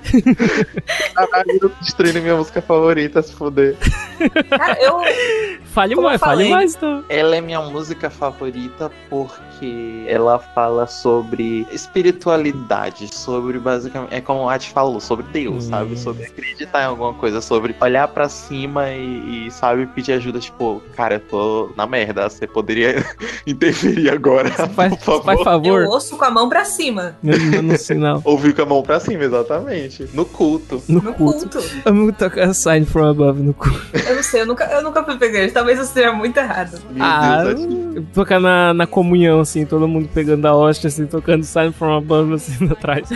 Caralho, 1.14 1.60
eu 1.62 1.72
destruindo 1.82 2.22
minha 2.22 2.36
música 2.36 2.62
favorita, 2.62 3.22
se 3.22 3.34
fuder. 3.34 3.76
Cara, 4.49 4.82
eu. 4.82 5.02
Fale 5.66 5.95
mais, 5.95 6.20
fale 6.20 6.44
falei. 6.44 6.49
mais 6.49 6.76
então. 6.76 7.03
Ela 7.10 7.36
é 7.38 7.41
minha 7.41 7.62
música 7.62 8.10
favorita 8.10 8.91
porque 9.10 9.53
ela 10.07 10.40
fala 10.40 10.88
sobre 10.88 11.65
espiritualidade, 11.72 13.14
sobre 13.14 13.60
basicamente, 13.60 14.14
é 14.14 14.22
como 14.22 14.49
a 14.49 14.53
Ati 14.56 14.69
falou, 14.72 14.99
sobre 14.99 15.26
Deus, 15.31 15.65
Hum. 15.65 15.69
sabe? 15.69 15.98
Sobre 15.99 16.23
acreditar 16.26 16.84
em 16.84 16.85
alguma 16.85 17.14
coisa, 17.14 17.41
sobre 17.41 17.76
olhar 17.81 18.07
pra 18.07 18.30
cima 18.30 18.90
e, 18.91 19.48
e, 19.48 19.52
sabe, 19.52 19.85
pedir 19.88 20.14
ajuda, 20.14 20.40
tipo, 20.40 20.81
cara, 20.95 21.15
eu 21.15 21.19
tô 21.19 21.69
na 21.76 21.85
merda, 21.85 22.30
você 22.30 22.48
poderia 22.48 23.03
interferir 23.48 24.10
agora, 24.10 24.49
Faz, 24.52 24.95
por 24.95 24.99
favor. 24.99 25.23
faz 25.23 25.41
favor. 25.44 25.84
Eu 25.84 25.90
ouço 25.90 26.18
com 26.18 26.26
a 26.26 26.31
mão 26.31 26.49
pra 26.49 26.65
cima. 26.65 27.15
No, 27.64 27.77
sinal. 27.77 28.22
Ouvir 28.26 28.53
com 28.56 28.61
a 28.61 28.65
mão 28.65 28.81
pra 28.84 28.99
cima, 28.99 29.23
exatamente. 29.23 30.07
No 30.14 30.26
culto. 30.26 30.81
No, 30.88 31.02
No 31.02 31.14
culto. 31.14 31.49
culto. 31.49 31.68
Vamos 31.85 32.15
tocar 32.18 32.53
Sign 32.53 32.85
from 32.85 33.07
Above 33.10 33.41
no 33.41 33.53
culto. 33.53 33.81
Eu 34.07 34.15
não 34.15 34.23
sei, 34.23 34.41
eu 34.41 34.45
nunca, 34.45 34.65
eu 34.65 34.81
nunca 34.84 35.03
fui 35.03 35.14
igreja. 35.15 35.53
Talvez 35.53 35.77
eu 35.77 35.84
esteja 35.85 36.11
muito 36.11 36.35
errado. 36.38 36.80
Meu 36.91 37.03
Ah, 37.03 37.44
Deus, 37.44 38.03
tocar 38.14 38.40
na, 38.40 38.73
na 38.73 38.88
comunhão, 38.88 39.40
assim, 39.60 39.66
todo 39.66 39.88
mundo 39.88 40.10
pegando 40.14 40.46
a 40.48 40.56
hóstia, 40.56 40.88
assim, 40.88 41.06
tocando 41.06 41.44
Sign 41.44 41.72
from 41.72 41.96
Above, 41.98 42.34
assim, 42.34 42.66
atrás. 42.72 43.08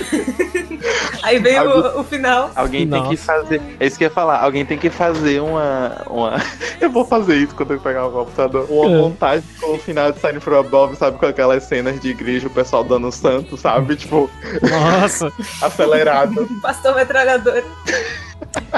Aí 1.24 1.40
veio 1.40 1.60
Algo- 1.62 1.98
o, 1.98 2.02
o 2.02 2.04
final. 2.04 2.52
Alguém 2.56 2.88
tem 2.88 3.00
Nossa. 3.00 3.10
que 3.10 3.18
fazer. 3.18 3.62
É 3.80 3.88
isso 3.88 3.98
que 3.98 4.04
eu 4.04 4.08
ia 4.08 4.14
falar. 4.14 4.42
Alguém 4.42 4.66
tem 4.66 4.78
que 4.78 4.90
fazer 4.90 5.42
uma. 5.42 6.04
uma... 6.10 6.36
eu 6.80 6.90
vou 6.90 7.04
fazer 7.06 7.36
isso 7.38 7.56
quando 7.56 7.74
eu 7.74 7.80
pegar 7.80 8.06
o 8.08 8.12
computador. 8.12 8.68
Uma 8.70 8.86
É. 8.86 8.98
montagem 9.02 9.44
com 9.60 9.74
o 9.74 9.80
final 9.80 10.12
de 10.12 10.20
Sign 10.20 10.40
from 10.40 10.60
Above, 10.60 10.96
sabe? 10.96 11.18
Com 11.18 11.26
aquelas 11.26 11.64
cenas 11.64 12.00
de 12.00 12.10
igreja, 12.10 12.48
o 12.48 12.52
pessoal 12.52 12.84
dando 12.84 13.12
santo, 13.12 13.58
sabe? 13.58 13.96
Tipo, 13.98 14.30
Nossa. 14.62 15.32
acelerado. 15.62 16.48
Pastor 16.62 16.96
metralhador. 16.96 17.64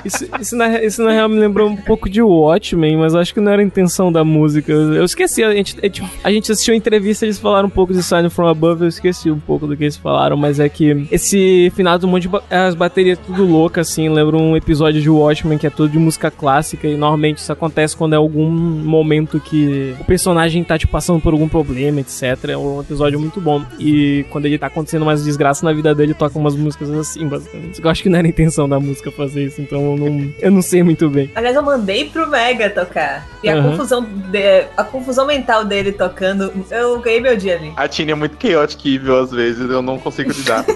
Isso, 0.06 0.26
isso, 0.40 0.56
na, 0.56 0.82
isso 0.84 1.04
na 1.04 1.12
real 1.12 1.28
me 1.30 1.40
lembrou 1.40 1.70
um 1.70 1.76
pouco 1.76 2.10
de 2.10 2.22
Watchmen, 2.22 2.98
mas 2.98 3.14
acho 3.16 3.34
que 3.34 3.40
não 3.40 3.52
era 3.52 3.62
a 3.62 3.66
intenção 3.66 4.12
da 4.12 4.24
música. 4.24 4.72
Eu, 4.72 5.04
esqueci, 5.04 5.44
a 5.44 5.54
gente, 5.54 5.78
a 6.24 6.32
gente- 6.32 6.52
assistiu 6.52 6.74
a 6.74 6.78
entrevista, 6.78 7.26
eles 7.26 7.38
falaram 7.38 7.68
um 7.68 7.72
pouco 7.72 7.94
de 7.94 8.02
Sign 8.02 8.30
From 8.30 8.48
Above, 8.48 8.84
eu 8.84 8.88
esqueci 8.88 9.30
um 9.30 9.40
pouco 9.40 9.68
do 9.68 9.76
que 9.76 9.84
eles 9.84 9.98
falaram, 9.98 10.38
mas 10.38 10.60
é 10.60 10.70
que 10.70 11.08
esse 11.12 11.72
final 11.76 12.00
do 12.00 12.08
monte 12.08 12.28
de 12.28 12.40
as 12.50 12.76
baterias 12.76 13.18
tudo 13.20 13.46
loucas, 13.46 13.90
assim, 13.90 14.10
lembra 14.10 14.38
um 14.38 14.56
episódio 14.56 15.02
de 15.02 15.10
Watchmen 15.10 15.58
que 15.58 15.68
é 15.68 15.70
todo 15.70 15.90
de 15.90 16.00
música 16.00 16.32
clássica, 16.32 16.88
e 16.88 16.96
normalmente 16.96 17.38
isso 17.38 17.52
acontece 17.52 17.96
quando 17.96 18.14
é 18.14 18.16
algum 18.18 18.50
momento 18.50 19.40
que 19.40 19.96
o 20.00 20.04
personagem 20.06 20.64
tá, 20.64 20.78
tipo, 20.78 20.92
passando 20.92 21.20
por 21.22 21.34
algum 21.34 21.48
problema, 21.48 22.00
etc. 22.00 22.50
É 22.50 22.58
um 22.58 22.82
episódio 22.82 23.20
muito 23.20 23.40
bom. 23.42 23.64
E 23.80 24.26
quando 24.30 24.46
ele 24.46 24.58
tá 24.58 24.68
acontecendo 24.68 25.06
mais 25.06 25.24
desgraça 25.24 25.66
na 25.66 25.74
vida 25.74 25.94
dele, 25.94 26.14
toca 26.14 26.38
umas 26.38 26.56
músicas 26.56 26.90
assim, 26.92 27.28
basicamente. 27.28 27.82
Eu 27.84 27.90
acho 27.90 28.02
que 28.04 28.10
não 28.10 28.18
era 28.20 28.28
a 28.28 28.30
intenção 28.30 28.68
da 28.68 28.80
música 28.80 29.12
fazer 29.12 29.46
isso, 29.46 29.49
então 29.58 29.82
eu 29.92 29.98
não, 29.98 30.34
eu 30.40 30.52
não 30.52 30.62
sei 30.62 30.84
muito 30.84 31.10
bem. 31.10 31.32
Aliás, 31.34 31.56
eu 31.56 31.64
mandei 31.64 32.06
pro 32.10 32.28
Mega 32.28 32.70
tocar. 32.70 33.26
E 33.44 33.50
a 33.50 33.56
Aham. 33.56 33.72
confusão 33.72 34.04
de- 34.04 34.66
a 34.78 34.84
confusão 34.84 35.26
mental 35.26 35.64
dele 35.66 35.92
tocando, 35.92 36.52
eu 36.70 37.00
ganhei 37.00 37.22
meu 37.22 37.36
dia 37.38 37.56
ali. 37.56 37.72
A 37.78 37.88
Tina 37.88 38.12
é 38.12 38.16
muito 38.16 38.36
chaotic 38.46 38.86
evil 38.96 39.18
às 39.20 39.32
vezes, 39.32 39.70
eu 39.70 39.82
não 39.82 39.98
consigo 39.98 40.32
lidar. 40.32 40.66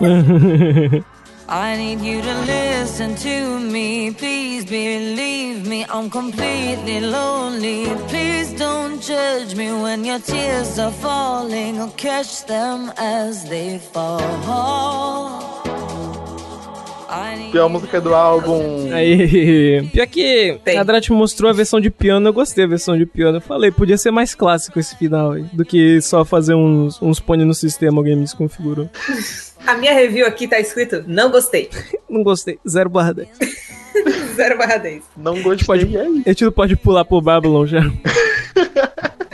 I 1.50 1.76
need 1.78 2.02
you 2.02 2.20
to 2.20 2.34
listen 2.44 3.14
to 3.16 3.58
me. 3.58 4.12
Please 4.12 4.66
believe 4.66 5.66
me, 5.66 5.86
I'm 5.88 6.10
completely 6.10 7.00
lonely. 7.00 7.86
Please 8.08 8.52
don't 8.52 9.00
judge 9.00 9.54
me 9.56 9.72
when 9.72 10.04
your 10.04 10.18
tears 10.20 10.78
are 10.78 10.92
falling. 10.92 11.78
I'll 11.80 11.88
catch 11.96 12.44
them 12.46 12.92
as 12.98 13.44
they 13.48 13.78
fall. 13.78 15.64
Pior 17.50 17.68
música 17.68 18.00
do 18.00 18.14
álbum. 18.14 18.92
Aí, 18.92 19.88
pior 19.92 20.06
que 20.06 20.58
Tem. 20.64 20.76
a 20.78 20.82
Drat 20.82 21.08
mostrou 21.10 21.50
a 21.50 21.54
versão 21.54 21.80
de 21.80 21.90
piano, 21.90 22.28
eu 22.28 22.32
gostei 22.32 22.64
da 22.64 22.68
versão 22.70 22.96
de 22.98 23.06
piano. 23.06 23.38
Eu 23.38 23.40
falei, 23.40 23.70
podia 23.70 23.96
ser 23.96 24.10
mais 24.10 24.34
clássico 24.34 24.78
esse 24.78 24.96
final 24.96 25.32
aí, 25.32 25.42
do 25.52 25.64
que 25.64 26.00
só 26.02 26.24
fazer 26.24 26.54
uns, 26.54 27.00
uns 27.00 27.18
pônei 27.20 27.46
no 27.46 27.54
sistema, 27.54 27.98
alguém 27.98 28.14
me 28.16 28.22
desconfigurou. 28.24 28.88
A 29.66 29.74
minha 29.74 29.92
review 29.94 30.26
aqui 30.26 30.46
tá 30.46 30.60
escrito: 30.60 31.02
não 31.06 31.30
gostei. 31.30 31.68
Não 32.08 32.22
gostei, 32.22 32.58
zero 32.66 32.88
barra 32.88 33.12
10. 33.12 33.28
0 34.34 34.56
barra 34.58 34.78
10. 34.78 35.02
Não 35.14 35.42
gostei. 35.42 35.66
Pode- 35.66 35.94
é. 35.94 36.00
A 36.00 36.28
gente 36.30 36.44
não 36.44 36.52
pode 36.52 36.74
pular 36.74 37.04
pro 37.04 37.20
Babylon 37.20 37.66
já. 37.66 37.80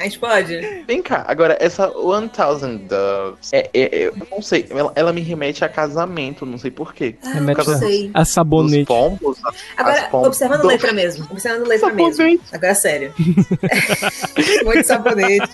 A 0.05 0.07
gente 0.07 0.19
pode? 0.19 0.61
Vem 0.87 1.01
cá, 1.03 1.25
agora, 1.27 1.57
essa 1.59 1.89
One 1.97 2.29
Thousand 2.29 2.77
Doves, 2.77 3.51
é, 3.53 3.71
é- 3.73 3.81
é- 4.03 4.07
eu 4.09 4.15
não 4.31 4.43
sei, 4.43 4.67
ela, 4.69 4.93
ela 4.95 5.13
me 5.15 5.23
remete 5.23 5.65
a 5.65 5.69
casamento, 5.69 6.45
não 6.45 6.59
sei 6.59 6.71
porquê. 6.71 7.15
Remete 7.23 7.67
não 7.67 7.79
sei. 7.79 8.11
a, 8.13 8.21
a 8.21 8.25
sabonete. 8.27 8.85
pombos, 8.85 9.39
as 9.47 9.55
Agora, 9.79 10.03
pombos 10.11 10.27
observando 10.29 10.61
do- 10.61 10.67
letra 10.69 10.93
mesmo. 10.93 11.27
Observando 11.31 11.67
letra 11.67 11.91
mesmo. 11.91 12.13
Sabonete. 12.13 12.43
Agora, 12.53 12.75
sério. 12.75 13.15
Muito 14.65 14.87
sabonete. 14.87 15.49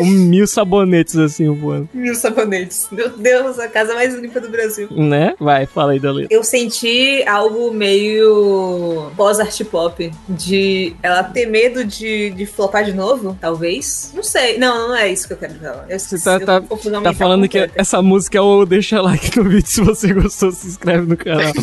um 0.00 0.06
mil 0.10 0.46
sabonetes 0.46 1.16
assim 1.16 1.48
voando. 1.54 1.88
Mil 1.94 2.14
sabonetes. 2.14 2.88
Meu 2.90 3.10
Deus, 3.16 3.58
a 3.60 3.68
casa 3.68 3.94
mais 3.94 4.14
limpa 4.14 4.40
do 4.40 4.48
Brasil. 4.48 4.88
Né? 4.90 5.34
Vai, 5.38 5.66
fala 5.66 5.92
aí 5.92 6.00
da 6.00 6.10
letra. 6.10 6.34
Eu 6.34 6.42
senti 6.42 7.22
algo 7.26 7.70
meio 7.72 9.10
pós-art 9.16 9.62
pop. 9.64 10.10
De 10.28 10.94
ela 11.02 11.22
ter 11.22 11.46
medo 11.46 11.84
de, 11.84 12.30
de 12.30 12.46
flopar 12.46 12.84
de 12.84 12.92
novo, 12.92 13.36
talvez. 13.40 13.75
Não 14.14 14.22
sei. 14.22 14.58
Não, 14.58 14.88
não 14.88 14.96
é 14.96 15.10
isso 15.10 15.26
que 15.26 15.32
eu 15.34 15.36
quero 15.36 15.54
falar. 15.54 15.86
Eu, 15.88 15.98
Você 15.98 16.18
tá, 16.18 16.40
tá, 16.40 16.60
tá 16.60 17.12
falando 17.14 17.48
que 17.48 17.70
essa 17.74 18.00
música 18.02 18.38
é 18.38 18.40
o 18.40 18.64
deixa 18.64 19.00
like 19.00 19.38
no 19.38 19.44
vídeo 19.48 19.66
se 19.66 19.80
você 19.80 20.12
gostou, 20.12 20.52
se 20.52 20.68
inscreve 20.68 21.06
no 21.06 21.16
canal. 21.16 21.52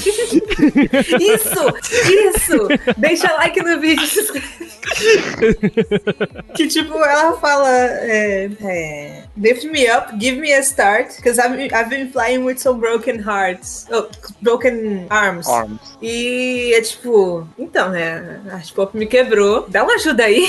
Isso! 1.19 1.73
Isso! 2.27 2.67
Deixa 2.97 3.31
like 3.33 3.61
no 3.61 3.79
vídeo, 3.79 4.05
se 4.05 4.19
inscreve. 4.19 4.73
que 6.55 6.67
tipo, 6.67 6.93
ela 6.97 7.37
fala 7.37 7.69
é, 7.69 8.49
é, 8.61 9.23
Lift 9.35 9.65
me 9.65 9.87
up, 9.87 10.13
give 10.19 10.37
me 10.39 10.53
a 10.53 10.61
start, 10.61 11.15
because 11.15 11.39
I've, 11.39 11.57
I've 11.73 11.89
been 11.89 12.11
flying 12.11 12.43
with 12.45 12.59
some 12.59 12.79
broken 12.79 13.19
hearts. 13.19 13.87
Oh, 13.91 14.07
broken 14.41 15.07
arms. 15.09 15.47
Arms. 15.47 15.97
E 16.01 16.73
é 16.75 16.81
tipo, 16.81 17.47
então, 17.57 17.89
né? 17.89 18.41
A 18.51 18.61
Pop 18.73 18.95
me 18.97 19.05
quebrou. 19.05 19.65
Dá 19.69 19.83
uma 19.83 19.95
ajuda 19.95 20.25
aí. 20.25 20.47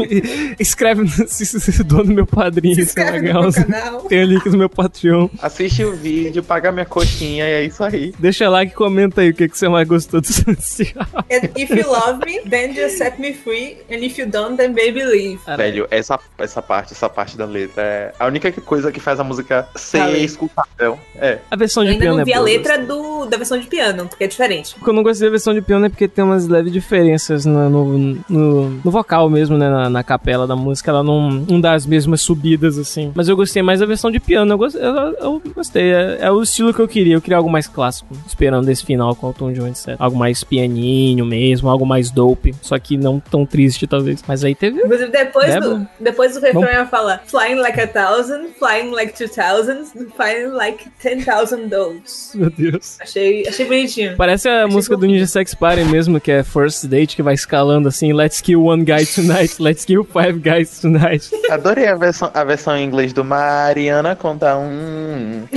Escreve, 0.58 0.93
no- 1.02 1.08
se, 1.28 1.44
se, 1.46 1.60
se 1.60 1.82
doa 1.84 2.04
no 2.04 2.14
meu 2.14 2.26
padrinho, 2.26 2.74
Se 2.74 2.80
é 2.80 2.84
inscreve 2.84 3.18
no 3.18 3.24
legal. 3.24 3.42
meu 3.42 3.52
canal. 3.52 4.00
Tem 4.02 4.22
o 4.22 4.26
link 4.26 4.46
no 4.46 4.58
meu 4.58 4.68
Patreon. 4.68 5.28
Assiste 5.40 5.84
o 5.84 5.92
vídeo, 5.96 6.42
paga 6.42 6.70
minha 6.72 6.84
coxinha 6.84 7.44
e 7.48 7.52
é 7.52 7.64
isso 7.64 7.82
aí. 7.82 8.14
Deixa 8.18 8.48
like 8.48 8.72
e 8.72 8.74
comenta 8.74 9.20
aí 9.20 9.30
o 9.30 9.34
que, 9.34 9.48
que 9.48 9.56
você 9.58 9.68
mais 9.68 9.86
gostou 9.88 10.20
do 10.20 10.26
social. 10.32 11.06
And 11.30 11.48
if 11.56 11.70
you 11.70 11.86
love 11.90 12.20
me, 12.24 12.40
then 12.48 12.74
just 12.74 12.96
set 12.98 13.20
me 13.20 13.32
free. 13.32 13.76
And 13.90 13.96
if 14.04 14.18
you 14.18 14.26
don't, 14.26 14.56
then 14.56 14.72
baby 14.72 15.04
leave. 15.04 15.38
Velho, 15.56 15.86
essa, 15.90 16.18
essa 16.38 16.60
parte, 16.62 16.92
essa 16.92 17.08
parte 17.08 17.36
da 17.36 17.44
letra 17.44 17.82
é 17.82 18.12
a 18.18 18.26
única 18.26 18.50
coisa 18.52 18.90
que 18.92 19.00
faz 19.00 19.18
a 19.20 19.24
música 19.24 19.66
ser 19.76 19.98
Valeu. 19.98 20.24
escutável. 20.24 20.98
É. 21.16 21.38
A 21.50 21.56
versão 21.56 21.82
de 21.84 21.90
ainda 21.90 22.00
piano 22.00 22.16
não 22.16 22.22
é 22.22 22.24
vi 22.24 22.32
a 22.32 22.36
boa, 22.36 22.46
letra 22.48 22.78
do, 22.78 23.26
da 23.26 23.36
versão 23.36 23.58
de 23.58 23.66
piano, 23.66 24.06
porque 24.08 24.24
é 24.24 24.26
diferente. 24.26 24.76
O 24.80 24.84
que 24.84 24.90
eu 24.90 24.94
não 24.94 25.02
gostei 25.02 25.26
da 25.28 25.30
versão 25.30 25.54
de 25.54 25.62
piano 25.62 25.86
é 25.86 25.88
porque 25.88 26.08
tem 26.08 26.24
umas 26.24 26.46
leves 26.46 26.72
diferenças 26.72 27.44
na- 27.44 27.68
no, 27.68 27.98
no, 28.28 28.70
no 28.70 28.90
vocal 28.90 29.28
mesmo, 29.30 29.56
né? 29.56 29.68
Na, 29.68 29.88
na 29.90 30.02
capela 30.02 30.46
da 30.46 30.54
música. 30.56 30.83
Ela 30.90 31.02
não, 31.02 31.30
não 31.30 31.60
dá 31.60 31.72
as 31.72 31.86
mesmas 31.86 32.20
subidas, 32.22 32.78
assim. 32.78 33.12
Mas 33.14 33.28
eu 33.28 33.36
gostei 33.36 33.62
mais 33.62 33.80
da 33.80 33.86
versão 33.86 34.10
de 34.10 34.20
piano. 34.20 34.52
Eu 34.52 34.58
gostei. 34.58 34.82
Eu, 34.82 34.94
eu 35.20 35.42
gostei. 35.54 35.92
É, 35.92 36.18
é 36.22 36.30
o 36.30 36.42
estilo 36.42 36.72
que 36.74 36.80
eu 36.80 36.88
queria. 36.88 37.14
Eu 37.14 37.20
queria 37.20 37.36
algo 37.36 37.50
mais 37.50 37.66
clássico. 37.66 38.14
Esperando 38.26 38.68
esse 38.68 38.84
final 38.84 39.14
com 39.14 39.28
o 39.28 39.32
Tom 39.32 39.52
Jones, 39.52 39.86
etc. 39.86 39.96
Algo 40.00 40.16
mais 40.16 40.42
pianinho 40.44 41.24
mesmo, 41.24 41.68
algo 41.68 41.86
mais 41.86 42.10
dope. 42.10 42.54
Só 42.62 42.78
que 42.78 42.96
não 42.96 43.20
tão 43.20 43.44
triste, 43.46 43.86
talvez. 43.86 44.22
Mas 44.26 44.44
aí 44.44 44.54
teve. 44.54 44.80
Inclusive, 44.80 45.10
depois 45.10 45.48
É 45.50 45.60
do, 45.60 45.76
bom. 45.78 45.86
depois 46.00 46.34
do 46.34 46.40
refrão 46.40 46.62
Vamos- 46.62 46.76
ela 46.76 46.86
fala 46.86 47.20
Flying 47.26 47.56
like 47.56 47.80
a 47.80 47.86
thousand, 47.86 48.48
flying 48.58 48.90
like 48.90 49.12
two 49.14 49.28
thousands, 49.28 49.92
flying 50.16 50.48
like 50.52 50.84
ten 51.02 51.20
thousand 51.22 51.68
dogs. 51.68 52.32
Meu 52.34 52.50
Deus. 52.50 52.98
Achei, 53.00 53.46
achei 53.46 53.66
bonitinho. 53.66 54.16
Parece 54.16 54.48
a 54.48 54.66
música 54.66 54.96
do 54.96 55.06
Ninja 55.06 55.26
Sex 55.26 55.54
Party 55.54 55.84
mesmo, 55.84 56.20
que 56.20 56.30
é 56.30 56.42
First 56.42 56.86
Date, 56.86 57.16
que 57.16 57.22
vai 57.22 57.34
escalando 57.34 57.88
assim: 57.88 58.12
Let's 58.12 58.40
kill 58.40 58.64
one 58.64 58.84
guy 58.84 59.04
tonight, 59.06 59.60
let's 59.60 59.84
kill 59.84 60.04
five 60.04 60.38
guys 60.38 60.63
tonight. 60.70 61.30
Adorei 61.50 61.86
a 61.86 61.94
versão, 61.94 62.30
a 62.32 62.44
versão 62.44 62.76
em 62.76 62.84
inglês 62.84 63.12
do 63.12 63.24
Mariana 63.24 64.16
conta 64.16 64.56
um. 64.56 65.46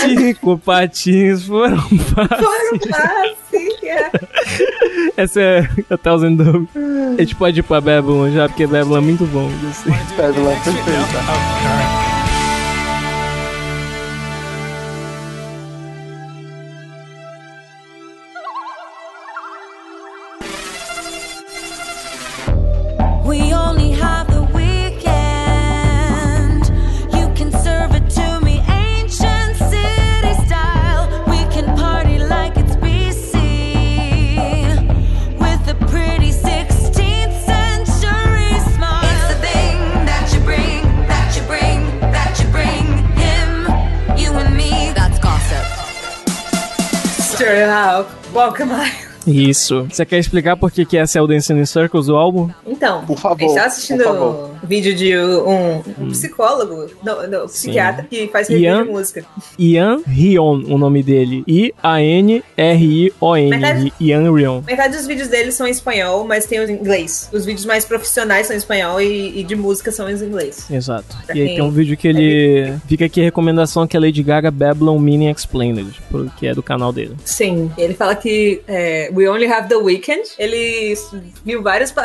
Cinco 0.00 0.58
patinhos 0.58 1.44
foram 1.44 1.82
para. 2.14 2.38
Foram 2.38 2.78
fácil. 2.90 3.38
Essa 5.16 5.40
é 5.40 5.68
a 5.90 5.96
Thousand 5.96 6.36
Dome. 6.36 6.68
A 7.16 7.20
gente 7.20 7.34
pode 7.34 7.60
ir 7.60 7.62
pra 7.62 7.80
Babylon 7.80 8.30
já, 8.30 8.48
porque 8.48 8.66
Babylon 8.66 8.98
é 8.98 9.00
muito 9.00 9.24
bom. 9.26 9.50
Assim. 9.68 9.90
Pérola 10.16 10.50
perfeita. 10.62 12.07
Welcome 48.34 48.72
Welcome. 48.72 49.07
Isso. 49.26 49.86
Você 49.90 50.04
quer 50.06 50.18
explicar 50.18 50.56
por 50.56 50.70
que, 50.70 50.84
que 50.84 50.96
essa 50.96 51.18
é 51.18 51.22
o 51.22 51.26
Dancing 51.26 51.58
in 51.58 51.66
Circles, 51.66 52.08
o 52.08 52.16
álbum? 52.16 52.50
Então, 52.66 53.04
Por 53.04 53.18
favor, 53.18 53.36
a 53.36 53.46
gente 53.46 53.54
tá 53.54 53.66
assistindo 53.66 54.08
um 54.08 54.66
vídeo 54.66 54.94
de 54.94 55.16
um, 55.18 55.82
um 56.00 56.08
psicólogo, 56.10 56.86
não, 57.02 57.28
não, 57.28 57.46
psiquiatra, 57.46 58.04
que 58.04 58.28
faz 58.28 58.48
review 58.48 58.64
Ian? 58.64 58.84
de 58.84 58.90
música. 58.90 59.24
Ian 59.58 60.00
Rion, 60.06 60.62
o 60.68 60.78
nome 60.78 61.02
dele. 61.02 61.44
I-A-N-R-I-O-N. 61.46 62.40
Verdade. 63.50 63.92
Ian 64.00 64.32
Rion. 64.32 64.62
Metade 64.66 64.96
dos 64.96 65.06
vídeos 65.06 65.28
dele 65.28 65.52
são 65.52 65.66
em 65.66 65.70
espanhol, 65.70 66.24
mas 66.24 66.46
tem 66.46 66.60
os 66.60 66.68
em 66.70 66.74
inglês. 66.74 67.28
Os 67.32 67.44
vídeos 67.44 67.64
mais 67.64 67.84
profissionais 67.84 68.46
são 68.46 68.54
em 68.54 68.58
espanhol 68.58 69.00
e, 69.00 69.40
e 69.40 69.44
de 69.44 69.56
música 69.56 69.90
são 69.90 70.08
em 70.08 70.14
inglês. 70.14 70.70
Exato. 70.70 71.16
Pra 71.26 71.36
E 71.36 71.42
aí 71.42 71.48
tem 71.48 71.62
um 71.62 71.70
vídeo 71.70 71.96
que 71.96 72.08
ele. 72.08 72.74
Fica 72.86 73.04
aqui 73.04 73.20
a 73.20 73.24
recomendação 73.24 73.86
que 73.86 73.96
é 73.96 74.00
Lady 74.00 74.22
Gaga 74.22 74.50
Babylon 74.50 74.98
Mini 74.98 75.30
Explained, 75.30 76.00
que 76.38 76.46
é 76.46 76.54
do 76.54 76.62
canal 76.62 76.92
dele. 76.92 77.16
Sim, 77.24 77.70
ele 77.76 77.94
fala 77.94 78.14
que 78.14 78.60
é, 78.66 79.07
We 79.12 79.28
Only 79.28 79.46
Have 79.50 79.68
the 79.68 79.76
Weekend. 79.76 80.22
Ele 80.38 80.94
viu 81.44 81.62
vários 81.62 81.94
é, 81.96 82.02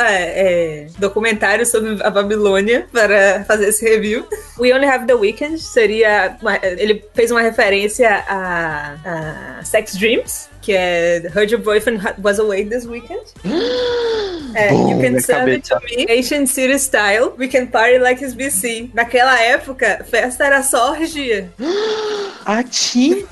é, 0.83 0.87
documentários 0.97 1.69
sobre 1.69 2.01
a 2.03 2.09
Babilônia 2.09 2.87
para 2.91 3.43
fazer 3.45 3.67
esse 3.69 3.83
review. 3.87 4.25
We 4.59 4.73
Only 4.73 4.85
Have 4.87 5.05
the 5.07 5.13
Weekend 5.15 5.59
seria. 5.59 6.37
uma- 6.41 6.59
ele 6.63 7.03
fez 7.13 7.31
uma 7.31 7.41
referência 7.41 8.23
a, 8.27 9.57
a 9.59 9.63
Sex 9.63 9.95
Dreams. 9.97 10.49
Que 10.63 10.71
é 10.71 11.21
Heard 11.35 11.51
Your 11.53 11.61
Boyfriend 11.61 12.01
Was 12.23 12.39
Away 12.39 12.65
This 12.65 12.85
Weekend. 12.87 13.21
É, 14.55 14.69
Bom, 14.69 14.91
you 14.91 14.99
can 15.01 15.19
serve 15.19 15.49
it 15.51 15.67
to 15.67 15.79
me. 15.79 16.05
Ancient 16.07 16.47
City 16.47 16.77
Style. 16.77 17.33
We 17.39 17.47
can 17.47 17.65
party 17.65 17.97
like 17.97 18.23
it's 18.23 18.35
BC. 18.35 18.91
Naquela 18.93 19.41
época, 19.41 20.05
festa 20.07 20.45
era 20.45 20.61
só 20.61 20.91
orgia. 20.91 21.49
Ati! 22.45 23.25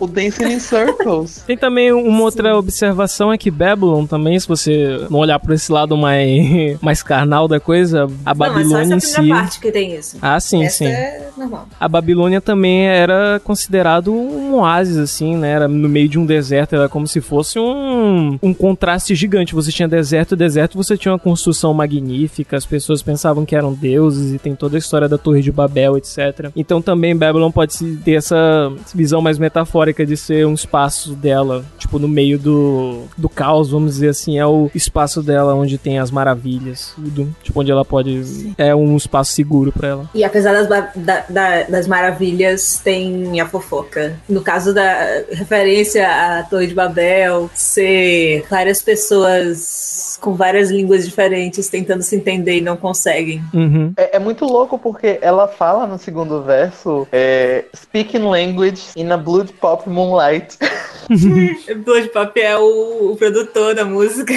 O 0.00 0.06
Dancing 0.06 0.52
in 0.52 0.60
Circles. 0.60 1.42
Tem 1.46 1.56
também 1.58 1.92
uma 1.92 2.22
outra 2.22 2.56
observação 2.56 3.30
é 3.30 3.36
que 3.36 3.50
Babylon 3.50 4.06
também, 4.06 4.40
se 4.40 4.48
você 4.48 5.06
não 5.10 5.18
olhar 5.18 5.38
por 5.38 5.52
esse 5.52 5.70
lado 5.70 5.98
mais, 5.98 6.78
mais 6.80 7.02
carnal 7.02 7.46
da 7.46 7.60
coisa, 7.60 8.04
a 8.04 8.06
Não, 8.06 8.14
mas 8.24 8.48
só 8.48 8.54
Babilônia 8.54 8.94
essa 8.94 9.10
em 9.10 9.12
primeira 9.12 9.36
si. 9.36 9.42
parte 9.42 9.60
que 9.60 9.70
tem 9.70 9.94
isso. 9.96 10.16
Ah, 10.22 10.40
sim, 10.40 10.64
Essa 10.64 10.78
sim. 10.78 10.86
é 10.86 11.28
normal. 11.36 11.68
A 11.78 11.88
Babilônia 11.88 12.40
também 12.40 12.86
era 12.86 13.38
considerado 13.44 14.14
um 14.14 14.54
oásis, 14.54 14.96
assim, 14.96 15.36
né? 15.36 15.50
Era 15.50 15.68
no 15.68 15.90
meio 15.90 16.08
de 16.08 16.18
um 16.18 16.24
deserto, 16.24 16.63
era 16.72 16.88
como 16.88 17.06
se 17.06 17.20
fosse 17.20 17.58
um, 17.58 18.38
um 18.42 18.54
contraste 18.54 19.14
gigante. 19.14 19.54
Você 19.54 19.70
tinha 19.72 19.88
deserto, 19.88 20.36
deserto, 20.36 20.76
você 20.76 20.96
tinha 20.96 21.12
uma 21.12 21.18
construção 21.18 21.74
magnífica, 21.74 22.56
as 22.56 22.64
pessoas 22.66 23.02
pensavam 23.02 23.44
que 23.44 23.54
eram 23.56 23.72
deuses 23.72 24.32
e 24.32 24.38
tem 24.38 24.54
toda 24.54 24.76
a 24.76 24.78
história 24.78 25.08
da 25.08 25.18
Torre 25.18 25.40
de 25.42 25.50
Babel, 25.52 25.96
etc. 25.96 26.50
Então 26.56 26.80
também 26.80 27.16
Babylon 27.16 27.50
pode 27.50 27.76
ter 28.04 28.12
essa 28.12 28.72
visão 28.94 29.20
mais 29.20 29.38
metafórica 29.38 30.04
de 30.06 30.16
ser 30.16 30.46
um 30.46 30.54
espaço 30.54 31.14
dela, 31.14 31.64
tipo, 31.78 31.98
no 31.98 32.08
meio 32.08 32.38
do, 32.38 33.02
do 33.16 33.28
caos, 33.28 33.70
vamos 33.70 33.94
dizer 33.94 34.08
assim, 34.10 34.38
é 34.38 34.46
o 34.46 34.70
espaço 34.74 35.22
dela 35.22 35.54
onde 35.54 35.78
tem 35.78 35.98
as 35.98 36.10
maravilhas, 36.10 36.92
tudo. 36.96 37.34
Tipo, 37.42 37.60
onde 37.60 37.70
ela 37.70 37.84
pode. 37.84 38.52
É 38.58 38.74
um 38.74 38.96
espaço 38.96 39.32
seguro 39.32 39.72
pra 39.72 39.88
ela. 39.88 40.10
E 40.14 40.22
apesar 40.24 40.52
das, 40.52 40.68
da- 40.68 41.24
da- 41.28 41.62
das 41.64 41.86
maravilhas, 41.86 42.80
tem 42.82 43.40
a 43.40 43.46
fofoca. 43.46 44.16
No 44.28 44.40
caso 44.42 44.72
da 44.74 45.22
referência 45.30 46.06
à 46.08 46.42
Torre 46.54 46.68
de 46.68 46.74
Babel, 46.74 47.50
ser 47.52 48.46
várias 48.48 48.80
pessoas 48.80 50.13
com 50.24 50.34
várias 50.34 50.70
línguas 50.70 51.04
diferentes 51.04 51.68
tentando 51.68 52.02
se 52.02 52.16
entender 52.16 52.56
e 52.56 52.60
não 52.62 52.78
conseguem. 52.78 53.42
Uhum. 53.52 53.92
É, 53.94 54.16
é 54.16 54.18
muito 54.18 54.46
louco 54.46 54.78
porque 54.78 55.18
ela 55.20 55.46
fala 55.46 55.86
no 55.86 55.98
segundo 55.98 56.42
verso 56.42 57.06
é, 57.12 57.66
Speaking 57.76 58.20
language 58.26 58.82
in 58.96 59.10
a 59.10 59.18
blood 59.18 59.52
pop 59.54 59.86
moonlight. 59.88 60.56
Blood 61.84 62.08
Pop 62.14 62.40
é 62.40 62.56
o, 62.56 63.10
o 63.12 63.16
produtor 63.16 63.74
da 63.74 63.84
música. 63.84 64.32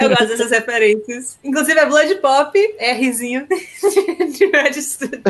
Eu 0.00 0.08
gosto 0.10 0.28
dessas 0.28 0.52
referências. 0.52 1.36
Inclusive, 1.42 1.76
a 1.80 1.86
Blood 1.86 2.14
Pop 2.16 2.56
é 2.78 2.92
risinho 2.92 3.48
de 4.38 4.46
Registered. 4.46 5.20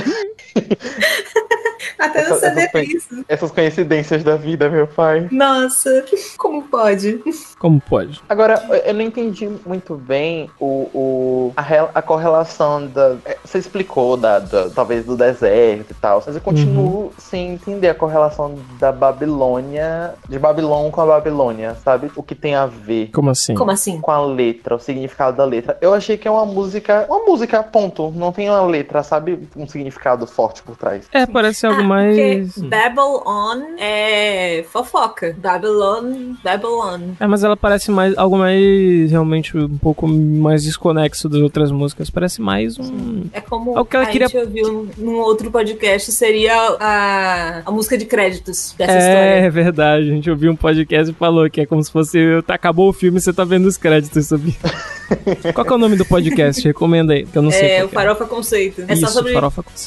Até 1.98 2.28
no 2.28 2.34
Essa- 2.34 2.40
CD 2.50 2.60
essa 2.62 2.72
tem 2.72 2.84
foi- 2.86 2.96
isso. 2.96 3.24
Essas 3.28 3.50
coincidências 3.50 4.22
da 4.22 4.36
vida, 4.36 4.68
meu 4.68 4.86
pai. 4.86 5.28
Nossa, 5.30 6.04
como 6.36 6.62
pode? 6.64 7.22
Como 7.58 7.80
pode? 7.80 8.20
Agora, 8.28 8.62
eu 8.84 8.92
não 8.94 9.00
entendi 9.02 9.48
muito 9.64 9.94
bem 9.94 10.50
o, 10.60 10.88
o- 10.94 11.52
a, 11.56 11.62
rel- 11.62 11.90
a 11.94 12.02
correlação 12.02 12.86
da. 12.86 13.16
é, 13.24 13.36
Você 13.44 13.58
explicou 13.58 14.16
da, 14.16 14.38
da- 14.38 14.70
talvez 14.70 15.04
do 15.04 15.16
deserto 15.16 15.90
e 15.90 15.94
tal, 15.94 16.22
mas 16.26 16.34
eu 16.34 16.40
continuo 16.40 17.12
sem 17.18 17.52
entender 17.54 17.88
a 17.88 17.94
correlação 17.94 18.54
da 18.78 18.92
Babilônia, 18.92 20.14
de 20.28 20.38
Babilônia 20.38 20.90
com 20.90 21.00
a 21.00 21.06
Babilônia, 21.06 21.74
sabe? 21.84 22.10
O 22.16 22.22
que 22.22 22.34
tem 22.34 22.54
a 22.54 22.66
ver 22.66 23.10
Como 23.12 23.30
assim? 23.30 23.54
Como 23.54 23.70
assim? 23.70 24.00
com 24.00 24.10
a 24.10 24.20
letra, 24.24 24.74
o 24.76 24.78
significado 24.78 25.36
da 25.36 25.44
letra. 25.44 25.76
Eu 25.80 25.94
achei 25.94 26.16
que 26.16 26.28
é 26.28 26.30
uma 26.30 26.44
música, 26.46 27.06
uma 27.08 27.24
música, 27.24 27.62
ponto. 27.62 28.10
Não 28.14 28.32
tem 28.32 28.48
uma 28.50 28.62
letra, 28.62 29.02
sabe? 29.02 29.48
Um 29.56 29.66
significado 29.66 30.26
forte 30.26 30.62
por 30.62 30.76
trás. 30.76 31.06
É, 31.12 31.26
parece 31.26 31.66
algo 31.66 31.80
Ah, 31.80 31.84
mais. 31.84 32.54
Porque 32.54 32.68
Babylon 32.68 33.76
é 33.78 34.64
fofoca. 34.70 35.34
Babylon, 35.38 36.34
Babylon. 36.42 37.00
É, 37.18 37.26
mas 37.26 37.42
ela 37.42 37.56
parece 37.56 37.90
mais 37.90 38.16
algo 38.16 38.36
mais 38.38 39.10
realmente 39.10 39.41
um 39.56 39.78
pouco 39.78 40.06
mais 40.08 40.62
desconexo 40.62 41.28
das 41.28 41.40
outras 41.40 41.70
músicas. 41.70 42.10
Parece 42.10 42.40
mais 42.40 42.78
um. 42.78 43.24
É 43.32 43.40
como 43.40 43.76
É 43.76 43.80
o 43.80 43.84
que 43.84 43.96
ela 43.96 44.04
a 44.06 44.08
queria- 44.08 44.28
gente 44.28 44.38
ouviu 44.44 44.88
num 44.98 45.16
outro 45.18 45.50
podcast, 45.50 46.10
seria 46.12 46.54
a, 46.80 47.62
a 47.66 47.70
música 47.70 47.96
de 47.98 48.04
créditos 48.04 48.74
dessa 48.78 48.92
É, 48.92 48.96
é 48.96 48.98
história. 49.38 49.50
verdade. 49.50 50.10
A 50.10 50.14
gente 50.14 50.30
ouviu 50.30 50.52
um 50.52 50.56
podcast 50.56 51.10
e 51.10 51.14
falou 51.14 51.48
que 51.50 51.60
é 51.60 51.66
como 51.66 51.82
se 51.82 51.90
fosse. 51.90 52.18
tá, 52.46 52.54
Acabou 52.54 52.88
o 52.88 52.92
filme 52.92 53.18
e 53.18 53.20
você 53.20 53.32
tá 53.32 53.44
vendo 53.44 53.66
os 53.66 53.76
créditos, 53.76 54.26
sabia? 54.26 54.54
Qual 55.52 55.64
que 55.66 55.72
é 55.72 55.76
o 55.76 55.78
nome 55.78 55.96
do 55.96 56.04
podcast? 56.04 56.62
Recomenda 56.66 57.12
aí, 57.12 57.26
que 57.26 57.36
eu 57.36 57.42
não 57.42 57.50
sei. 57.50 57.70
É, 57.72 57.82
o 57.84 57.86
é. 57.86 57.88
Farofa 57.88 58.24
Conceito. 58.24 58.82
É 58.88 58.92
Isso, 58.94 59.02
só 59.02 59.08
sobre 59.08 59.34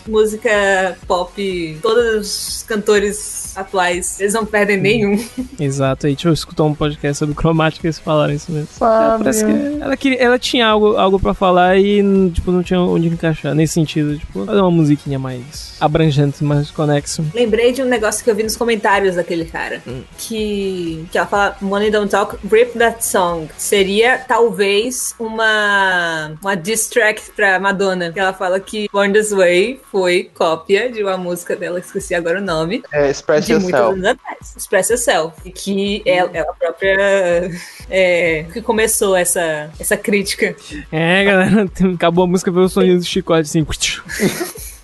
música 0.08 0.98
pop. 1.08 1.78
Todos 1.82 2.58
os 2.58 2.64
cantores 2.64 3.45
atuais, 3.58 4.20
eles 4.20 4.34
não 4.34 4.46
perdem 4.46 4.78
nenhum. 4.78 5.24
Exato, 5.60 6.08
aí 6.08 6.14
deixa 6.14 6.30
eu 6.30 6.34
escutar 6.34 6.64
um 6.64 6.74
podcast 6.74 7.18
sobre 7.20 7.36
cromática 7.36 7.86
e 7.86 7.88
eles 7.88 8.00
falaram 8.00 8.34
isso 8.34 8.52
mesmo. 8.52 8.68
É, 8.72 8.78
Sabe? 8.78 9.24
parece 9.24 9.46
que 9.46 9.82
ela, 9.82 9.98
queria, 9.98 10.20
ela 10.22 10.40
tinha 10.40 10.68
algo, 10.68 10.96
algo 10.98 11.20
pra 11.20 11.34
falar 11.34 11.78
e 11.78 12.04
tipo, 12.32 12.52
não 12.52 12.64
tinha 12.64 12.80
onde 12.80 13.08
encaixar. 13.08 13.54
Nesse 13.54 13.74
sentido, 13.74 14.18
tipo, 14.18 14.46
fazer 14.46 14.60
uma 14.60 14.72
musiquinha 14.72 15.20
mais 15.20 15.76
abrangente, 15.80 16.44
mais 16.44 16.72
conexo. 16.72 17.26
Lembrei 17.34 17.72
de 17.72 17.82
um 17.82 17.86
negócio 17.86 18.24
que 18.24 18.30
eu 18.30 18.36
vi 18.36 18.44
nos 18.44 18.56
comentários 18.56 19.16
daquele 19.16 19.46
cara. 19.46 19.82
Que, 20.18 21.06
que 21.12 21.18
ela 21.18 21.28
fala 21.28 21.56
Money 21.62 21.92
Don't 21.92 22.10
Talk, 22.10 22.38
Rip 22.52 22.78
That 22.78 23.06
Song. 23.06 23.48
Seria 23.58 24.18
talvez 24.18 25.16
uma, 25.20 26.34
uma 26.42 26.56
diss 26.56 26.88
track 26.88 27.22
pra 27.36 27.60
Madonna. 27.60 28.12
Que 28.12 28.20
ela 28.20 28.34
fala 28.34 28.60
que 28.60 28.88
Born 28.92 29.14
This 29.14 29.32
Way 29.32 29.82
foi 29.92 30.30
cópia 30.34 30.92
de 30.92 31.04
uma 31.04 31.18
música 31.18 31.56
dela, 31.56 31.80
que 31.80 31.88
esqueci 31.88 32.14
agora 32.14 32.40
o 32.40 32.44
nome. 32.44 32.84
É, 32.92 33.10
express 33.10 33.45
De 33.46 33.54
muitos 33.54 33.70
yourself. 33.72 33.94
anos 33.94 34.06
atrás. 34.06 34.56
Express 34.58 34.90
Yourself. 34.90 35.34
E 35.46 35.52
que 35.52 36.02
ela, 36.06 36.30
ela 36.34 36.54
própria 36.54 37.52
é, 37.90 38.46
que 38.52 38.62
começou 38.62 39.16
essa, 39.16 39.70
essa 39.80 39.96
crítica. 39.98 40.56
É, 40.92 41.24
galera, 41.26 41.70
acabou 41.94 42.24
a 42.26 42.28
música, 42.28 42.52
veio 42.52 42.66
o 42.66 42.70
soninho 42.70 42.98
do 43.00 43.06
chicote 43.06 43.42
assim. 43.42 43.66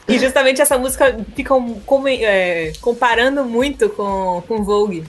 E 0.08 0.18
justamente 0.20 0.62
essa 0.62 0.78
música 0.78 1.18
fica 1.36 1.54
um- 1.54 1.80
como- 1.82 2.08
é, 2.08 2.74
comparando 2.82 3.46
muito 3.46 3.88
com, 3.90 4.44
com 4.48 4.64
Vogue. 4.64 5.04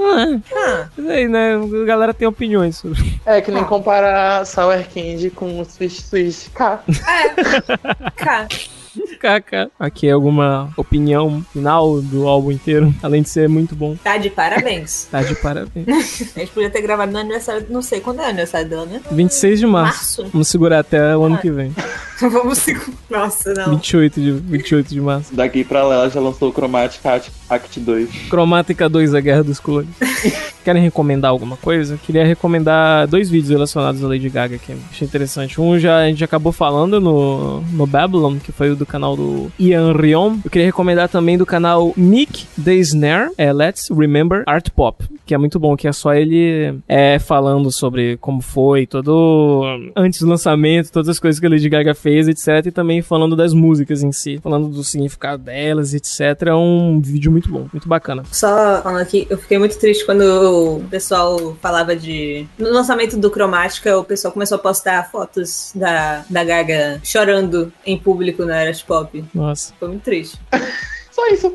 Ah, 0.00 0.88
Isso 0.96 1.08
aí, 1.10 1.28
né? 1.28 1.54
A 1.54 1.84
galera 1.84 2.14
tem 2.14 2.26
opiniões 2.26 2.76
sobre. 2.76 3.20
É 3.24 3.40
que 3.40 3.50
nem 3.50 3.62
comparar 3.64 4.44
Sour 4.46 4.82
Candy 4.92 5.30
com 5.30 5.64
Swish 5.64 6.02
Swish 6.02 6.50
K. 6.54 6.82
é. 6.88 8.10
Cá. 8.16 8.48
Aqui 9.78 10.08
é 10.08 10.12
alguma 10.12 10.72
opinião 10.76 11.44
final 11.52 12.00
do 12.00 12.26
álbum 12.26 12.52
inteiro, 12.52 12.94
além 13.02 13.22
de 13.22 13.28
ser 13.28 13.48
muito 13.48 13.74
bom. 13.74 13.96
Tá 14.02 14.16
de 14.16 14.30
parabéns. 14.30 15.08
Tá 15.10 15.22
de 15.22 15.34
parabéns. 15.36 15.86
A 16.36 16.40
gente 16.40 16.52
podia 16.52 16.70
ter 16.70 16.82
gravado 16.82 17.10
no 17.12 17.18
aniversário, 17.18 17.66
não 17.70 17.82
sei 17.82 18.00
quando 18.00 18.20
é 18.20 18.22
o 18.22 18.26
aniversário 18.26 18.68
dela, 18.68 18.86
né? 18.86 19.00
26 19.10 19.60
de 19.60 19.66
março. 19.66 20.22
Março? 20.22 20.32
Vamos 20.32 20.48
segurar 20.48 20.80
até 20.80 21.16
o 21.16 21.24
ano 21.24 21.38
que 21.38 21.50
vem. 21.50 21.74
Vamos 22.20 22.58
segurar. 22.58 22.92
Nossa, 23.10 23.54
não. 23.54 23.70
28 23.70 24.20
de, 24.20 24.32
28 24.32 24.88
de 24.88 25.00
março. 25.00 25.34
Daqui 25.34 25.64
pra 25.64 25.82
lá 25.84 25.94
ela 25.94 26.10
já 26.10 26.20
lançou 26.20 26.50
o 26.50 26.52
Chromatic 26.52 27.04
Act, 27.04 27.32
Act 27.48 27.80
2. 27.80 28.28
Cromática 28.28 28.88
2, 28.88 29.14
A 29.14 29.20
Guerra 29.20 29.44
dos 29.44 29.60
Clones. 29.60 29.88
Querem 30.64 30.82
recomendar 30.82 31.30
alguma 31.30 31.56
coisa? 31.56 31.94
Eu 31.94 31.98
queria 31.98 32.26
recomendar 32.26 33.06
dois 33.06 33.30
vídeos 33.30 33.50
relacionados 33.50 34.04
à 34.04 34.08
Lady 34.08 34.28
Gaga 34.28 34.58
que 34.58 34.76
achei 34.90 35.06
interessante. 35.06 35.60
Um 35.60 35.78
já 35.78 35.98
a 35.98 36.08
gente 36.08 36.22
acabou 36.22 36.52
falando 36.52 37.00
no, 37.00 37.60
no 37.72 37.86
Babylon, 37.86 38.38
que 38.38 38.52
foi 38.52 38.70
o 38.70 38.76
do 38.76 38.84
canal 38.84 39.07
do 39.16 39.50
Ian 39.58 39.92
Rion. 39.92 40.38
Eu 40.44 40.50
queria 40.50 40.66
recomendar 40.66 41.08
também 41.08 41.38
do 41.38 41.46
canal 41.46 41.92
Nick 41.96 42.46
The 42.62 42.74
Snare, 42.74 43.30
é 43.36 43.52
Let's 43.52 43.88
Remember 43.90 44.42
Art 44.46 44.70
Pop, 44.70 45.04
que 45.26 45.34
é 45.34 45.38
muito 45.38 45.58
bom, 45.58 45.76
que 45.76 45.86
é 45.86 45.92
só 45.92 46.14
ele 46.14 46.78
é, 46.88 47.18
falando 47.18 47.70
sobre 47.70 48.16
como 48.18 48.40
foi, 48.40 48.86
todo 48.86 49.62
antes 49.96 50.20
do 50.20 50.28
lançamento, 50.28 50.90
todas 50.90 51.08
as 51.08 51.18
coisas 51.18 51.38
que 51.38 51.46
a 51.46 51.50
Lady 51.50 51.68
Gaga 51.68 51.94
fez, 51.94 52.28
etc. 52.28 52.66
E 52.66 52.70
também 52.70 53.02
falando 53.02 53.36
das 53.36 53.52
músicas 53.52 54.02
em 54.02 54.12
si, 54.12 54.38
falando 54.42 54.68
do 54.68 54.82
significado 54.82 55.42
delas, 55.42 55.94
etc. 55.94 56.48
É 56.48 56.54
um 56.54 57.00
vídeo 57.00 57.30
muito 57.30 57.50
bom, 57.50 57.66
muito 57.72 57.88
bacana. 57.88 58.22
Só 58.30 58.80
falando 58.82 59.02
aqui, 59.02 59.26
eu 59.30 59.38
fiquei 59.38 59.58
muito 59.58 59.78
triste 59.78 60.04
quando 60.04 60.22
o 60.22 60.84
pessoal 60.88 61.56
falava 61.60 61.94
de. 61.94 62.46
No 62.58 62.70
lançamento 62.70 63.16
do 63.16 63.30
Cromática, 63.30 63.98
o 63.98 64.04
pessoal 64.04 64.32
começou 64.32 64.56
a 64.56 64.58
postar 64.58 65.10
fotos 65.10 65.72
da, 65.74 66.24
da 66.28 66.44
Gaga 66.44 67.00
chorando 67.02 67.72
em 67.84 67.98
público 67.98 68.44
na 68.44 68.56
Era 68.56 68.70
Pop. 69.04 69.24
Nossa. 69.34 69.74
Foi 69.78 69.88
muito 69.88 70.02
triste. 70.02 70.38
Só 71.18 71.26
isso. 71.32 71.52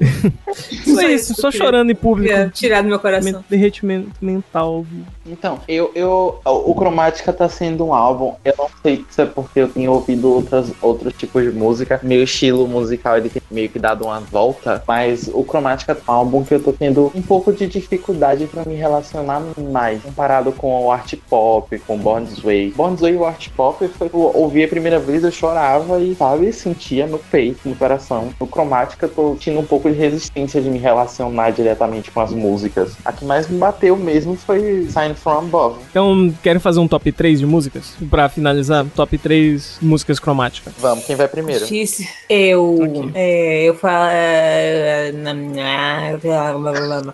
Só 0.94 1.02
isso, 1.04 1.34
só 1.36 1.50
chorando 1.52 1.90
em 1.92 1.96
público. 1.96 2.30
Queria 2.34 2.50
tirar 2.54 2.82
do 2.84 2.90
meu 2.90 3.00
coração. 3.00 3.32
Men- 3.32 3.44
Derretimento 3.50 4.10
mental. 4.22 4.86
Então, 5.26 5.60
eu, 5.68 5.90
eu, 5.96 6.40
o 6.46 6.76
Cromática 6.76 7.32
tá 7.34 7.48
sendo 7.50 7.86
um 7.86 7.94
álbum. 7.94 8.34
Eu 8.44 8.54
não 8.58 8.68
sei 8.84 9.04
se 9.10 9.22
é 9.22 9.26
porque 9.26 9.62
eu 9.62 9.68
tenho 9.70 9.92
ouvido 9.92 10.32
outras, 10.32 10.72
outros 10.82 11.14
tipos 11.14 11.44
de 11.44 11.52
música. 11.52 12.00
Meu 12.04 12.24
estilo 12.24 12.68
musical 12.68 13.18
ele 13.18 13.30
tem 13.30 13.42
meio 13.50 13.70
que 13.70 13.80
dado 13.80 14.04
uma 14.04 14.20
volta. 14.20 14.84
Mas 14.88 15.30
o 15.34 15.44
Cromática 15.44 15.94
é 15.94 16.12
um 16.12 16.14
álbum 16.14 16.44
que 16.44 16.54
eu 16.54 16.62
tô 16.62 16.74
tendo 16.74 17.12
um 17.16 17.22
pouco 17.22 17.52
de 17.54 17.66
dificuldade 17.66 18.46
pra 18.48 18.66
me 18.66 18.76
relacionar 18.76 19.42
mais. 19.72 20.02
Comparado 20.04 20.52
com 20.52 20.86
o 20.86 20.92
art 20.92 21.14
pop, 21.30 21.80
com 21.80 21.98
Born 21.98 22.28
This 22.28 22.40
Way. 22.40 22.72
Born 22.76 22.94
This 22.96 23.02
Way 23.02 23.14
e 23.14 23.18
o 23.18 23.26
art 23.26 23.50
pop 23.56 23.88
foi 23.88 24.10
eu 24.14 24.32
ouvi 24.36 24.64
a 24.64 24.68
primeira 24.68 25.00
vez, 25.00 25.24
eu 25.24 25.32
chorava 25.32 26.00
e, 26.00 26.14
sabe, 26.16 26.52
sentia 26.54 27.08
no 27.08 27.18
peito, 27.18 27.68
no 27.68 27.76
coração. 27.76 28.30
No 28.40 28.46
Cromática 28.46 29.06
eu 29.06 29.10
tô 29.10 29.36
sentindo 29.54 29.60
um 29.60 29.66
pouco 29.66 29.90
de 29.90 29.96
resistência 29.98 30.62
de 30.62 30.70
me 30.70 30.80
relacionar 30.80 31.52
diretamente 31.52 32.12
com 32.12 32.20
as 32.22 32.32
músicas. 32.32 32.94
A 33.06 33.12
que 33.12 33.24
mais 33.26 33.48
me 33.48 33.58
bateu 33.58 33.96
mesmo 33.96 34.36
foi 34.36 34.88
Sign 34.90 35.14
From 35.16 35.40
Above. 35.40 35.80
Então, 35.90 36.34
querem 36.42 36.60
fazer 36.60 36.80
um 36.80 36.88
top 36.88 37.12
3 37.12 37.40
de 37.40 37.46
músicas? 37.46 37.94
Pra 38.10 38.28
finalizar, 38.30 38.86
top 38.96 39.18
3 39.18 39.78
músicas 39.82 40.20
cromáticas. 40.20 40.74
Vamos, 40.80 41.06
quem 41.06 41.16
vai 41.16 41.28
primeiro? 41.28 41.62
Difícil. 41.66 42.06
Eu. 42.30 42.76
Ok. 42.82 43.12
é, 43.14 43.64
eu 43.64 43.76
falo. 43.76 44.08
é, 44.12 45.12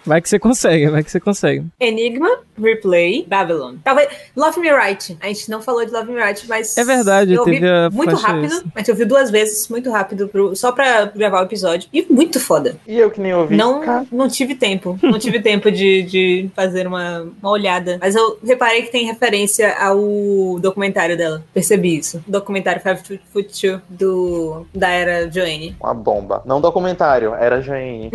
Vai 0.05 0.21
que 0.21 0.29
você 0.29 0.39
consegue, 0.39 0.87
vai 0.89 1.03
que 1.03 1.11
você 1.11 1.19
consegue. 1.19 1.65
Enigma, 1.79 2.29
Replay, 2.61 3.25
Babylon. 3.27 3.75
Talvez. 3.83 4.09
Love 4.35 4.59
Me 4.59 4.69
Right. 4.71 5.17
A 5.21 5.27
gente 5.27 5.49
não 5.49 5.61
falou 5.61 5.85
de 5.85 5.91
Love 5.91 6.11
Me 6.11 6.21
Right, 6.23 6.47
mas. 6.47 6.77
É 6.77 6.83
verdade, 6.83 7.33
eu 7.33 7.39
ouvi 7.41 7.53
teve 7.53 7.67
a 7.69 7.89
muito 7.89 8.15
rápido. 8.15 8.45
extra. 8.45 8.71
A 8.75 8.79
gente 8.79 8.91
ouviu 8.91 9.07
duas 9.07 9.29
vezes, 9.31 9.67
muito 9.67 9.89
rápido, 9.91 10.27
pro- 10.27 10.55
só 10.55 10.71
pra 10.71 11.05
gravar 11.05 11.41
o 11.41 11.45
episódio. 11.45 11.89
E 11.93 12.05
muito 12.09 12.28
foda. 12.37 12.75
E 12.85 12.97
eu 12.97 13.09
que 13.09 13.21
nem 13.21 13.33
ouvi. 13.33 13.55
Não, 13.55 13.79
Cara, 13.79 14.05
não 14.11 14.27
tive 14.27 14.55
tempo. 14.55 14.99
Não 15.01 15.17
tive 15.17 15.39
tempo 15.41 15.71
de, 15.71 16.03
de 16.03 16.49
fazer 16.53 16.85
uma, 16.85 17.31
uma 17.41 17.51
olhada. 17.51 17.97
Mas 18.01 18.15
eu 18.15 18.37
reparei 18.45 18.81
que 18.81 18.91
tem 18.91 19.05
referência 19.05 19.73
ao 19.77 20.59
documentário 20.59 21.15
dela. 21.15 21.43
Percebi 21.53 21.97
isso. 21.97 22.21
O 22.27 22.31
documentário 22.31 22.81
Five 22.81 23.19
Foot 23.31 23.61
Two 23.61 23.81
do, 23.87 24.65
da 24.75 24.89
era 24.89 25.31
Joanne. 25.31 25.75
Uma 25.79 25.93
bomba. 25.93 26.43
Não 26.45 26.59
documentário, 26.59 27.33
era 27.33 27.61
Jane. 27.61 28.11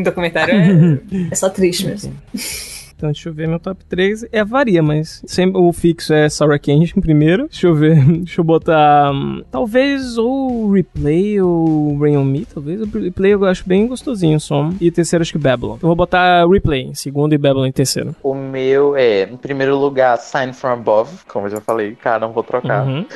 o 0.00 0.02
documentário 0.04 0.54
é, 0.54 1.00
é 1.30 1.34
só 1.34 1.48
triste 1.48 1.86
mesmo. 1.86 2.14
Então, 3.00 3.10
deixa 3.10 3.30
eu 3.30 3.32
ver 3.32 3.48
meu 3.48 3.58
top 3.58 3.82
3. 3.86 4.26
É, 4.30 4.44
varia, 4.44 4.82
mas 4.82 5.22
sempre 5.26 5.58
o 5.58 5.72
fixo 5.72 6.12
é 6.12 6.28
Sour 6.28 6.60
Candy 6.60 6.92
em 6.94 7.00
primeiro. 7.00 7.48
Deixa 7.48 7.66
eu 7.66 7.74
ver. 7.74 7.96
Deixa 8.20 8.40
eu 8.42 8.44
botar. 8.44 9.10
hum, 9.10 9.42
talvez 9.50 10.18
ou 10.18 10.70
Replay 10.70 11.40
ou 11.40 11.98
Rain 11.98 12.18
on 12.18 12.24
Me. 12.24 12.44
Talvez. 12.44 12.82
O 12.82 12.84
Replay 12.84 13.32
eu 13.32 13.44
acho 13.46 13.66
bem 13.66 13.86
gostosinho 13.86 14.36
o 14.36 14.40
som. 14.40 14.74
E 14.78 14.90
terceiro, 14.90 15.22
acho 15.22 15.32
que 15.32 15.38
Babylon. 15.38 15.76
Eu 15.82 15.88
vou 15.88 15.96
botar 15.96 16.46
Replay 16.46 16.82
em 16.82 16.94
segundo 16.94 17.32
e 17.32 17.38
Babylon 17.38 17.66
em 17.66 17.72
terceiro. 17.72 18.14
O 18.22 18.34
meu 18.34 18.94
é, 18.94 19.22
em 19.22 19.36
primeiro 19.36 19.78
lugar, 19.78 20.18
Sign 20.18 20.52
From 20.52 20.72
Above, 20.72 21.20
como 21.26 21.46
eu 21.46 21.50
já 21.52 21.60
falei, 21.62 21.94
cara, 21.94 22.26
não 22.26 22.32
vou 22.32 22.42
trocar. 22.42 22.86
Uhum. 22.86 23.06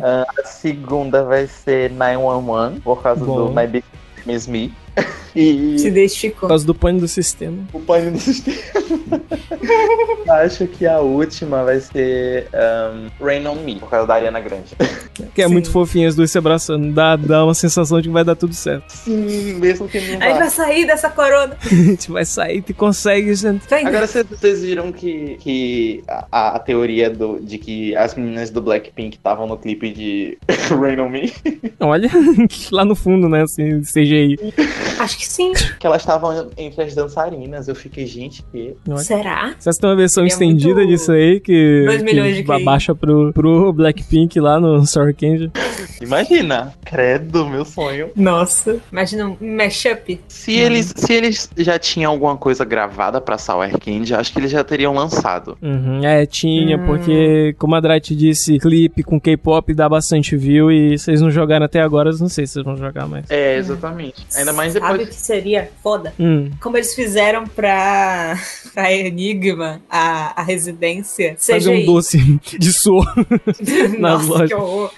Ah, 0.00 0.26
a 0.38 0.46
segunda 0.46 1.24
vai 1.24 1.48
ser 1.48 1.90
911, 1.90 2.80
por 2.80 3.02
causa 3.02 3.24
Bom. 3.24 3.46
do 3.46 3.52
My 3.52 3.66
Big 3.66 3.84
Is 4.26 4.46
Me. 4.46 4.72
E 5.36 5.76
Se 5.80 5.86
Por 5.90 5.98
identificou. 5.98 6.48
causa 6.48 6.64
do 6.64 6.72
pane 6.72 7.00
do 7.00 7.08
sistema. 7.08 7.58
o 7.72 7.80
painel 7.80 8.12
do 8.12 8.20
sistema. 8.20 8.56
Acho 10.44 10.66
que 10.68 10.86
a 10.86 11.00
última 11.00 11.64
vai 11.64 11.80
ser 11.80 12.46
um, 12.54 13.24
Rain 13.24 13.44
On 13.46 13.56
Me, 13.56 13.74
por 13.80 13.90
causa 13.90 14.06
da 14.06 14.14
Ariana 14.14 14.40
Grande. 14.40 14.74
Que 15.32 15.42
é 15.42 15.46
Sim. 15.46 15.52
muito 15.52 15.70
fofinho 15.70 16.08
as 16.08 16.16
duas 16.16 16.28
se 16.30 16.38
abraçando. 16.38 16.92
Dá, 16.92 17.14
dá 17.14 17.44
uma 17.44 17.54
sensação 17.54 18.00
de 18.00 18.08
que 18.08 18.12
vai 18.12 18.24
dar 18.24 18.34
tudo 18.34 18.52
certo. 18.52 18.90
Sim, 18.90 19.54
mesmo 19.54 19.88
que 19.88 19.98
não 20.00 20.06
A 20.06 20.10
gente 20.10 20.18
vai 20.20 20.38
vá. 20.40 20.50
sair 20.50 20.86
dessa 20.86 21.08
corona. 21.08 21.56
A 21.64 21.68
gente 21.68 22.10
vai 22.10 22.24
sair, 22.24 22.62
tu 22.62 22.74
consegue. 22.74 23.32
gente. 23.34 23.68
Vai 23.68 23.84
Agora 23.84 24.06
vocês- 24.08 24.26
vocês 24.28 24.62
viram 24.62 24.90
que, 24.90 25.36
que 25.38 26.02
a, 26.08 26.56
a 26.56 26.58
teoria 26.58 27.10
do, 27.10 27.38
de 27.40 27.58
que 27.58 27.94
as 27.96 28.14
meninas 28.16 28.50
do 28.50 28.60
Blackpink 28.60 29.16
estavam 29.16 29.46
no 29.46 29.56
clipe 29.56 29.92
de 29.92 30.36
Rain 30.70 30.98
On 31.00 31.08
Me, 31.08 31.32
Olha, 31.78 32.10
lá 32.72 32.84
no 32.84 32.96
fundo, 32.96 33.28
né? 33.28 33.42
Assim, 33.42 33.82
CGI. 33.82 34.36
Acho 34.98 35.18
que 35.18 35.26
sim. 35.26 35.52
que 35.78 35.86
elas 35.86 36.02
estavam 36.02 36.50
entre 36.56 36.82
as 36.82 36.94
dançarinas. 36.94 37.68
Eu 37.68 37.74
fiquei, 37.74 38.06
gente, 38.06 38.42
que 38.52 38.74
Olha. 38.88 38.98
Será? 38.98 39.54
Vocês 39.58 39.76
têm 39.78 39.90
uma 39.90 39.96
versão 39.96 40.22
Seria 40.28 40.32
estendida 40.32 40.74
muito- 40.76 40.88
disso 40.88 41.12
aí 41.12 41.40
que, 41.40 41.84
Dois 41.86 42.02
milhões 42.02 42.36
de 42.36 42.42
que 42.44 42.52
QI. 42.52 42.64
baixa 42.64 42.94
pro, 42.94 43.32
pro 43.32 43.72
Blackpink 43.72 44.38
lá 44.40 44.58
no 44.60 44.86
Sour 44.86 45.14
Candy. 45.14 45.50
Imagina, 46.00 46.72
credo, 46.84 47.46
meu 47.46 47.64
sonho. 47.64 48.10
Nossa. 48.16 48.76
Imagina 48.90 49.26
um 49.40 49.56
mashup. 49.56 50.20
Se 50.28 50.52
eles, 50.52 50.92
se 50.96 51.12
eles 51.12 51.50
já 51.56 51.78
tinham 51.78 52.12
alguma 52.12 52.36
coisa 52.36 52.64
gravada 52.64 53.20
pra 53.20 53.38
Sour 53.38 53.70
Candy, 53.78 54.14
acho 54.14 54.32
que 54.32 54.38
eles 54.38 54.50
já 54.50 54.62
teriam 54.64 54.94
lançado. 54.94 55.56
Uhum, 55.62 56.00
é, 56.04 56.26
tinha, 56.26 56.76
Hum. 56.76 56.86
porque, 56.86 57.54
como 57.58 57.74
a 57.74 57.80
Drat 57.80 58.10
disse, 58.10 58.58
clipe 58.58 59.02
com 59.02 59.20
K-pop 59.20 59.72
dá 59.74 59.88
bastante 59.88 60.36
view 60.36 60.70
e 60.70 60.98
vocês 60.98 61.20
não 61.20 61.30
jogaram 61.30 61.64
até 61.66 61.80
agora, 61.80 62.10
eu 62.10 62.18
não 62.18 62.28
sei 62.28 62.46
se 62.46 62.54
vocês 62.54 62.64
vão 62.64 62.76
jogar 62.76 63.06
mais. 63.06 63.30
É, 63.30 63.56
exatamente. 63.56 64.26
Ainda 64.36 64.52
mais 64.52 64.73
Sabe 64.80 64.94
o 64.94 64.98
depois. 64.98 65.16
que 65.16 65.22
seria 65.22 65.70
foda? 65.82 66.14
Hum, 66.18 66.50
Como 66.60 66.76
eles 66.76 66.94
fizeram 66.94 67.46
pra, 67.46 68.38
pra 68.74 68.92
Enigma, 68.92 69.80
a, 69.90 70.40
a 70.40 70.44
residência. 70.44 71.36
fazer 71.38 71.70
um 71.70 71.84
doce 71.84 72.18
de 72.58 72.72
suor. 72.72 73.06
nas 73.98 74.26
Nossa, 74.26 74.26
lojas. 74.28 74.48
que 74.48 74.54
horror. 74.54 74.90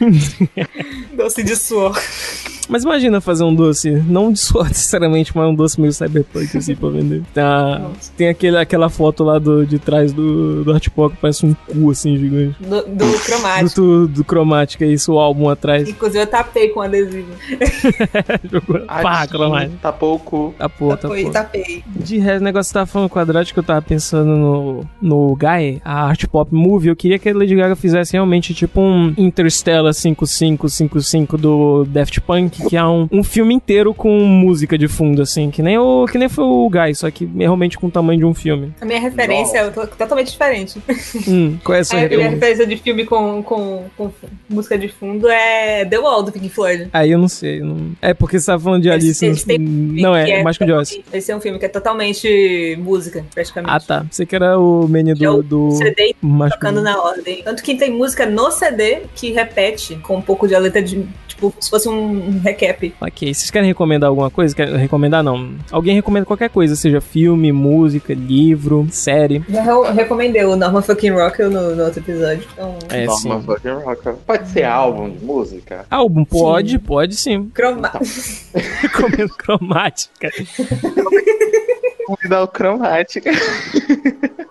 doce 1.12 1.43
de 1.43 1.57
suor. 1.57 1.98
Mas 2.68 2.84
imagina 2.84 3.20
fazer 3.20 3.44
um 3.44 3.55
doce, 3.55 3.90
não 4.06 4.32
de 4.32 4.38
suor 4.38 4.64
necessariamente, 4.68 5.32
mas 5.36 5.48
um 5.48 5.55
doce 5.55 5.80
meio 5.80 5.93
cyberpunk 5.93 6.56
assim 6.56 6.74
pra 6.74 6.88
vender. 6.88 7.22
Tem, 7.32 7.43
a- 7.43 7.90
tem 8.16 8.28
aquele, 8.28 8.56
aquela 8.59 8.88
foto 8.88 9.22
lá 9.24 9.38
do, 9.38 9.64
de 9.66 9.78
trás 9.78 10.12
do, 10.12 10.64
do 10.64 10.72
Art 10.72 10.88
Pop 10.90 11.14
que 11.14 11.20
parece 11.20 11.47
um 11.47 11.55
cu 11.55 11.90
assim 11.90 12.16
gigante. 12.16 12.56
Do, 12.60 12.82
do 12.82 12.94
Do, 13.12 13.18
cromático. 13.20 13.80
do, 13.80 14.09
do 14.09 14.24
Cromática, 14.24 14.84
isso, 14.84 15.12
o 15.14 15.18
álbum 15.18 15.48
atrás. 15.48 15.88
Inclusive 15.88 16.22
eu 16.22 16.26
tapei 16.26 16.68
com 16.70 16.80
adesivo. 16.80 17.28
Jogou. 18.51 18.80
Pá, 18.86 19.20
Adinho, 19.22 19.28
Cromática. 19.38 19.78
Tapou 19.82 20.14
o 20.14 20.18
cu. 20.18 20.55
Tá 20.59 20.68
pô, 20.68 20.97
tá 20.97 21.09
Tapei. 21.44 21.82
De 21.86 22.18
resto, 22.18 22.40
o 22.40 22.44
negócio 22.44 22.68
que 22.68 22.72
você 22.72 22.74
tava 22.74 22.86
falando 22.86 23.09
quadrado 23.09 23.52
que 23.52 23.59
eu 23.59 23.62
tava 23.62 23.82
pensando 23.82 24.36
no, 24.36 24.86
no 25.01 25.36
Guy, 25.36 25.80
a 25.84 26.05
Art 26.06 26.24
Pop 26.26 26.52
Movie, 26.55 26.88
eu 26.88 26.97
queria 26.97 27.18
que 27.18 27.28
a 27.28 27.34
Lady 27.36 27.55
Gaga 27.55 27.76
fizesse 27.76 28.12
realmente 28.14 28.52
tipo 28.55 28.80
um 28.80 29.14
Interstellar 29.16 29.93
5555 29.93 31.36
do 31.38 31.84
Daft 31.84 32.20
Punk, 32.22 32.55
que 32.68 32.76
é 32.76 32.84
um, 32.84 33.08
um 33.10 33.22
filme 33.22 33.54
inteiro 33.54 33.92
com 33.94 34.10
música 34.20 34.76
de 34.78 34.88
fundo, 34.88 35.22
assim, 35.22 35.50
que 35.50 35.62
nem, 35.62 35.78
o, 35.78 36.06
que 36.06 36.18
nem 36.18 36.28
foi 36.28 36.44
o 36.44 36.68
Guy, 36.68 36.94
só 36.94 37.10
que 37.10 37.24
realmente 37.24 37.78
com 37.78 37.86
o 37.86 37.90
tamanho 37.90 38.18
de 38.18 38.24
um 38.24 38.34
filme. 38.34 38.72
A 38.80 38.84
minha 38.84 39.00
referência 39.00 39.58
é 39.58 39.70
to- 39.70 39.86
totalmente 39.86 40.30
diferente. 40.30 40.80
Hum, 41.28 41.58
qual 41.64 41.76
é 41.76 41.80
essa 41.80 41.94
A 41.96 41.98
minha 41.98 42.08
referência? 42.08 42.30
referência 42.34 42.66
de 42.66 42.76
filme 42.76 43.04
com, 43.04 43.42
com, 43.42 43.84
com 43.96 44.10
música 44.48 44.78
de 44.78 44.88
fundo 44.88 45.28
é 45.28 45.84
The 45.84 45.98
Wall, 45.98 46.22
do 46.22 46.32
Pink 46.32 46.48
Floyd. 46.48 46.88
Aí 46.92 47.10
eu 47.10 47.18
não 47.18 47.28
sei. 47.28 47.60
Não... 47.60 47.92
É 48.02 48.12
porque 48.14 48.38
você 48.38 48.46
tava 48.46 48.62
falando 48.62 48.82
de 48.82 48.90
Alice. 48.90 49.24
Eles 49.24 49.44
têm 49.44 49.58
Não, 49.58 50.12
que 50.14 50.32
é, 50.32 50.42
mais 50.42 50.56
que 50.58 50.64
o 50.64 50.66
totalmente- 50.66 51.04
Esse 51.12 51.32
é 51.32 51.36
um 51.36 51.40
filme 51.40 51.58
que 51.58 51.64
é 51.64 51.68
totalmente 51.68 52.76
música, 52.80 53.24
praticamente. 53.34 53.72
Ah, 53.74 53.80
tá. 53.80 54.06
Você 54.10 54.24
que 54.26 54.34
era 54.34 54.58
o 54.58 54.86
menu 54.88 55.14
É 55.20 55.30
o 55.30 55.42
do. 55.42 55.68
do... 55.68 55.70
CD 55.76 56.14
mais 56.20 56.52
tocando 56.52 56.80
na 56.82 57.00
ordem. 57.00 57.42
Tanto 57.42 57.62
que 57.62 57.74
tem 57.74 57.90
música 57.92 58.26
no 58.26 58.50
CD 58.50 59.02
que 59.14 59.32
repete 59.32 59.96
com 59.96 60.16
um 60.16 60.22
pouco 60.22 60.46
de 60.46 60.54
a 60.54 60.58
letra 60.58 60.82
de. 60.82 61.04
Tipo, 61.28 61.52
se 61.60 61.68
fosse 61.68 61.88
um 61.88 62.38
recap. 62.47 62.94
Ok, 63.01 63.35
vocês 63.35 63.51
querem 63.51 63.68
recomendar 63.68 64.09
alguma 64.09 64.31
coisa? 64.31 64.55
Querem 64.55 64.77
recomendar 64.77 65.23
não? 65.23 65.51
Alguém 65.70 65.94
recomenda 65.94 66.24
qualquer 66.27 66.48
coisa, 66.51 66.74
seja 66.77 67.01
filme, 67.01 67.51
música, 67.52 68.14
livro, 68.14 68.86
série. 68.90 69.43
Já 69.48 69.62
re- 69.62 69.93
recomendei 69.93 70.44
o 70.44 70.56
Norman 70.56 70.82
Fucking 70.82 71.10
Rockel 71.10 71.51
no, 71.51 71.74
no 71.74 71.85
outro 71.85 72.01
episódio. 72.01 72.47
Então, 72.52 72.78
É, 72.89 73.05
Norman 73.06 73.40
sim. 73.40 73.47
fucking 73.47 73.85
Rocker. 73.85 74.14
Pode 74.27 74.48
ser 74.48 74.64
álbum 74.64 75.10
de 75.10 75.24
música? 75.24 75.85
Álbum, 75.90 76.24
pode, 76.24 76.78
pode 76.78 77.16
sim. 77.16 77.51
croma... 77.52 77.90
Recomendo 78.81 79.35
cromática. 79.36 80.31
Vou 82.06 82.18
me 82.22 82.28
dar 82.28 82.42
o 82.42 82.48
cromática. 82.48 83.30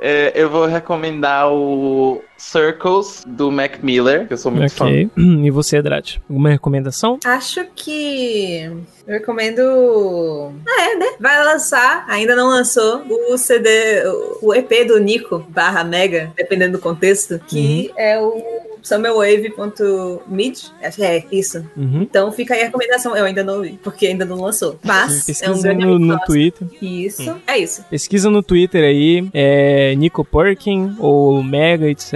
É, 0.07 0.32
eu 0.36 0.49
vou 0.49 0.68
recomendar 0.68 1.52
o 1.52 2.22
Circles 2.38 3.23
do 3.26 3.52
Mac 3.52 3.82
Miller, 3.82 4.27
que 4.27 4.34
eu 4.34 4.38
sou 4.38 4.52
muito 4.52 4.72
fã. 4.72 4.86
Ok. 4.86 5.10
E 5.18 5.49
você, 5.49 5.82
Drat? 5.82 6.18
Alguma 6.30 6.49
recomendação? 6.49 7.18
Acho 7.26 7.65
que 7.76 8.69
eu 9.07 9.14
recomendo. 9.14 10.53
Ah, 10.68 10.82
é, 10.91 10.95
né? 10.95 11.06
Vai 11.19 11.44
lançar, 11.44 12.06
ainda 12.07 12.36
não 12.36 12.49
lançou, 12.49 13.03
o 13.32 13.38
CD, 13.38 14.03
o 14.44 14.53
EP 14.53 14.88
do 14.88 14.99
Nico 14.99 15.40
barra 15.49 15.84
Mega, 15.84 16.32
dependendo 16.36 16.77
do 16.77 16.82
contexto, 16.82 17.40
que 17.40 17.91
é 17.98 18.19
o 18.19 18.75
summerwave.mid. 18.86 20.60
Acho 20.82 20.98
que 20.98 21.03
é 21.03 21.26
isso. 21.32 21.66
Uhum. 21.76 22.03
Então 22.03 22.32
fica 22.32 22.53
aí 22.53 22.62
a 22.62 22.66
recomendação. 22.66 23.18
Eu 23.18 23.26
ainda 23.26 23.44
não 23.44 23.62
vi, 23.62 23.80
porque 23.84 24.06
ainda 24.06 24.24
não 24.24 24.40
lançou. 24.40 24.80
Mas 24.84 25.12
é 25.41 25.49
um 25.49 25.53
Pesquisa 25.53 25.74
grande 25.74 26.06
no, 26.06 26.20
Twitter. 26.20 26.68
Isso, 26.82 27.36
é 27.48 27.57
isso. 27.57 27.84
Pesquisa 27.90 28.30
no 28.30 28.44
Twitter 28.44 28.84
aí, 28.84 29.28
é 29.34 29.95
Nico 29.95 30.24
Perkin 30.24 30.95
ou 30.99 31.41
Mega, 31.41 31.90
etc. 31.90 32.14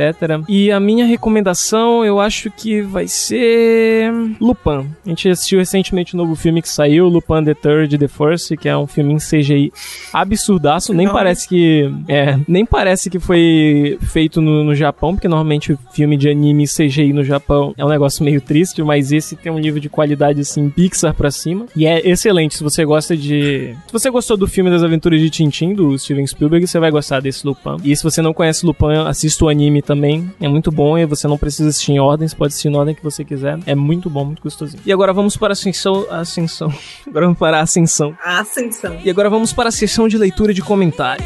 E 0.47 0.71
a 0.71 0.79
minha 0.79 1.05
recomendação, 1.05 2.05
eu 2.05 2.19
acho 2.19 2.51
que 2.51 2.81
vai 2.81 3.07
ser 3.07 4.11
Lupin. 4.39 4.89
A 5.05 5.09
gente 5.09 5.29
assistiu 5.29 5.59
recentemente 5.59 6.13
o 6.13 6.17
novo 6.17 6.35
filme 6.35 6.61
que 6.61 6.69
saiu, 6.69 7.07
Lupin 7.07 7.43
the 7.43 7.55
Third 7.55 7.97
The 7.97 8.07
First, 8.07 8.55
que 8.57 8.69
é 8.69 8.77
um 8.77 8.85
filme 8.85 9.13
em 9.13 9.17
CGI 9.17 9.73
absurdaço. 10.13 10.93
Nem 10.93 11.07
Não. 11.07 11.13
parece 11.13 11.47
que 11.47 11.91
é, 12.07 12.37
nem 12.47 12.65
parece 12.65 13.09
que 13.09 13.19
foi 13.19 13.97
feito 14.01 14.39
no, 14.39 14.63
no 14.63 14.75
Japão, 14.75 15.13
porque 15.15 15.27
normalmente 15.27 15.73
o 15.73 15.79
filme 15.91 16.15
de 16.15 16.29
anime 16.29 16.58
CGI 16.65 17.13
no 17.13 17.23
Japão 17.23 17.73
é 17.77 17.85
um 17.85 17.89
negócio 17.89 18.23
meio 18.23 18.41
triste, 18.41 18.81
mas 18.83 19.11
esse 19.11 19.35
tem 19.35 19.51
um 19.51 19.59
nível 19.59 19.79
de 19.79 19.89
qualidade 19.89 20.41
assim 20.41 20.69
Pixar 20.69 21.13
pra 21.13 21.31
cima 21.31 21.65
e 21.75 21.85
é 21.85 22.07
excelente. 22.07 22.55
Se 22.55 22.63
você 22.63 22.85
gosta 22.85 23.15
de, 23.15 23.75
se 23.85 23.93
você 23.93 24.09
gostou 24.09 24.37
do 24.37 24.47
filme 24.47 24.69
das 24.69 24.83
Aventuras 24.83 25.19
de 25.19 25.29
Tintin 25.29 25.73
do 25.73 25.97
Steven 25.97 26.25
Spielberg, 26.25 26.65
você 26.65 26.79
vai 26.79 26.91
gostar 26.91 27.19
desse 27.21 27.45
Lupin. 27.45 27.77
E 27.83 27.95
se 27.95 28.03
você 28.03 28.21
não 28.21 28.33
conhece 28.33 28.65
Lupin, 28.65 29.07
assista 29.07 29.45
o 29.45 29.49
anime 29.49 29.81
também. 29.81 30.31
É 30.39 30.47
muito 30.47 30.71
bom 30.71 30.97
e 30.97 31.05
você 31.05 31.27
não 31.27 31.37
precisa 31.37 31.69
assistir 31.69 31.93
em 31.93 31.99
ordem, 31.99 32.27
você 32.27 32.35
pode 32.35 32.49
assistir 32.49 32.69
na 32.69 32.79
ordem 32.79 32.95
que 32.95 33.03
você 33.03 33.23
quiser. 33.23 33.59
É 33.65 33.75
muito 33.75 34.09
bom, 34.09 34.25
muito 34.25 34.41
gostosinho. 34.41 34.81
E 34.85 34.91
agora 34.91 35.13
vamos 35.13 35.35
para 35.37 35.51
a 35.51 35.53
ascensão, 35.53 36.05
ascensão. 36.09 36.73
Agora 37.07 37.25
vamos 37.25 37.39
para 37.39 37.57
a 37.57 37.61
ascensão. 37.61 38.15
A 38.23 38.39
ascensão. 38.39 38.97
E 39.03 39.09
agora 39.09 39.29
vamos 39.29 39.51
para 39.51 39.69
a 39.69 39.71
sessão 39.71 40.07
de 40.07 40.17
leitura 40.17 40.53
de 40.53 40.61
comentários. 40.61 41.25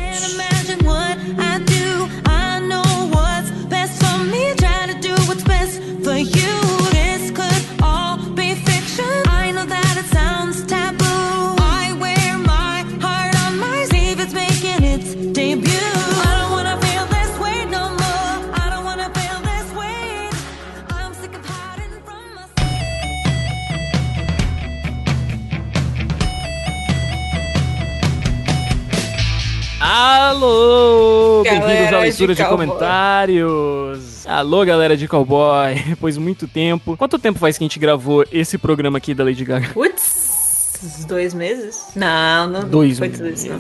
Leitura 32.04 32.36
de 32.36 32.44
de, 32.44 32.50
comentários. 32.50 34.26
Alô, 34.28 34.66
galera 34.66 34.96
de 34.96 35.08
cowboy. 35.08 35.76
Depois 35.88 36.16
de 36.16 36.22
muito 36.22 36.48
tempo. 36.48 36.96
Quanto 36.98 37.20
tempo 37.20 37.40
faz 37.40 37.58
que 37.58 37.64
a 37.64 37.66
gente 37.66 37.80
gravou 37.80 38.26
esse 38.32 38.58
programa 38.58 38.98
aqui 38.98 39.14
da 39.14 39.24
Lady 39.24 39.46
Gaga? 39.46 39.70
Putz, 39.74 40.33
dois 41.06 41.34
meses? 41.34 41.88
Não, 41.96 42.48
não 42.48 42.68
Dois 42.68 42.98
foi 42.98 43.10
tudo 43.10 43.30
isso. 43.30 43.48
não. 43.50 43.60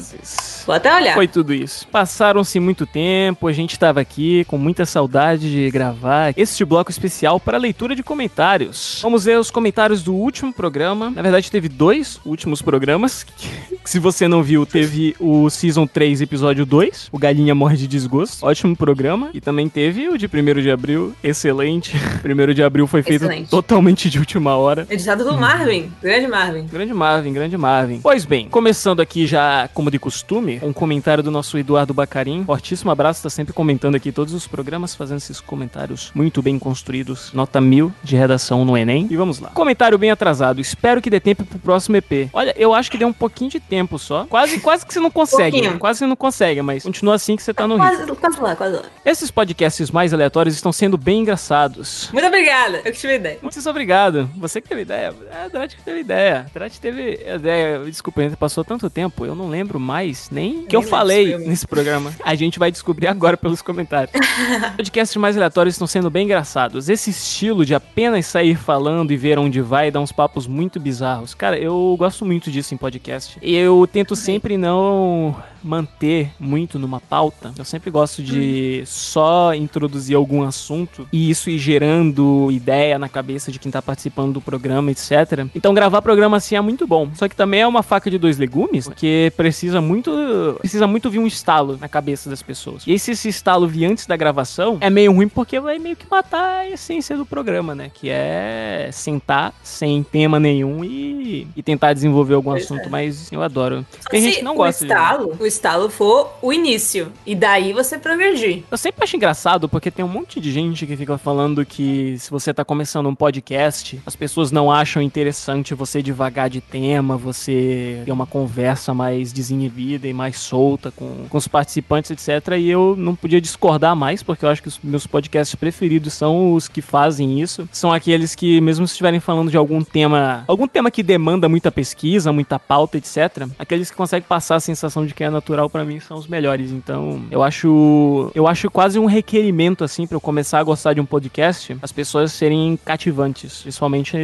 Vou 0.66 0.76
até 0.76 0.94
olhar. 0.96 1.14
Foi 1.14 1.28
tudo 1.28 1.54
isso. 1.54 1.88
Passaram-se 1.90 2.60
muito 2.60 2.86
tempo, 2.86 3.48
a 3.48 3.52
gente 3.52 3.78
tava 3.78 4.00
aqui 4.00 4.46
com 4.46 4.58
muita 4.58 4.86
saudade 4.86 5.52
de 5.52 5.70
gravar 5.72 6.34
este 6.38 6.64
bloco 6.64 6.90
especial 6.92 7.40
para 7.40 7.58
leitura 7.58 7.96
de 7.96 8.04
comentários. 8.04 9.00
Vamos 9.02 9.26
ver 9.26 9.38
os 9.40 9.52
comentários 9.52 10.02
do 10.02 10.14
último 10.14 10.54
programa. 10.54 11.10
Na 11.12 11.22
verdade, 11.22 11.52
teve 11.52 11.68
dois 11.68 12.20
últimos 12.26 12.62
programas. 12.62 13.26
Se 13.84 14.00
você 14.00 14.28
não 14.28 14.42
viu, 14.42 14.66
teve 14.66 15.16
o 15.20 15.50
Season 15.50 15.86
3, 15.86 16.22
episódio 16.22 16.66
2, 16.66 17.10
o 17.12 17.18
Galinha 17.18 17.54
Morre 17.54 17.76
de 17.76 17.88
Desgosto. 17.88 18.46
Ótimo 18.46 18.76
programa. 18.76 19.30
E 19.34 19.42
também 19.42 19.68
teve 19.68 20.08
o 20.08 20.18
de 20.18 20.26
1 20.26 20.62
de 20.62 20.72
abril, 20.72 21.14
excelente. 21.22 21.94
1 22.24 22.54
de 22.54 22.64
abril 22.64 22.88
foi 22.88 23.04
feito 23.04 23.26
Excelente. 23.26 23.50
totalmente 23.50 24.10
de 24.10 24.20
última 24.20 24.56
hora. 24.56 24.88
Editado 24.90 25.26
do 25.26 25.38
Marvin. 25.38 25.92
Grande 26.02 26.28
Marvin. 26.28 26.68
Grande 26.68 26.94
Marvin, 26.94 27.13
grande 27.22 27.58
Marvin. 27.58 28.00
Pois 28.02 28.26
bem, 28.26 28.50
começando 28.50 29.02
aqui 29.02 29.28
já, 29.28 29.70
como 29.74 29.92
de 29.92 30.00
costume, 30.00 30.60
um 30.64 30.74
comentário 30.74 31.24
do 31.24 31.30
nosso 31.30 31.58
Eduardo 31.58 31.94
Bacarim. 31.94 32.44
Fortíssimo 32.46 32.92
abraço, 32.92 33.24
tá 33.24 33.30
sempre 33.30 33.54
comentando 33.54 33.96
aqui 33.96 34.12
todos 34.12 34.34
os 34.34 34.48
programas, 34.48 34.96
fazendo 34.96 35.18
esses 35.18 35.40
comentários 35.40 36.12
muito 36.16 36.42
bem 36.42 36.58
construídos. 36.58 37.32
Nota 37.34 37.60
mil 37.60 37.94
de 38.04 38.16
redação 38.16 38.66
no 38.66 38.78
Enem. 38.78 39.08
E 39.10 39.16
vamos 39.16 39.40
lá. 39.40 39.50
Comentário 39.50 39.98
bem 39.98 40.12
atrasado. 40.12 40.62
Espero 40.62 41.02
que 41.02 41.10
dê 41.10 41.20
tempo 41.20 41.44
pro 41.46 41.60
próximo 41.60 41.98
EP. 41.98 42.30
Olha, 42.34 42.54
eu 42.58 42.74
acho 42.74 42.90
que 42.90 42.98
deu 42.98 43.08
um 43.08 43.14
pouquinho 43.14 43.52
de 43.52 43.60
tempo 43.60 44.00
só. 44.00 44.26
Quase, 44.26 44.60
quase 44.60 44.86
que 44.86 44.94
você 44.94 45.00
não 45.00 45.12
consegue. 45.12 45.52
Pouquinho. 45.52 45.80
Quase 45.80 46.00
você 46.00 46.08
não 46.08 46.16
consegue, 46.16 46.62
mas 46.62 46.84
continua 46.84 47.16
assim 47.16 47.36
que 47.36 47.44
você 47.44 47.54
tá 47.54 47.68
no 47.68 47.76
ritmo. 47.76 48.16
Quase, 48.16 48.16
quase 48.16 48.42
lá, 48.42 48.56
quase 48.56 48.76
lá. 48.76 48.84
Esses 49.06 49.30
podcasts 49.30 49.92
mais 49.92 50.14
aleatórios 50.14 50.56
estão 50.56 50.72
sendo 50.72 50.98
bem 50.98 51.22
engraçados. 51.22 52.10
Muito 52.12 52.28
obrigada. 52.28 52.82
Eu 52.86 52.92
que 52.92 53.00
tive 53.00 53.16
ideia. 53.16 53.40
Muito 53.42 53.70
obrigado. 53.70 54.30
Você 54.38 54.62
que 54.62 54.70
teve 54.70 54.82
ideia. 54.82 55.14
É, 55.32 55.46
a 55.46 55.48
Drat 55.48 55.76
que 55.76 55.84
teve 55.84 56.00
ideia. 56.00 56.46
A 56.50 56.54
Drat 56.54 56.78
teve 56.78 57.03
ideia. 57.36 57.80
Desculpa, 57.86 58.22
ainda 58.22 58.38
passou 58.38 58.64
tanto 58.64 58.90
tempo. 58.90 59.26
Eu 59.26 59.36
não 59.36 59.50
lembro 59.50 59.80
mais 59.80 60.30
nem 60.30 60.60
o 60.60 60.68
que 60.68 60.76
eu 60.76 60.82
falei 60.82 61.38
nesse 61.38 61.68
programa. 61.68 62.14
A 62.24 62.36
gente 62.36 62.60
vai 62.60 62.72
descobrir 62.72 63.08
agora 63.08 63.38
pelos 63.38 63.62
comentários. 63.62 64.12
Podcasts 64.76 65.16
mais 65.18 65.36
aleatórios 65.36 65.76
estão 65.76 65.88
sendo 65.88 66.10
bem 66.10 66.26
engraçados. 66.26 66.90
Esse 66.90 67.10
estilo 67.10 67.66
de 67.66 67.76
apenas 67.76 68.26
sair 68.26 68.56
falando 68.56 69.12
e 69.12 69.18
ver 69.18 69.38
onde 69.38 69.62
vai 69.62 69.92
dá 69.92 70.00
uns 70.00 70.12
papos 70.12 70.48
muito 70.48 70.80
bizarros. 70.80 71.34
Cara, 71.34 71.58
eu 71.58 71.96
gosto 71.98 72.26
muito 72.26 72.52
disso 72.52 72.74
em 72.74 72.78
podcast. 72.78 73.38
E 73.42 73.56
eu 73.56 73.88
tento 73.92 74.16
sempre 74.16 74.58
não 74.58 75.36
manter 75.64 76.32
muito 76.40 76.78
numa 76.78 77.00
pauta. 77.00 77.54
Eu 77.58 77.66
sempre 77.66 77.90
gosto 77.90 78.22
de 78.22 78.84
só 78.86 79.54
introduzir 79.54 80.16
algum 80.16 80.44
assunto 80.44 81.08
e 81.12 81.30
isso 81.30 81.50
ir 81.50 81.58
gerando 81.58 82.50
ideia 82.52 83.00
na 83.00 83.10
cabeça 83.10 83.52
de 83.52 83.60
quem 83.60 83.72
tá 83.72 83.82
participando 83.82 84.34
do 84.34 84.42
programa, 84.42 84.92
etc. 84.92 85.48
Então 85.56 85.74
gravar 85.74 86.02
programa 86.02 86.38
assim 86.38 86.56
é 86.56 86.62
muito 86.62 86.86
bom. 86.86 87.10
Só 87.16 87.28
que 87.28 87.36
também 87.36 87.62
é 87.62 87.68
uma 87.68 87.84
faca 87.84 88.10
de 88.10 88.18
dois 88.18 88.38
legumes, 88.38 88.86
porque 88.86 89.32
precisa 89.36 89.82
muito 89.82 90.12
precisa 90.60 90.88
muito 90.88 91.10
vir 91.10 91.20
um 91.20 91.28
estalo 91.28 91.78
na 91.80 91.88
cabeça 91.88 92.30
das 92.30 92.42
pessoas. 92.42 92.84
E 92.86 92.92
aí, 92.92 93.00
se 93.00 93.12
esse 93.12 93.30
estalo 93.30 93.68
vir 93.68 93.86
antes 93.86 94.06
da 94.06 94.16
gravação, 94.16 94.78
é 94.82 94.90
meio 94.90 95.14
ruim 95.14 95.28
porque 95.28 95.60
vai 95.60 95.80
meio 95.80 95.96
que 95.96 96.06
matar 96.10 96.60
a 96.60 96.70
essência 96.70 97.16
do 97.18 97.26
programa, 97.26 97.74
né? 97.76 97.92
Que 97.94 98.10
é 98.10 98.90
sentar 98.92 99.54
sem 99.64 100.04
tema 100.04 100.40
nenhum 100.40 100.84
e, 100.84 101.48
e 101.56 101.64
tentar 101.64 101.94
desenvolver 101.94 102.34
algum 102.34 102.52
Pois 102.52 102.64
assunto. 102.64 102.86
é. 102.86 102.90
Mas 102.90 103.32
eu 103.32 103.42
adoro. 103.42 103.86
Tem 104.10 104.22
gente 104.22 104.38
que 104.38 104.44
não 104.44 104.54
o 104.54 104.58
gosta 104.58 104.86
de 104.86 104.92
estalo, 104.92 105.38
o 105.40 105.46
estalo 105.54 105.90
for 105.90 106.34
o 106.42 106.52
início. 106.52 107.12
E 107.26 107.36
daí 107.36 107.74
você 107.74 107.98
progredir. 107.98 108.64
Eu 108.70 108.78
sempre 108.78 109.04
acho 109.04 109.16
engraçado 109.16 109.70
porque 109.70 109.92
tem 109.92 110.04
um 110.04 110.10
monte 110.10 110.40
de 110.40 110.52
gente 110.52 110.86
que 110.86 110.98
fica 110.98 111.18
falando 111.18 111.66
que 111.66 112.18
se 112.20 112.30
você 112.30 112.54
tá 112.54 112.66
começando 112.66 113.08
um 113.08 113.16
podcast, 113.16 114.02
as 114.06 114.16
pessoas 114.16 114.52
não 114.52 114.72
acham 114.72 115.02
interessante 115.02 115.74
você 115.74 116.02
devagar 116.02 116.50
de 116.50 116.60
tema, 116.60 117.16
você 117.18 118.02
ter 118.06 118.12
uma 118.12 118.26
conversa 118.26 118.94
mais 118.94 119.32
desinibida 119.32 120.08
e 120.08 120.14
mais 120.14 120.38
solta 120.38 120.92
com, 120.92 121.26
com 121.30 121.38
os 121.38 121.48
participantes, 121.48 122.12
etc. 122.12 122.58
E 122.58 122.70
eu 122.70 122.96
não 122.98 123.16
podia 123.16 123.40
discordar 123.40 123.96
mais, 123.96 124.24
porque 124.24 124.46
eu 124.46 124.50
acho 124.50 124.62
que 124.62 124.68
os 124.68 124.80
meus 124.84 125.06
podcasts 125.06 125.56
preferidos 125.56 126.14
são 126.14 126.54
os 126.54 126.68
que 126.68 126.82
fazem 126.82 127.40
isso. 127.40 127.68
São 127.72 127.92
aqueles 127.92 128.36
que, 128.36 128.60
mesmo 128.60 128.88
se 128.88 128.94
estiverem 128.94 129.20
falando 129.20 129.52
de 129.52 129.58
algum 129.58 129.84
tema, 129.84 130.44
algum 130.48 130.68
tema 130.68 130.90
que 130.90 131.04
demanda 131.04 131.48
muita 131.48 131.72
pesquisa, 131.72 132.34
muita 132.34 132.58
pauta, 132.58 132.98
etc., 132.98 133.48
aqueles 133.60 133.92
que 133.92 133.98
conseguem 133.98 134.28
passar 134.28 134.56
a 134.56 134.60
sensação 134.60 135.06
de 135.06 135.14
que 135.14 135.24
é 135.24 135.30
natural 135.30 135.43
pra 135.72 135.84
mim 135.84 136.00
são 136.00 136.18
os 136.18 136.28
melhores. 136.28 136.72
Então, 136.72 137.24
eu 137.30 137.44
acho, 137.44 138.32
eu 138.34 138.48
acho 138.48 138.70
quase 138.70 139.00
um 139.00 139.06
requerimento 139.06 139.84
assim 139.84 140.08
pra 140.08 140.16
eu 140.16 140.22
começar 140.22 140.60
a 140.60 140.64
gostar 140.64 140.94
de 140.94 141.02
um 141.02 141.06
podcast, 141.06 141.78
as 141.82 141.92
pessoas 141.92 142.32
serem 142.32 142.78
cativantes, 142.84 143.62
principalmente 143.62 144.18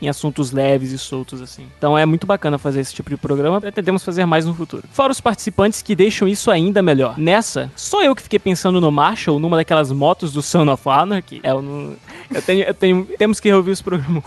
em 0.00 0.08
assuntos 0.08 0.52
leves 0.52 0.92
e 0.92 0.98
soltos 0.98 1.40
assim. 1.40 1.66
Então, 1.78 1.96
é 1.96 2.04
muito 2.06 2.26
bacana 2.26 2.58
fazer 2.58 2.80
esse 2.80 2.94
tipo 2.94 3.10
de 3.10 3.16
programa, 3.16 3.60
pretendemos 3.60 4.04
fazer 4.04 4.24
mais 4.26 4.46
no 4.46 4.54
futuro. 4.54 4.84
Fora 4.92 5.12
os 5.12 5.20
participantes 5.20 5.82
que 5.82 5.94
deixam 5.94 6.28
isso 6.28 6.50
ainda 6.50 6.82
melhor. 6.82 7.18
Nessa, 7.18 7.70
só 7.74 8.02
eu 8.02 8.14
que 8.14 8.22
fiquei 8.22 8.38
pensando 8.38 8.80
no 8.80 8.90
Marshall, 8.90 9.38
numa 9.38 9.56
daquelas 9.56 9.90
motos 9.92 10.32
do 10.32 10.42
Son 10.42 10.70
of 10.70 10.88
Anarchy. 10.88 11.40
É, 11.42 11.50
eu 11.50 11.62
não 11.62 11.96
eu 12.32 12.42
tenho, 12.42 12.64
eu 12.64 12.74
tenho, 12.74 13.04
temos 13.18 13.40
que 13.40 13.48
reouvir 13.48 13.70
os 13.70 13.82
programas. 13.82 14.22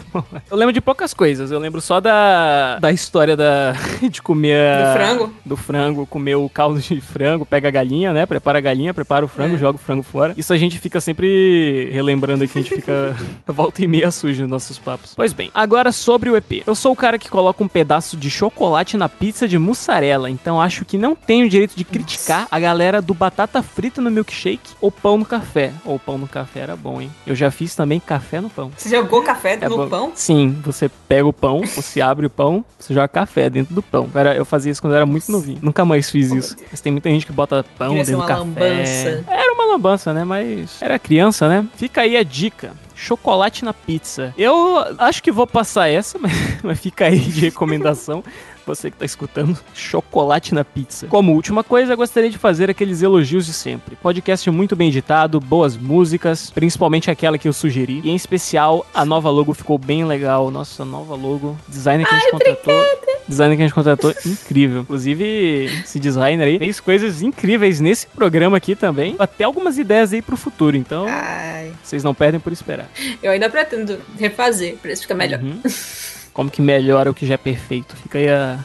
Eu 0.50 0.58
lembro 0.58 0.74
de 0.74 0.82
poucas 0.82 1.14
coisas. 1.14 1.52
Eu 1.52 1.60
lembro 1.60 1.82
só 1.82 2.00
da, 2.00 2.80
da 2.80 2.92
história 2.92 3.36
da, 3.36 3.74
de 4.10 4.22
comer. 4.22 4.86
Do 4.86 4.94
frango? 4.94 5.34
Do 5.46 5.58
frango, 5.58 6.06
comer 6.06 6.36
o 6.46 6.50
caldo 6.50 6.80
de 6.80 7.00
frango, 7.02 7.46
pega 7.46 7.68
a 7.68 7.72
galinha, 7.72 8.14
né? 8.14 8.26
Prepara 8.26 8.58
a 8.58 8.62
galinha, 8.62 8.94
prepara 8.94 9.26
o 9.26 9.28
frango, 9.28 9.56
É. 9.56 9.58
joga 9.58 9.76
o 9.78 9.82
frango 9.82 10.04
fora. 10.04 10.34
Isso 10.38 10.54
a 10.54 10.58
gente 10.58 10.78
fica 10.80 11.00
sempre 11.00 11.90
relembrando 11.92 12.44
aqui, 12.44 12.60
a 12.60 12.62
gente 12.62 12.76
fica 12.76 13.16
volta 13.48 13.84
e 13.84 13.88
meia 13.88 14.12
sujo 14.12 14.42
nos 14.42 14.50
nossos 14.50 14.78
papos. 14.80 15.14
Pois 15.16 15.34
bem, 15.34 15.52
agora 15.54 15.92
sobre 15.92 16.30
o 16.30 16.36
EP. 16.36 16.64
Eu 16.66 16.76
sou 16.76 16.92
o 16.92 16.96
cara 16.96 17.18
que 17.18 17.30
coloca 17.30 17.64
um 17.64 17.68
pedaço 17.68 18.18
de 18.18 18.30
chocolate 18.30 18.98
na 18.98 19.08
pizza 19.10 19.48
de 19.48 19.58
mussarela, 19.58 20.30
então 20.30 20.62
acho 20.62 20.86
que 20.86 20.98
não 20.98 21.16
tem 21.16 21.44
o 21.44 21.50
direito 21.50 21.76
de 21.76 21.84
criticar 21.84 22.48
a 22.50 22.60
galera 22.60 23.02
do 23.02 23.14
batata 23.14 23.62
frita 23.64 24.02
no 24.02 24.12
milkshake 24.12 24.72
ou 24.82 24.92
pão 24.92 25.18
no 25.18 25.26
café. 25.26 25.72
Ou 25.86 25.98
pão 26.00 26.18
no 26.18 26.28
café 26.28 26.60
era 26.62 26.76
bom, 26.76 27.02
hein? 27.02 27.10
Eu 27.26 27.36
já 27.36 27.52
fiz 27.52 27.76
também 27.76 28.00
café 28.00 28.42
no 28.42 28.50
pão. 28.50 28.72
Você 28.76 28.90
jogou 28.90 29.22
café 29.24 29.58
É 29.62 29.70
no 29.70 29.78
bom. 29.78 29.88
pão? 29.90 30.12
Sim, 30.16 30.58
você 30.64 30.90
pega 31.08 31.26
o 31.28 31.34
pão, 31.34 31.62
você 31.66 32.02
abre 32.02 32.26
o 32.26 32.30
pão, 32.30 32.64
você 32.78 32.94
joga 32.94 33.08
café 33.08 33.50
dentro 33.50 33.74
do 33.74 33.82
pão. 33.82 34.10
Eu 34.36 34.46
fazia 34.46 34.72
isso 34.72 34.82
quando 34.82 34.94
eu 34.94 34.98
era 34.98 35.06
muito 35.06 35.32
novinho. 35.32 35.60
Nunca 35.62 35.86
mais 35.86 36.10
fiz 36.10 36.19
isso. 36.20 36.56
Mas 36.72 36.82
tem 36.82 36.92
muita 36.92 37.10
gente 37.10 37.26
que 37.26 37.32
bota 37.32 37.66
pão 37.78 37.92
ser 37.92 38.06
dentro 38.06 38.22
do 38.22 38.28
café. 38.28 38.40
lambança. 38.40 39.26
Era 39.28 39.54
uma 39.54 39.66
lambança, 39.66 40.14
né? 40.14 40.24
Mas 40.24 40.82
era 40.82 41.00
criança, 41.00 41.48
né? 41.48 41.68
Fica 41.76 42.02
aí 42.02 42.16
a 42.18 42.24
dica. 42.24 42.74
Chocolate 42.96 43.64
na 43.64 43.74
pizza. 43.74 44.34
Eu 44.38 44.78
acho 44.98 45.24
que 45.24 45.32
vou 45.32 45.48
passar 45.48 45.88
essa, 45.88 46.20
mas, 46.20 46.34
mas 46.62 46.80
fica 46.80 47.06
aí 47.06 47.20
de 47.20 47.42
recomendação. 47.42 48.24
Você 48.66 48.92
que 48.92 48.98
tá 48.98 49.06
escutando, 49.06 49.58
chocolate 49.74 50.54
na 50.54 50.64
pizza. 50.64 51.08
Como 51.08 51.34
última 51.34 51.64
coisa, 51.64 51.94
eu 51.94 51.98
gostaria 51.98 52.30
de 52.30 52.38
fazer 52.38 52.70
aqueles 52.70 53.02
elogios 53.02 53.46
de 53.46 53.54
sempre. 53.54 53.96
Podcast 53.96 54.50
muito 54.52 54.76
bem 54.76 54.90
editado, 54.90 55.40
boas 55.40 55.76
músicas, 55.76 56.50
principalmente 56.52 57.10
aquela 57.10 57.38
que 57.38 57.48
eu 57.48 57.54
sugeri. 57.54 58.02
E 58.04 58.10
em 58.10 58.16
especial, 58.16 58.86
a 58.94 59.04
nova 59.06 59.30
logo 59.30 59.54
ficou 59.54 59.78
bem 59.78 60.06
legal. 60.06 60.52
Nossa, 60.52 60.86
nova 60.86 61.16
logo. 61.16 61.58
Designer 61.68 62.08
que 62.08 62.14
a 62.14 62.20
gente 62.20 62.32
contratou. 62.32 62.86
Designer 63.28 63.56
que 63.56 63.62
a 63.62 63.66
gente 63.66 63.76
contratou, 63.76 64.14
incrível. 64.26 64.82
Inclusive, 64.82 65.66
esse 65.84 66.00
designer 66.00 66.48
aí 66.48 66.58
fez 66.58 66.80
coisas 66.80 67.22
incríveis 67.22 67.80
nesse 67.80 68.08
programa 68.08 68.58
aqui 68.58 68.76
também. 68.76 69.16
Até 69.20 69.44
algumas 69.44 69.78
ideias 69.78 70.14
aí 70.14 70.22
pro 70.22 70.36
futuro. 70.36 70.76
Então, 70.76 71.06
Ai, 71.08 71.72
vocês 71.84 72.04
não 72.04 72.14
perdem 72.14 72.40
por 72.40 72.52
esperar. 72.52 72.90
eu 73.22 73.32
ainda 73.32 73.50
pretendo 73.50 74.00
refazer 74.18 74.78
pra 74.78 74.92
isso 74.92 75.04
ficar 75.04 75.16
melhor. 75.16 75.40
Uhum. 75.42 75.62
Como 76.40 76.50
que 76.50 76.62
melhora 76.62 77.12
o 77.12 77.14
que 77.14 77.26
já 77.26 77.34
é 77.34 77.38
perfeito? 77.38 77.94
Fica 77.98 78.18
aí 78.18 78.30
a- 78.30 78.60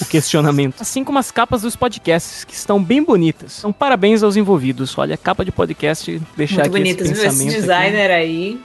o 0.00 0.06
questionamento. 0.06 0.76
Assim 0.80 1.04
como 1.04 1.18
as 1.18 1.30
capas 1.30 1.60
dos 1.60 1.76
podcasts, 1.76 2.44
que 2.44 2.54
estão 2.54 2.82
bem 2.82 3.02
bonitas. 3.04 3.58
Então, 3.58 3.70
parabéns 3.74 4.22
aos 4.22 4.36
envolvidos. 4.38 4.96
Olha, 4.96 5.16
a 5.16 5.18
capa 5.18 5.44
de 5.44 5.52
podcast, 5.52 6.18
deixar 6.34 6.62
Muito 6.62 6.76
aqui 6.76 6.78
bonitas, 6.78 7.10
esse 7.10 7.12
viu? 7.14 7.22
Esse 7.22 7.28
pensamento 7.30 7.50
aqui. 7.52 7.60
designer 7.60 8.10
aí. 8.10 8.60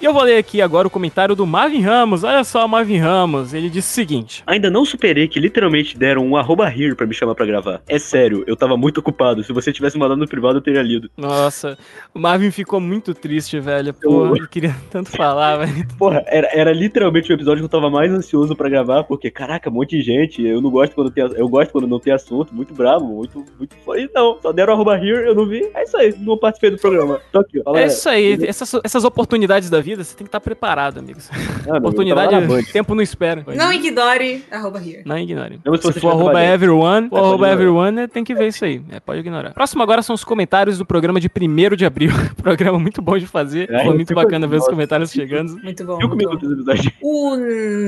E 0.00 0.04
eu 0.06 0.14
vou 0.14 0.22
ler 0.22 0.38
aqui 0.38 0.62
agora 0.62 0.86
o 0.88 0.90
comentário 0.90 1.36
do 1.36 1.46
Marvin 1.46 1.82
Ramos. 1.82 2.24
Olha 2.24 2.42
só, 2.44 2.66
Marvin 2.66 2.96
Ramos. 2.96 3.52
Ele 3.52 3.68
disse 3.68 3.90
o 3.90 3.94
seguinte. 3.94 4.42
Ainda 4.46 4.70
não 4.70 4.86
superei 4.86 5.28
que 5.28 5.38
literalmente 5.38 5.98
deram 5.98 6.24
um 6.26 6.34
arroba 6.34 6.66
here 6.74 6.94
pra 6.94 7.06
me 7.06 7.12
chamar 7.12 7.34
pra 7.34 7.44
gravar. 7.44 7.82
É 7.86 7.98
sério, 7.98 8.42
eu 8.46 8.56
tava 8.56 8.74
muito 8.74 9.00
ocupado. 9.00 9.44
Se 9.44 9.52
você 9.52 9.70
tivesse 9.70 9.98
mandado 9.98 10.16
no 10.18 10.26
privado, 10.26 10.56
eu 10.56 10.62
teria 10.62 10.80
lido. 10.82 11.10
Nossa, 11.14 11.76
o 12.14 12.18
Marvin 12.18 12.50
ficou 12.50 12.80
muito 12.80 13.12
triste, 13.12 13.60
velho. 13.60 13.92
Pô, 13.92 14.34
ele 14.34 14.48
queria 14.48 14.74
tanto 14.90 15.10
falar, 15.10 15.56
velho. 15.66 15.86
Porra, 15.98 16.24
era, 16.26 16.48
era 16.54 16.72
literalmente 16.72 17.30
o 17.30 17.34
episódio 17.34 17.58
que 17.60 17.64
eu 17.66 17.68
tava 17.68 17.90
mais 17.98 18.12
ansioso 18.12 18.54
pra 18.54 18.68
gravar, 18.68 19.04
porque, 19.04 19.30
caraca, 19.30 19.68
um 19.68 19.72
monte 19.72 19.96
de 19.96 20.02
gente. 20.02 20.42
Eu 20.44 20.60
não 20.60 20.70
gosto 20.70 20.94
quando 20.94 21.10
tem, 21.10 21.24
eu 21.24 21.48
gosto 21.48 21.72
quando 21.72 21.86
não 21.86 21.98
tem 21.98 22.12
assunto, 22.12 22.54
muito 22.54 22.72
bravo, 22.72 23.04
muito, 23.06 23.44
muito. 23.58 23.76
E 23.96 24.08
não, 24.14 24.38
só 24.40 24.52
deram 24.52 24.74
arroba 24.74 24.96
here, 24.96 25.26
eu 25.26 25.34
não 25.34 25.46
vi. 25.46 25.68
É 25.74 25.82
isso 25.82 25.96
aí, 25.96 26.14
não 26.18 26.38
participei 26.38 26.70
do 26.70 26.78
programa. 26.78 27.20
Tô 27.32 27.40
aqui. 27.40 27.62
Fala, 27.62 27.80
É 27.80 27.86
isso 27.86 28.08
aí, 28.08 28.38
essas, 28.46 28.72
essas 28.84 29.04
oportunidades 29.04 29.68
da 29.68 29.80
vida, 29.80 30.04
você 30.04 30.14
tem 30.16 30.24
que 30.24 30.28
estar 30.28 30.40
preparado, 30.40 30.98
amigos. 30.98 31.28
Ah, 31.68 31.78
Oportunidade, 31.78 32.46
Band. 32.46 32.62
tempo 32.72 32.94
não 32.94 33.02
espera. 33.02 33.44
Não 33.54 33.72
ignore 33.72 34.44
arroba 34.50 34.78
here. 34.78 35.02
Não 35.04 35.18
ignore. 35.18 35.60
Não, 35.64 35.76
se 35.76 35.92
se 35.92 36.00
for 36.00 36.10
arroba 36.10 36.42
everyone, 36.42 37.08
for 37.08 37.16
É, 37.16 37.20
arroba 37.20 37.50
everyone, 37.50 38.00
é, 38.02 38.06
tem 38.06 38.22
que 38.24 38.34
ver 38.34 38.48
isso 38.48 38.64
aí. 38.64 38.80
É, 38.90 39.00
pode 39.00 39.20
ignorar. 39.20 39.52
Próximo 39.52 39.82
agora 39.82 40.02
são 40.02 40.14
os 40.14 40.22
comentários 40.24 40.78
do 40.78 40.86
programa 40.86 41.20
de 41.20 41.28
1 41.28 41.76
de 41.76 41.84
abril. 41.84 42.10
programa 42.42 42.78
muito 42.78 43.02
bom 43.02 43.18
de 43.18 43.26
fazer. 43.26 43.70
É, 43.70 43.84
Foi 43.84 43.94
muito 43.94 44.14
bacana 44.14 44.46
ver 44.46 44.56
os 44.58 44.66
comentários 44.68 45.10
chegando. 45.10 45.58
Muito 45.62 45.84
bom. 45.84 45.98
Eu 46.00 46.08
Muito 46.08 46.10
comigo 46.10 46.30
bom. 46.30 46.34
outros 46.36 46.52
episódios. 46.52 46.92
O 47.02 47.36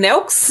Nelx, 0.01 0.51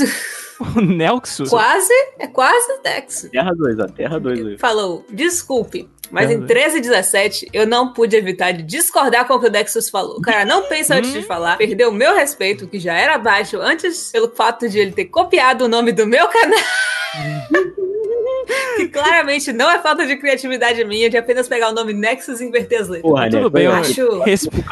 O 0.59 0.81
Nelxus. 0.81 1.49
quase, 1.49 1.93
é 2.19 2.27
quase 2.27 2.71
o 2.73 2.81
Dex. 2.81 3.27
Terra 3.31 3.51
2, 3.55 3.79
ó, 3.79 3.85
Terra 3.87 4.19
2 4.19 4.45
aí. 4.45 4.57
Falou, 4.57 5.05
desculpe, 5.09 5.89
mas 6.11 6.29
É, 6.29 6.33
em 6.33 6.45
13 6.45 6.77
e 6.77 6.81
17 6.81 7.47
eu 7.53 7.65
não 7.65 7.93
pude 7.93 8.15
evitar 8.15 8.51
de 8.51 8.63
discordar 8.63 9.25
com 9.27 9.35
o 9.35 9.39
que 9.39 9.47
o 9.47 9.49
Dexus 9.49 9.89
falou. 9.89 10.17
O 10.17 10.21
cara 10.21 10.43
não 10.45 10.63
pensa 10.63 10.95
antes 10.95 11.11
Hum. 11.11 11.19
de 11.19 11.25
falar, 11.25 11.57
perdeu 11.57 11.89
o 11.89 11.93
meu 11.93 12.13
respeito, 12.15 12.67
que 12.67 12.79
já 12.79 12.93
era 12.93 13.17
baixo 13.17 13.59
antes 13.61 14.11
pelo 14.11 14.29
fato 14.35 14.67
de 14.67 14.79
ele 14.79 14.91
ter 14.91 15.05
copiado 15.05 15.65
o 15.65 15.67
nome 15.69 15.91
do 15.91 16.05
meu 16.05 16.27
canal. 16.27 16.59
que 18.79 18.87
claramente 18.87 19.51
não 19.51 19.69
é 19.69 19.79
falta 19.79 20.05
de 20.05 20.15
criatividade 20.17 20.83
minha, 20.85 21.09
de 21.09 21.17
apenas 21.17 21.47
pegar 21.47 21.69
o 21.69 21.73
nome 21.73 21.93
Nexus 21.93 22.39
e 22.41 22.45
inverter 22.45 22.81
as 22.81 22.87
letras. 22.87 23.09
Porra, 23.11 23.29
Tudo 23.29 23.43
né? 23.43 23.49
bem, 23.49 23.65
eu 23.65 23.71
acho- 23.73 24.19
respe-. 24.21 24.63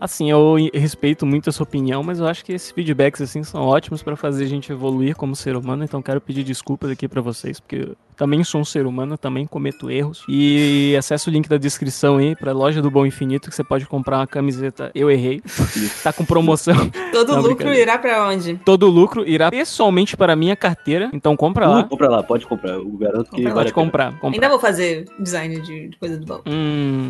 Assim, 0.00 0.30
eu 0.30 0.56
respeito 0.72 1.26
muito 1.26 1.50
a 1.50 1.52
sua 1.52 1.64
opinião, 1.64 2.02
mas 2.02 2.18
eu 2.18 2.26
acho 2.26 2.44
que 2.44 2.52
esses 2.52 2.70
feedbacks 2.70 3.20
assim 3.20 3.42
são 3.42 3.62
ótimos 3.62 4.02
pra 4.02 4.16
fazer 4.16 4.44
a 4.44 4.48
gente 4.48 4.70
evoluir 4.72 5.16
como 5.16 5.34
ser 5.34 5.56
humano, 5.56 5.84
então 5.84 6.00
quero 6.02 6.20
pedir 6.20 6.44
desculpas 6.44 6.90
aqui 6.90 7.08
pra 7.08 7.20
vocês, 7.20 7.58
porque 7.60 7.88
também 8.16 8.42
sou 8.42 8.60
um 8.60 8.64
ser 8.64 8.86
humano, 8.86 9.18
também 9.18 9.46
cometo 9.46 9.90
erros. 9.90 10.24
E 10.28 10.94
acesse 10.98 11.28
o 11.28 11.32
link 11.32 11.48
da 11.48 11.58
descrição 11.58 12.16
aí 12.16 12.34
pra 12.34 12.52
loja 12.52 12.80
do 12.80 12.90
Bom 12.90 13.04
Infinito 13.04 13.48
que 13.50 13.54
você 13.54 13.62
pode 13.62 13.86
comprar 13.86 14.18
uma 14.18 14.26
camiseta 14.26 14.90
Eu 14.94 15.10
Errei. 15.10 15.42
tá 16.02 16.12
com 16.12 16.24
promoção. 16.24 16.74
Todo 17.12 17.34
Não, 17.34 17.42
lucro 17.42 17.72
irá 17.72 17.98
pra 17.98 18.26
onde? 18.28 18.56
Todo 18.64 18.84
o 18.84 18.90
lucro 18.90 19.28
irá 19.28 19.50
pessoalmente 19.50 20.16
para 20.16 20.34
minha 20.34 20.56
carteira, 20.56 21.10
então 21.12 21.36
compra 21.36 21.68
lá. 21.68 21.80
Uh, 21.80 21.88
compra 21.88 22.08
lá, 22.08 22.22
pode 22.22 22.46
comprar. 22.46 22.72
Eu 22.72 22.88
garanto 22.92 23.30
que 23.30 23.36
Compra 23.36 23.48
lá, 23.48 23.54
vale 23.54 23.54
Pode 23.54 23.72
comprar, 23.72 24.12
comprar. 24.18 24.30
Ainda 24.30 24.48
vou 24.48 24.58
fazer 24.58 25.04
design 25.18 25.60
de, 25.60 25.88
de 25.88 25.96
coisa 25.98 26.16
do 26.16 26.24
bom. 26.26 26.40
Hum, 26.46 27.08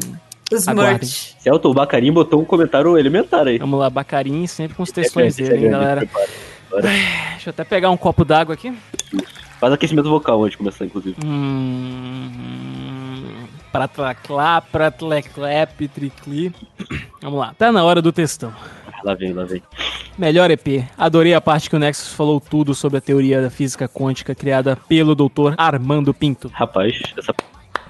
Os 0.53 0.67
Aguardem. 0.67 0.95
merch. 0.99 1.37
Celton 1.39 1.73
Bacarim 1.73 2.13
botou 2.13 2.41
um 2.41 2.45
comentário 2.45 2.99
elementar 2.99 3.47
aí. 3.47 3.59
vamos 3.59 3.79
lá, 3.79 3.89
Bacarim 3.89 4.47
sempre 4.47 4.77
com 4.77 4.83
os 4.83 4.91
Esse 4.91 5.01
é 5.01 5.03
textões 5.05 5.37
grande, 5.37 5.51
dele, 5.53 5.67
hein, 5.67 5.69
é 5.69 5.71
galera. 5.71 6.09
Bora. 6.71 6.83
Deixa 6.83 7.49
eu 7.49 7.51
até 7.51 7.65
pegar 7.65 7.91
um 7.91 7.97
copo 7.97 8.25
d'água 8.25 8.55
aqui. 8.55 8.77
Faz 9.61 9.73
aquecimento 9.73 10.09
vocal 10.11 10.43
antes 10.43 10.53
de 10.53 10.59
começar, 10.59 10.85
inclusive. 10.85 11.17
Hum, 11.25 13.47
pratlaclá, 13.73 14.61
pratleclep, 14.61 15.89
tricli. 15.89 16.53
Vamos 17.23 17.39
lá, 17.41 17.55
tá 17.57 17.73
na 17.73 17.83
hora 17.85 18.03
do 18.03 18.13
textão. 18.13 18.53
Lá 19.05 19.15
vem, 19.15 19.33
lá 19.33 19.45
vem. 19.45 19.63
Melhor 20.19 20.51
EP. 20.51 20.85
Adorei 20.97 21.35
a 21.35 21.41
parte 21.41 21.71
que 21.71 21.77
o 21.77 21.79
Nexus 21.79 22.13
falou 22.13 22.41
tudo 22.41 22.75
sobre 22.75 22.99
a 22.99 23.01
teoria 23.01 23.41
da 23.43 23.51
física 23.51 23.89
quântica 23.89 24.35
criada 24.35 24.77
pelo 24.89 25.15
Dr. 25.15 25.55
Armando 25.57 26.13
Pinto. 26.13 26.51
Rapaz, 26.53 26.99
essa 27.17 27.35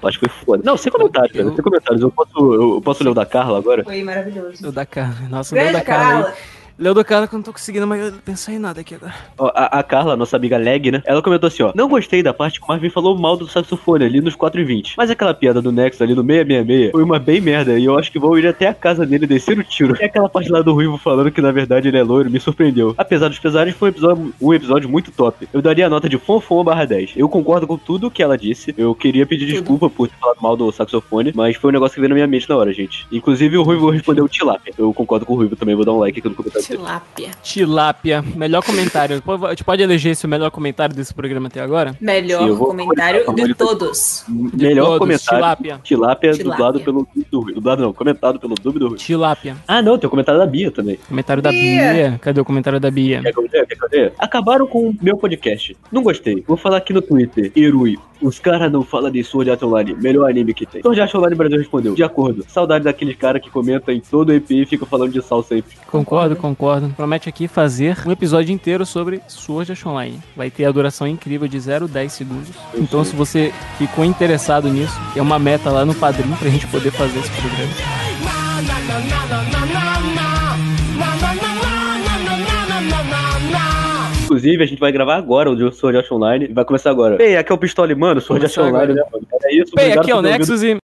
parte 0.01 0.19
foi 0.19 0.29
foda. 0.29 0.61
Não, 0.65 0.77
sem 0.77 0.91
comentários, 0.91 1.35
Eu- 1.35 1.43
cara. 1.45 1.55
Sem 1.55 1.63
comentários. 1.63 2.01
Eu 2.01 2.11
posso, 2.11 2.53
eu 2.53 2.81
posso 2.81 3.03
ler 3.03 3.09
o 3.09 3.13
da 3.13 3.25
Carla 3.25 3.57
agora? 3.57 3.83
Foi 3.83 4.03
maravilhoso. 4.03 4.61
Leu 4.61 4.71
da 4.71 4.85
Carla. 4.85 5.27
Nossa, 5.29 5.55
Grande 5.55 5.73
da 5.73 5.81
Carla. 5.81 6.23
Carla. 6.23 6.35
Leu 6.79 6.93
da 6.93 7.03
Carla 7.03 7.27
que 7.27 7.33
eu 7.33 7.37
não 7.37 7.43
tô 7.43 7.51
conseguindo 7.51 7.87
mais 7.87 8.13
pensar 8.23 8.53
em 8.53 8.59
nada 8.59 8.81
aqui 8.81 8.93
agora. 8.93 9.15
Ó, 9.35 9.47
a, 9.47 9.79
a 9.79 9.83
Carla, 9.83 10.15
nossa 10.15 10.37
amiga 10.37 10.57
Leg, 10.57 10.91
né? 10.91 11.01
Ela 11.05 11.23
comentou 11.23 11.47
assim, 11.47 11.63
ó. 11.63 11.71
Não 11.73 11.89
gostei 11.89 12.21
da 12.21 12.35
parte 12.35 12.59
que 12.59 12.65
o 12.65 12.67
Marvin 12.67 12.91
falou 12.91 13.17
mal 13.17 13.35
do 13.35 13.47
saxofone 13.47 14.05
ali 14.05 14.21
nos 14.21 14.35
4 14.35 14.61
e 14.61 14.63
20. 14.63 14.93
Mas 14.95 15.09
aquela 15.09 15.33
piada 15.33 15.59
do 15.59 15.71
Nexus 15.71 16.03
ali 16.03 16.13
no 16.13 16.21
666 16.21 16.91
foi 16.91 17.03
uma 17.03 17.17
bem 17.17 17.41
merda. 17.41 17.79
E 17.79 17.85
eu 17.85 17.97
acho 17.97 18.11
que 18.11 18.19
vou 18.19 18.37
ir 18.37 18.45
até 18.45 18.67
a 18.67 18.75
casa 18.75 19.07
dele 19.07 19.25
descer 19.25 19.57
o 19.57 19.63
tiro. 19.63 19.97
E 19.99 20.05
aquela 20.05 20.29
parte 20.29 20.51
lá 20.51 20.61
do 20.61 20.71
Ruivo 20.71 20.99
falando 20.99 21.31
que 21.31 21.41
na 21.41 21.51
verdade 21.51 21.87
ele 21.87 21.97
é 21.97 22.03
loiro 22.03 22.29
me 22.29 22.39
surpreendeu. 22.39 22.93
Apesar 22.95 23.27
dos 23.27 23.39
pesares, 23.39 23.75
foi 23.75 23.89
um 23.89 23.91
episódio, 23.91 24.33
um 24.39 24.53
episódio 24.53 24.87
muito 24.87 25.11
top. 25.11 25.49
Eu 25.51 25.63
daria 25.63 25.87
a 25.87 25.89
nota 25.89 26.07
de 26.07 26.19
Fonfon 26.19 26.63
barra 26.63 26.85
10. 26.85 27.13
Eu 27.17 27.27
concordo 27.27 27.65
com 27.65 27.77
tudo 27.77 28.11
que 28.11 28.21
ela 28.21 28.37
disse. 28.37 28.75
Eu 28.77 28.93
queria 28.93 29.25
pedir 29.25 29.47
desculpa 29.47 29.89
por 29.89 30.07
ter 30.07 30.15
falado 30.19 30.37
mal 30.43 30.55
do 30.55 30.71
saxofone. 30.71 31.31
Mas 31.33 31.55
foi 31.55 31.71
um 31.71 31.73
negócio 31.73 31.95
que 31.95 32.01
veio 32.01 32.09
na 32.09 32.15
minha 32.15 32.27
mente 32.27 32.47
na 32.47 32.55
hora, 32.55 32.71
gente. 32.71 33.07
Inclusive 33.11 33.57
o 33.57 33.63
Ruivo 33.63 33.89
respondeu 33.89 34.29
tilápia. 34.29 34.75
Eu 34.77 34.93
concordo 34.93 35.25
com 35.25 35.33
o 35.33 35.37
Ruivo 35.37 35.55
também. 35.55 35.73
Vou 35.73 35.83
dar 35.83 35.93
um 35.93 35.99
like 35.99 36.19
aqui 36.19 36.29
no 36.29 36.35
comentário. 36.35 36.66
Tilápia. 36.67 37.29
Tilápia, 37.41 38.21
melhor 38.35 38.61
comentário. 38.61 39.23
A 39.45 39.49
gente 39.51 39.63
pode 39.63 39.81
eleger 39.81 40.11
esse 40.11 40.25
o 40.25 40.29
melhor 40.29 40.51
comentário 40.51 40.93
desse 40.93 41.13
programa 41.13 41.47
até 41.47 41.61
agora? 41.61 41.95
Melhor 42.01 42.51
vou- 42.51 42.67
comentário 42.67 43.23
de 43.33 43.53
todos. 43.55 44.25
Melhor 44.27 44.85
todos, 44.85 44.99
comentário. 44.99 45.37
tilápia. 45.39 45.79
Tilápia, 45.81 46.31
Tilápia. 46.33 46.51
dublado 46.51 46.79
pelo 46.81 47.07
Rui. 47.33 47.53
Dublado 47.53 47.81
não, 47.81 47.93
comentado 47.93 48.37
pelo 48.39 48.55
Rui. 48.89 48.97
Tilápia. 48.97 49.55
Ah, 49.67 49.81
não, 49.81 49.97
tem 49.97 50.07
o 50.07 50.09
comentário 50.11 50.39
da 50.41 50.45
Bia 50.45 50.69
também. 50.69 50.99
Comentário 51.07 51.41
da 51.41 51.51
Bia. 51.51 51.93
Bia. 51.93 52.19
Cadê 52.21 52.41
o 52.41 52.45
comentário 52.45 52.79
da 52.81 52.91
Bia? 52.91 53.21
Quer 53.21 53.31
que 53.31 53.39
eu 53.39 53.47
dê? 53.47 53.65
Quer 53.65 53.75
que 53.77 53.83
eu 53.85 53.89
dê? 53.89 54.11
Acabaram 54.19 54.67
com 54.67 54.89
o 54.89 54.95
meu 55.01 55.15
podcast. 55.17 55.75
Não 55.91 56.03
gostei. 56.03 56.43
Vou 56.45 56.57
falar 56.57 56.77
aqui 56.77 56.91
no 56.91 57.01
Twitter. 57.01 57.51
Erui. 57.55 57.97
Os 58.19 58.39
caras 58.39 58.71
não 58.71 58.81
falam 58.81 59.11
de 59.11 59.23
Sword 59.23 59.51
Art 59.51 59.61
Online. 59.61 59.93
Melhor 59.93 60.27
anime 60.27 60.51
que 60.51 60.65
tem. 60.65 60.81
Sword 60.81 60.99
Art 60.99 61.13
Online 61.13 61.35
Brasil 61.35 61.57
respondeu. 61.59 61.93
De 61.93 62.03
acordo. 62.03 62.43
Saudade 62.47 62.83
daqueles 62.85 63.15
cara 63.15 63.39
que 63.39 63.47
comenta 63.49 63.93
em 63.93 63.99
todo 63.99 64.29
o 64.29 64.33
EP 64.33 64.49
e 64.49 64.65
fica 64.65 64.87
falando 64.87 65.11
de 65.11 65.21
sal 65.21 65.43
sempre. 65.43 65.77
Concordo, 65.85 66.35
concordo. 66.35 66.56
Promete 66.95 67.29
aqui 67.29 67.47
fazer 67.47 67.97
um 68.05 68.11
episódio 68.11 68.51
inteiro 68.51 68.85
sobre 68.85 69.21
Sword 69.27 69.71
Art 69.71 69.85
Online. 69.85 70.19
Vai 70.35 70.49
ter 70.49 70.65
a 70.65 70.71
duração 70.71 71.07
incrível 71.07 71.47
de 71.47 71.59
0 71.59 71.85
a 71.85 71.87
10 71.87 72.11
segundos. 72.11 72.49
Então, 72.73 73.03
se 73.03 73.15
você 73.15 73.53
ficou 73.77 74.03
interessado 74.03 74.67
nisso, 74.67 74.97
é 75.15 75.21
uma 75.21 75.37
meta 75.37 75.69
lá 75.69 75.85
no 75.85 75.93
Padrim 75.93 76.31
pra 76.39 76.49
gente 76.49 76.65
poder 76.67 76.91
fazer 76.91 77.19
esse 77.19 77.29
programa. 77.31 77.73
Inclusive, 84.23 84.61
a 84.61 84.65
gente 84.67 84.79
vai 84.79 84.91
gravar 84.91 85.15
agora 85.15 85.49
o 85.49 85.71
Sword 85.71 85.99
Art 85.99 86.11
Online. 86.11 86.47
Vai 86.47 86.65
começar 86.65 86.89
agora. 86.89 87.21
Ei, 87.23 87.37
aqui 87.37 87.49
é 87.49 87.55
o 87.55 87.57
Pistola, 87.57 87.95
mano. 87.95 88.19
Sword 88.19 88.45
Art 88.45 88.57
Online, 88.57 88.75
agora. 88.75 88.93
né, 88.93 89.03
mano? 89.11 89.27
É 89.43 89.55
isso, 89.55 89.71
Bem, 89.73 89.93
aqui 89.93 90.11
é 90.11 90.13
o 90.13 90.17
ouvido. 90.17 90.31
Nexus 90.31 90.63
e 90.63 90.75